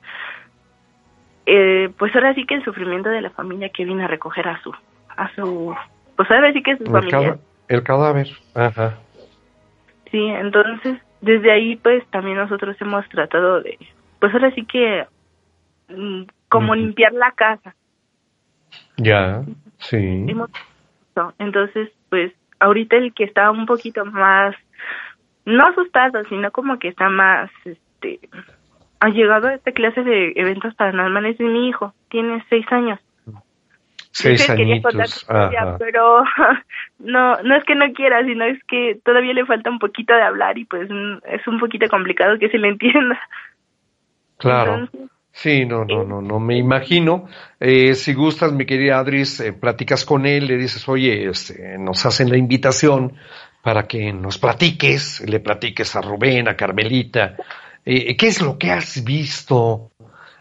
eh, 1.45 1.89
pues 1.97 2.13
ahora 2.15 2.33
sí 2.33 2.45
que 2.45 2.55
el 2.55 2.63
sufrimiento 2.63 3.09
de 3.09 3.21
la 3.21 3.29
familia 3.31 3.69
que 3.69 3.85
viene 3.85 4.03
a 4.03 4.07
recoger 4.07 4.47
a 4.47 4.61
su, 4.61 4.73
a 5.09 5.33
su, 5.35 5.75
pues 6.21 6.37
ahora 6.37 6.53
sí 6.53 6.61
que 6.61 6.71
es 6.71 6.77
su 6.77 6.85
familia. 6.85 7.39
el 7.67 7.81
cadáver, 7.81 8.27
ajá. 8.53 8.99
Sí, 10.11 10.19
entonces 10.19 10.99
desde 11.21 11.51
ahí 11.51 11.77
pues 11.77 12.05
también 12.11 12.37
nosotros 12.37 12.77
hemos 12.79 13.09
tratado 13.09 13.61
de, 13.61 13.79
pues 14.19 14.31
ahora 14.31 14.51
sí 14.51 14.63
que 14.65 15.07
mm, 15.89 16.25
como 16.47 16.75
limpiar 16.75 17.13
la 17.13 17.31
casa. 17.31 17.73
Ya, 18.97 19.41
sí. 19.79 20.27
Entonces, 21.39 21.89
pues 22.09 22.31
ahorita 22.59 22.97
el 22.97 23.15
que 23.15 23.23
está 23.23 23.49
un 23.49 23.65
poquito 23.65 24.05
más, 24.05 24.55
no 25.45 25.65
asustado, 25.65 26.23
sino 26.29 26.51
como 26.51 26.77
que 26.77 26.89
está 26.89 27.09
más, 27.09 27.49
este, 27.65 28.19
ha 28.99 29.09
llegado 29.09 29.47
a 29.47 29.55
esta 29.55 29.71
clase 29.71 30.03
de 30.03 30.33
eventos 30.35 30.75
paranormales 30.75 31.39
de 31.39 31.45
mi 31.45 31.67
hijo, 31.67 31.95
tiene 32.09 32.45
seis 32.47 32.65
años. 32.71 32.99
Seis 34.11 34.49
añitos, 34.49 35.25
pero 35.79 36.23
no, 36.99 37.41
no 37.43 37.55
es 37.55 37.63
que 37.63 37.75
no 37.75 37.91
quiera, 37.93 38.23
sino 38.25 38.43
es 38.43 38.61
que 38.65 38.99
todavía 39.05 39.33
le 39.33 39.45
falta 39.45 39.69
un 39.69 39.79
poquito 39.79 40.13
de 40.13 40.21
hablar 40.21 40.57
y 40.57 40.65
pues 40.65 40.89
es 41.25 41.47
un 41.47 41.59
poquito 41.59 41.87
complicado 41.87 42.37
que 42.37 42.49
se 42.49 42.57
le 42.57 42.67
entienda. 42.69 43.19
Claro. 44.37 44.89
Sí, 45.33 45.65
no, 45.65 45.85
no, 45.85 46.03
no, 46.03 46.21
no 46.21 46.39
me 46.39 46.57
imagino. 46.57 47.27
Eh, 47.59 47.95
si 47.95 48.13
gustas, 48.13 48.51
mi 48.51 48.65
querida 48.65 48.99
Adris, 48.99 49.39
eh, 49.39 49.53
platicas 49.53 50.03
con 50.03 50.25
él, 50.25 50.45
le 50.47 50.57
dices, 50.57 50.87
oye, 50.89 51.29
este, 51.29 51.77
nos 51.77 52.05
hacen 52.05 52.29
la 52.29 52.37
invitación 52.37 53.13
para 53.61 53.87
que 53.87 54.11
nos 54.11 54.37
platiques, 54.37 55.23
le 55.27 55.39
platiques 55.39 55.95
a 55.95 56.01
Rubén, 56.01 56.49
a 56.49 56.57
Carmelita, 56.57 57.37
eh, 57.85 58.17
¿qué 58.17 58.27
es 58.27 58.41
lo 58.41 58.57
que 58.57 58.71
has 58.71 59.03
visto 59.05 59.91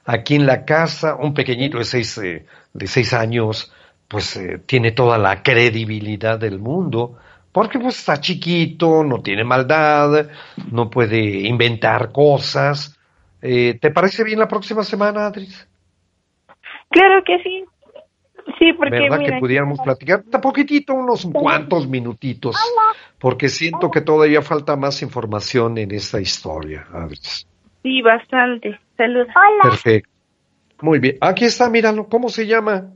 aquí 0.05 0.35
en 0.35 0.47
la 0.47 0.64
casa? 0.64 1.14
Un 1.14 1.35
pequeñito 1.35 1.79
de 1.79 1.85
seis, 1.85 2.21
de 2.73 2.87
seis 2.87 3.12
años, 3.12 3.73
pues 4.09 4.41
tiene 4.66 4.93
toda 4.93 5.18
la 5.18 5.43
credibilidad 5.43 6.39
del 6.39 6.59
mundo, 6.59 7.16
porque 7.53 7.79
pues 7.79 7.99
está 7.99 8.21
chiquito, 8.21 9.05
no 9.05 9.21
tiene 9.21 9.45
maldad, 9.45 10.29
no 10.71 10.89
puede 10.91 11.47
inventar 11.47 12.12
cosas, 12.12 12.97
eh, 13.43 13.79
¿Te 13.81 13.91
parece 13.91 14.25
bien 14.25 14.39
la 14.39 14.49
próxima 14.49 14.83
semana, 14.83 15.27
Adris? 15.27 15.68
Claro 16.91 17.23
que 17.25 17.43
sí. 17.43 17.64
Sí, 18.59 18.73
porque. 18.73 19.01
¿Verdad 19.01 19.21
que 19.25 19.39
pudiéramos 19.39 19.79
platicar? 19.81 20.23
Un 20.33 20.41
poquitito, 20.41 20.95
unos 20.95 21.27
cuantos 21.33 21.89
minutitos. 21.89 22.57
Porque 23.18 23.49
siento 23.49 23.91
que 23.91 24.01
todavía 24.01 24.43
falta 24.43 24.77
más 24.77 25.03
información 25.03 25.79
en 25.79 25.93
esta 25.93 26.21
historia, 26.21 26.87
Adris. 26.93 27.47
Sí, 27.83 28.03
bastante. 28.03 28.79
Saludos. 28.97 29.29
Perfecto. 29.62 30.10
Muy 30.83 30.99
bien. 30.99 31.16
Aquí 31.20 31.45
está, 31.45 31.68
míralo. 31.68 32.09
¿Cómo 32.09 32.28
se 32.28 32.47
llama? 32.47 32.93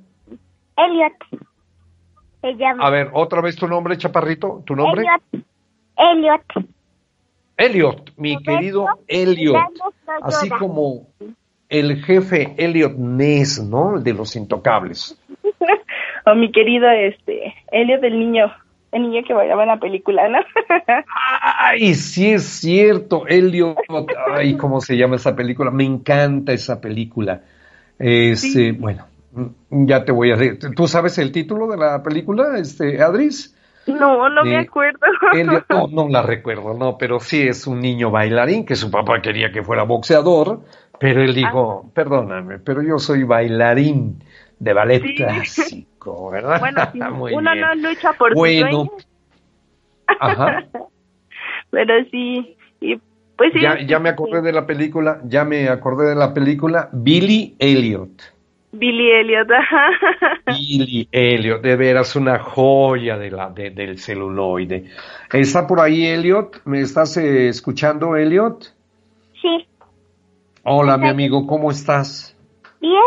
Elliot. 0.77 1.43
Se 2.41 2.55
llama. 2.55 2.87
A 2.87 2.91
ver, 2.91 3.11
otra 3.13 3.41
vez 3.41 3.57
tu 3.57 3.67
nombre, 3.67 3.97
chaparrito. 3.97 4.63
¿Tu 4.65 4.75
nombre? 4.75 5.03
Elliot. 5.03 5.47
Elliot. 5.97 6.75
Elliot, 7.57 8.11
mi 8.17 8.43
querido 8.43 8.87
Elliot, 9.07 9.57
así 10.23 10.49
como 10.51 11.07
el 11.69 12.03
jefe 12.05 12.55
Elliot 12.59 12.97
Ness, 12.97 13.63
¿no? 13.63 14.01
De 14.01 14.13
los 14.13 14.35
intocables. 14.37 15.17
o 16.27 16.35
mi 16.35 16.51
querido 16.51 16.91
este 16.91 17.55
Elliot 17.71 18.03
el 18.03 18.19
niño, 18.19 18.53
el 18.91 19.03
niño 19.03 19.23
que 19.27 19.35
bailaba 19.35 19.63
en 19.63 19.69
la 19.69 19.79
película, 19.79 20.29
¿no? 20.29 20.39
ay, 21.41 21.95
sí 21.95 22.33
es 22.33 22.45
cierto, 22.45 23.27
Elliot, 23.29 23.79
ay, 24.33 24.57
¿cómo 24.57 24.81
se 24.81 24.97
llama 24.97 25.17
esa 25.17 25.37
película? 25.37 25.71
Me 25.71 25.85
encanta 25.85 26.53
esa 26.53 26.81
película. 26.81 27.43
Este, 27.99 28.73
bueno, 28.73 29.07
ya 29.71 30.05
te 30.05 30.13
voy 30.13 30.33
a 30.33 30.37
decir, 30.37 30.75
¿tú 30.75 30.89
sabes 30.89 31.19
el 31.19 31.33
título 31.33 31.69
de 31.69 31.77
la 31.77 32.03
película, 32.03 32.59
este, 32.59 33.03
Adris? 33.03 33.55
No, 33.87 34.29
no 34.31 34.45
me 34.45 34.59
acuerdo. 34.59 34.99
no, 35.69 35.89
no 35.89 36.09
la 36.09 36.23
recuerdo, 36.27 36.75
no, 36.75 36.97
pero 36.99 37.21
sí 37.21 37.43
es 37.43 37.67
un 37.67 37.81
niño 37.81 38.11
bailarín 38.11 38.65
que 38.65 38.77
su 38.77 38.91
papá 38.91 39.21
quería 39.21 39.53
que 39.53 39.63
fuera 39.63 39.83
boxeador, 39.83 40.61
pero 40.99 41.23
él 41.23 41.35
dijo, 41.35 41.85
ah. 41.85 41.91
perdóname, 41.95 42.59
pero 42.59 42.83
yo 42.83 42.99
soy 42.99 43.25
bailarín 43.25 44.23
de 44.59 44.73
ballet 44.73 45.03
clásico, 45.17 46.31
¿verdad? 46.31 46.61
Bueno, 46.61 46.81
uno 47.35 47.55
no 47.55 47.75
lucha 47.75 48.13
por 48.15 48.35
bueno. 48.35 48.91
Ajá. 50.21 50.65
pero 51.71 51.95
sí, 52.11 52.57
y 52.81 53.01
pues 53.37 53.53
sí. 53.53 53.61
Ya, 53.61 53.81
ya 53.81 53.99
me 53.99 54.11
acordé 54.11 54.43
de 54.43 54.53
la 54.53 54.67
película, 54.67 55.21
ya 55.25 55.45
me 55.45 55.69
acordé 55.69 56.09
de 56.09 56.15
la 56.15 56.33
película 56.33 56.89
Billy 56.93 57.57
Elliot. 57.59 58.35
Billy 58.73 59.11
Elliot. 59.13 59.49
Billy 60.47 61.09
Elliot, 61.13 61.63
de 61.63 61.77
veras 61.77 62.17
una 62.17 62.39
joya 62.41 63.17
de 63.17 63.31
la, 63.31 63.51
del 63.51 63.99
celuloide. 63.99 64.91
¿Está 65.33 65.67
por 65.67 65.81
ahí 65.81 66.07
Elliot? 66.07 66.63
¿Me 66.65 66.81
estás 66.81 67.17
eh, 67.17 67.49
escuchando, 67.49 68.17
Elliot? 68.17 68.65
Sí. 69.41 69.67
Hola, 70.65 70.97
mi 70.97 71.09
amigo, 71.09 71.47
¿cómo 71.47 71.71
estás? 71.71 72.37
Bien. 72.81 73.01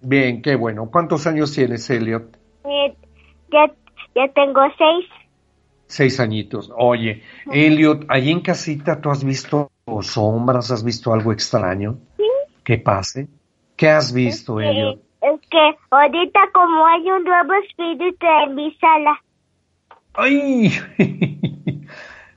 Bien, 0.00 0.42
qué 0.42 0.54
bueno. 0.54 0.90
¿Cuántos 0.90 1.26
años 1.26 1.52
tienes, 1.52 1.88
Elliot? 1.90 2.36
Eh, 2.64 2.94
ya, 3.50 3.72
ya 4.14 4.28
tengo 4.32 4.60
seis. 4.78 5.06
Seis 5.92 6.20
añitos. 6.20 6.72
Oye, 6.74 7.22
Elliot, 7.52 8.06
allí 8.08 8.30
en 8.30 8.40
casita, 8.40 8.98
¿tú 8.98 9.10
has 9.10 9.22
visto 9.22 9.70
sombras? 10.00 10.70
¿Has 10.70 10.82
visto 10.82 11.12
algo 11.12 11.32
extraño? 11.32 11.98
Sí. 12.16 12.24
¿Qué 12.64 12.78
pase? 12.78 13.28
¿Qué 13.76 13.90
has 13.90 14.10
visto, 14.10 14.58
es 14.58 14.70
que, 14.70 14.90
Es 15.20 15.40
que 15.50 15.78
ahorita 15.90 16.40
como 16.54 16.86
hay 16.86 17.10
un 17.10 17.24
nuevo 17.24 17.52
espíritu 17.62 18.26
en 18.42 18.54
mi 18.54 18.74
sala. 18.76 19.20
¡Ay! 20.14 20.72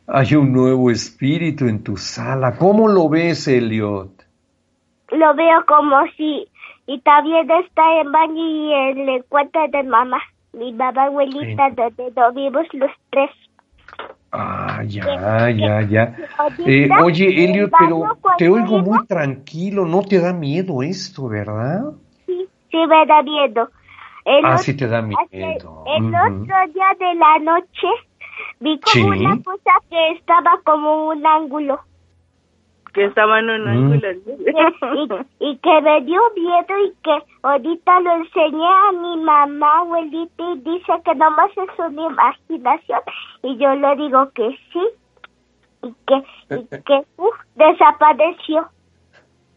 hay 0.08 0.36
un 0.36 0.52
nuevo 0.52 0.92
espíritu 0.92 1.70
en 1.70 1.82
tu 1.82 1.96
sala. 1.96 2.58
¿Cómo 2.58 2.90
lo 2.90 3.08
ves, 3.08 3.48
Elliot? 3.48 4.22
Lo 5.12 5.34
veo 5.34 5.66
como 5.66 5.96
si... 6.18 6.46
Y 6.88 7.00
también 7.00 7.50
está 7.50 8.02
en 8.02 8.12
baño 8.12 8.36
y 8.36 8.74
en 8.74 9.08
el 9.08 9.24
cuarto 9.24 9.60
de 9.70 9.84
mamá. 9.84 10.22
Mi 10.52 10.74
mamá 10.74 11.06
abuelita, 11.06 11.70
donde 11.70 12.12
nos 12.14 12.36
vimos 12.36 12.68
los 12.74 12.92
tres. 13.12 13.32
Ah, 14.38 14.84
ya, 14.84 15.50
ya, 15.50 15.82
ya. 15.82 16.16
Eh, 16.66 16.90
oye, 17.02 17.26
Elliot, 17.44 17.72
pero 17.78 18.18
te 18.38 18.50
oigo 18.50 18.80
muy 18.80 19.06
tranquilo, 19.08 19.86
no 19.86 20.02
te 20.02 20.20
da 20.20 20.34
miedo 20.34 20.84
esto, 20.84 21.30
¿verdad? 21.30 21.94
Sí, 22.26 22.46
sí 22.70 22.78
me 22.88 23.06
da 23.06 23.24
miedo. 23.24 23.70
ah, 24.44 24.58
sí 24.58 24.76
te 24.76 24.88
da 24.88 25.02
miedo. 25.02 25.24
El 25.32 26.16
otro 26.16 26.56
día 26.74 26.90
de 27.00 27.16
la 27.16 27.40
noche 27.40 27.88
vi 28.60 28.80
como 28.80 29.08
una 29.08 29.38
cosa 29.44 29.72
que 29.90 30.12
estaba 30.12 30.60
como 30.66 31.08
un 31.10 31.26
ángulo 31.26 31.80
que 32.96 33.06
estaba 33.06 33.40
en 33.40 33.50
un 33.50 33.64
mm. 33.66 33.68
ángulo. 33.68 35.26
Y, 35.42 35.58
que 35.58 35.82
me 35.82 36.02
dio 36.02 36.22
miedo 36.36 36.86
y 36.86 36.94
que 37.04 37.18
ahorita 37.44 38.00
lo 38.00 38.16
enseñé 38.16 38.66
a 38.66 38.92
mi 38.94 39.22
mamá, 39.22 39.80
abuelita, 39.80 40.44
y 40.54 40.60
dice 40.60 40.94
que 41.04 41.14
nomás 41.14 41.52
es 41.52 41.78
una 41.78 42.08
imaginación. 42.08 43.02
Y 43.44 43.58
yo 43.58 43.76
le 43.76 43.96
digo 43.98 44.32
que 44.34 44.50
sí. 44.72 44.88
Y 45.84 45.94
que, 46.08 46.56
y 46.56 46.68
que 46.86 47.04
desapareció. 47.56 48.70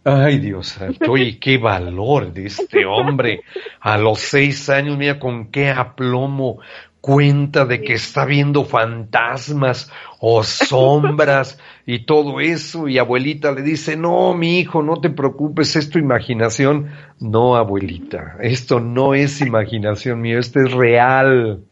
Ay, 0.04 0.38
Dios 0.38 0.68
santo, 0.68 1.16
y 1.16 1.38
qué 1.38 1.58
valor 1.58 2.32
de 2.32 2.46
este 2.46 2.86
hombre. 2.86 3.42
A 3.80 3.98
los 3.98 4.18
seis 4.18 4.68
años, 4.68 4.96
mira 4.96 5.18
con 5.18 5.50
qué 5.50 5.70
aplomo 5.70 6.58
cuenta 7.00 7.64
de 7.64 7.82
que 7.82 7.94
está 7.94 8.24
viendo 8.24 8.64
fantasmas 8.64 9.90
o 10.20 10.42
sombras 10.42 11.58
y 11.86 12.04
todo 12.04 12.40
eso 12.40 12.88
y 12.88 12.98
abuelita 12.98 13.52
le 13.52 13.62
dice, 13.62 13.96
no, 13.96 14.34
mi 14.34 14.58
hijo, 14.58 14.82
no 14.82 15.00
te 15.00 15.10
preocupes, 15.10 15.76
es 15.76 15.90
tu 15.90 15.98
imaginación. 15.98 16.90
No, 17.20 17.56
abuelita, 17.56 18.36
esto 18.40 18.80
no 18.80 19.14
es 19.14 19.40
imaginación 19.40 20.20
mío, 20.20 20.38
esto 20.38 20.60
es 20.60 20.72
real. 20.72 21.64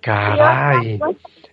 Caray. 0.00 1.00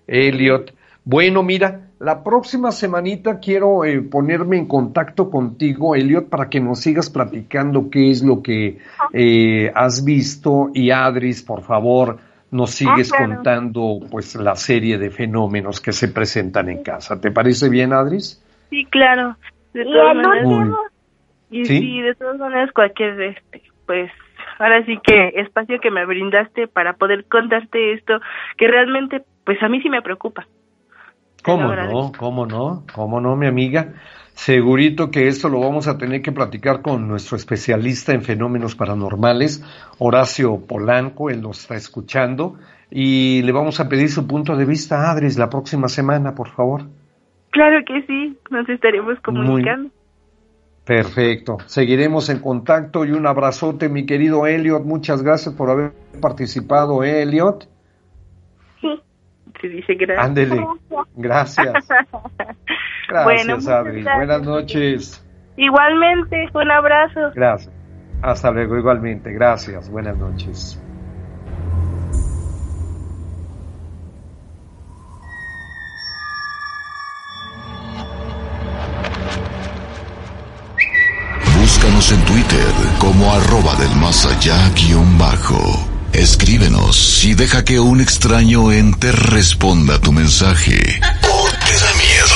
Elliot. 0.07 0.73
Bueno, 1.03 1.43
mira, 1.43 1.87
la 1.99 2.23
próxima 2.23 2.71
semanita 2.71 3.39
quiero 3.39 3.83
eh, 3.83 4.01
ponerme 4.01 4.57
en 4.57 4.67
contacto 4.67 5.31
contigo, 5.31 5.95
Elliot, 5.95 6.29
para 6.29 6.49
que 6.49 6.59
nos 6.59 6.79
sigas 6.81 7.09
platicando 7.09 7.89
qué 7.89 8.11
es 8.11 8.21
lo 8.21 8.43
que 8.43 8.77
eh, 9.13 9.71
has 9.73 10.03
visto 10.03 10.69
y 10.73 10.91
Adris, 10.91 11.41
por 11.41 11.63
favor, 11.63 12.19
nos 12.51 12.71
sigues 12.71 13.11
contando 13.11 13.99
pues 14.09 14.35
la 14.35 14.55
serie 14.55 14.97
de 14.97 15.09
fenómenos 15.09 15.81
que 15.81 15.91
se 15.91 16.07
presentan 16.07 16.69
en 16.69 16.83
casa. 16.83 17.19
¿Te 17.19 17.31
parece 17.31 17.69
bien, 17.69 17.93
Adris? 17.93 18.43
Sí, 18.69 18.85
claro. 18.85 19.35
De 19.73 19.83
todas 19.83 20.15
maneras. 20.15 20.73
Y 21.49 21.65
¿Sí? 21.65 22.01
de 22.01 22.15
todas 22.15 22.37
maneras 22.37 22.71
cualquier 22.73 23.21
este, 23.21 23.61
pues 23.85 24.11
ahora 24.59 24.83
sí 24.85 24.97
que 25.01 25.33
espacio 25.35 25.79
que 25.79 25.91
me 25.91 26.05
brindaste 26.05 26.67
para 26.67 26.93
poder 26.93 27.25
contarte 27.25 27.93
esto 27.93 28.19
que 28.57 28.67
realmente 28.67 29.23
pues 29.45 29.61
a 29.63 29.69
mí 29.69 29.81
sí 29.81 29.89
me 29.89 30.01
preocupa. 30.01 30.45
¿Cómo 31.47 31.73
no? 31.73 32.11
¿Cómo 32.17 32.45
no? 32.45 32.83
¿Cómo 32.93 33.21
no, 33.21 33.37
mi 33.37 33.47
amiga? 33.47 33.93
Segurito 34.33 35.09
que 35.09 35.29
esto 35.29 35.47
lo 35.47 35.61
vamos 35.61 35.87
a 35.87 35.97
tener 35.97 36.21
que 36.21 36.33
platicar 36.33 36.81
con 36.81 37.07
nuestro 37.07 37.37
especialista 37.37 38.11
en 38.11 38.21
fenómenos 38.21 38.75
paranormales, 38.75 39.63
Horacio 39.97 40.59
Polanco, 40.67 41.29
él 41.29 41.41
nos 41.41 41.61
está 41.61 41.75
escuchando, 41.75 42.57
y 42.91 43.41
le 43.43 43.51
vamos 43.53 43.79
a 43.79 43.87
pedir 43.87 44.09
su 44.09 44.27
punto 44.27 44.57
de 44.57 44.65
vista 44.65 45.07
a 45.07 45.11
Adris 45.11 45.37
la 45.37 45.49
próxima 45.49 45.87
semana, 45.87 46.35
por 46.35 46.49
favor. 46.49 46.83
Claro 47.51 47.79
que 47.85 48.01
sí, 48.05 48.37
nos 48.51 48.67
estaremos 48.67 49.17
comunicando. 49.21 49.89
Perfecto, 50.83 51.59
seguiremos 51.65 52.29
en 52.29 52.39
contacto 52.39 53.05
y 53.05 53.11
un 53.11 53.25
abrazote, 53.25 53.87
mi 53.87 54.05
querido 54.05 54.47
Elliot, 54.47 54.83
muchas 54.83 55.23
gracias 55.23 55.55
por 55.55 55.69
haber 55.69 55.93
participado, 56.21 57.03
¿eh, 57.05 57.23
Elliot. 57.23 57.67
Sí, 58.81 59.01
se 59.61 59.69
dice 59.69 59.95
gracias. 59.99 60.25
Ándele, 60.25 60.67
gracias. 61.15 61.73
Gracias, 63.07 63.67
Adri. 63.67 64.03
Buenas 64.03 64.41
noches. 64.41 65.23
Igualmente, 65.55 66.47
un 66.53 66.71
abrazo. 66.71 67.31
Gracias. 67.35 67.73
Hasta 68.21 68.51
luego, 68.51 68.77
igualmente. 68.77 69.31
Gracias. 69.33 69.89
Buenas 69.89 70.17
noches. 70.17 70.81
Búscanos 81.59 82.11
en 82.11 82.25
Twitter 82.25 82.73
como 82.99 83.31
arroba 83.31 83.75
del 83.75 83.95
más 83.99 84.25
allá 84.25 84.55
guion 84.75 85.17
bajo. 85.17 85.96
Escríbenos 86.17 87.23
y 87.25 87.35
deja 87.35 87.63
que 87.63 87.79
un 87.79 88.01
extraño 88.01 88.71
ente 88.71 89.11
responda 89.11 90.01
tu 90.01 90.11
mensaje. 90.11 90.99
¿O 91.21 91.47
te 91.47 91.73
da 91.73 91.93
miedo? 91.93 92.35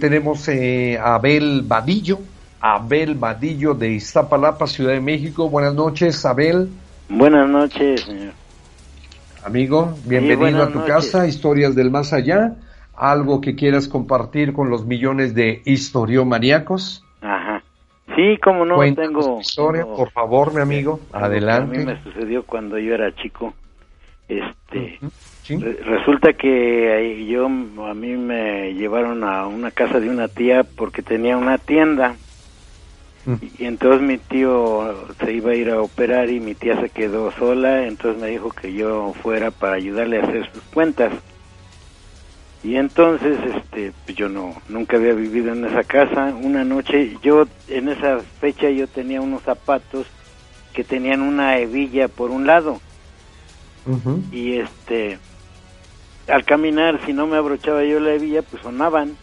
tenemos 0.00 0.48
a 0.48 1.14
Abel 1.16 1.62
Vadillo. 1.62 2.20
Abel 2.60 3.16
Vadillo 3.16 3.74
de 3.74 3.94
Iztapalapa, 3.94 4.68
Ciudad 4.68 4.92
de 4.92 5.00
México. 5.00 5.50
Buenas 5.50 5.74
noches, 5.74 6.24
Abel. 6.24 6.68
Buenas 7.08 7.48
noches, 7.48 8.02
señor. 8.02 8.34
Amigo, 9.44 9.92
bienvenido 10.04 10.62
a 10.62 10.70
tu 10.70 10.84
casa, 10.84 11.26
Historias 11.26 11.74
del 11.74 11.90
Más 11.90 12.12
Allá. 12.12 12.54
¿Algo 12.98 13.40
que 13.40 13.54
quieras 13.54 13.86
compartir 13.86 14.52
con 14.52 14.70
los 14.70 14.84
millones 14.84 15.34
de 15.34 15.62
historiomaníacos? 15.64 17.04
Ajá. 17.20 17.62
Sí, 18.16 18.38
como 18.42 18.64
no, 18.64 18.78
tengo... 18.94 19.38
historia, 19.40 19.84
por 19.84 20.10
favor, 20.10 20.52
mi 20.52 20.60
amigo, 20.60 20.98
adelante. 21.12 21.76
A 21.76 21.78
mí 21.78 21.84
me 21.84 22.02
sucedió 22.02 22.42
cuando 22.42 22.78
yo 22.78 22.94
era 22.94 23.14
chico. 23.14 23.54
Este, 24.28 24.98
resulta 25.84 26.32
que 26.32 27.24
yo, 27.26 27.46
a 27.46 27.94
mí 27.94 28.16
me 28.16 28.74
llevaron 28.74 29.22
a 29.24 29.46
una 29.46 29.70
casa 29.70 30.00
de 30.00 30.10
una 30.10 30.28
tía 30.28 30.64
porque 30.64 31.02
tenía 31.02 31.36
una 31.36 31.56
tienda 31.56 32.16
y 33.58 33.64
entonces 33.66 34.00
mi 34.00 34.16
tío 34.16 35.06
se 35.20 35.32
iba 35.32 35.50
a 35.50 35.54
ir 35.54 35.70
a 35.70 35.82
operar 35.82 36.30
y 36.30 36.40
mi 36.40 36.54
tía 36.54 36.80
se 36.80 36.88
quedó 36.88 37.30
sola, 37.32 37.86
entonces 37.86 38.20
me 38.20 38.28
dijo 38.28 38.50
que 38.50 38.72
yo 38.72 39.12
fuera 39.22 39.50
para 39.50 39.74
ayudarle 39.74 40.20
a 40.20 40.24
hacer 40.24 40.50
sus 40.52 40.62
cuentas. 40.64 41.12
Y 42.68 42.76
entonces, 42.76 43.38
este, 43.56 43.94
pues 44.04 44.14
yo 44.14 44.28
no, 44.28 44.54
nunca 44.68 44.98
había 44.98 45.14
vivido 45.14 45.54
en 45.54 45.64
esa 45.64 45.84
casa. 45.84 46.34
Una 46.38 46.64
noche, 46.64 47.16
yo 47.22 47.46
en 47.66 47.88
esa 47.88 48.18
fecha 48.40 48.68
yo 48.68 48.86
tenía 48.86 49.22
unos 49.22 49.42
zapatos 49.42 50.06
que 50.74 50.84
tenían 50.84 51.22
una 51.22 51.56
hebilla 51.56 52.08
por 52.08 52.30
un 52.30 52.46
lado. 52.46 52.78
Y 54.30 54.58
este, 54.58 55.18
al 56.28 56.44
caminar, 56.44 57.00
si 57.06 57.14
no 57.14 57.26
me 57.26 57.38
abrochaba 57.38 57.84
yo 57.84 58.00
la 58.00 58.12
hebilla, 58.12 58.42
pues 58.42 58.62
sonaban. 58.62 59.16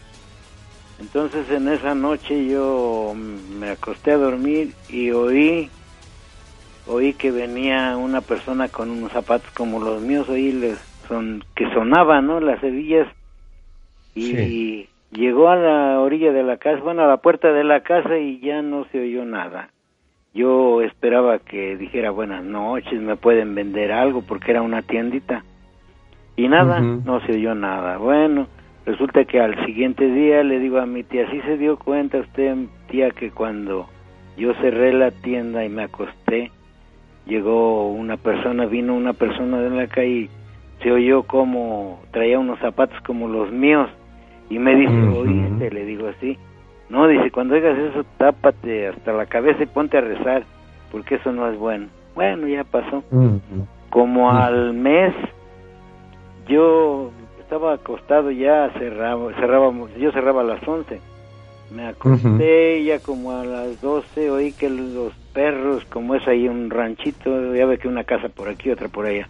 Entonces 1.00 1.48
en 1.52 1.68
esa 1.68 1.93
noche 1.93 2.48
yo 2.48 3.14
me 3.16 3.70
acosté 3.70 4.14
a 4.14 4.18
dormir 4.18 4.74
y 4.89 5.12
oí 5.12 5.70
oí 6.88 7.14
que 7.14 7.30
venía 7.30 7.96
una 7.96 8.22
persona 8.22 8.70
con 8.70 8.89
unos 8.89 9.12
zapatos 9.12 9.52
como 9.52 9.80
los 9.80 10.02
míos, 10.02 10.28
oí 10.30 10.52
les 10.52 10.80
son 11.08 11.43
que 11.56 11.72
sonaban, 11.74 12.26
¿no? 12.26 12.39
Las 12.39 12.64
hebillas 12.64 13.08
y 14.16 14.88
llegó 15.11 15.49
a 15.49 15.55
la 15.55 15.99
orilla 15.99 16.32
de 16.32 16.43
la 16.43 16.57
casa, 16.57 16.82
bueno, 16.82 17.03
a 17.03 17.07
la 17.07 17.18
puerta 17.18 17.51
de 17.51 17.63
la 17.63 17.82
casa 17.82 18.18
y 18.18 18.39
ya 18.39 18.61
no 18.61 18.86
se 18.91 18.99
oyó 18.99 19.26
nada. 19.26 19.70
Yo 20.34 20.82
esperaba 20.82 21.39
que 21.39 21.78
dijera 21.78 22.11
buenas 22.11 22.43
noches, 22.43 22.99
me 22.99 23.16
pueden 23.16 23.55
vender 23.55 23.91
algo 23.91 24.22
porque 24.22 24.51
era 24.51 24.61
una 24.61 24.82
tiendita. 24.82 25.43
Y 26.36 26.49
nada, 26.49 26.82
no 26.82 27.22
se 27.26 27.34
oyó 27.34 27.55
nada. 27.55 27.97
Bueno, 27.97 28.47
Resulta 28.86 29.26
que 29.26 29.39
al 29.39 29.66
siguiente 29.66 30.05
día 30.05 30.43
le 30.43 30.59
digo 30.59 30.78
a 30.78 30.86
mi 30.86 31.03
tía, 31.03 31.30
¿sí 31.32 31.41
se 31.41 31.57
dio 31.57 31.78
cuenta 31.78 32.20
usted, 32.20 32.55
tía, 32.88 33.09
que 33.09 33.32
cuando 33.32 33.88
yo 34.38 34.53
cerré 34.61 34.93
la 34.93 35.09
tienda 35.09 35.66
y 35.66 35.70
me 35.70 35.84
acosté, 35.84 36.51
llegó 37.26 37.89
una 37.89 38.18
persona, 38.18 38.68
vino 38.68 38.93
una 38.93 39.13
persona 39.13 39.59
de 39.59 39.72
la 39.72 39.88
calle, 39.88 40.30
se 40.84 40.91
oyó 40.91 41.24
como 41.24 41.99
traía 42.11 42.38
unos 42.38 42.59
zapatos 42.59 43.01
como 43.01 43.28
los 43.28 43.51
míos 43.51 43.89
y 44.50 44.60
me 44.60 44.76
dice, 44.76 44.93
¿oíste? 44.93 45.72
Le 45.72 45.86
digo 45.86 46.08
así. 46.08 46.38
No, 46.89 47.08
dice, 47.08 47.32
cuando 47.32 47.56
oigas 47.56 47.78
eso, 47.78 48.06
tápate 48.18 48.88
hasta 48.88 49.12
la 49.12 49.26
cabeza 49.26 49.64
y 49.64 49.68
ponte 49.68 49.98
a 49.98 50.02
rezar, 50.02 50.43
porque 50.91 51.16
eso 51.16 51.32
no 51.32 51.50
es 51.50 51.58
bueno. 51.58 51.88
Bueno, 52.14 52.48
ya 52.48 52.64
pasó. 52.64 53.04
Como 53.89 54.32
al 54.32 54.74
mes, 54.74 55.14
yo 56.48 57.12
estaba 57.39 57.74
acostado 57.74 58.32
ya, 58.32 58.70
cerraba, 58.78 59.34
cerrábamos, 59.34 59.93
yo 59.96 60.12
cerraba 60.12 60.41
a 60.41 60.46
las 60.46 60.68
11. 60.68 61.00
Me 61.72 61.88
acosté 61.88 62.84
ya 62.84 63.00
como 63.00 63.32
a 63.32 63.43
las 63.43 63.82
12 63.82 64.30
oí 64.30 64.52
que 64.52 64.70
los 64.70 65.14
perros, 65.34 65.84
como 65.86 66.14
es 66.16 66.28
ahí 66.28 66.48
un 66.48 66.70
ranchito, 66.70 67.56
ya 67.56 67.66
ve 67.66 67.80
que 67.80 67.88
una 67.88 68.04
casa 68.04 68.30
por 68.30 68.50
aquí, 68.50 68.70
otra 68.70 68.88
por 68.88 69.08
allá. 69.08 69.28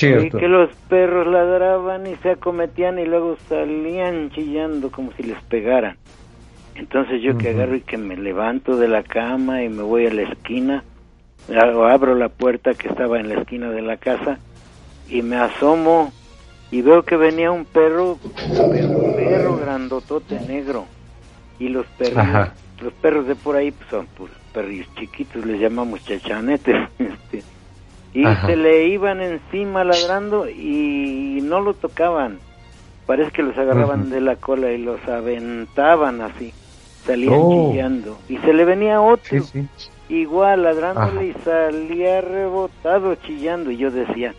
Oí 0.00 0.30
que 0.30 0.48
los 0.48 0.70
perros 0.88 1.26
ladraban 1.26 2.06
y 2.06 2.16
se 2.16 2.30
acometían 2.30 2.98
y 2.98 3.04
luego 3.04 3.36
salían 3.48 4.30
chillando 4.30 4.90
como 4.90 5.12
si 5.12 5.22
les 5.22 5.40
pegaran. 5.44 5.96
Entonces 6.74 7.22
yo 7.22 7.36
que 7.36 7.50
agarro 7.50 7.76
y 7.76 7.82
que 7.82 7.98
me 7.98 8.16
levanto 8.16 8.76
de 8.76 8.88
la 8.88 9.02
cama 9.02 9.62
y 9.62 9.68
me 9.68 9.82
voy 9.82 10.06
a 10.06 10.14
la 10.14 10.22
esquina, 10.22 10.82
abro 11.54 12.14
la 12.14 12.30
puerta 12.30 12.72
que 12.74 12.88
estaba 12.88 13.20
en 13.20 13.28
la 13.28 13.40
esquina 13.40 13.70
de 13.70 13.82
la 13.82 13.98
casa 13.98 14.38
y 15.08 15.22
me 15.22 15.36
asomo 15.36 16.12
y 16.70 16.80
veo 16.80 17.04
que 17.04 17.16
venía 17.16 17.52
un 17.52 17.66
perro, 17.66 18.18
un 18.48 19.14
perro 19.14 19.56
grandotote 19.58 20.40
negro. 20.40 20.86
Y 21.58 21.68
los 21.68 21.86
perros, 21.86 22.48
los 22.80 22.92
perros 22.94 23.26
de 23.26 23.36
por 23.36 23.56
ahí 23.56 23.70
pues, 23.70 23.90
son 23.90 24.06
pues, 24.16 24.32
perros 24.54 24.86
chiquitos, 24.98 25.44
les 25.44 25.60
llamamos 25.60 26.02
chachanetes, 26.04 26.88
este, 26.98 27.44
y 28.12 28.24
se 28.46 28.56
le 28.56 28.88
iban 28.88 29.20
encima 29.20 29.84
ladrando 29.84 30.48
y 30.48 31.40
no 31.42 31.60
lo 31.60 31.74
tocaban, 31.74 32.38
parece 33.06 33.30
que 33.30 33.42
los 33.42 33.56
agarraban 33.56 34.10
de 34.10 34.20
la 34.20 34.36
cola 34.36 34.72
y 34.72 34.78
los 34.78 35.06
aventaban 35.08 36.20
así, 36.20 36.52
salían 37.04 37.40
oh. 37.40 37.70
chillando. 37.70 38.18
Y 38.28 38.36
se 38.38 38.52
le 38.52 38.64
venía 38.64 39.00
otro. 39.00 39.38
Igual 40.08 40.64
ladrándole 40.64 41.28
y 41.28 41.32
salía 41.44 42.20
rebotado 42.20 43.14
chillando. 43.14 43.70
Y 43.70 43.78
yo 43.78 43.90
decía, 43.90 44.34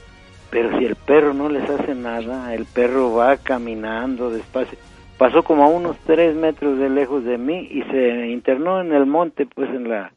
pero 0.52 0.78
si 0.78 0.86
el 0.86 0.96
perro 0.96 1.34
no 1.34 1.50
les 1.50 1.68
hace 1.68 1.96
nada, 1.96 2.54
el 2.54 2.66
perro 2.66 3.14
va 3.14 3.38
caminando 3.38 4.30
despacio 4.30 4.78
pasó 5.18 5.44
como 5.44 5.64
a 5.64 5.68
unos 5.68 5.96
tres 6.06 6.36
metros 6.36 6.78
de 6.78 6.90
lejos 6.90 7.24
de 7.24 7.38
mí 7.38 7.68
y 7.72 7.82
se 7.84 8.28
internó 8.28 8.82
en 8.82 8.92
el 8.94 9.06
monte, 9.06 9.46
pues 9.46 9.70
en 9.70 9.88
la, 9.88 10.12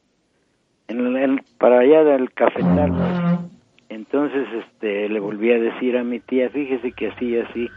en 0.89 1.17
el, 1.17 1.43
para 1.59 1.81
allá 1.81 2.05
del 2.05 2.33
cafetal. 2.33 3.49
Entonces, 3.89 4.47
este, 4.53 5.09
le 5.09 5.21
volví 5.21 5.53
a 5.53 5.59
decir 5.59 5.97
a 5.97 6.05
mi 6.05 6.21
tía, 6.21 6.51
fíjese 6.51 6.93
que 6.93 7.09
así, 7.09 7.39
así, 7.39 7.69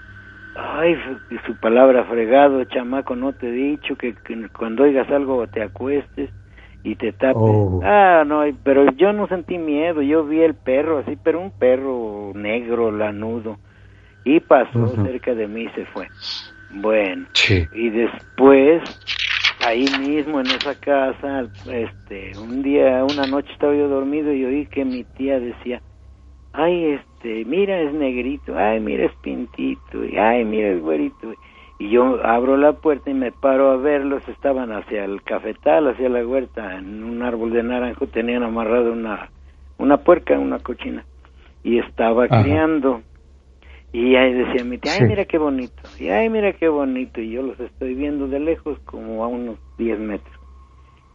ay, 0.55 0.95
su 1.45 1.55
palabra 1.60 2.03
fregado, 2.05 2.64
chamaco, 2.66 3.16
no 3.16 3.34
te 3.34 3.47
he 3.47 3.51
dicho 3.51 3.95
que, 3.95 4.16
cuando 4.57 4.84
oigas 4.84 5.10
algo 5.12 5.47
te 5.47 5.62
acuestes 5.62 6.30
y 6.84 6.95
te 6.95 7.12
tapes. 7.12 7.36
Oh. 7.36 7.82
Ah, 7.84 8.24
no, 8.26 8.43
pero 8.64 8.91
yo 8.93 9.14
no 9.14 9.28
sentí 9.28 9.57
miedo, 9.57 10.01
yo 10.01 10.26
vi 10.26 10.41
el 10.41 10.55
perro 10.55 10.99
así, 10.99 11.18
pero 11.24 11.39
un 11.39 11.51
perro 11.51 12.32
negro, 12.34 12.91
lanudo, 12.91 13.57
y 14.24 14.39
pasó 14.39 14.88
cerca 15.03 15.34
de 15.36 15.47
mí 15.47 15.64
y 15.64 15.70
se 15.70 15.86
fue. 15.86 16.07
Bueno, 16.72 17.26
y 17.74 17.89
después, 17.89 18.82
ahí 19.66 19.86
mismo 19.99 20.39
en 20.39 20.47
esa 20.47 20.76
casa, 20.80 21.47
este, 21.72 22.38
un 22.38 22.62
día, 22.62 23.03
una 23.03 23.28
noche 23.28 23.51
estaba 23.51 23.76
yo 23.76 23.88
dormido 23.88 24.34
y 24.34 24.45
oí 24.45 24.66
que 24.68 24.86
mi 24.86 25.03
tía 25.03 25.39
decía, 25.39 25.82
ay, 26.53 26.86
este, 26.86 27.45
mira 27.45 27.80
es 27.82 27.93
negrito, 27.93 28.57
ay, 28.57 28.80
mira 28.80 29.05
es 29.05 29.14
pintito, 29.22 30.05
y 30.05 30.18
ay, 30.18 30.45
mira 30.45 30.70
es 30.70 30.82
güerito. 30.82 31.34
Y 31.78 31.89
yo 31.91 32.20
abro 32.26 32.57
la 32.57 32.74
puerta 32.74 33.10
y 33.10 33.14
me 33.14 33.32
paro 33.32 33.72
a 33.72 33.78
verlos, 33.78 34.28
estaban 34.28 34.72
hacia 34.72 35.05
el 35.05 35.22
cafetal, 35.24 35.88
hacia 35.88 36.10
la 36.10 36.26
huerta, 36.26 36.78
en 36.78 37.03
un 37.03 37.22
árbol 37.22 37.51
de 37.51 37.64
naranjo 37.64 38.07
tenían 38.07 38.43
amarrado 38.43 38.91
una, 38.91 39.30
una 39.78 39.97
puerca, 39.97 40.38
una 40.38 40.60
cochina, 40.60 41.05
y 41.64 41.80
estaba 41.80 42.28
criando 42.28 43.01
y 43.92 44.16
ahí 44.16 44.34
decía 44.34 44.64
mi 44.64 44.78
tía, 44.78 44.94
ay, 45.00 45.08
mira 45.08 45.26
qué 45.26 45.38
bonito, 45.38 45.82
y 46.00 46.10
ay, 46.10 46.30
mira 46.30 46.54
qué 46.54 46.70
bonito, 46.70 47.22
y 47.22 47.32
yo 47.32 47.42
los 47.42 47.60
estoy 47.60 47.96
viendo 47.96 48.28
de 48.28 48.40
lejos 48.40 48.78
como 48.86 49.24
a 49.24 49.28
unos 49.28 49.58
10 49.78 50.00
metros. 50.00 50.36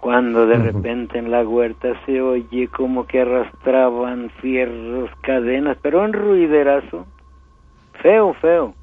Cuando 0.01 0.47
de 0.47 0.59
repente 0.59 1.19
en 1.19 1.31
la 1.31 1.49
huerta 1.49 1.95
se 2.05 2.21
oye 2.21 2.69
como 2.69 3.07
que 3.07 3.23
arrastraban 3.23 4.29
fierros, 4.43 5.09
cadenas, 5.23 5.79
pero 5.81 6.03
un 6.03 6.13
ruiderazo, 6.13 7.07
feo, 8.03 8.35
feo. 8.35 8.75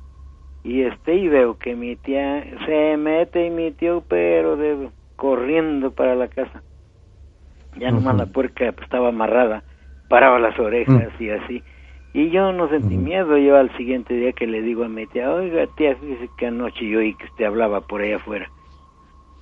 Y 0.63 0.81
este, 0.81 1.15
y 1.15 1.27
veo 1.27 1.59
que 1.59 1.75
mi 1.75 1.95
tía 1.95 2.43
se 2.65 2.97
mete 2.97 3.45
y 3.45 3.49
mi 3.51 3.71
tío, 3.71 4.03
pero 4.07 4.57
de, 4.57 4.89
corriendo 5.15 5.91
para 5.91 6.15
la 6.15 6.27
casa. 6.27 6.63
Ya 7.77 7.91
nomás 7.91 8.15
la 8.15 8.25
puerca 8.25 8.73
estaba 8.81 9.09
amarrada, 9.09 9.63
paraba 10.09 10.39
las 10.39 10.57
orejas 10.59 11.09
y 11.19 11.29
así 11.29 11.63
y 12.13 12.29
yo 12.29 12.51
no 12.51 12.67
sentí 12.69 12.97
miedo, 12.97 13.37
yo 13.37 13.55
al 13.55 13.75
siguiente 13.77 14.13
día 14.13 14.33
que 14.33 14.47
le 14.47 14.61
digo 14.61 14.83
a 14.83 14.89
mi 14.89 15.07
tía, 15.07 15.31
oiga 15.31 15.65
tía, 15.77 15.95
fíjese 15.95 16.29
que 16.37 16.47
anoche 16.47 16.87
yo 16.87 16.99
oí 16.99 17.13
que 17.13 17.25
usted 17.25 17.45
hablaba 17.45 17.81
por 17.81 18.01
ahí 18.01 18.13
afuera. 18.13 18.49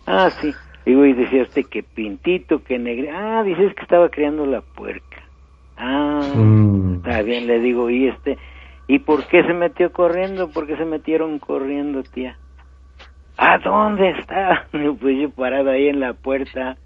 Ah, 0.06 0.30
sí. 0.30 0.54
Digo, 0.86 1.06
y 1.06 1.14
decía 1.14 1.44
usted 1.44 1.66
que 1.66 1.84
pintito, 1.84 2.64
que 2.64 2.80
negro. 2.80 3.10
Ah, 3.14 3.44
dices 3.44 3.74
que 3.76 3.82
estaba 3.82 4.10
criando 4.10 4.46
la 4.46 4.62
puerca. 4.62 5.18
Ah, 5.78 6.22
mm. 6.36 6.96
está 6.96 7.22
bien, 7.22 7.48
le 7.48 7.60
digo, 7.60 7.90
y 7.90 8.08
este, 8.08 8.38
¿y 8.88 9.00
por 9.00 9.26
qué 9.28 9.44
se 9.44 9.54
metió 9.54 9.92
corriendo? 9.92 10.50
¿Por 10.50 10.68
qué 10.68 10.78
se 10.78 10.86
metieron 10.86 11.40
corriendo, 11.40 12.04
tía? 12.04 12.38
¿A 13.38 13.58
dónde 13.60 14.10
está? 14.12 14.68
Pues 15.00 15.18
yo 15.20 15.30
parado 15.32 15.72
ahí 15.72 15.88
en 15.88 16.00
la 16.00 16.14
puerta. 16.14 16.78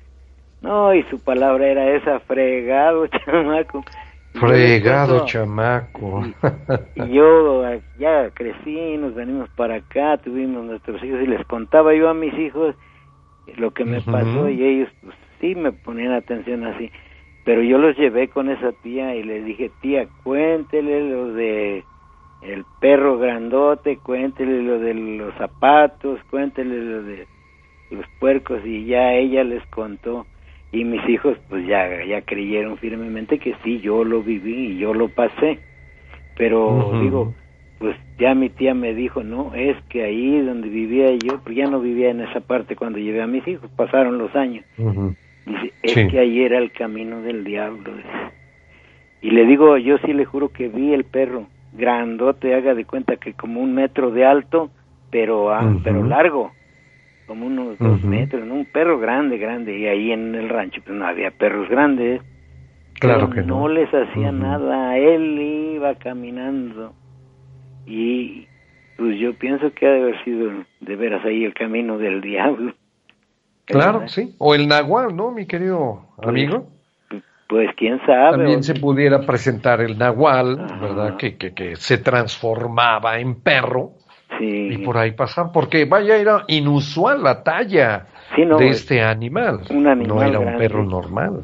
No, 0.61 0.93
y 0.93 1.03
su 1.03 1.19
palabra 1.19 1.67
era 1.67 1.89
esa, 1.89 2.19
fregado, 2.21 3.07
chamaco. 3.25 3.83
Fregado 4.33 5.25
chamaco. 5.25 6.23
Y, 6.95 7.13
yo 7.13 7.63
ya 7.99 8.29
crecí, 8.31 8.97
nos 8.97 9.15
venimos 9.15 9.49
para 9.55 9.75
acá, 9.75 10.17
tuvimos 10.17 10.65
nuestros 10.65 11.03
hijos 11.03 11.21
y 11.21 11.27
les 11.27 11.45
contaba 11.47 11.93
yo 11.93 12.09
a 12.09 12.13
mis 12.13 12.33
hijos 12.37 12.75
lo 13.57 13.71
que 13.71 13.85
me 13.85 14.01
pasó 14.01 14.49
y 14.49 14.63
ellos 14.63 14.89
pues, 15.01 15.15
sí 15.39 15.55
me 15.55 15.71
ponían 15.71 16.13
atención 16.13 16.65
así. 16.65 16.91
Pero 17.45 17.61
yo 17.61 17.77
los 17.77 17.97
llevé 17.97 18.29
con 18.29 18.49
esa 18.49 18.71
tía 18.83 19.15
y 19.15 19.23
les 19.23 19.45
dije, 19.45 19.69
tía, 19.81 20.07
cuéntele 20.23 21.09
lo 21.09 21.33
de 21.33 21.83
el 22.41 22.65
perro 22.79 23.17
grandote, 23.17 23.97
cuéntele 23.97 24.63
lo 24.63 24.79
de 24.79 24.93
los 24.93 25.33
zapatos, 25.35 26.19
cuéntele 26.29 26.77
lo 26.77 27.03
de 27.03 27.27
los 27.91 28.05
puercos 28.19 28.65
y 28.65 28.85
ya 28.85 29.13
ella 29.13 29.43
les 29.43 29.65
contó 29.67 30.25
y 30.73 30.83
mis 30.83 31.07
hijos 31.07 31.37
pues 31.49 31.65
ya, 31.67 32.03
ya 32.03 32.21
creyeron 32.21 32.77
firmemente 32.77 33.37
que 33.37 33.55
sí, 33.63 33.79
yo 33.79 34.03
lo 34.03 34.23
viví 34.23 34.71
y 34.71 34.77
yo 34.79 34.93
lo 34.93 35.07
pasé. 35.07 35.59
Pero 36.35 36.99
digo, 36.99 37.33
pues 37.77 37.95
ya 38.17 38.33
mi 38.33 38.49
tía 38.49 38.73
me 38.73 38.95
dijo, 38.95 39.23
no, 39.23 39.53
es 39.53 39.77
que 39.89 40.03
ahí 40.03 40.41
donde 40.41 40.67
vivía 40.69 41.11
yo, 41.11 41.39
pues 41.43 41.55
ya 41.55 41.67
no 41.67 41.79
vivía 41.79 42.09
en 42.09 42.21
esa 42.21 42.39
parte 42.39 42.75
cuando 42.75 42.97
llevé 42.97 43.21
a 43.21 43.27
mis 43.27 43.47
hijos, 43.47 43.69
pasaron 43.75 44.17
los 44.17 44.35
años. 44.35 44.65
Dice, 45.45 45.73
es 45.83 46.11
que 46.11 46.19
ahí 46.19 46.41
era 46.41 46.57
el 46.57 46.71
camino 46.71 47.21
del 47.21 47.43
diablo. 47.43 47.91
Y 49.21 49.29
le 49.29 49.45
digo, 49.45 49.77
yo 49.77 49.99
sí 49.99 50.11
le 50.11 50.25
juro 50.25 50.49
que 50.49 50.69
vi 50.69 50.91
el 50.91 51.03
perro, 51.03 51.45
grandote, 51.73 52.55
haga 52.55 52.73
de 52.73 52.85
cuenta 52.85 53.17
que 53.17 53.33
como 53.33 53.61
un 53.61 53.75
metro 53.75 54.09
de 54.09 54.25
alto, 54.25 54.71
pero, 55.11 55.53
ah, 55.53 55.77
pero 55.83 56.03
largo 56.03 56.51
como 57.25 57.47
unos 57.47 57.77
dos 57.79 58.03
metros, 58.03 58.43
un 58.49 58.65
perro 58.65 58.99
grande, 58.99 59.37
grande, 59.37 59.77
y 59.77 59.87
ahí 59.87 60.11
en 60.11 60.35
el 60.35 60.49
rancho 60.49 60.81
pues 60.83 60.97
no 60.97 61.05
había 61.05 61.31
perros 61.31 61.69
grandes. 61.69 62.21
Claro 62.99 63.29
que 63.29 63.41
no. 63.41 63.61
No 63.61 63.67
les 63.67 63.89
hacía 63.93 64.31
nada, 64.31 64.97
él 64.97 65.39
iba 65.75 65.95
caminando. 65.95 66.93
Y 67.85 68.47
pues 68.97 69.19
yo 69.19 69.33
pienso 69.33 69.73
que 69.73 69.85
ha 69.85 69.91
de 69.91 70.01
haber 70.01 70.23
sido 70.23 70.51
de 70.79 70.95
veras 70.95 71.25
ahí 71.25 71.43
el 71.43 71.53
camino 71.53 71.97
del 71.97 72.21
diablo. 72.21 72.73
Claro, 73.65 74.07
sí. 74.07 74.35
O 74.37 74.55
el 74.55 74.67
nahual, 74.67 75.15
¿no, 75.15 75.31
mi 75.31 75.45
querido 75.45 76.05
pues, 76.17 76.27
amigo? 76.27 76.67
Pues 77.47 77.69
quién 77.75 77.99
sabe. 78.05 78.37
También 78.37 78.63
se 78.63 78.75
pudiera 78.75 79.21
presentar 79.25 79.81
el 79.81 79.97
nahual, 79.97 80.57
¿verdad? 80.81 81.17
Que, 81.17 81.37
que, 81.37 81.53
que 81.53 81.75
se 81.75 81.97
transformaba 81.97 83.19
en 83.19 83.41
perro 83.41 83.91
y 84.39 84.77
por 84.79 84.97
ahí 84.97 85.11
pasan, 85.11 85.51
porque 85.51 85.85
vaya, 85.85 86.17
era 86.17 86.43
inusual 86.47 87.23
la 87.23 87.43
talla 87.43 88.07
de 88.35 88.69
este 88.69 89.01
animal. 89.01 89.61
No 89.71 90.23
era 90.23 90.39
un 90.39 90.57
perro 90.57 90.83
normal. 90.83 91.43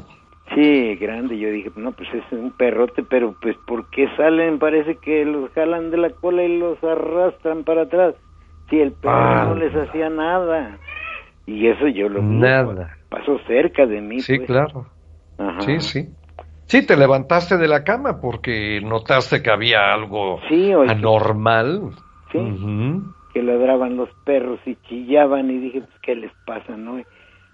Sí, 0.56 0.96
grande. 0.96 1.38
Yo 1.38 1.50
dije, 1.52 1.72
no, 1.76 1.92
pues 1.92 2.10
es 2.14 2.24
un 2.32 2.52
perrote, 2.52 3.04
pero 3.04 3.36
pues 3.40 3.56
¿por 3.68 3.90
qué 3.92 4.08
salen? 4.18 4.58
Parece 4.58 4.96
que 4.98 5.24
los 5.24 5.52
jalan 5.52 5.92
de 5.92 5.98
la 5.98 6.10
cola 6.10 6.44
y 6.44 6.58
los 6.58 6.84
arrastran 6.84 7.64
para 7.64 7.84
atrás. 7.84 8.16
Si 8.70 8.80
el 8.80 8.92
perro 8.94 9.46
no 9.46 9.56
les 9.56 9.76
hacía 9.76 10.10
nada. 10.10 10.78
Y 11.46 11.68
eso 11.68 11.88
yo 11.88 12.10
lo 12.10 12.22
Nada. 12.22 12.98
Pasó 13.10 13.40
cerca 13.48 13.86
de 13.86 14.02
mí. 14.02 14.20
Sí, 14.20 14.38
pues. 14.38 14.48
claro. 14.48 14.86
Sí, 15.60 15.80
sí. 15.80 16.10
Sí, 16.66 16.86
te 16.86 16.96
levantaste 16.96 17.58
de 17.58 17.68
la 17.68 17.84
cama 17.84 18.20
porque 18.22 18.80
notaste 18.82 19.42
que 19.42 19.50
había 19.50 19.92
algo 19.92 20.40
anormal. 20.88 21.94
¿Sí? 22.32 22.40
Que 23.34 23.44
ladraban 23.44 23.98
los 23.98 24.10
perros 24.26 24.60
y 24.66 24.76
chillaban 24.88 25.50
y 25.52 25.58
dije, 25.58 25.82
pues, 25.82 26.00
¿qué 26.02 26.16
les 26.16 26.32
pasa, 26.46 26.76
no? 26.78 27.02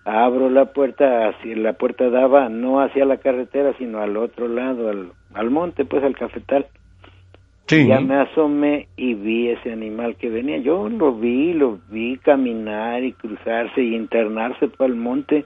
abro 0.06 0.52
la 0.52 0.66
puerta, 0.66 1.30
hacia, 1.30 1.56
la 1.58 1.74
puerta 1.74 2.10
daba 2.10 2.48
no 2.48 2.80
hacia 2.80 3.06
la 3.06 3.18
carretera, 3.18 3.74
sino 3.80 4.00
al 4.02 4.16
otro 4.18 4.48
lado, 4.48 4.90
al, 4.90 5.12
al 5.34 5.50
monte, 5.50 5.84
pues 5.84 6.04
al 6.04 6.16
cafetal. 6.16 6.68
Ya 7.68 8.00
me 8.00 8.16
asomé 8.16 8.88
y 8.96 9.16
vi 9.16 9.50
ese 9.50 9.72
animal 9.72 10.18
que 10.18 10.30
venía. 10.30 10.58
Yo 10.60 10.88
lo 10.88 11.16
vi, 11.16 11.54
lo 11.54 11.80
vi 11.90 12.18
caminar 12.18 13.04
y 13.04 13.14
cruzarse 13.14 13.82
y 13.82 13.96
internarse 13.96 14.68
para 14.68 14.92
el 14.92 14.96
monte, 14.96 15.46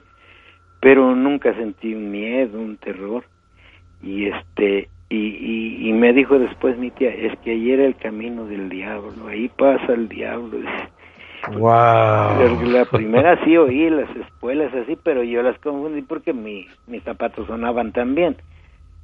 pero 0.80 1.16
nunca 1.16 1.54
sentí 1.54 1.94
un 1.94 2.10
miedo, 2.10 2.60
un 2.60 2.76
terror. 2.76 3.24
Y 4.02 4.26
este 4.26 4.90
y, 5.12 5.88
y, 5.88 5.92
me 5.92 6.12
dijo 6.12 6.38
después 6.38 6.78
mi 6.78 6.92
tía, 6.92 7.10
es 7.10 7.36
que 7.40 7.50
ahí 7.50 7.72
era 7.72 7.84
el 7.84 7.96
camino 7.96 8.46
del 8.46 8.68
diablo, 8.68 9.26
ahí 9.26 9.48
pasa 9.48 9.92
el 9.92 10.08
diablo. 10.08 10.58
Wow. 11.48 12.66
La 12.66 12.84
primera 12.84 13.42
sí 13.44 13.56
oí 13.56 13.88
las 13.88 14.14
espuelas 14.14 14.74
así, 14.74 14.94
pero 15.02 15.22
yo 15.22 15.42
las 15.42 15.58
confundí 15.60 16.02
porque 16.02 16.34
mi, 16.34 16.66
mis 16.86 17.02
zapatos 17.02 17.46
sonaban 17.46 17.92
tan 17.92 18.14
bien. 18.14 18.36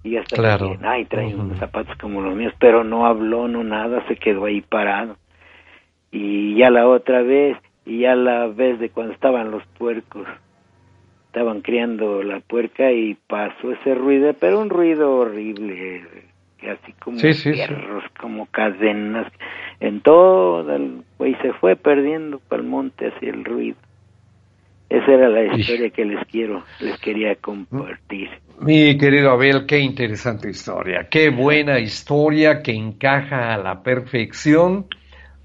Y 0.04 0.18
hasta 0.18 0.36
claro. 0.36 0.76
ay, 0.82 1.06
trae 1.06 1.34
unos 1.34 1.58
zapatos 1.58 1.96
como 1.96 2.20
los 2.20 2.36
míos, 2.36 2.52
pero 2.58 2.84
no 2.84 3.06
habló, 3.06 3.48
no 3.48 3.64
nada, 3.64 4.06
se 4.06 4.16
quedó 4.16 4.44
ahí 4.44 4.60
parado. 4.60 5.16
Y 6.12 6.56
ya 6.56 6.68
la 6.68 6.86
otra 6.86 7.22
vez, 7.22 7.56
y 7.86 8.00
ya 8.00 8.14
la 8.14 8.48
vez 8.48 8.78
de 8.78 8.90
cuando 8.90 9.14
estaban 9.14 9.50
los 9.50 9.64
puercos, 9.78 10.28
estaban 11.36 11.60
criando 11.60 12.22
la 12.22 12.40
puerca 12.40 12.90
y 12.90 13.14
pasó 13.26 13.70
ese 13.70 13.94
ruido, 13.94 14.32
pero 14.40 14.58
un 14.58 14.70
ruido 14.70 15.18
horrible, 15.18 16.02
así 16.62 16.94
como 16.98 17.18
perros, 17.18 18.04
como 18.18 18.46
cadenas, 18.46 19.30
en 19.78 20.00
todo 20.00 20.74
el 20.74 21.02
güey 21.18 21.34
se 21.42 21.52
fue 21.52 21.76
perdiendo 21.76 22.38
para 22.38 22.62
el 22.62 22.68
monte 22.68 23.08
hacia 23.08 23.28
el 23.28 23.44
ruido. 23.44 23.76
Esa 24.88 25.12
era 25.12 25.28
la 25.28 25.44
historia 25.54 25.90
que 25.90 26.06
les 26.06 26.24
quiero, 26.28 26.64
les 26.80 26.98
quería 27.00 27.34
compartir. 27.34 28.30
Mi 28.60 28.96
querido 28.96 29.30
Abel, 29.30 29.66
qué 29.66 29.80
interesante 29.80 30.48
historia, 30.48 31.08
qué 31.10 31.28
buena 31.28 31.78
historia 31.80 32.62
que 32.62 32.72
encaja 32.72 33.52
a 33.52 33.58
la 33.58 33.82
perfección 33.82 34.86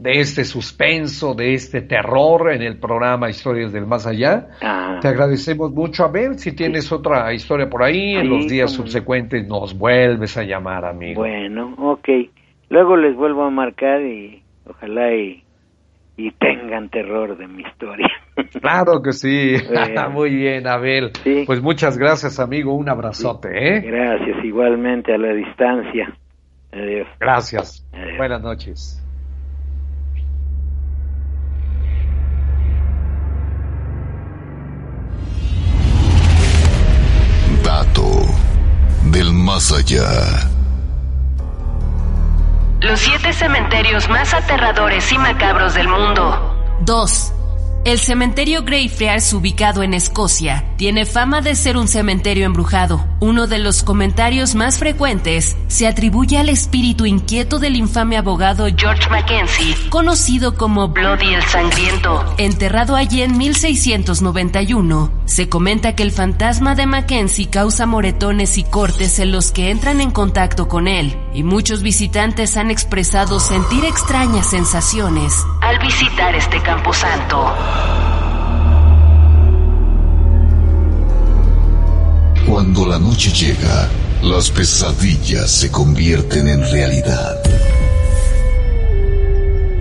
de 0.02 0.20
este 0.20 0.44
suspenso, 0.46 1.36
de 1.36 1.54
este 1.54 1.82
terror 1.82 2.52
en 2.52 2.64
el 2.64 2.80
programa 2.80 3.30
Historias 3.30 3.72
del 3.72 3.86
Más 3.86 4.08
Allá. 4.08 4.48
Ah. 4.62 4.98
Te 5.00 5.08
agradecemos 5.08 5.72
mucho, 5.72 6.06
Abel. 6.06 6.40
Si 6.40 6.56
tienes 6.56 6.92
otra 6.92 7.32
historia 7.34 7.70
por 7.70 7.84
ahí, 7.84 8.16
en 8.16 8.28
los 8.28 8.48
días 8.48 8.72
subsecuentes 8.72 9.48
nos 9.48 9.78
vuelves 9.78 10.36
a 10.38 10.44
llamar, 10.44 10.86
amigo. 10.86 11.22
Bueno, 11.22 11.76
ok. 11.78 12.10
Luego 12.70 12.98
les 12.98 13.16
vuelvo 13.16 13.44
a 13.44 13.52
marcar 13.52 14.02
y 14.02 14.42
ojalá 14.66 15.14
y 15.14 15.44
y 16.18 16.32
tengan 16.32 16.90
terror 16.90 17.38
de 17.38 17.48
mi 17.48 17.64
historia. 17.64 18.08
Claro 18.62 19.02
que 19.02 19.12
sí. 19.12 19.56
Muy 20.12 20.34
bien, 20.36 20.68
Abel. 20.68 21.12
Pues 21.46 21.62
muchas 21.62 21.98
gracias, 21.98 22.40
amigo. 22.40 22.74
Un 22.74 22.90
abrazote, 22.90 23.50
¿eh? 23.50 23.82
Gracias, 23.82 24.44
igualmente 24.44 25.14
a 25.14 25.18
la 25.18 25.34
distancia. 25.34 26.14
Adiós. 26.72 27.08
Gracias. 27.20 27.88
Buenas 28.18 28.42
noches. 28.42 29.01
Dato 37.64 38.26
del 39.06 39.32
más 39.34 39.72
allá. 39.72 40.50
Los 42.80 43.00
siete 43.00 43.34
cementerios 43.34 44.10
más 44.10 44.34
aterradores 44.34 45.12
y 45.12 45.18
macabros 45.18 45.74
del 45.76 45.88
mundo. 45.88 46.78
2. 46.82 47.34
El 47.84 47.98
cementerio 47.98 48.62
Greyfriars, 48.62 49.34
ubicado 49.34 49.82
en 49.82 49.96
Escocia, 49.96 50.66
tiene 50.78 51.04
fama 51.04 51.42
de 51.42 51.56
ser 51.56 51.78
un 51.78 51.88
cementerio 51.88 52.46
embrujado. 52.46 53.04
Uno 53.20 53.48
de 53.48 53.58
los 53.58 53.82
comentarios 53.82 54.54
más 54.54 54.78
frecuentes 54.78 55.58
se 55.68 55.88
atribuye 55.88 56.38
al 56.38 56.50
espíritu 56.50 57.08
inquieto 57.08 57.58
del 57.58 57.76
infame 57.76 58.18
abogado 58.18 58.68
George 58.78 59.10
Mackenzie, 59.10 59.76
conocido 59.90 60.56
como 60.56 60.90
Bloody 60.90 61.34
el 61.34 61.42
Sangriento. 61.42 62.24
Enterrado 62.38 62.96
allí 62.96 63.24
en 63.24 63.36
1691, 63.36 65.12
se 65.26 65.50
comenta 65.50 65.96
que 65.96 66.04
el 66.04 66.12
fantasma 66.12 66.76
de 66.76 66.86
Mackenzie 66.86 67.50
causa 67.50 67.88
moretones 67.88 68.60
y 68.60 68.64
cortes 68.64 69.18
en 69.18 69.32
los 69.32 69.52
que 69.52 69.72
entran 69.72 70.02
en 70.02 70.12
contacto 70.12 70.68
con 70.68 70.88
él, 70.88 71.18
y 71.34 71.42
muchos 71.42 71.82
visitantes 71.82 72.58
han 72.58 72.70
expresado 72.70 73.40
sentir 73.40 73.86
extrañas 73.86 74.52
sensaciones 74.52 75.34
al 75.62 75.80
visitar 75.80 76.36
este 76.36 76.62
camposanto. 76.62 77.71
Cuando 82.48 82.86
la 82.86 83.00
noche 83.00 83.32
llega, 83.32 83.90
las 84.24 84.50
pesadillas 84.52 85.50
se 85.50 85.72
convierten 85.72 86.48
en 86.48 86.62
realidad. 86.72 87.42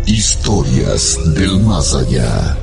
Historias 0.06 1.18
del 1.34 1.60
más 1.60 1.94
allá. 1.94 2.56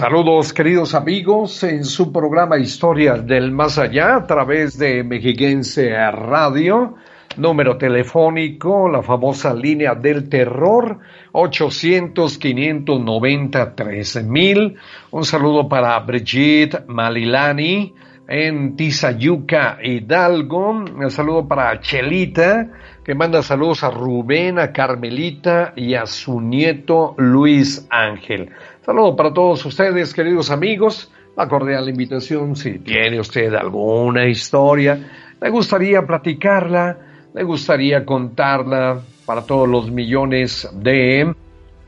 Saludos 0.00 0.52
queridos 0.54 0.94
amigos 0.94 1.62
en 1.62 1.84
su 1.84 2.10
programa 2.10 2.56
Historias 2.56 3.26
del 3.26 3.52
Más 3.52 3.76
Allá 3.76 4.16
a 4.16 4.26
través 4.26 4.78
de 4.78 5.04
Mexiquense 5.04 5.90
Radio, 6.10 6.94
número 7.36 7.76
telefónico, 7.76 8.88
la 8.88 9.02
famosa 9.02 9.52
línea 9.52 9.94
del 9.94 10.30
terror 10.30 11.00
800-590-13000. 11.32 14.24
mil. 14.24 14.76
Un 15.10 15.24
saludo 15.26 15.68
para 15.68 15.98
Brigitte 15.98 16.82
Malilani 16.86 17.94
en 18.26 18.76
Tizayuca, 18.76 19.80
Hidalgo. 19.82 20.70
Un 20.70 21.10
saludo 21.10 21.46
para 21.46 21.78
Chelita 21.78 22.70
que 23.04 23.14
manda 23.16 23.42
saludos 23.42 23.82
a 23.82 23.90
Rubén, 23.90 24.58
a 24.58 24.72
Carmelita 24.72 25.72
y 25.74 25.94
a 25.94 26.06
su 26.06 26.40
nieto 26.40 27.14
Luis 27.18 27.86
Ángel. 27.90 28.50
Saludo 28.84 29.14
para 29.14 29.32
todos 29.34 29.64
ustedes, 29.66 30.14
queridos 30.14 30.50
amigos. 30.50 31.10
La 31.36 31.88
invitación, 31.88 32.56
si 32.56 32.78
tiene 32.78 33.20
usted 33.20 33.52
alguna 33.54 34.26
historia, 34.26 34.98
le 35.40 35.50
gustaría 35.50 36.06
platicarla, 36.06 36.96
le 37.34 37.42
gustaría 37.44 38.06
contarla 38.06 39.00
para 39.26 39.42
todos 39.42 39.68
los 39.68 39.90
millones 39.90 40.66
de, 40.72 41.34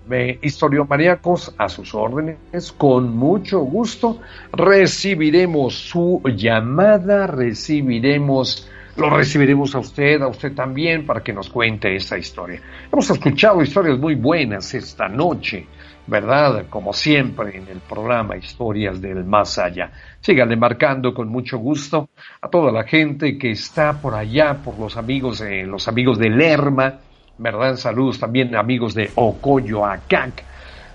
de 0.06 0.38
historiomaníacos 0.42 1.54
a 1.56 1.70
sus 1.70 1.94
órdenes, 1.94 2.72
con 2.76 3.16
mucho 3.16 3.60
gusto 3.60 4.20
recibiremos 4.52 5.74
su 5.74 6.22
llamada, 6.36 7.26
recibiremos 7.26 8.68
lo 8.96 9.08
recibiremos 9.08 9.74
a 9.74 9.78
usted, 9.78 10.20
a 10.20 10.28
usted 10.28 10.54
también, 10.54 11.06
para 11.06 11.22
que 11.22 11.32
nos 11.32 11.48
cuente 11.48 11.96
esa 11.96 12.18
historia. 12.18 12.60
Hemos 12.92 13.08
escuchado 13.08 13.62
historias 13.62 13.98
muy 13.98 14.14
buenas 14.14 14.74
esta 14.74 15.08
noche. 15.08 15.66
¿Verdad? 16.06 16.66
Como 16.68 16.92
siempre 16.92 17.56
en 17.56 17.68
el 17.68 17.78
programa 17.78 18.36
Historias 18.36 19.00
del 19.00 19.24
Más 19.24 19.58
Allá. 19.58 19.90
Síganle 20.20 20.56
marcando 20.56 21.14
con 21.14 21.28
mucho 21.28 21.58
gusto 21.58 22.10
a 22.40 22.48
toda 22.48 22.72
la 22.72 22.84
gente 22.84 23.38
que 23.38 23.52
está 23.52 24.00
por 24.00 24.14
allá, 24.14 24.54
por 24.54 24.78
los 24.78 24.96
amigos, 24.96 25.38
de 25.38 25.64
los 25.64 25.88
amigos 25.88 26.18
de 26.18 26.30
Lerma, 26.30 26.98
¿verdad? 27.38 27.76
Saludos 27.76 28.18
también 28.18 28.54
amigos 28.56 28.94
de 28.94 29.10
Ocoyoacac. 29.14 30.51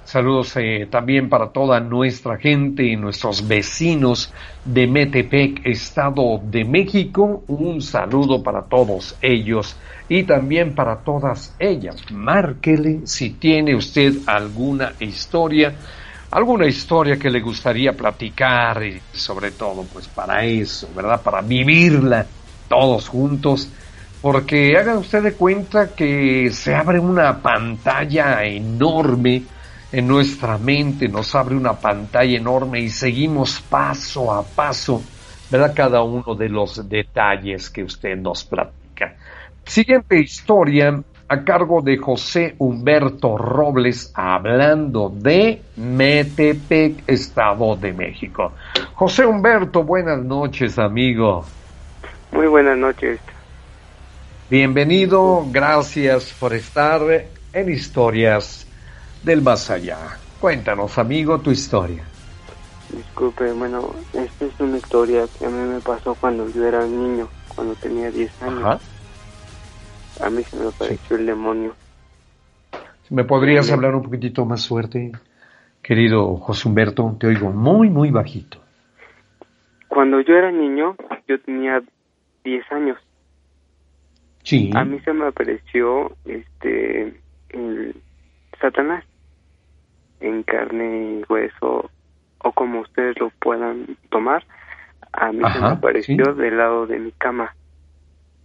Saludos 0.08 0.56
eh, 0.56 0.88
también 0.90 1.28
para 1.28 1.50
toda 1.50 1.82
nuestra 1.82 2.38
gente 2.38 2.82
y 2.82 2.96
nuestros 2.96 3.46
vecinos 3.46 4.32
de 4.64 4.88
Metepec, 4.88 5.66
Estado 5.66 6.40
de 6.42 6.64
México. 6.64 7.44
Un 7.48 7.82
saludo 7.82 8.42
para 8.42 8.62
todos 8.62 9.18
ellos 9.22 9.76
y 10.08 10.24
también 10.24 10.74
para 10.76 11.00
todas 11.00 11.54
ellas. 11.60 11.98
Márquele 12.10 13.02
si 13.04 13.32
tiene 13.32 13.76
usted 13.76 14.14
alguna 14.28 14.94
historia, 15.02 15.76
alguna 16.32 16.68
historia 16.68 17.20
que 17.20 17.30
le 17.30 17.42
gustaría 17.42 17.92
platicar 17.92 18.82
y 18.84 19.02
sobre 19.12 19.52
todo 19.52 19.84
pues 19.92 20.08
para 20.08 20.46
eso, 20.46 20.88
¿verdad? 20.96 21.22
Para 21.22 21.42
vivirla 21.42 22.26
todos 22.70 23.10
juntos. 23.10 23.68
Porque 24.22 24.78
hagan 24.78 25.00
usted 25.00 25.22
de 25.22 25.34
cuenta 25.34 25.94
que 25.94 26.50
se 26.54 26.74
abre 26.74 26.98
una 26.98 27.42
pantalla 27.42 28.46
enorme 28.46 29.57
en 29.92 30.08
nuestra 30.08 30.58
mente, 30.58 31.08
nos 31.08 31.34
abre 31.36 31.56
una 31.56 31.74
pantalla 31.74 32.38
enorme 32.38 32.82
y 32.82 32.90
seguimos 32.90 33.62
paso 33.62 34.34
a 34.34 34.44
paso, 34.44 35.02
¿verdad? 35.50 35.74
Cada 35.76 36.04
uno 36.04 36.36
de 36.36 36.50
los 36.50 36.88
detalles 36.90 37.70
que 37.70 37.84
usted 37.84 38.18
nos 38.18 38.44
platica. 38.44 39.16
Siguiente 39.64 40.20
historia 40.20 41.02
a 41.30 41.44
cargo 41.44 41.82
de 41.82 41.98
José 41.98 42.56
Humberto 42.58 43.38
Robles 43.38 44.12
hablando 44.14 45.10
de 45.14 45.62
Metepec, 45.76 47.04
Estado 47.08 47.76
de 47.76 47.94
México. 47.94 48.54
José 48.94 49.26
Humberto, 49.26 49.84
buenas 49.84 50.20
noches, 50.20 50.80
amigo. 50.80 51.44
Muy 52.32 52.48
buenas 52.48 52.78
noches. 52.78 53.20
Bienvenido, 54.50 55.46
gracias 55.52 56.34
por 56.40 56.54
estar 56.54 57.02
en 57.52 57.70
Historias 57.70 58.67
del 59.28 59.42
Más 59.42 59.70
Allá. 59.70 59.98
Cuéntanos, 60.40 60.98
amigo, 60.98 61.38
tu 61.40 61.52
historia. 61.52 62.04
Disculpe, 62.90 63.52
bueno, 63.52 63.94
esta 64.14 64.46
es 64.46 64.60
una 64.62 64.78
historia 64.78 65.26
que 65.38 65.46
a 65.46 65.50
mí 65.50 65.68
me 65.68 65.82
pasó 65.82 66.16
cuando 66.16 66.50
yo 66.50 66.66
era 66.66 66.88
niño, 66.88 67.28
cuando 67.54 67.76
tenía 67.76 68.10
10 68.10 68.44
años. 68.44 68.82
A 70.22 70.30
mí 70.30 70.42
se 70.44 70.56
me 70.56 70.70
apareció 70.70 71.18
el 71.18 71.26
demonio. 71.26 71.76
¿Me 73.10 73.26
podrías 73.26 73.70
hablar 73.70 73.96
un 73.96 74.04
poquitito 74.04 74.46
más 74.46 74.66
fuerte, 74.66 75.12
querido 75.84 76.38
José 76.38 76.70
Humberto? 76.70 77.18
Te 77.20 77.28
oigo 77.28 77.52
muy, 77.52 77.90
muy 77.90 78.12
bajito. 78.12 78.60
Cuando 79.90 80.22
yo 80.22 80.36
era 80.36 80.52
niño, 80.54 80.96
yo 81.28 81.38
tenía 81.42 81.82
10 82.46 82.72
años. 82.72 82.98
Sí. 84.44 84.72
A 84.74 84.86
mí 84.86 85.02
se 85.02 85.12
me 85.12 85.28
apareció 85.28 86.16
este 86.24 87.20
el 87.50 87.94
Satanás 88.62 89.04
en 90.20 90.44
carne 90.44 91.20
y 91.20 91.32
hueso 91.32 91.90
o 92.40 92.52
como 92.52 92.82
ustedes 92.82 93.20
lo 93.20 93.30
puedan 93.40 93.98
tomar. 94.10 94.46
A 95.14 95.32
mí 95.32 95.44
se 95.52 95.60
me 95.60 95.68
apareció 95.68 96.34
del 96.36 96.58
lado 96.58 96.86
de 96.86 97.00
mi 97.00 97.12
cama 97.14 97.56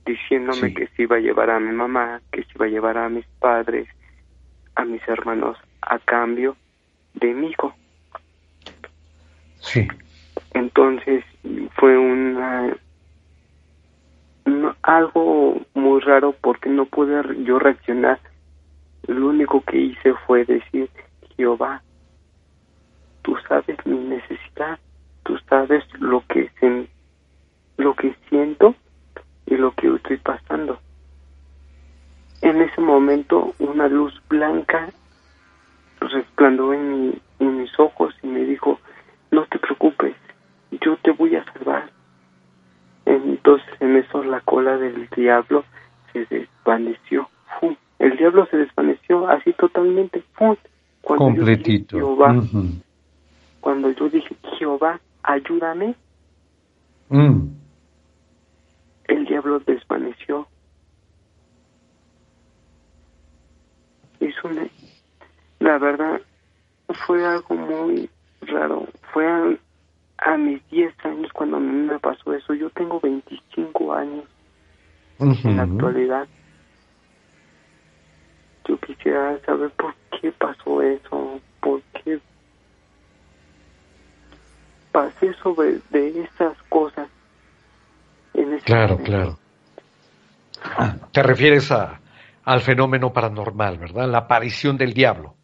diciéndome 0.07 0.74
que 0.74 0.89
se 0.89 1.03
iba 1.03 1.16
a 1.16 1.20
llevar 1.20 1.51
a 1.51 1.61
mi 1.61 1.73
mamá, 1.73 2.20
que 2.32 2.43
se 2.43 2.51
iba 2.55 2.66
a 2.66 2.70
llevar 2.70 2.99
a 2.99 3.09
mis 3.09 3.27
padres, 3.39 3.89
a 4.74 4.85
mis 4.85 5.07
hermanos 5.07 5.57
a 5.81 5.99
cambio 5.99 6.57
de 7.15 7.35
mi 7.35 7.49
hijo. 7.51 7.74
Sí. 9.61 9.86
Entonces 10.55 11.24
fue 11.77 11.97
una 11.97 12.74
algo 14.82 15.61
muy 15.74 16.01
raro 16.01 16.35
porque 16.40 16.69
no 16.69 16.86
pude 16.86 17.23
yo 17.44 17.59
reaccionar. 17.59 18.19
Lo 19.07 19.28
único 19.28 19.62
que 19.62 19.78
hice 19.78 20.15
fue 20.27 20.44
decir, 20.44 20.89
Jehová, 21.36 21.82
tú 23.22 23.36
sabes 23.48 23.76
mi 23.86 23.98
necesidad, 23.98 24.78
tú 25.24 25.38
sabes 25.48 25.84
lo 26.00 26.24
que 26.28 26.50
lo 27.76 27.94
que 27.94 28.14
siento 28.28 28.74
y 29.46 29.56
lo 29.56 29.72
que 29.74 29.94
estoy 29.94 30.18
pasando. 30.18 30.78
En 32.42 32.60
ese 32.60 32.80
momento 32.80 33.54
una 33.59 33.88
luz 33.88 34.20
blanca 34.28 34.88
resplandó 36.00 36.72
en, 36.72 37.20
en 37.38 37.59
mis 37.59 37.78
ojos 37.78 38.14
y 38.22 38.26
me 38.26 38.44
dijo, 38.44 38.78
no 39.30 39.46
te 39.46 39.59
preocupes, 39.59 40.14
yo 40.70 40.96
te 40.98 41.12
voy 41.12 41.36
a 41.36 41.44
salvar 41.52 41.90
entonces 43.42 43.68
en 43.80 43.96
eso 43.96 44.22
la 44.22 44.40
cola 44.40 44.76
del 44.78 45.09
diablo 45.09 45.64
se 46.12 46.26
desvaneció. 46.26 47.28
El 47.98 48.16
diablo 48.16 48.46
se 48.46 48.56
desvaneció 48.56 49.28
así 49.28 49.52
totalmente. 49.52 50.22
Cuando 51.03 51.24
Completito. 51.24 51.99
Yo 51.99 52.16
Jehová, 52.16 52.43
Cuando 53.61 53.91
yo 53.91 54.09
dije, 54.09 54.35
Jehová, 54.59 55.01
ayúdame, 55.23 55.95
mm. 57.09 57.41
el 59.05 59.27
diablo 59.27 59.61
desvaneció. 59.61 60.47
Hizo 64.20 64.49
una... 64.49 64.69
La 65.59 65.79
verdad, 65.79 66.20
fue 67.07 67.24
algo 67.24 67.55
muy 67.55 68.09
raro. 68.43 68.87
Fue 69.12 69.59
a 70.19 70.37
mis 70.37 70.66
10 70.70 70.95
años 71.05 71.33
cuando 71.33 71.57
a 71.57 71.61
mí 71.61 71.87
me 71.87 71.99
pasó 71.99 72.33
eso. 72.33 72.55
Yo 72.55 72.70
tengo 72.70 73.01
25 73.01 73.93
años 73.93 74.24
en 75.19 75.57
la 75.57 75.62
actualidad. 75.65 76.29
Quisiera 78.86 79.38
saber 79.46 79.70
por 79.70 79.94
qué 80.20 80.32
pasó 80.32 80.82
eso, 80.82 81.40
por 81.60 81.80
qué 82.04 82.18
pasé 84.90 85.32
sobre 85.34 85.78
de 85.90 86.22
esas 86.22 86.56
cosas. 86.68 87.09
En 88.34 88.59
claro, 88.59 88.98
claro. 88.98 89.38
Te 91.12 91.22
refieres 91.22 91.70
a, 91.70 92.00
al 92.44 92.60
fenómeno 92.60 93.12
paranormal, 93.12 93.78
¿verdad? 93.78 94.09
La 94.09 94.18
aparición 94.18 94.76
del 94.76 94.92
diablo. 94.92 95.36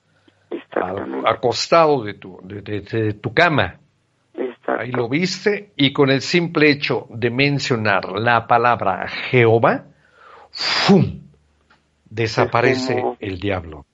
acostado 1.27 2.05
de 2.05 2.15
tu, 2.15 2.41
de 2.43 3.15
tu 3.15 3.35
cama. 3.35 3.81
Ahí 4.67 4.93
lo 4.93 5.09
viste 5.09 5.73
y 5.77 5.93
con 5.93 6.11
el 6.11 6.21
simple 6.21 6.71
hecho 6.71 7.07
de 7.11 7.31
mencionar 7.31 8.13
la 8.13 8.47
palabra 8.47 9.09
Jehová, 9.09 9.87
¡fum! 10.51 11.28
Desaparece 12.11 13.05
el 13.21 13.39
diablo 13.41 13.85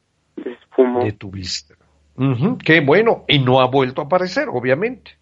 de 0.76 1.12
tu 1.12 1.30
vista. 1.30 1.74
Qué 2.64 2.80
bueno, 2.80 3.24
y 3.28 3.38
no 3.38 3.60
ha 3.60 3.66
vuelto 3.66 4.02
a 4.02 4.04
aparecer, 4.04 4.48
obviamente. 4.48 5.12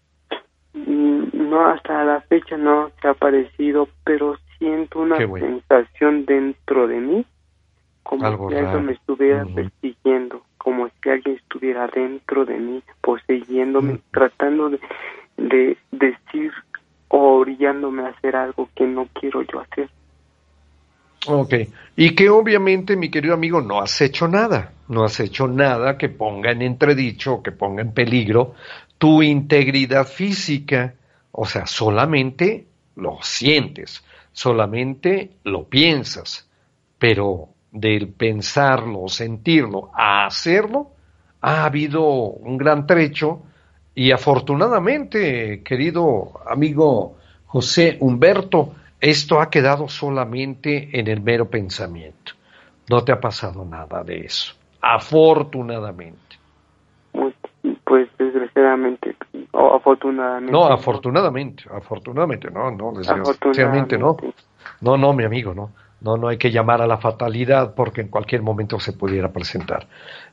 Mm, 0.73 1.49
no, 1.49 1.67
hasta 1.67 2.03
la 2.03 2.21
fecha 2.21 2.57
no 2.57 2.91
se 3.01 3.07
ha 3.07 3.11
aparecido, 3.11 3.87
pero 4.03 4.37
siento 4.57 4.99
una 4.99 5.17
sensación 5.17 6.25
dentro 6.25 6.87
de 6.87 6.99
mí, 6.99 7.25
como 8.03 8.49
si 8.49 8.55
algo 8.55 8.79
me 8.81 8.93
estuviera 8.93 9.45
persiguiendo, 9.45 10.43
como 10.57 10.87
si 10.87 11.09
alguien 11.09 11.35
estuviera 11.35 11.87
dentro 11.87 12.45
de 12.45 12.57
mí, 12.59 12.83
poseyéndome, 13.01 13.99
tratando 14.11 14.69
de, 14.69 14.79
de 15.37 15.77
decir 15.91 16.51
o 17.07 17.37
orillándome 17.37 18.03
a 18.03 18.07
hacer 18.09 18.35
algo 18.35 18.69
que 18.75 18.85
no 18.85 19.07
quiero 19.13 19.41
yo 19.43 19.59
hacer. 19.61 19.89
Ok, 21.25 21.53
y 21.95 22.15
que 22.15 22.29
obviamente, 22.29 22.97
mi 22.97 23.09
querido 23.09 23.33
amigo, 23.33 23.61
no 23.61 23.79
has 23.79 24.01
hecho 24.01 24.27
nada, 24.27 24.73
no 24.89 25.05
has 25.05 25.19
hecho 25.21 25.47
nada 25.47 25.97
que 25.97 26.09
ponga 26.09 26.51
en 26.51 26.61
entredicho, 26.61 27.41
que 27.41 27.51
ponga 27.51 27.81
en 27.81 27.93
peligro 27.93 28.55
tu 28.97 29.21
integridad 29.21 30.05
física, 30.05 30.95
o 31.31 31.45
sea, 31.45 31.65
solamente 31.65 32.67
lo 32.95 33.19
sientes, 33.21 34.03
solamente 34.31 35.31
lo 35.43 35.67
piensas, 35.67 36.49
pero 36.97 37.49
del 37.71 38.09
pensarlo, 38.09 39.07
sentirlo, 39.07 39.91
a 39.95 40.25
hacerlo, 40.25 40.91
ha 41.41 41.65
habido 41.65 42.05
un 42.05 42.57
gran 42.57 42.85
trecho. 42.85 43.43
Y 43.95 44.11
afortunadamente, 44.11 45.61
querido 45.63 46.39
amigo 46.47 47.17
José 47.45 47.97
Humberto, 47.99 48.75
esto 49.03 49.41
ha 49.41 49.49
quedado 49.49 49.89
solamente 49.89 50.97
en 50.97 51.09
el 51.09 51.21
mero 51.21 51.49
pensamiento. 51.49 52.31
No 52.89 53.03
te 53.03 53.11
ha 53.11 53.19
pasado 53.19 53.65
nada 53.65 54.01
de 54.01 54.19
eso. 54.21 54.53
Afortunadamente. 54.81 56.37
Pues 57.11 58.07
desgraciadamente, 58.17 59.15
o 59.51 59.75
afortunadamente. 59.75 60.51
No, 60.51 60.65
afortunadamente, 60.65 61.65
afortunadamente, 61.69 62.49
no, 62.49 62.71
no, 62.71 62.93
desgraciadamente 62.93 63.97
no. 63.97 64.15
No, 64.79 64.97
no, 64.97 65.13
mi 65.13 65.25
amigo, 65.25 65.53
no. 65.53 65.71
No, 65.99 66.15
no 66.15 66.29
hay 66.29 66.37
que 66.37 66.49
llamar 66.49 66.81
a 66.81 66.87
la 66.87 66.97
fatalidad 66.97 67.75
porque 67.75 68.01
en 68.01 68.07
cualquier 68.07 68.41
momento 68.41 68.79
se 68.79 68.93
pudiera 68.93 69.33
presentar. 69.33 69.87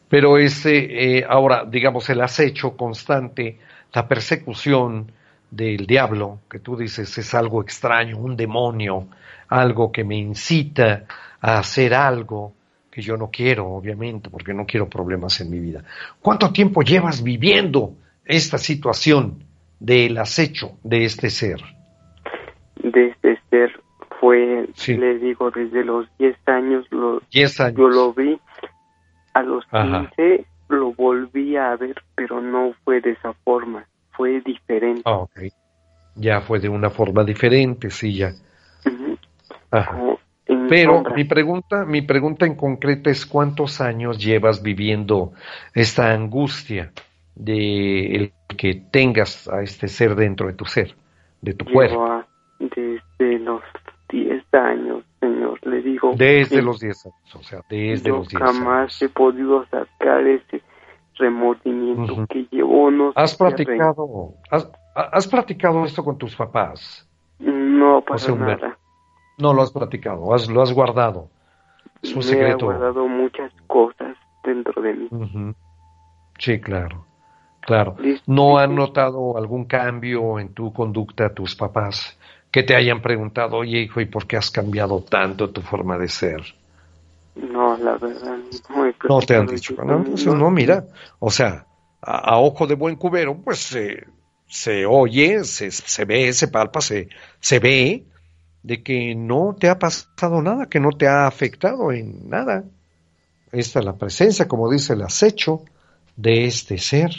Pero 0.08 0.38
ese, 0.38 1.18
eh, 1.18 1.26
ahora, 1.28 1.64
digamos, 1.64 2.08
el 2.08 2.20
acecho 2.20 2.76
constante, 2.76 3.58
la 3.92 4.06
persecución 4.06 5.12
del 5.50 5.86
diablo, 5.86 6.40
que 6.48 6.58
tú 6.60 6.76
dices 6.76 7.16
es 7.18 7.34
algo 7.34 7.62
extraño, 7.62 8.18
un 8.18 8.36
demonio, 8.36 9.08
algo 9.48 9.90
que 9.90 10.04
me 10.04 10.16
incita 10.16 11.04
a 11.40 11.58
hacer 11.58 11.94
algo 11.94 12.54
que 12.90 13.02
yo 13.02 13.16
no 13.16 13.30
quiero, 13.30 13.68
obviamente, 13.68 14.30
porque 14.30 14.52
no 14.52 14.66
quiero 14.66 14.88
problemas 14.88 15.40
en 15.40 15.50
mi 15.50 15.58
vida. 15.58 15.84
¿Cuánto 16.20 16.52
tiempo 16.52 16.82
llevas 16.82 17.22
viviendo 17.22 17.94
esta 18.24 18.58
situación 18.58 19.44
del 19.78 20.18
acecho 20.18 20.78
de 20.82 21.04
este 21.04 21.30
ser? 21.30 21.60
De 22.82 23.08
este 23.08 23.38
ser 23.48 23.80
fue, 24.20 24.68
le 24.86 25.18
digo, 25.18 25.50
desde 25.50 25.84
los 25.84 26.06
10 26.18 26.36
años, 26.46 26.86
lo, 26.90 27.22
años. 27.32 27.76
yo 27.76 27.88
lo 27.88 28.12
vi 28.12 28.38
a 29.34 29.42
los 29.42 29.64
15 29.66 30.46
lo 30.70 30.92
volví 30.92 31.56
a 31.56 31.76
ver, 31.76 32.02
pero 32.14 32.40
no 32.40 32.72
fue 32.84 33.00
de 33.00 33.10
esa 33.12 33.32
forma, 33.44 33.86
fue 34.20 34.42
diferente. 34.42 35.02
Ah, 35.06 35.24
ya 36.14 36.42
fue 36.42 36.60
de 36.60 36.68
una 36.68 36.90
forma 36.90 37.24
diferente, 37.24 37.88
sí, 37.88 38.18
ya. 38.18 38.32
Pero 40.68 41.04
mi 41.16 41.24
pregunta, 41.24 41.86
mi 41.86 42.02
pregunta 42.02 42.44
en 42.44 42.54
concreto 42.54 43.08
es 43.08 43.24
cuántos 43.24 43.80
años 43.80 44.22
llevas 44.22 44.62
viviendo 44.62 45.32
esta 45.74 46.12
angustia 46.12 46.92
de 47.34 48.14
el 48.14 48.32
que 48.58 48.82
tengas 48.92 49.48
a 49.48 49.62
este 49.62 49.88
ser 49.88 50.14
dentro 50.16 50.48
de 50.48 50.52
tu 50.52 50.66
ser, 50.66 50.94
de 51.40 51.54
tu 51.54 51.64
cuerpo. 51.64 52.22
Desde 52.58 53.38
los 53.38 53.62
10 54.10 54.44
años, 54.52 55.04
Señor, 55.18 55.66
le 55.66 55.80
digo. 55.80 56.12
Desde 56.14 56.60
los 56.60 56.78
10 56.78 57.06
años, 57.06 57.36
o 57.36 57.42
sea, 57.42 57.60
desde 57.70 58.10
los 58.10 58.28
10 58.28 58.42
años. 58.42 58.58
Jamás 58.58 59.00
he 59.00 59.08
podido 59.08 59.64
sacar 59.68 60.26
ese 60.26 60.60
remordimiento 61.20 62.26
que 62.28 62.46
llevó. 62.50 62.90
No 62.90 63.12
¿Has 63.14 63.36
platicado, 63.36 64.34
has, 64.50 64.70
has, 64.94 65.28
platicado 65.28 65.84
esto 65.84 66.02
con 66.02 66.18
tus 66.18 66.34
papás? 66.34 67.08
No, 67.38 68.02
para 68.02 68.34
nada. 68.34 68.78
No 69.38 69.54
lo 69.54 69.62
has 69.62 69.70
platicado, 69.70 70.24
lo 70.26 70.62
has 70.62 70.72
guardado. 70.72 71.28
Es 72.02 72.14
un 72.14 72.22
secreto. 72.22 72.70
He 72.70 72.76
guardado 72.76 73.06
muchas 73.06 73.52
cosas 73.66 74.16
dentro 74.42 74.82
de 74.82 74.94
mí. 74.94 75.08
Sí, 76.38 76.60
claro. 76.60 77.04
Claro. 77.60 77.96
¿No 78.26 78.58
han 78.58 78.74
notado 78.74 79.36
algún 79.36 79.66
cambio 79.66 80.38
en 80.38 80.54
tu 80.54 80.72
conducta 80.72 81.34
tus 81.34 81.54
papás? 81.54 82.18
Que 82.50 82.62
te 82.62 82.74
hayan 82.74 83.00
preguntado, 83.00 83.58
oye 83.58 83.80
hijo, 83.80 84.00
¿y 84.00 84.06
por 84.06 84.26
qué 84.26 84.36
has 84.36 84.50
cambiado 84.50 85.02
tanto 85.02 85.50
tu 85.50 85.60
forma 85.60 85.98
de 85.98 86.08
ser? 86.08 86.42
No, 87.80 87.84
la 87.84 87.98
verdad, 87.98 88.36
no, 88.68 88.92
no 89.08 89.20
te 89.20 89.36
han 89.36 89.46
dicho. 89.46 89.74
No, 89.84 89.98
entonces, 89.98 90.26
no, 90.26 90.50
mira, 90.50 90.86
o 91.18 91.30
sea, 91.30 91.66
a, 92.00 92.38
ojo 92.38 92.66
de 92.66 92.74
buen 92.74 92.96
cubero, 92.96 93.36
pues 93.42 93.58
se, 93.58 94.06
se 94.46 94.86
oye, 94.86 95.44
se, 95.44 95.70
se 95.70 96.04
ve, 96.04 96.32
se 96.32 96.48
palpa, 96.48 96.80
se, 96.80 97.08
se 97.40 97.58
ve 97.58 98.06
de 98.62 98.82
que 98.82 99.14
no 99.14 99.56
te 99.58 99.68
ha 99.68 99.78
pasado 99.78 100.42
nada, 100.42 100.66
que 100.66 100.80
no 100.80 100.90
te 100.90 101.06
ha 101.08 101.26
afectado 101.26 101.92
en 101.92 102.28
nada. 102.28 102.64
Esta 103.52 103.80
es 103.80 103.84
la 103.84 103.96
presencia, 103.96 104.46
como 104.46 104.70
dice 104.70 104.92
el 104.92 105.02
acecho, 105.02 105.64
de 106.16 106.44
este 106.44 106.78
ser. 106.78 107.10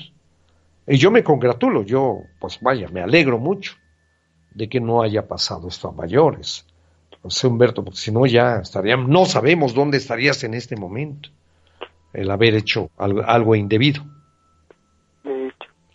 Y 0.88 0.98
yo 0.98 1.12
me 1.12 1.24
congratulo, 1.24 1.84
yo, 1.84 2.20
pues 2.40 2.60
vaya, 2.62 2.88
me 2.90 3.02
alegro 3.02 3.38
mucho 3.38 3.74
de 4.54 4.70
que 4.70 4.80
no 4.80 5.02
haya 5.02 5.28
pasado 5.28 5.68
esto 5.68 5.90
a 5.90 5.92
mayores. 5.92 6.66
José 7.22 7.48
Humberto, 7.48 7.84
porque 7.84 8.00
si 8.00 8.12
no 8.12 8.26
ya 8.26 8.58
estaríamos, 8.58 9.08
no 9.08 9.26
sabemos 9.26 9.74
dónde 9.74 9.98
estarías 9.98 10.44
en 10.44 10.54
este 10.54 10.76
momento, 10.76 11.30
el 12.14 12.30
haber 12.32 12.56
hecho 12.56 12.90
algo, 12.98 13.56
indebido. 13.56 14.04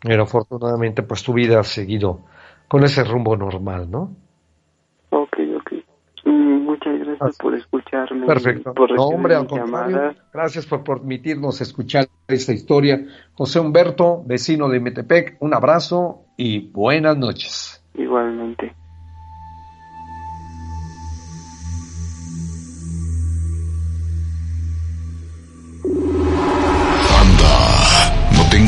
Pero 0.02 0.22
afortunadamente, 0.22 1.02
pues 1.02 1.22
tu 1.22 1.32
vida 1.32 1.58
ha 1.58 1.64
seguido 1.64 2.20
con 2.68 2.84
ese 2.84 3.02
rumbo 3.02 3.36
normal, 3.36 3.90
¿no? 3.90 4.14
Ok, 5.10 5.38
ok. 5.56 5.72
Mm, 6.24 6.64
muchas 6.64 6.98
gracias 6.98 7.36
por 7.38 7.54
escucharme. 7.54 8.26
Perfecto. 8.26 8.72
Por 8.72 8.94
no, 8.94 9.06
hombre, 9.06 9.34
al 9.34 9.46
contrario. 9.46 10.14
Gracias 10.32 10.66
por 10.66 10.84
permitirnos 10.84 11.60
escuchar 11.60 12.06
esta 12.28 12.52
historia. 12.52 13.04
José 13.34 13.58
Humberto, 13.58 14.22
vecino 14.24 14.68
de 14.68 14.80
Metepec, 14.80 15.36
un 15.40 15.54
abrazo 15.54 16.22
y 16.36 16.70
buenas 16.70 17.16
noches. 17.16 17.82
Igualmente. 17.94 18.74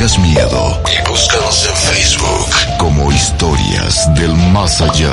Tengas 0.09 0.19
miedo 0.19 0.81
y 0.87 1.09
búscanos 1.09 1.67
en 1.67 1.75
Facebook 1.75 2.77
como 2.77 3.11
Historias 3.11 4.13
del 4.15 4.33
Más 4.33 4.81
Allá. 4.81 5.11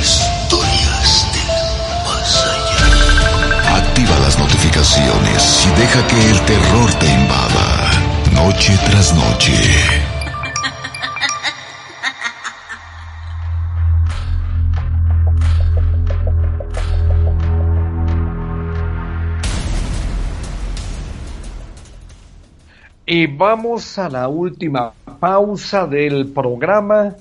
Historias 0.00 1.26
del 1.32 2.04
Más 2.04 2.44
Allá. 2.44 3.76
Activa 3.76 4.18
las 4.20 4.38
notificaciones 4.38 5.66
y 5.66 5.80
deja 5.80 6.06
que 6.06 6.30
el 6.30 6.40
terror 6.42 6.94
te 6.94 7.06
invada, 7.06 7.90
noche 8.32 8.78
tras 8.86 9.12
noche. 9.14 10.07
Y 23.10 23.26
vamos 23.26 23.98
a 23.98 24.10
la 24.10 24.28
última 24.28 24.92
pausa 25.18 25.86
del 25.86 26.26
programa 26.26 27.14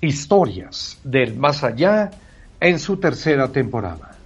Historias 0.00 0.98
del 1.02 1.34
Más 1.34 1.64
Allá 1.64 2.12
en 2.60 2.78
su 2.78 2.96
tercera 2.96 3.48
temporada. 3.48 4.16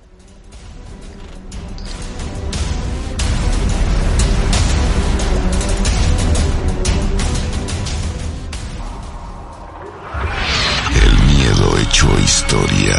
El 11.03 11.35
miedo 11.35 11.79
hecho 11.79 12.09
historia. 12.21 12.99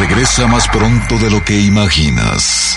Regresa 0.00 0.48
más 0.48 0.66
pronto 0.66 1.16
de 1.18 1.30
lo 1.30 1.44
que 1.44 1.60
imaginas. 1.60 2.76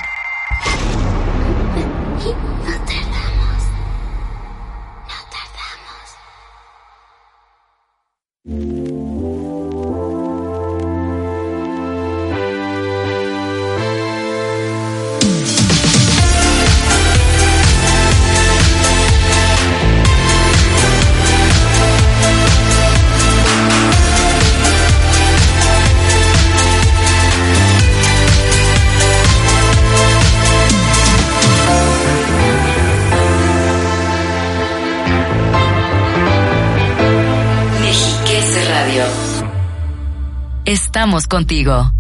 Contigo. 41.28 41.94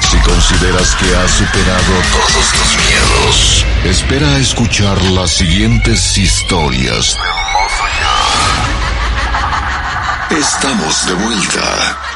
Si 0.00 0.18
consideras 0.18 0.94
que 0.96 1.16
has 1.16 1.30
superado 1.30 1.94
todos 2.12 2.52
tus 2.52 2.76
miedos, 2.86 3.66
espera 3.84 4.28
a 4.28 4.38
escuchar 4.38 5.02
las 5.04 5.30
siguientes 5.30 6.18
historias. 6.18 7.16
Estamos 10.30 11.06
de 11.06 11.14
vuelta. 11.14 12.07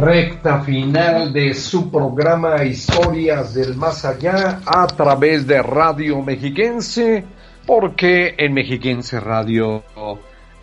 Recta 0.00 0.60
final 0.60 1.32
de 1.32 1.54
su 1.54 1.90
programa 1.90 2.62
Historias 2.62 3.54
del 3.54 3.74
Más 3.74 4.04
Allá 4.04 4.60
a 4.64 4.86
través 4.86 5.44
de 5.46 5.60
Radio 5.60 6.22
Mexiquense, 6.22 7.24
porque 7.66 8.34
en 8.38 8.54
Mexiquense 8.54 9.18
Radio 9.18 9.82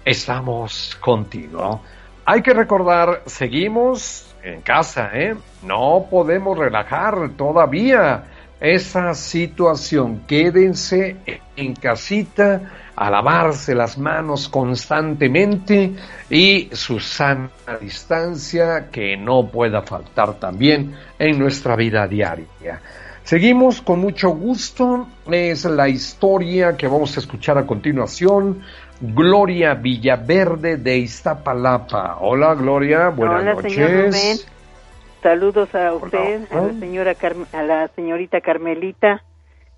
estamos 0.05 0.97
contigo. 1.01 1.81
Hay 2.25 2.41
que 2.41 2.53
recordar, 2.53 3.23
seguimos 3.25 4.33
en 4.41 4.61
casa, 4.61 5.09
¿eh? 5.13 5.35
No 5.63 6.05
podemos 6.09 6.57
relajar 6.57 7.31
todavía 7.35 8.23
esa 8.59 9.13
situación. 9.13 10.21
Quédense 10.27 11.17
en 11.55 11.73
casita 11.73 12.71
a 12.95 13.09
lavarse 13.09 13.75
las 13.75 13.97
manos 13.97 14.47
constantemente 14.47 15.93
y 16.29 16.69
su 16.71 16.99
sana 16.99 17.49
distancia 17.81 18.89
que 18.89 19.17
no 19.17 19.47
pueda 19.47 19.81
faltar 19.81 20.35
también 20.39 20.95
en 21.19 21.37
nuestra 21.37 21.75
vida 21.75 22.07
diaria. 22.07 22.81
Seguimos 23.23 23.81
con 23.81 23.99
mucho 23.99 24.29
gusto, 24.29 25.07
es 25.31 25.65
la 25.65 25.89
historia 25.89 26.77
que 26.77 26.87
vamos 26.87 27.17
a 27.17 27.19
escuchar 27.19 27.57
a 27.57 27.65
continuación. 27.65 28.61
Gloria 29.01 29.73
Villaverde 29.73 30.77
de 30.77 30.97
Iztapalapa. 30.99 32.17
Hola 32.21 32.53
Gloria, 32.53 33.09
buenas 33.09 33.41
Hola, 33.41 33.53
noches. 33.55 33.73
Señor 33.73 33.91
Rubén. 33.91 34.54
Saludos 35.25 35.73
a 35.73 35.91
usted, 35.91 36.45
a 36.51 36.61
la 36.61 36.73
señora 36.73 37.15
a 37.53 37.63
la 37.63 37.87
señorita 37.87 38.41
Carmelita 38.41 39.23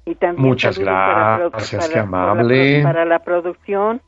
y 0.03 0.15
también 0.15 0.45
Muchas 0.45 0.78
gracias, 0.78 1.88
qué 1.88 1.99
amable. 1.99 2.84
Para 2.84 3.06
la, 3.06 3.19
producción. 3.19 4.02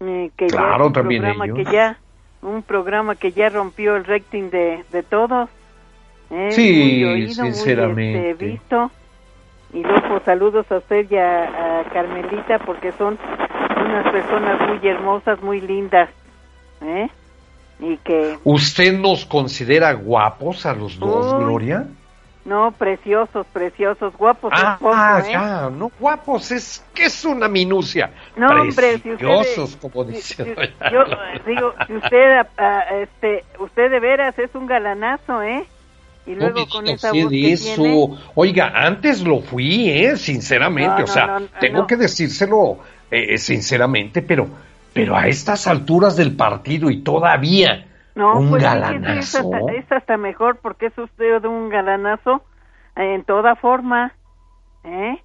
Eh, 0.00 0.32
que 0.36 0.48
claro, 0.48 0.88
un 0.88 0.92
también 0.92 1.22
programa 1.22 1.54
Que 1.54 1.64
ya, 1.64 1.98
un 2.42 2.64
programa 2.64 3.14
que 3.14 3.30
ya 3.30 3.50
rompió 3.50 3.94
el 3.94 4.04
rating 4.04 4.50
de, 4.50 4.84
de 4.90 5.04
todos. 5.04 5.48
Eh, 6.30 6.48
sí, 6.50 6.72
muy 6.72 7.04
oído, 7.04 7.34
sinceramente. 7.34 8.18
Muy, 8.18 8.30
este, 8.30 8.44
visto. 8.46 8.90
Y 9.72 9.84
luego 9.84 10.18
saludos 10.24 10.66
a 10.72 10.78
usted 10.78 11.08
y 11.08 11.18
a, 11.18 11.84
Carmelita 11.92 12.58
porque 12.66 12.90
son 12.90 13.16
unas 13.80 14.10
personas 14.10 14.68
muy 14.68 14.88
hermosas, 14.88 15.40
muy 15.40 15.60
lindas. 15.60 16.10
¿eh? 16.82 17.08
Y 17.80 17.96
que... 17.98 18.38
¿Usted 18.44 18.98
nos 18.98 19.24
considera 19.24 19.92
guapos 19.92 20.66
a 20.66 20.74
los 20.74 20.98
dos, 20.98 21.38
Gloria? 21.38 21.86
No, 22.48 22.72
preciosos, 22.72 23.46
preciosos, 23.52 24.16
guapos. 24.16 24.50
Ah, 24.54 25.22
¿eh? 25.22 25.32
ya, 25.32 25.68
no 25.68 25.92
guapos, 26.00 26.50
es 26.50 26.82
que 26.94 27.04
es 27.04 27.24
una 27.26 27.46
minucia. 27.46 28.10
No, 28.36 28.48
preciosos, 28.74 29.76
como 29.76 30.04
dice. 30.04 30.56
yo 30.90 31.04
digo, 31.46 31.74
si 31.86 31.94
usted, 31.94 32.46
este, 33.02 33.44
usted 33.58 33.90
de 33.90 34.00
veras 34.00 34.38
es 34.38 34.54
un 34.54 34.66
galanazo, 34.66 35.42
¿eh? 35.42 35.66
Y 36.26 36.34
luego 36.36 36.66
con 36.68 36.86
esa 36.88 37.12
voz 37.12 37.28
que 37.28 37.52
eso. 37.52 38.18
Oiga, 38.34 38.72
antes 38.74 39.22
lo 39.22 39.40
fui, 39.40 39.90
¿eh? 39.90 40.16
Sinceramente, 40.16 41.02
o 41.02 41.06
sea, 41.06 41.40
tengo 41.60 41.86
que 41.86 41.96
decírselo 41.96 42.78
eh, 43.10 43.36
sinceramente, 43.36 44.22
pero, 44.22 44.48
pero 44.98 45.16
a 45.16 45.28
estas 45.28 45.68
alturas 45.68 46.16
del 46.16 46.34
partido 46.34 46.90
y 46.90 47.02
todavía 47.02 47.86
no, 48.16 48.36
un 48.36 48.50
pues 48.50 48.64
galanazo. 48.64 49.68
Es 49.68 49.92
hasta, 49.92 50.16
mejor 50.16 50.58
porque 50.60 50.86
es 50.86 50.98
usted 50.98 51.40
de 51.40 51.46
un 51.46 51.68
galanazo 51.68 52.42
en 52.96 53.22
toda 53.22 53.54
forma, 53.54 54.12
¿eh? 54.82 55.22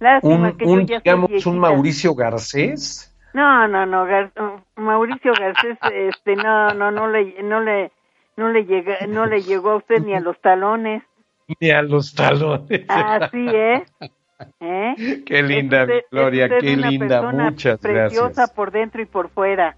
Lástima 0.00 0.48
un, 0.48 0.56
que 0.56 0.64
un, 0.64 0.86
digamos, 0.86 1.44
un 1.44 1.58
Mauricio 1.58 2.14
Garcés. 2.14 3.14
No, 3.34 3.68
no, 3.68 3.84
no, 3.84 4.06
Mauricio 4.76 5.34
Garcés, 5.38 5.76
este, 5.92 6.34
no, 6.36 6.72
no, 6.72 6.90
no 6.90 7.06
le, 7.10 7.42
no 7.42 7.60
le, 7.60 7.92
no 8.38 8.48
le 8.48 8.64
llega, 8.64 9.06
no 9.06 9.26
le 9.26 9.42
llegó 9.42 9.72
a 9.72 9.76
usted 9.76 10.02
ni 10.02 10.14
a 10.14 10.20
los 10.20 10.40
talones. 10.40 11.02
Ni 11.60 11.70
a 11.70 11.82
los 11.82 12.14
talones. 12.14 12.86
Así 12.88 13.46
es. 13.52 13.92
¿Eh? 14.60 15.22
Qué 15.24 15.42
linda, 15.42 15.86
Gloria, 16.10 16.48
qué 16.60 16.76
linda, 16.76 17.30
muchas 17.32 17.78
preciosa 17.78 18.46
por 18.54 18.70
dentro 18.70 19.02
y 19.02 19.06
por 19.06 19.28
fuera. 19.28 19.76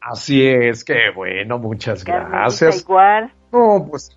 Así 0.00 0.46
es, 0.46 0.84
qué 0.84 1.10
bueno, 1.14 1.58
muchas 1.58 2.04
gracias. 2.04 2.82
Igual. 2.82 3.32
No, 3.52 3.86
pues 3.88 4.16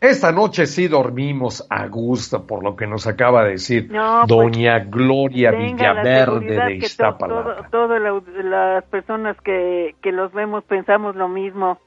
esta 0.00 0.32
noche 0.32 0.66
sí 0.66 0.86
dormimos 0.86 1.66
a 1.70 1.86
gusto 1.86 2.46
por 2.46 2.62
lo 2.62 2.76
que 2.76 2.86
nos 2.86 3.06
acaba 3.06 3.44
de 3.44 3.52
decir 3.52 3.88
pues, 3.88 4.02
doña 4.26 4.80
Gloria 4.80 5.50
Villaverde 5.50 6.56
de 6.56 6.74
Iztapalapa. 6.74 7.68
Todas 7.70 8.00
las 8.44 8.84
personas 8.84 9.36
que, 9.40 9.94
que 10.02 10.12
los 10.12 10.32
vemos 10.32 10.62
pensamos 10.64 11.16
lo 11.16 11.28
mismo. 11.28 11.78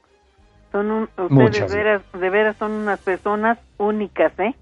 Son 0.72 0.90
un, 0.90 1.08
ustedes 1.16 1.70
de 1.70 1.76
veras, 1.76 2.02
de 2.12 2.30
veras 2.30 2.56
son 2.56 2.72
unas 2.72 3.00
personas 3.00 3.58
únicas, 3.78 4.38
¿eh? 4.40 4.54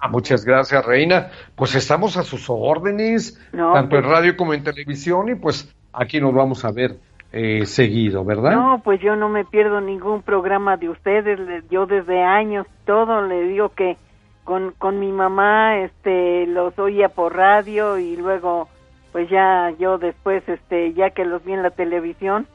Ah, 0.00 0.08
muchas 0.08 0.44
gracias, 0.44 0.84
Reina. 0.84 1.30
Pues 1.54 1.74
estamos 1.74 2.16
a 2.16 2.22
sus 2.22 2.48
órdenes, 2.48 3.38
tanto 3.52 3.96
en 3.96 4.04
radio 4.04 4.36
como 4.36 4.54
en 4.54 4.64
televisión, 4.64 5.28
y 5.28 5.34
pues 5.34 5.74
aquí 5.92 6.20
nos 6.20 6.32
vamos 6.32 6.64
a 6.64 6.72
ver 6.72 6.96
eh, 7.32 7.66
seguido, 7.66 8.24
¿verdad? 8.24 8.52
No, 8.52 8.80
pues 8.82 9.00
yo 9.00 9.14
no 9.14 9.28
me 9.28 9.44
pierdo 9.44 9.80
ningún 9.80 10.22
programa 10.22 10.76
de 10.76 10.88
ustedes. 10.88 11.38
Yo 11.70 11.86
desde 11.86 12.22
años 12.22 12.66
todo 12.86 13.22
le 13.22 13.42
digo 13.42 13.68
que 13.70 13.96
con, 14.44 14.72
con 14.78 14.98
mi 14.98 15.12
mamá 15.12 15.78
este 15.78 16.46
los 16.46 16.76
oía 16.78 17.10
por 17.10 17.36
radio 17.36 17.98
y 17.98 18.16
luego 18.16 18.68
pues 19.12 19.28
ya 19.28 19.72
yo 19.78 19.98
después 19.98 20.42
este 20.48 20.92
ya 20.94 21.10
que 21.10 21.24
los 21.24 21.44
vi 21.44 21.52
en 21.52 21.62
la 21.62 21.70
televisión 21.70 22.46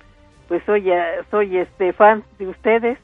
pues 0.47 0.61
soy, 0.65 0.91
soy 1.31 1.57
este 1.57 1.93
fan 1.93 2.23
de 2.37 2.47
ustedes. 2.47 2.97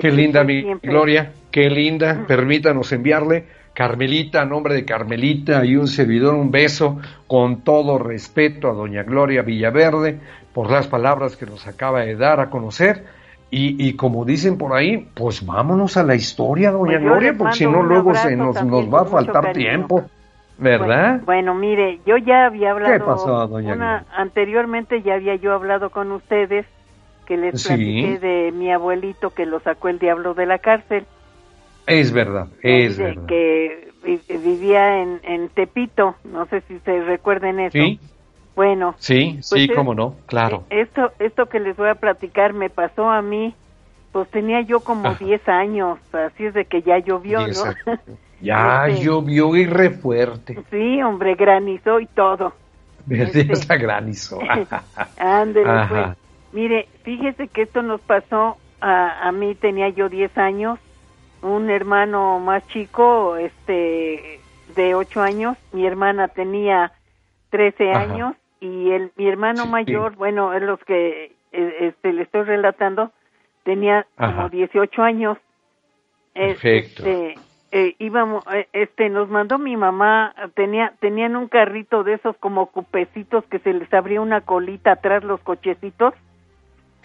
qué 0.00 0.10
linda, 0.10 0.44
mi 0.44 0.74
Gloria, 0.82 1.32
qué 1.56 1.70
linda. 1.70 2.26
Permítanos 2.28 2.92
enviarle, 2.92 3.46
Carmelita, 3.72 4.42
a 4.42 4.44
nombre 4.44 4.74
de 4.74 4.84
Carmelita 4.84 5.64
y 5.64 5.76
un 5.76 5.86
servidor, 5.86 6.34
un 6.34 6.50
beso 6.50 7.00
con 7.26 7.62
todo 7.62 7.98
respeto 7.98 8.68
a 8.68 8.74
doña 8.74 9.04
Gloria 9.04 9.40
Villaverde 9.40 10.20
por 10.52 10.70
las 10.70 10.86
palabras 10.86 11.34
que 11.34 11.46
nos 11.46 11.66
acaba 11.66 12.00
de 12.00 12.14
dar 12.14 12.40
a 12.40 12.50
conocer. 12.50 13.04
Y, 13.50 13.88
y 13.88 13.94
como 13.94 14.26
dicen 14.26 14.58
por 14.58 14.76
ahí, 14.76 15.08
pues 15.14 15.46
vámonos 15.46 15.96
a 15.96 16.02
la 16.02 16.14
historia, 16.14 16.72
doña 16.72 16.98
pues 16.98 17.02
Gloria, 17.02 17.34
porque 17.38 17.54
si 17.54 17.64
no 17.64 17.82
luego 17.82 18.14
se 18.14 18.36
nos, 18.36 18.62
nos 18.62 18.92
va 18.92 19.00
a 19.00 19.04
faltar 19.06 19.54
tiempo. 19.54 20.04
¿Verdad? 20.58 21.22
Bueno, 21.24 21.54
mire, 21.54 22.00
yo 22.04 22.18
ya 22.18 22.44
había 22.44 22.72
hablado. 22.72 23.56
anteriormente 24.14 25.00
ya 25.00 25.14
había 25.14 25.36
yo 25.36 25.54
hablado 25.54 25.88
con 25.88 26.12
ustedes 26.12 26.66
que 27.26 27.38
les 27.38 27.66
platiqué 27.66 28.18
de 28.18 28.52
mi 28.52 28.70
abuelito 28.70 29.30
que 29.30 29.46
lo 29.46 29.60
sacó 29.60 29.88
el 29.88 29.98
diablo 29.98 30.34
de 30.34 30.44
la 30.44 30.58
cárcel. 30.58 31.06
Es 31.86 32.12
verdad, 32.12 32.48
es 32.62 32.98
verdad. 32.98 33.26
Que 33.26 33.88
vivía 34.28 35.02
en, 35.02 35.20
en 35.22 35.48
Tepito, 35.48 36.16
no 36.24 36.46
sé 36.46 36.62
si 36.62 36.78
se 36.80 37.02
recuerden 37.04 37.60
eso. 37.60 37.78
Sí. 37.78 38.00
Bueno. 38.54 38.94
Sí, 38.98 39.32
pues 39.34 39.62
sí, 39.62 39.68
cómo 39.68 39.94
no, 39.94 40.16
claro. 40.26 40.64
Esto, 40.70 41.12
esto 41.18 41.46
que 41.46 41.60
les 41.60 41.76
voy 41.76 41.88
a 41.88 41.94
platicar 41.94 42.54
me 42.54 42.70
pasó 42.70 43.10
a 43.10 43.20
mí, 43.20 43.54
pues 44.12 44.28
tenía 44.30 44.62
yo 44.62 44.80
como 44.80 45.14
10 45.14 45.48
años, 45.48 45.98
así 46.12 46.46
es 46.46 46.54
de 46.54 46.64
que 46.64 46.82
ya 46.82 46.98
llovió, 46.98 47.46
¿no? 47.46 47.96
Ya 48.40 48.86
llovió 48.88 49.56
y 49.56 49.64
re 49.64 49.90
fuerte. 49.90 50.58
Sí, 50.70 51.02
hombre, 51.02 51.36
granizó 51.36 52.00
y 52.00 52.06
todo. 52.06 52.52
Este, 53.08 53.48
hasta 53.52 53.76
granizó. 53.76 54.38
Ándele, 55.16 55.86
pues. 55.88 56.06
Mire, 56.52 56.88
fíjese 57.02 57.48
que 57.48 57.62
esto 57.62 57.82
nos 57.82 58.00
pasó, 58.02 58.58
a, 58.80 59.26
a 59.26 59.32
mí 59.32 59.54
tenía 59.54 59.88
yo 59.88 60.08
10 60.10 60.36
años, 60.36 60.78
un 61.46 61.70
hermano 61.70 62.38
más 62.40 62.66
chico, 62.68 63.36
este, 63.36 64.40
de 64.74 64.94
8 64.94 65.22
años, 65.22 65.56
mi 65.72 65.86
hermana 65.86 66.28
tenía 66.28 66.92
13 67.50 67.92
años 67.92 68.34
y 68.60 68.90
el, 68.90 69.12
mi 69.16 69.28
hermano 69.28 69.66
mayor, 69.66 70.16
bueno, 70.16 70.52
es 70.52 70.62
los 70.62 70.80
que 70.80 71.32
e, 71.52 71.88
este, 71.88 72.12
le 72.12 72.22
estoy 72.22 72.42
relatando, 72.42 73.12
tenía 73.64 74.06
como 74.16 74.48
18 74.48 75.02
años. 75.02 75.38
Perfecto. 76.34 77.04
Este, 77.06 77.34
eh, 77.72 77.94
íbamos, 77.98 78.44
eh, 78.52 78.68
este, 78.72 79.08
nos 79.08 79.28
mandó 79.28 79.58
mi 79.58 79.76
mamá, 79.76 80.34
tenía, 80.54 80.94
tenían 81.00 81.36
un 81.36 81.48
carrito 81.48 82.04
de 82.04 82.14
esos 82.14 82.36
como 82.38 82.66
cupecitos 82.66 83.44
que 83.46 83.58
se 83.58 83.72
les 83.72 83.92
abría 83.92 84.20
una 84.20 84.40
colita 84.40 84.92
atrás 84.92 85.24
los 85.24 85.40
cochecitos. 85.40 86.14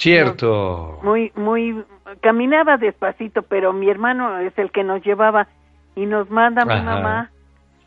Cierto. 0.02 1.00
Muy, 1.04 1.32
muy, 1.36 1.84
caminaba 2.22 2.78
despacito, 2.78 3.44
pero 3.44 3.72
mi 3.72 3.88
hermano 3.88 4.40
es 4.40 4.58
el 4.58 4.72
que 4.72 4.84
nos 4.84 5.04
llevaba 5.04 5.48
y 5.96 6.08
nos 6.08 6.28
manda 6.32 6.66
mi 6.66 6.82
mamá 6.82 7.30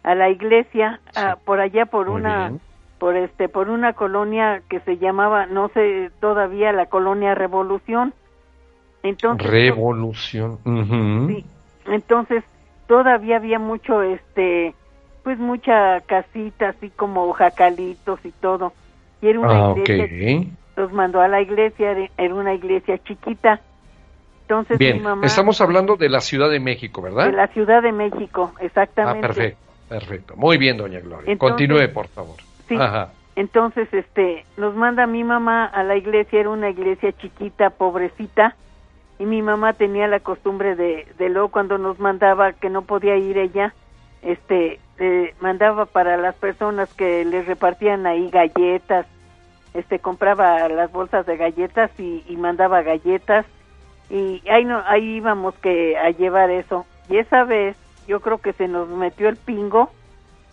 a 0.05 0.15
la 0.15 0.31
iglesia, 0.31 1.01
por 1.45 1.59
allá 1.59 1.87
por 1.87 2.09
una, 2.09 2.53
por 3.01 3.17
este, 3.17 3.49
por 3.49 3.69
una 3.69 3.95
colonia 3.95 4.63
que 4.69 4.79
se 4.81 4.99
llamaba, 4.99 5.47
no 5.47 5.71
sé 5.71 6.13
todavía, 6.21 6.73
la 6.73 6.87
colonia 6.87 7.35
Revolución. 7.35 8.15
Entonces, 9.03 9.51
Revolución. 9.51 10.59
Sí. 11.27 11.45
Entonces 11.87 12.45
todavía 12.87 13.39
había 13.39 13.59
mucho, 13.59 14.03
este, 14.03 14.73
pues 15.25 15.41
mucha 15.41 16.01
casita, 16.03 16.69
así 16.69 16.91
como 16.91 17.33
jacalitos 17.33 18.25
y 18.25 18.31
todo. 18.31 18.73
Y 19.21 19.29
era 19.31 19.41
una 19.41 19.67
ah, 19.71 19.75
iglesia, 19.77 20.47
los 20.77 20.93
mandó 20.93 21.21
a 21.21 21.29
la 21.29 21.41
iglesia, 21.41 22.09
era 22.17 22.35
una 22.35 22.55
iglesia 22.55 22.99
chiquita. 22.99 23.61
Entonces 24.43 24.79
Bien, 24.79 25.03
estamos 25.23 25.61
hablando 25.61 25.97
de 25.97 26.09
la 26.09 26.21
Ciudad 26.21 26.51
de 26.51 26.61
México, 26.61 27.01
¿verdad? 27.01 27.27
De 27.27 27.33
la 27.33 27.47
Ciudad 27.49 27.83
de 27.83 27.93
México, 27.93 28.53
exactamente. 28.61 29.19
Ah, 29.19 29.29
perfecto, 29.29 29.61
perfecto. 29.89 30.37
Muy 30.37 30.59
bien, 30.59 30.77
doña 30.77 31.01
Gloria. 31.01 31.37
Continúe, 31.39 31.89
por 31.93 32.09
favor. 32.09 32.37
Sí. 32.69 32.77
Entonces, 33.37 33.93
este, 33.93 34.45
nos 34.57 34.75
manda 34.75 35.07
mi 35.07 35.25
mamá 35.25 35.65
a 35.65 35.83
la 35.83 35.97
iglesia, 35.97 36.41
era 36.41 36.51
una 36.51 36.71
iglesia 36.71 37.13
chiquita, 37.13 37.71
pobrecita, 37.71 38.55
y 39.19 39.25
mi 39.25 39.43
mamá 39.43 39.73
tenía 39.73 40.07
la 40.07 40.21
costumbre 40.21 40.77
de, 40.77 41.07
de 41.19 41.29
luego 41.31 41.49
cuando 41.49 41.79
nos 41.79 41.99
mandaba 41.99 42.53
que 42.53 42.71
no 42.71 42.83
podía 42.83 43.17
ir 43.17 43.39
ella, 43.39 43.75
este, 44.23 44.79
mandaba 45.41 45.87
para 45.87 46.17
las 46.17 46.35
personas 46.37 46.93
que 46.95 47.25
les 47.25 47.47
repartían 47.47 48.07
ahí 48.07 48.31
galletas, 48.31 49.07
este, 49.75 49.99
compraba 49.99 50.69
las 50.69 50.91
bolsas 50.91 51.27
de 51.27 51.37
galletas 51.37 51.91
y, 51.99 52.25
y 52.29 52.37
mandaba 52.37 52.83
galletas. 52.83 53.47
Y 54.11 54.43
ahí 54.49 54.65
no, 54.65 54.83
ahí 54.87 55.17
íbamos 55.17 55.55
que 55.57 55.97
a 55.99 56.11
llevar 56.11 56.51
eso. 56.51 56.87
Y 57.09 57.19
esa 57.19 57.45
vez 57.45 57.77
yo 58.07 58.21
creo 58.21 58.39
que 58.39 58.53
se 58.53 58.69
nos 58.69 58.89
metió 58.89 59.29
el 59.29 59.37
pingo 59.37 59.91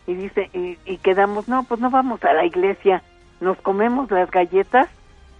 y 0.08 0.16
dice 0.16 0.50
y, 0.54 0.78
y 0.86 0.98
quedamos 0.98 1.48
no 1.48 1.64
pues 1.64 1.80
no 1.80 1.90
vamos 1.90 2.24
a 2.24 2.34
la 2.34 2.46
iglesia 2.46 3.04
nos 3.40 3.58
comemos 3.58 4.10
las 4.10 4.32
galletas 4.32 4.88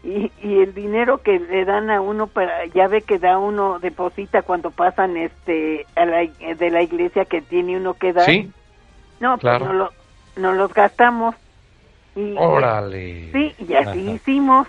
y, 0.04 0.32
y 0.42 0.60
el 0.60 0.74
dinero 0.74 1.20
que 1.20 1.40
le 1.40 1.64
dan 1.64 1.92
a 1.92 2.02
uno 2.02 2.28
para 2.28 2.66
ya 2.68 2.88
ve 2.88 3.02
que 3.02 3.20
da 3.20 3.38
uno 3.38 3.80
deposita 3.80 4.42
cuando 4.42 4.72
pasan 4.72 5.16
este 5.16 5.86
a 5.96 6.06
la, 6.06 6.26
de 6.26 6.70
la 6.72 6.82
iglesia 6.82 7.26
que 7.26 7.42
tiene 7.42 7.78
uno 7.78 7.94
que 7.94 8.14
dar. 8.14 8.26
Sí. 8.26 8.52
No 9.20 9.38
pues 9.38 9.62
no, 9.62 9.74
lo, 9.74 9.92
no 10.38 10.54
los 10.54 10.74
gastamos 10.74 11.36
y 12.16 12.36
órale. 12.38 13.32
sí 13.32 13.56
y 13.60 13.74
así 13.74 14.12
hicimos. 14.12 14.68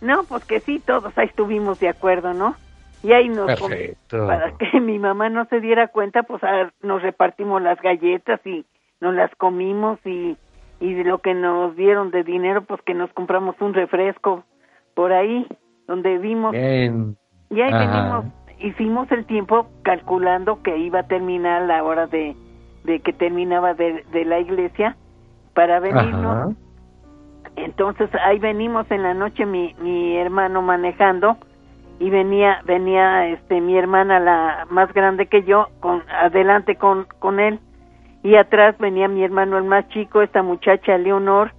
No 0.00 0.24
pues 0.24 0.44
que 0.44 0.60
sí 0.60 0.78
todos 0.78 1.16
ahí 1.18 1.26
estuvimos 1.26 1.78
de 1.80 1.88
acuerdo 1.88 2.32
no 2.32 2.56
y 3.02 3.12
ahí 3.12 3.28
nos 3.28 3.46
Perfecto. 3.46 4.26
para 4.26 4.52
que 4.56 4.80
mi 4.80 4.98
mamá 4.98 5.28
no 5.28 5.44
se 5.46 5.60
diera 5.60 5.88
cuenta 5.88 6.22
pues 6.22 6.42
nos 6.82 7.02
repartimos 7.02 7.60
las 7.60 7.80
galletas 7.80 8.40
y 8.46 8.64
nos 9.00 9.14
las 9.14 9.34
comimos 9.36 9.98
y 10.06 10.36
y 10.80 10.94
de 10.94 11.04
lo 11.04 11.18
que 11.18 11.34
nos 11.34 11.76
dieron 11.76 12.10
de 12.10 12.24
dinero, 12.24 12.62
pues 12.62 12.80
que 12.82 12.94
nos 12.94 13.12
compramos 13.12 13.54
un 13.60 13.74
refresco 13.74 14.44
por 14.94 15.12
ahí, 15.12 15.46
donde 15.86 16.18
vimos. 16.18 16.54
Y 16.54 17.60
ahí 17.60 17.72
venimos, 17.72 18.24
hicimos 18.58 19.10
el 19.12 19.26
tiempo 19.26 19.68
calculando 19.82 20.62
que 20.62 20.78
iba 20.78 21.00
a 21.00 21.06
terminar 21.06 21.62
la 21.62 21.84
hora 21.84 22.06
de, 22.06 22.34
de 22.84 23.00
que 23.00 23.12
terminaba 23.12 23.74
de, 23.74 24.04
de 24.10 24.24
la 24.24 24.40
iglesia 24.40 24.96
para 25.54 25.80
venirnos. 25.80 26.54
Entonces 27.56 28.08
ahí 28.24 28.38
venimos 28.38 28.90
en 28.90 29.02
la 29.02 29.14
noche 29.14 29.44
mi, 29.44 29.74
mi 29.80 30.16
hermano 30.16 30.62
manejando 30.62 31.36
y 31.98 32.08
venía 32.08 32.62
venía 32.64 33.26
este 33.26 33.60
mi 33.60 33.76
hermana 33.76 34.20
la 34.20 34.66
más 34.70 34.92
grande 34.94 35.26
que 35.26 35.42
yo 35.42 35.68
con 35.80 36.02
adelante 36.08 36.76
con 36.76 37.06
con 37.18 37.40
él 37.40 37.60
y 38.22 38.36
atrás 38.36 38.76
venía 38.78 39.08
mi 39.08 39.22
hermano 39.24 39.58
el 39.58 39.64
más 39.64 39.88
chico 39.88 40.22
esta 40.22 40.42
muchacha 40.42 40.96
Leonor 40.96 41.52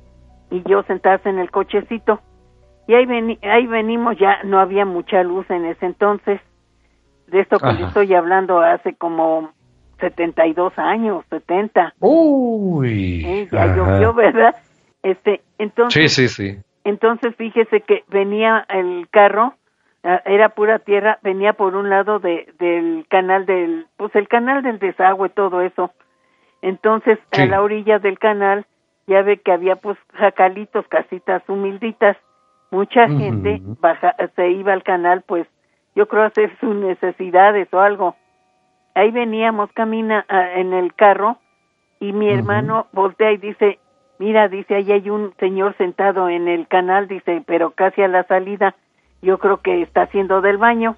y 0.52 0.62
yo 0.70 0.84
sentadas 0.84 1.26
en 1.26 1.40
el 1.40 1.50
cochecito. 1.50 2.20
Y 2.88 2.94
ahí 2.94 3.40
ahí 3.44 3.68
venimos 3.68 4.18
ya 4.20 4.44
no 4.44 4.60
había 4.60 4.86
mucha 4.86 5.24
luz 5.24 5.50
en 5.50 5.66
ese 5.66 5.86
entonces. 5.86 6.42
De 7.28 7.40
esto 7.40 7.58
que 7.58 7.72
le 7.72 7.86
estoy 7.86 8.14
hablando 8.14 8.60
hace 8.60 8.94
como 8.96 9.52
72 10.02 10.74
años 10.78 11.24
70 11.30 11.94
uy. 12.00 13.48
Ya 13.52 13.68
llovió 13.68 14.14
verdad 14.14 14.56
este 15.04 15.42
entonces 15.58 16.12
sí 16.12 16.28
sí 16.28 16.52
sí. 16.54 16.60
entonces 16.84 17.36
fíjese 17.38 17.82
que 17.82 18.04
venía 18.10 18.66
el 18.70 19.08
carro 19.10 19.56
Ah, 20.04 20.22
era 20.26 20.50
pura 20.50 20.80
tierra, 20.80 21.20
venía 21.22 21.54
por 21.54 21.76
un 21.76 21.90
lado 21.90 22.18
de, 22.20 22.52
del 22.58 23.06
canal 23.08 23.46
del, 23.46 23.86
pues 23.98 24.16
el 24.16 24.28
canal 24.28 24.64
del 24.64 24.80
desagüe, 24.80 25.30
todo 25.30 25.62
eso. 25.62 25.92
Entonces, 26.64 27.20
a 27.32 27.46
la 27.46 27.62
orilla 27.62 28.00
del 28.00 28.18
canal, 28.18 28.66
ya 29.06 29.22
ve 29.22 29.38
que 29.38 29.52
había 29.52 29.76
pues 29.76 29.98
jacalitos, 30.14 30.88
casitas 30.88 31.44
humilditas. 31.48 32.18
Mucha 32.72 33.08
gente 33.10 33.60
baja, 33.80 34.16
se 34.36 34.50
iba 34.52 34.74
al 34.74 34.84
canal, 34.84 35.24
pues 35.24 35.46
yo 35.96 36.08
creo 36.08 36.24
hacer 36.24 36.56
sus 36.60 36.76
necesidades 36.76 37.68
o 37.72 37.80
algo. 37.80 38.16
Ahí 38.94 39.12
veníamos, 39.12 39.72
camina 39.74 40.26
ah, 40.28 40.54
en 40.56 40.74
el 40.74 40.94
carro 40.94 41.38
y 42.00 42.14
mi 42.14 42.30
hermano 42.30 42.88
voltea 42.94 43.32
y 43.32 43.38
dice, 43.38 43.80
mira, 44.18 44.48
dice, 44.48 44.76
ahí 44.76 44.92
hay 44.92 45.10
un 45.10 45.34
señor 45.40 45.76
sentado 45.78 46.30
en 46.30 46.48
el 46.48 46.68
canal, 46.68 47.08
dice, 47.08 47.44
pero 47.46 47.72
casi 47.72 48.02
a 48.02 48.08
la 48.08 48.24
salida 48.24 48.76
yo 49.22 49.38
creo 49.38 49.62
que 49.62 49.82
está 49.82 50.04
haciendo 50.04 50.42
del 50.42 50.58
baño. 50.58 50.96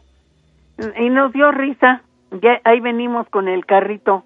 Y 0.98 1.10
nos 1.10 1.32
dio 1.34 1.52
risa, 1.52 2.02
ya 2.32 2.60
ahí 2.64 2.80
venimos 2.80 3.28
con 3.30 3.48
el 3.48 3.66
carrito. 3.66 4.24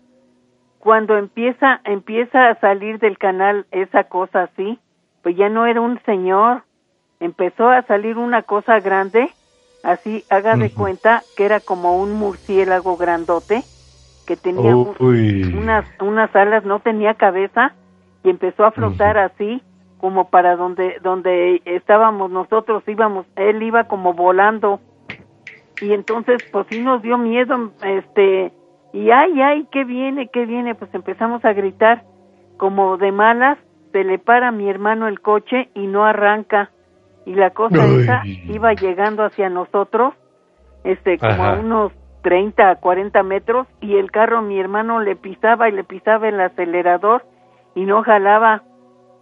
Cuando 0.80 1.18
empieza, 1.18 1.82
empieza 1.84 2.50
a 2.50 2.60
salir 2.60 3.00
del 3.00 3.18
canal 3.18 3.66
esa 3.72 4.06
cosa 4.06 4.44
así, 4.44 4.80
pues 5.24 5.36
ya 5.36 5.50
no 5.50 5.66
era 5.66 5.82
un 5.82 6.00
señor, 6.06 6.64
empezó 7.20 7.70
a 7.70 7.82
salir 7.84 8.18
una 8.18 8.44
cosa 8.44 8.80
grande, 8.80 9.30
así 9.84 10.24
haga 10.30 10.56
de 10.56 10.72
cuenta 10.72 11.24
que 11.36 11.46
era 11.46 11.60
como 11.60 11.98
un 11.98 12.14
murciélago 12.14 12.98
grandote, 12.98 13.64
que 14.26 14.36
tenía 14.36 14.76
unas, 14.76 15.86
unas 16.02 16.36
alas, 16.36 16.66
no 16.66 16.80
tenía 16.80 17.14
cabeza, 17.14 17.74
y 18.24 18.30
empezó 18.30 18.66
a 18.66 18.72
flotar 18.72 19.18
así, 19.18 19.62
como 20.00 20.30
para 20.30 20.56
donde 20.56 21.00
donde 21.02 21.62
estábamos 21.66 22.30
nosotros 22.30 22.84
íbamos 22.88 23.26
él 23.36 23.64
iba 23.64 23.86
como 23.86 24.14
volando. 24.14 24.80
Y 25.82 25.94
entonces 25.94 26.42
pues 26.52 26.66
sí 26.70 26.80
nos 26.80 27.02
dio 27.02 27.18
miedo 27.18 27.72
este 27.84 28.52
y 28.94 29.12
ay 29.12 29.42
ay 29.42 29.68
qué 29.72 29.84
viene 29.84 30.28
qué 30.28 30.46
viene 30.46 30.76
pues 30.76 30.94
empezamos 30.94 31.44
a 31.46 31.54
gritar 31.54 32.04
como 32.58 32.98
de 32.98 33.12
malas 33.12 33.58
se 33.92 34.04
le 34.04 34.20
para 34.20 34.50
a 34.50 34.52
mi 34.52 34.70
hermano 34.70 35.08
el 35.08 35.22
coche 35.22 35.70
y 35.74 35.88
no 35.88 36.06
arranca 36.06 36.72
y 37.28 37.36
la 37.36 37.50
cosa 37.50 37.86
esa 37.86 38.22
iba 38.26 38.74
llegando 38.74 39.24
hacia 39.24 39.50
nosotros 39.50 40.14
este 40.86 41.20
como 41.20 41.44
a 41.44 41.60
unos 41.60 41.92
30 42.24 42.70
a 42.70 42.76
40 42.78 43.22
metros 43.24 43.68
y 43.82 43.98
el 43.98 44.12
carro 44.12 44.42
mi 44.42 44.58
hermano 44.58 45.02
le 45.02 45.18
pisaba 45.18 45.68
y 45.68 45.74
le 45.74 45.84
pisaba 45.84 46.30
el 46.30 46.40
acelerador 46.40 47.26
y 47.76 47.84
no 47.86 48.02
jalaba 48.02 48.64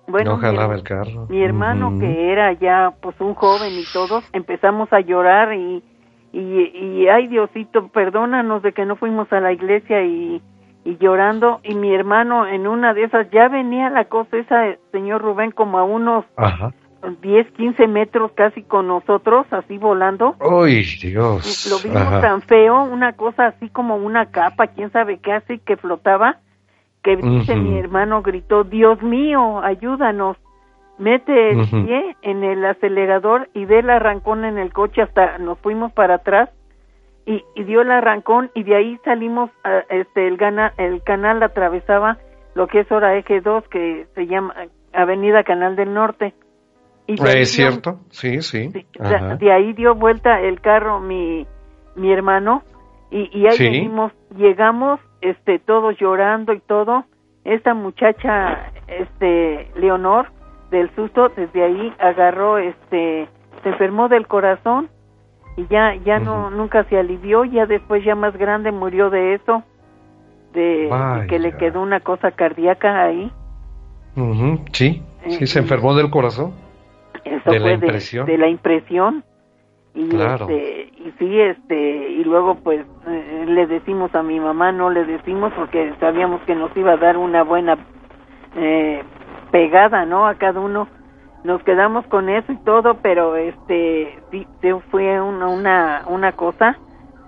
bueno, 0.07 0.37
no 0.37 0.73
el 0.73 0.83
carro. 0.83 1.25
Mi 1.29 1.41
hermano, 1.41 1.97
que 1.99 2.31
era 2.31 2.53
ya 2.53 2.93
pues 3.01 3.19
un 3.19 3.33
joven 3.33 3.73
y 3.73 3.83
todos, 3.91 4.23
empezamos 4.33 4.93
a 4.93 4.99
llorar 4.99 5.55
y, 5.55 5.83
y, 6.31 6.39
y, 6.39 7.07
ay 7.07 7.25
Diosito, 7.27 7.87
perdónanos 7.87 8.61
de 8.61 8.71
que 8.71 8.85
no 8.85 8.97
fuimos 8.97 9.33
a 9.33 9.39
la 9.39 9.51
iglesia 9.51 10.03
y, 10.03 10.43
y 10.83 10.97
llorando. 10.97 11.59
Y 11.63 11.73
mi 11.73 11.91
hermano 11.91 12.45
en 12.45 12.67
una 12.67 12.93
de 12.93 13.05
esas, 13.05 13.31
ya 13.31 13.47
venía 13.47 13.89
la 13.89 14.05
cosa 14.05 14.37
esa, 14.37 14.77
señor 14.91 15.23
Rubén, 15.23 15.49
como 15.49 15.79
a 15.79 15.83
unos 15.83 16.23
Ajá. 16.37 16.71
10, 17.21 17.51
15 17.51 17.87
metros 17.87 18.31
casi 18.33 18.63
con 18.63 18.87
nosotros, 18.87 19.45
así 19.51 19.77
volando. 19.77 20.35
¡Uy, 20.39 20.83
Dios! 21.01 21.67
Lo 21.69 21.79
vimos 21.79 22.21
tan 22.21 22.41
feo, 22.41 22.83
una 22.83 23.13
cosa 23.13 23.47
así 23.47 23.69
como 23.69 23.95
una 23.95 24.31
capa, 24.31 24.67
quién 24.67 24.91
sabe 24.91 25.19
qué 25.19 25.33
así 25.33 25.59
que 25.59 25.77
flotaba 25.77 26.39
que 27.05 27.17
dice 27.17 27.55
mi 27.55 27.77
hermano 27.77 28.23
gritó, 28.23 28.63
Dios 28.63 29.01
mío, 29.03 29.61
ayúdanos. 29.61 30.37
Mete 30.97 31.51
el 31.51 31.67
pie 31.69 32.15
en 32.23 32.43
el 32.43 32.65
acelerador 32.65 33.47
y 33.53 33.65
ve 33.65 33.79
el 33.79 33.91
arrancón 33.91 34.43
en 34.43 34.57
el 34.57 34.73
coche 34.73 35.03
hasta 35.03 35.37
nos 35.37 35.59
fuimos 35.59 35.91
para 35.93 36.15
atrás 36.15 36.49
y, 37.27 37.43
dio 37.63 37.81
el 37.81 37.91
arrancón 37.91 38.49
y 38.55 38.63
de 38.63 38.75
ahí 38.75 38.99
salimos, 39.03 39.51
este 39.89 40.27
el, 40.27 40.37
gana, 40.37 40.73
el 40.77 41.03
canal 41.03 41.43
atravesaba 41.43 42.17
lo 42.55 42.67
que 42.67 42.79
es 42.79 42.91
hora 42.91 43.15
eje 43.15 43.41
2 43.41 43.67
que 43.67 44.07
se 44.15 44.25
llama 44.25 44.55
Avenida 44.91 45.43
Canal 45.43 45.75
del 45.75 45.93
Norte. 45.93 46.33
Y 47.07 47.21
es 47.21 47.51
cierto, 47.51 47.99
sí, 48.09 48.41
sí. 48.41 48.69
de, 48.69 49.51
ahí 49.51 49.73
dio 49.73 49.93
vuelta 49.93 50.41
el 50.41 50.59
carro 50.59 50.99
mi, 50.99 51.45
mi 51.95 52.11
hermano 52.11 52.63
y, 53.11 53.29
y 53.31 53.45
ahí 53.45 53.57
venimos, 53.59 54.11
llegamos 54.35 54.99
este 55.21 55.59
todos 55.59 55.95
llorando 55.99 56.53
y 56.53 56.59
todo. 56.61 57.05
Esta 57.43 57.75
muchacha 57.75 58.71
este 58.87 59.69
Leonor 59.75 60.31
del 60.71 60.93
susto 60.95 61.29
desde 61.29 61.63
ahí 61.63 61.93
agarró 61.99 62.57
este 62.57 63.29
se 63.61 63.69
enfermó 63.69 64.09
del 64.09 64.27
corazón 64.27 64.89
y 65.57 65.67
ya 65.67 65.95
ya 66.03 66.19
no 66.19 66.49
nunca 66.49 66.83
se 66.85 66.97
alivió 66.97 67.45
ya 67.45 67.65
después 67.67 68.03
ya 68.03 68.15
más 68.15 68.35
grande 68.35 68.71
murió 68.71 69.09
de 69.09 69.35
eso 69.35 69.63
de, 70.53 70.89
que 71.29 71.37
le 71.37 71.55
quedó 71.57 71.81
una 71.81 71.99
cosa 71.99 72.31
cardíaca 72.31 73.03
ahí. 73.03 73.31
Sí 74.71 75.03
sí 75.27 75.47
se 75.47 75.59
enfermó 75.59 75.95
del 75.95 76.09
corazón 76.09 76.64
de 77.25 77.59
la 77.59 77.73
impresión 77.73 78.25
de 78.25 78.37
la 78.37 78.47
impresión. 78.47 79.23
Y 79.93 80.13
este 80.13 80.91
y 80.97 81.13
sí 81.17 81.39
este 81.39 82.09
y 82.09 82.23
luego 82.25 82.55
pues 82.55 82.85
eh, 83.07 83.45
le 83.47 83.65
decimos 83.65 84.13
a 84.13 84.23
mi 84.23 84.41
mamá 84.41 84.73
no 84.73 84.89
le 84.89 85.05
decimos 85.05 85.53
porque 85.55 85.93
sabíamos 86.01 86.41
que 86.41 86.53
nos 86.53 86.75
iba 86.75 86.93
a 86.93 86.97
dar 86.97 87.15
una 87.15 87.43
buena 87.43 87.77
eh, 88.57 89.01
pegada 89.51 90.05
no 90.05 90.27
a 90.27 90.35
cada 90.35 90.59
uno. 90.59 90.89
Nos 91.45 91.63
quedamos 91.63 92.05
con 92.07 92.27
eso 92.27 92.51
y 92.51 92.57
todo 92.57 92.95
pero 93.01 93.37
este 93.37 94.19
sí, 94.31 94.45
fue 94.91 95.21
una 95.21 95.47
una 95.47 96.03
una 96.07 96.33
cosa 96.33 96.77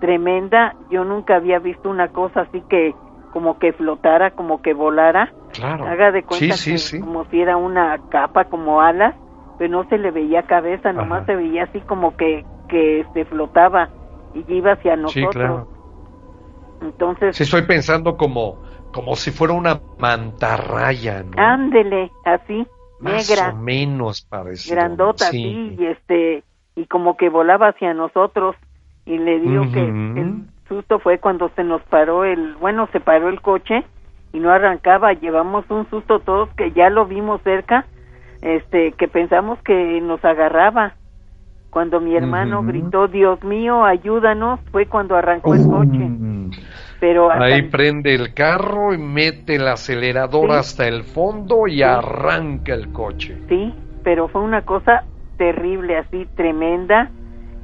tremenda. 0.00 0.74
Yo 0.90 1.04
nunca 1.04 1.36
había 1.36 1.60
visto 1.60 1.88
una 1.88 2.08
cosa 2.08 2.42
así 2.42 2.62
que 2.68 2.94
como 3.32 3.58
que 3.58 3.72
flotara 3.72 4.32
como 4.32 4.60
que 4.60 4.74
volara. 4.74 5.32
Claro. 5.54 5.86
Haga 5.86 6.12
de 6.12 6.22
cuenta 6.22 6.54
que 6.62 7.00
como 7.00 7.24
si 7.30 7.40
era 7.40 7.56
una 7.56 7.96
capa 8.10 8.44
como 8.44 8.82
alas 8.82 9.14
pero 9.58 9.70
no 9.70 9.88
se 9.88 9.98
le 9.98 10.10
veía 10.10 10.42
cabeza 10.44 10.92
nomás 10.92 11.26
se 11.26 11.36
veía 11.36 11.64
así 11.64 11.80
como 11.80 12.16
que 12.16 12.44
que 12.68 13.04
se 13.14 13.24
flotaba 13.24 13.88
y 14.34 14.54
iba 14.54 14.72
hacia 14.72 14.96
nosotros. 14.96 15.32
Sí, 15.32 15.38
claro. 15.38 15.68
Entonces. 16.80 17.36
Sí, 17.36 17.42
estoy 17.42 17.62
pensando 17.62 18.16
como, 18.16 18.62
como 18.92 19.16
si 19.16 19.30
fuera 19.30 19.54
una 19.54 19.80
mantarraya, 19.98 21.22
¿no? 21.22 21.32
Ándele, 21.36 22.10
así, 22.24 22.66
Más 23.00 23.28
negra. 23.28 23.50
o 23.50 23.56
menos 23.56 24.22
parecido. 24.22 24.76
Grandota, 24.76 25.26
sí. 25.26 25.76
y 25.78 25.86
este, 25.86 26.44
y 26.76 26.86
como 26.86 27.16
que 27.16 27.28
volaba 27.28 27.68
hacia 27.68 27.94
nosotros. 27.94 28.56
Y 29.06 29.16
le 29.16 29.40
digo 29.40 29.64
que 29.72 29.80
el 29.80 30.44
susto 30.68 30.98
fue 30.98 31.18
cuando 31.18 31.48
se 31.56 31.64
nos 31.64 31.80
paró 31.84 32.24
el, 32.24 32.56
bueno, 32.56 32.88
se 32.92 33.00
paró 33.00 33.30
el 33.30 33.40
coche 33.40 33.82
y 34.34 34.38
no 34.38 34.50
arrancaba. 34.50 35.14
Llevamos 35.14 35.64
un 35.70 35.88
susto 35.88 36.20
todos 36.20 36.50
que 36.56 36.72
ya 36.72 36.90
lo 36.90 37.06
vimos 37.06 37.40
cerca, 37.42 37.86
este, 38.42 38.92
que 38.92 39.08
pensamos 39.08 39.58
que 39.62 40.00
nos 40.00 40.24
agarraba. 40.24 40.94
Cuando 41.70 42.00
mi 42.00 42.16
hermano 42.16 42.62
gritó, 42.62 43.08
Dios 43.08 43.42
mío, 43.44 43.84
ayúdanos, 43.84 44.58
fue 44.72 44.86
cuando 44.86 45.16
arrancó 45.16 45.54
el 45.54 45.66
coche. 45.66 46.10
Pero 46.98 47.30
Ahí 47.30 47.62
prende 47.62 48.14
el 48.14 48.32
carro 48.32 48.94
y 48.94 48.98
mete 48.98 49.56
el 49.56 49.68
acelerador 49.68 50.50
hasta 50.52 50.88
el 50.88 51.04
fondo 51.04 51.66
y 51.68 51.82
arranca 51.82 52.72
el 52.72 52.90
coche. 52.92 53.36
Sí, 53.48 53.74
pero 54.02 54.28
fue 54.28 54.40
una 54.40 54.62
cosa 54.62 55.04
terrible, 55.36 55.98
así 55.98 56.26
tremenda, 56.34 57.10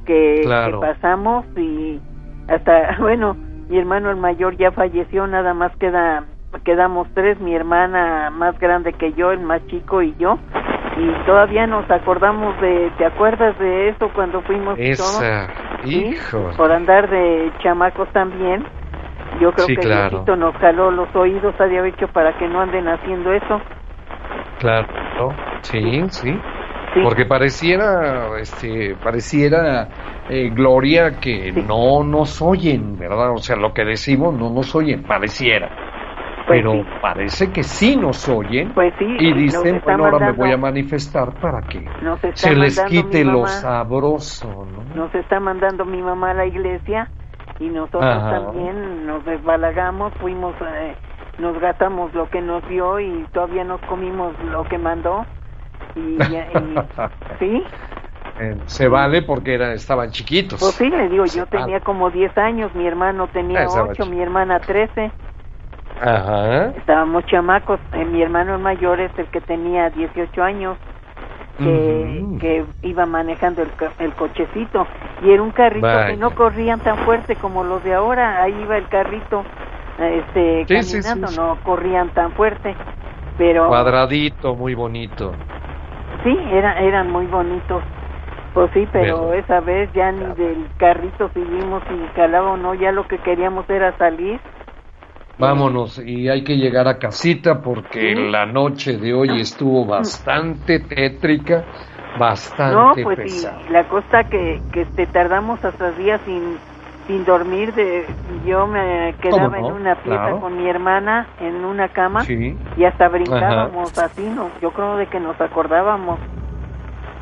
que, 0.05 0.41
que 0.43 0.77
pasamos 0.79 1.45
y 1.57 1.99
hasta, 2.47 2.97
bueno, 3.01 3.35
mi 3.67 3.77
hermano 3.77 4.11
el 4.11 4.17
mayor 4.17 4.55
ya 4.55 4.71
falleció, 4.71 5.25
nada 5.27 5.53
más 5.53 5.75
queda 5.77 6.25
quedamos 6.63 7.07
tres, 7.13 7.39
mi 7.39 7.55
hermana 7.55 8.29
más 8.29 8.57
grande 8.59 8.93
que 8.93 9.13
yo, 9.13 9.31
el 9.31 9.39
más 9.39 9.65
chico 9.67 10.01
y 10.01 10.15
yo, 10.17 10.37
y 10.97 11.25
todavía 11.25 11.67
nos 11.67 11.89
acordamos 11.89 12.59
de, 12.61 12.91
¿te 12.97 13.05
acuerdas 13.05 13.57
de 13.59 13.89
eso 13.89 14.09
cuando 14.13 14.41
fuimos 14.41 14.77
Esa, 14.79 15.47
hijo. 15.83 16.51
Por 16.57 16.71
andar 16.71 17.09
de 17.09 17.51
chamacos 17.61 18.09
también. 18.13 18.65
Yo 19.41 19.51
creo 19.51 19.67
que 19.67 19.73
el 19.73 20.39
nos 20.39 20.55
caló 20.57 20.91
los 20.91 21.13
oídos, 21.13 21.59
había 21.59 21.85
hecho 21.85 22.07
para 22.07 22.37
que 22.37 22.47
no 22.47 22.61
anden 22.61 22.87
haciendo 22.87 23.33
eso. 23.33 23.59
Claro, 24.59 24.87
sí, 25.61 26.03
sí. 26.09 26.39
Porque 27.03 27.25
pareciera, 27.25 28.39
este, 28.39 28.95
pareciera, 29.03 29.89
eh, 30.29 30.49
Gloria, 30.53 31.19
que 31.19 31.51
no 31.51 32.03
nos 32.05 32.41
oyen, 32.41 32.97
¿verdad? 32.97 33.33
O 33.33 33.37
sea, 33.37 33.57
lo 33.57 33.73
que 33.73 33.83
decimos 33.83 34.33
no 34.33 34.49
nos 34.49 34.73
oyen, 34.73 35.03
pareciera. 35.03 35.69
Pues 36.47 36.61
Pero 36.61 36.85
parece 37.01 37.51
que 37.51 37.63
sí 37.63 37.95
nos 37.95 38.29
oyen. 38.29 38.71
Pues 38.73 38.93
sí, 38.99 39.05
y 39.19 39.33
dicen, 39.33 39.81
bueno, 39.83 40.05
ahora 40.05 40.27
me 40.27 40.31
voy 40.33 40.51
a 40.51 40.57
manifestar 40.57 41.33
para 41.39 41.61
que 41.61 41.87
se 42.33 42.55
les 42.55 42.79
quite 42.83 43.23
lo 43.23 43.47
sabroso, 43.47 44.65
¿no? 44.65 44.83
Nos 44.95 45.15
está 45.15 45.39
mandando 45.39 45.85
mi 45.85 46.01
mamá 46.03 46.31
a 46.31 46.33
la 46.35 46.45
iglesia 46.45 47.09
y 47.59 47.67
nosotros 47.69 48.01
también 48.01 49.07
nos 49.07 49.25
desbalagamos, 49.25 50.13
fuimos, 50.21 50.53
eh, 50.61 50.95
nos 51.39 51.59
gastamos 51.59 52.13
lo 52.13 52.29
que 52.29 52.41
nos 52.41 52.67
dio 52.69 52.99
y 52.99 53.25
todavía 53.33 53.63
nos 53.63 53.81
comimos 53.81 54.35
lo 54.43 54.65
que 54.65 54.77
mandó. 54.77 55.25
Y, 55.95 56.17
sí. 57.39 57.63
Eh, 58.39 58.57
se 58.65 58.87
vale 58.87 59.23
porque 59.23 59.55
era, 59.55 59.73
estaban 59.73 60.11
chiquitos. 60.11 60.59
Pues 60.59 60.73
sí, 60.75 60.89
le 60.89 61.09
digo, 61.09 61.25
yo 61.25 61.47
tenía 61.47 61.79
como 61.79 62.11
10 62.11 62.37
años, 62.37 62.75
mi 62.75 62.85
hermano 62.85 63.27
tenía 63.29 63.65
8, 63.67 64.05
mi 64.05 64.21
hermana 64.21 64.59
13. 64.59 65.11
Ajá. 66.01 66.73
Estábamos 66.77 67.25
chamacos, 67.25 67.79
eh, 67.93 68.05
mi 68.05 68.21
hermano 68.21 68.59
mayor 68.59 68.99
es 68.99 69.11
el 69.17 69.27
que 69.27 69.41
tenía 69.41 69.89
18 69.89 70.43
años 70.43 70.77
que, 71.57 72.65
iba 72.81 73.05
manejando 73.05 73.61
el, 73.61 73.71
el, 73.99 74.13
cochecito 74.13 74.85
y 75.23 75.31
era 75.31 75.41
un 75.41 75.51
carrito 75.51 75.87
que 76.07 76.17
no 76.17 76.31
corrían 76.31 76.79
tan 76.81 76.97
fuerte 76.97 77.35
como 77.37 77.63
los 77.63 77.81
de 77.83 77.93
ahora, 77.93 78.43
ahí 78.43 78.53
iba 78.61 78.77
el 78.77 78.87
carrito 78.89 79.43
este 79.99 80.65
caminando, 80.67 81.31
no 81.31 81.57
corrían 81.63 82.09
tan 82.09 82.31
fuerte, 82.33 82.75
pero 83.37 83.67
cuadradito, 83.67 84.55
muy 84.55 84.75
bonito. 84.75 85.33
Sí, 86.23 86.37
era, 86.51 86.79
eran 86.79 87.11
muy 87.11 87.25
bonitos. 87.27 87.83
Pues 88.53 88.71
sí, 88.73 88.87
pero 88.91 89.33
esa 89.33 89.59
vez 89.59 89.91
ya 89.93 90.11
ni 90.13 90.25
del 90.35 90.67
carrito 90.77 91.29
seguimos 91.33 91.83
y 91.89 92.15
calaba 92.15 92.51
o 92.51 92.57
no, 92.57 92.73
ya 92.73 92.91
lo 92.91 93.05
que 93.07 93.17
queríamos 93.17 93.69
era 93.69 93.97
salir 93.97 94.39
Vámonos 95.37 95.99
y 95.99 96.29
hay 96.29 96.43
que 96.43 96.55
llegar 96.55 96.87
a 96.87 96.97
casita 96.97 97.61
porque 97.61 98.15
la 98.15 98.45
noche 98.45 98.97
de 98.97 99.13
hoy 99.13 99.41
estuvo 99.41 99.85
bastante 99.85 100.79
tétrica, 100.79 101.65
bastante 102.17 103.01
no, 103.01 103.03
pues 103.03 103.41
Sí, 103.41 103.47
la 103.69 103.83
cosa 103.89 104.23
que, 104.23 104.61
que 104.71 104.85
te 104.85 105.05
tardamos 105.07 105.63
hasta 105.65 105.91
días 105.91 106.21
sin, 106.25 106.57
sin 107.07 107.25
dormir, 107.25 107.73
de, 107.73 108.05
yo 108.45 108.65
me 108.65 109.13
quedaba 109.21 109.59
en 109.59 109.65
una 109.65 109.95
pieza 109.95 110.31
con 110.39 110.57
mi 110.57 110.69
hermana 110.69 111.27
en 111.41 111.65
una 111.65 111.89
cama 111.89 112.23
y 112.77 112.83
hasta 112.85 113.09
brincábamos 113.09 113.97
así, 113.97 114.23
no, 114.23 114.49
yo 114.61 114.71
creo 114.71 114.95
de 114.95 115.07
que 115.07 115.19
nos 115.19 115.39
acordábamos. 115.41 116.17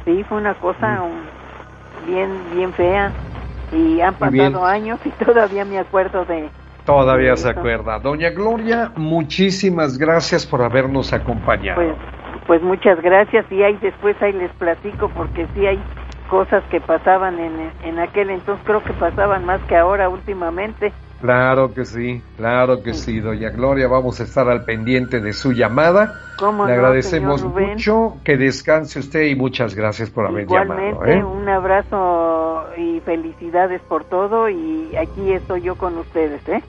Sí, 0.05 0.23
fue 0.27 0.37
una 0.37 0.53
cosa 0.55 0.99
bien, 2.05 2.29
bien 2.53 2.73
fea. 2.73 3.11
Y 3.71 4.01
han 4.01 4.13
pasado 4.13 4.65
años 4.65 4.99
y 5.03 5.09
todavía 5.25 5.65
me 5.65 5.79
acuerdo 5.79 6.25
de 6.25 6.49
Todavía 6.85 7.35
se 7.37 7.49
acuerda. 7.49 7.99
Doña 7.99 8.29
Gloria, 8.31 8.91
muchísimas 8.95 9.97
gracias 9.97 10.45
por 10.45 10.61
habernos 10.61 11.13
acompañado. 11.13 11.81
Pues, 11.81 11.95
pues 12.45 12.61
muchas 12.61 13.01
gracias 13.01 13.45
y 13.51 13.63
ahí 13.63 13.77
después 13.81 14.21
ahí 14.21 14.33
les 14.33 14.51
platico 14.51 15.09
porque 15.09 15.47
sí 15.53 15.65
hay 15.65 15.81
cosas 16.29 16.63
que 16.69 16.81
pasaban 16.81 17.39
en, 17.39 17.71
en 17.83 17.99
aquel 17.99 18.29
entonces, 18.29 18.65
creo 18.65 18.83
que 18.83 18.93
pasaban 18.93 19.45
más 19.45 19.61
que 19.61 19.77
ahora 19.77 20.09
últimamente. 20.09 20.91
Claro 21.23 21.73
que 21.73 21.85
sí, 21.85 22.21
claro 22.35 22.83
que 22.83 22.93
sí, 22.93 23.21
doña 23.21 23.49
Gloria, 23.49 23.87
vamos 23.87 24.19
a 24.19 24.23
estar 24.23 24.49
al 24.49 24.65
pendiente 24.65 25.21
de 25.21 25.31
su 25.31 25.53
llamada. 25.53 26.19
Le 26.67 26.73
agradecemos 26.73 27.41
mucho, 27.45 28.17
que 28.25 28.35
descanse 28.35 28.99
usted 28.99 29.21
y 29.27 29.35
muchas 29.35 29.73
gracias 29.73 30.09
por 30.09 30.27
haber 30.27 30.45
llamado. 30.45 31.05
¿eh? 31.05 31.23
un 31.23 31.47
abrazo 31.47 32.65
y 32.77 32.99
felicidades 33.05 33.79
por 33.83 34.03
todo 34.03 34.49
y 34.49 34.93
aquí 34.97 35.31
estoy 35.31 35.61
yo 35.61 35.75
con 35.75 35.97
ustedes, 35.97 36.45
¿eh? 36.49 36.61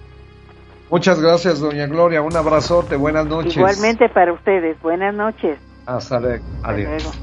Muchas 0.88 1.20
gracias, 1.20 1.58
doña 1.58 1.88
Gloria, 1.88 2.22
un 2.22 2.36
abrazote, 2.36 2.94
buenas 2.94 3.26
noches. 3.26 3.56
Igualmente 3.56 4.08
para 4.08 4.32
ustedes, 4.32 4.80
buenas 4.80 5.16
noches. 5.16 5.58
Hasta, 5.84 6.20
luego, 6.20 6.44
adiós. 6.62 7.20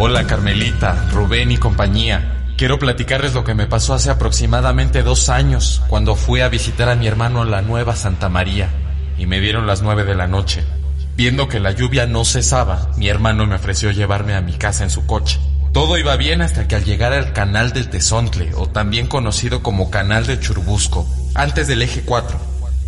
Hola 0.00 0.28
Carmelita, 0.28 1.08
Rubén 1.10 1.50
y 1.50 1.56
compañía. 1.56 2.52
Quiero 2.56 2.78
platicarles 2.78 3.34
lo 3.34 3.42
que 3.42 3.56
me 3.56 3.66
pasó 3.66 3.94
hace 3.94 4.10
aproximadamente 4.10 5.02
dos 5.02 5.28
años, 5.28 5.82
cuando 5.88 6.14
fui 6.14 6.40
a 6.40 6.48
visitar 6.48 6.88
a 6.88 6.94
mi 6.94 7.08
hermano 7.08 7.42
en 7.42 7.50
la 7.50 7.62
Nueva 7.62 7.96
Santa 7.96 8.28
María, 8.28 8.68
y 9.18 9.26
me 9.26 9.40
dieron 9.40 9.66
las 9.66 9.82
nueve 9.82 10.04
de 10.04 10.14
la 10.14 10.28
noche. 10.28 10.62
Viendo 11.16 11.48
que 11.48 11.58
la 11.58 11.72
lluvia 11.72 12.06
no 12.06 12.24
cesaba, 12.24 12.92
mi 12.96 13.08
hermano 13.08 13.44
me 13.48 13.56
ofreció 13.56 13.90
llevarme 13.90 14.36
a 14.36 14.40
mi 14.40 14.52
casa 14.52 14.84
en 14.84 14.90
su 14.90 15.04
coche. 15.04 15.40
Todo 15.72 15.98
iba 15.98 16.14
bien 16.14 16.42
hasta 16.42 16.68
que 16.68 16.76
al 16.76 16.84
llegar 16.84 17.12
al 17.12 17.32
canal 17.32 17.72
del 17.72 17.90
Tezontle, 17.90 18.54
o 18.54 18.68
también 18.68 19.08
conocido 19.08 19.64
como 19.64 19.90
canal 19.90 20.28
de 20.28 20.38
Churbusco, 20.38 21.08
antes 21.34 21.66
del 21.66 21.82
eje 21.82 22.02
4, 22.02 22.38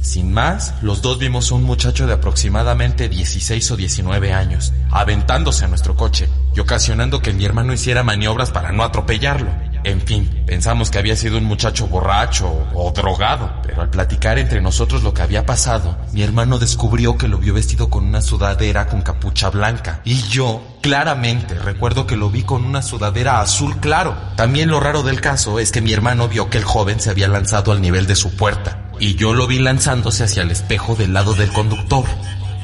sin 0.00 0.32
más, 0.32 0.74
los 0.80 1.02
dos 1.02 1.18
vimos 1.18 1.52
a 1.52 1.56
un 1.56 1.62
muchacho 1.62 2.06
de 2.06 2.14
aproximadamente 2.14 3.08
16 3.08 3.70
o 3.70 3.76
19 3.76 4.32
años, 4.32 4.72
aventándose 4.90 5.66
a 5.66 5.68
nuestro 5.68 5.94
coche 5.94 6.26
y 6.54 6.60
ocasionando 6.60 7.20
que 7.20 7.34
mi 7.34 7.44
hermano 7.44 7.74
hiciera 7.74 8.02
maniobras 8.02 8.50
para 8.50 8.72
no 8.72 8.82
atropellarlo. 8.82 9.50
En 9.84 10.00
fin, 10.00 10.42
pensamos 10.46 10.90
que 10.90 10.98
había 10.98 11.16
sido 11.16 11.38
un 11.38 11.44
muchacho 11.44 11.86
borracho 11.86 12.50
o 12.74 12.90
drogado, 12.92 13.50
pero 13.62 13.82
al 13.82 13.90
platicar 13.90 14.38
entre 14.38 14.60
nosotros 14.60 15.02
lo 15.02 15.14
que 15.14 15.22
había 15.22 15.46
pasado, 15.46 15.96
mi 16.12 16.22
hermano 16.22 16.58
descubrió 16.58 17.16
que 17.16 17.28
lo 17.28 17.38
vio 17.38 17.54
vestido 17.54 17.88
con 17.88 18.04
una 18.04 18.22
sudadera 18.22 18.86
con 18.88 19.02
capucha 19.02 19.50
blanca. 19.50 20.00
Y 20.04 20.22
yo, 20.28 20.62
claramente, 20.82 21.54
recuerdo 21.58 22.06
que 22.06 22.16
lo 22.16 22.30
vi 22.30 22.42
con 22.42 22.64
una 22.64 22.82
sudadera 22.82 23.40
azul 23.40 23.80
claro. 23.80 24.16
También 24.36 24.70
lo 24.70 24.80
raro 24.80 25.02
del 25.02 25.20
caso 25.20 25.58
es 25.58 25.72
que 25.72 25.82
mi 25.82 25.92
hermano 25.92 26.28
vio 26.28 26.50
que 26.50 26.58
el 26.58 26.64
joven 26.64 27.00
se 27.00 27.10
había 27.10 27.28
lanzado 27.28 27.72
al 27.72 27.80
nivel 27.82 28.06
de 28.06 28.16
su 28.16 28.34
puerta 28.36 28.79
y 29.00 29.14
yo 29.14 29.32
lo 29.32 29.46
vi 29.46 29.58
lanzándose 29.58 30.24
hacia 30.24 30.42
el 30.42 30.50
espejo 30.50 30.94
del 30.94 31.14
lado 31.14 31.34
del 31.34 31.50
conductor. 31.52 32.04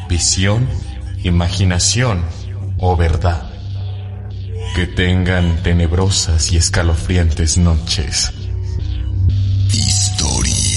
Visión, 0.08 0.68
imaginación 1.24 2.24
o 2.78 2.96
verdad. 2.96 3.50
Que 4.74 4.86
tengan 4.86 5.62
tenebrosas 5.62 6.52
y 6.52 6.58
escalofriantes 6.58 7.56
noches. 7.56 8.32
Historias 9.72 10.75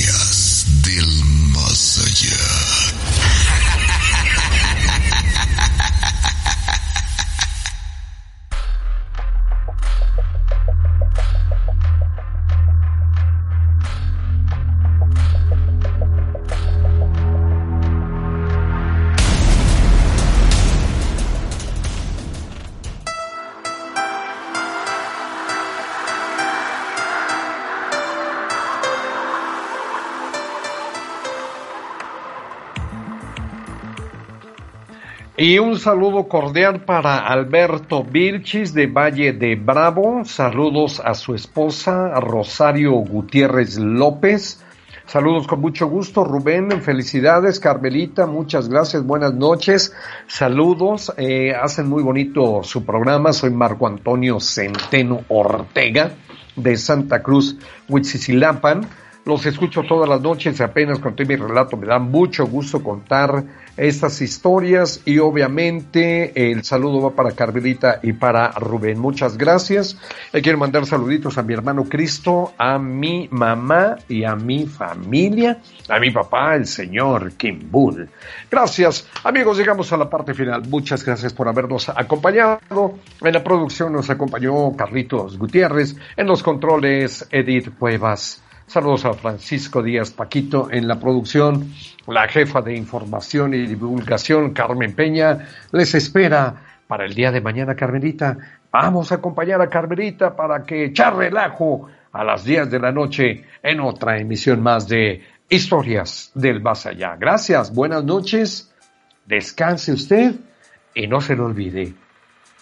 Y 35.42 35.58
un 35.58 35.80
saludo 35.80 36.28
cordial 36.28 36.84
para 36.84 37.20
Alberto 37.20 38.04
Vilchis 38.04 38.74
de 38.74 38.88
Valle 38.88 39.32
de 39.32 39.56
Bravo. 39.56 40.26
Saludos 40.26 41.02
a 41.02 41.14
su 41.14 41.34
esposa 41.34 42.20
Rosario 42.20 42.92
Gutiérrez 42.92 43.78
López. 43.78 44.62
Saludos 45.06 45.48
con 45.48 45.62
mucho 45.62 45.88
gusto, 45.88 46.26
Rubén. 46.26 46.82
Felicidades, 46.82 47.62
Carmelita. 47.62 48.26
Muchas 48.26 48.68
gracias. 48.68 49.06
Buenas 49.06 49.34
noches. 49.34 49.94
Saludos. 50.28 51.14
Eh, 51.16 51.56
hacen 51.56 51.88
muy 51.88 52.04
bonito 52.04 52.62
su 52.64 52.84
programa. 52.84 53.32
Soy 53.32 53.52
Marco 53.52 53.88
Antonio 53.88 54.42
Centeno 54.42 55.22
Ortega 55.30 56.12
de 56.58 56.76
Santa 56.76 57.24
Cruz, 57.24 57.56
Huitzisilapan. 57.88 58.90
Los 59.30 59.46
escucho 59.46 59.84
todas 59.84 60.10
las 60.10 60.22
noches 60.22 60.60
apenas 60.60 60.98
conté 60.98 61.24
mi 61.24 61.36
relato. 61.36 61.78
Me 61.78 61.86
da 61.86 62.00
mucho 62.00 62.48
gusto 62.48 62.82
contar 62.82 63.44
estas 63.78 64.24
historias 64.24 65.04
y 65.06 65.20
obviamente 65.20 66.52
el 66.52 66.64
saludo 66.64 67.00
va 67.00 67.12
para 67.12 67.34
Carmelita 67.34 68.00
y 68.02 68.14
para 68.14 68.50
Rubén. 68.54 68.98
Muchas 68.98 69.38
gracias. 69.38 70.00
Le 70.34 70.42
quiero 70.42 70.58
mandar 70.58 70.88
saluditos 70.88 71.38
a 71.38 71.44
mi 71.44 71.54
hermano 71.54 71.84
Cristo, 71.84 72.54
a 72.58 72.80
mi 72.80 73.28
mamá 73.30 73.98
y 74.08 74.24
a 74.24 74.36
mi 74.36 74.66
familia, 74.66 75.62
a 75.88 76.00
mi 76.00 76.10
papá, 76.10 76.56
el 76.56 76.66
señor 76.66 77.34
Kim 77.34 77.70
Bull. 77.70 78.10
Gracias. 78.50 79.08
Amigos, 79.24 79.60
llegamos 79.60 79.94
a 79.94 79.98
la 79.98 80.10
parte 80.10 80.34
final. 80.34 80.64
Muchas 80.68 81.06
gracias 81.06 81.34
por 81.34 81.48
habernos 81.48 81.88
acompañado. 81.90 82.98
En 83.22 83.32
la 83.32 83.44
producción 83.44 83.94
nos 83.94 84.10
acompañó 84.10 84.76
Carlitos 84.76 85.38
Gutiérrez, 85.38 85.96
en 86.18 86.26
los 86.26 86.42
controles 86.42 87.28
Edith 87.30 87.78
Cuevas. 87.78 88.42
Saludos 88.70 89.04
a 89.06 89.14
Francisco 89.16 89.82
Díaz 89.82 90.12
Paquito 90.12 90.70
en 90.70 90.88
la 90.88 91.00
producción, 91.00 91.74
la 92.06 92.28
jefa 92.28 92.62
de 92.62 92.76
información 92.76 93.56
y 93.56 93.66
divulgación, 93.66 94.54
Carmen 94.54 94.94
Peña, 94.94 95.40
les 95.72 95.96
espera 95.96 96.82
para 96.86 97.06
el 97.06 97.16
día 97.16 97.32
de 97.32 97.42
mañana, 97.42 97.74
Carmelita. 97.74 98.38
Vamos 98.72 99.12
a 99.12 99.16
acompañar 99.16 99.60
a 99.60 99.70
Carmelita 99.70 100.36
para 100.36 100.64
que 100.66 100.86
echar 100.86 101.16
relajo 101.16 101.90
a 102.12 102.24
las 102.24 102.44
10 102.44 102.70
de 102.70 102.80
la 102.80 102.92
noche 102.92 103.44
en 103.64 103.80
otra 103.80 104.20
emisión 104.20 104.62
más 104.62 104.88
de 104.88 105.24
Historias 105.50 106.32
del 106.36 106.62
Más 106.62 106.86
Allá. 106.86 107.16
Gracias, 107.20 107.74
buenas 107.74 108.04
noches, 108.04 108.72
descanse 109.26 109.94
usted 109.94 110.36
y 110.94 111.08
no 111.08 111.22
se 111.22 111.36
le 111.36 111.42
olvide 111.42 111.94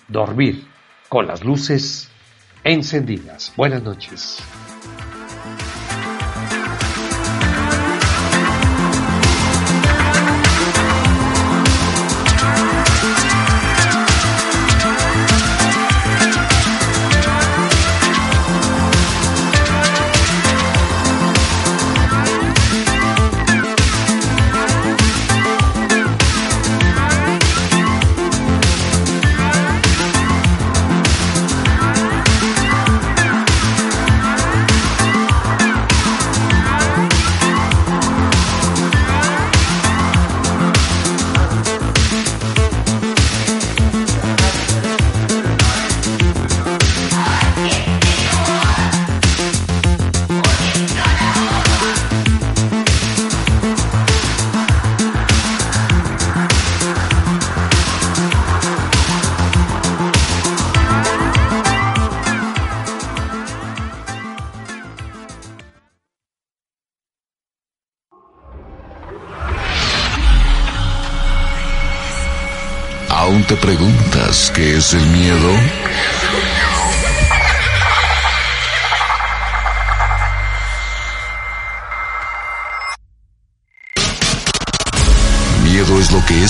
dormir 0.07 0.65
con 1.09 1.27
las 1.27 1.43
luces 1.43 2.09
encendidas. 2.63 3.51
Buenas 3.57 3.83
noches. 3.83 4.41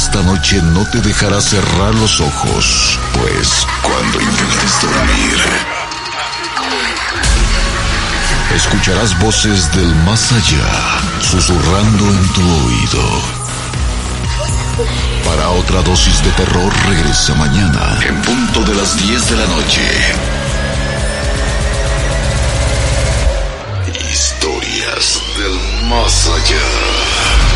esta 0.07 0.23
noche 0.23 0.61
no 0.61 0.85
te 0.85 1.01
dejará 1.01 1.41
cerrar 1.41 1.93
los 1.95 2.21
ojos, 2.21 2.97
pues 3.11 3.67
cuando 3.81 4.21
intentes 4.21 4.81
dormir, 4.81 5.38
escucharás 8.55 9.19
voces 9.19 9.69
del 9.73 9.93
más 10.05 10.31
allá 10.31 11.01
susurrando 11.19 12.05
en 12.05 12.27
tu 12.29 12.41
oído. 12.41 13.21
Para 15.25 15.49
otra 15.49 15.81
dosis 15.81 16.23
de 16.23 16.31
terror 16.31 16.73
regresa 16.88 17.35
mañana, 17.35 17.99
en 18.07 18.21
punto 18.21 18.63
de 18.63 18.75
las 18.75 18.95
10 18.97 19.29
de 19.29 19.35
la 19.35 19.47
noche. 19.47 19.81
Historias 24.09 25.21
del 25.38 25.89
más 25.89 26.27
allá. 26.27 27.46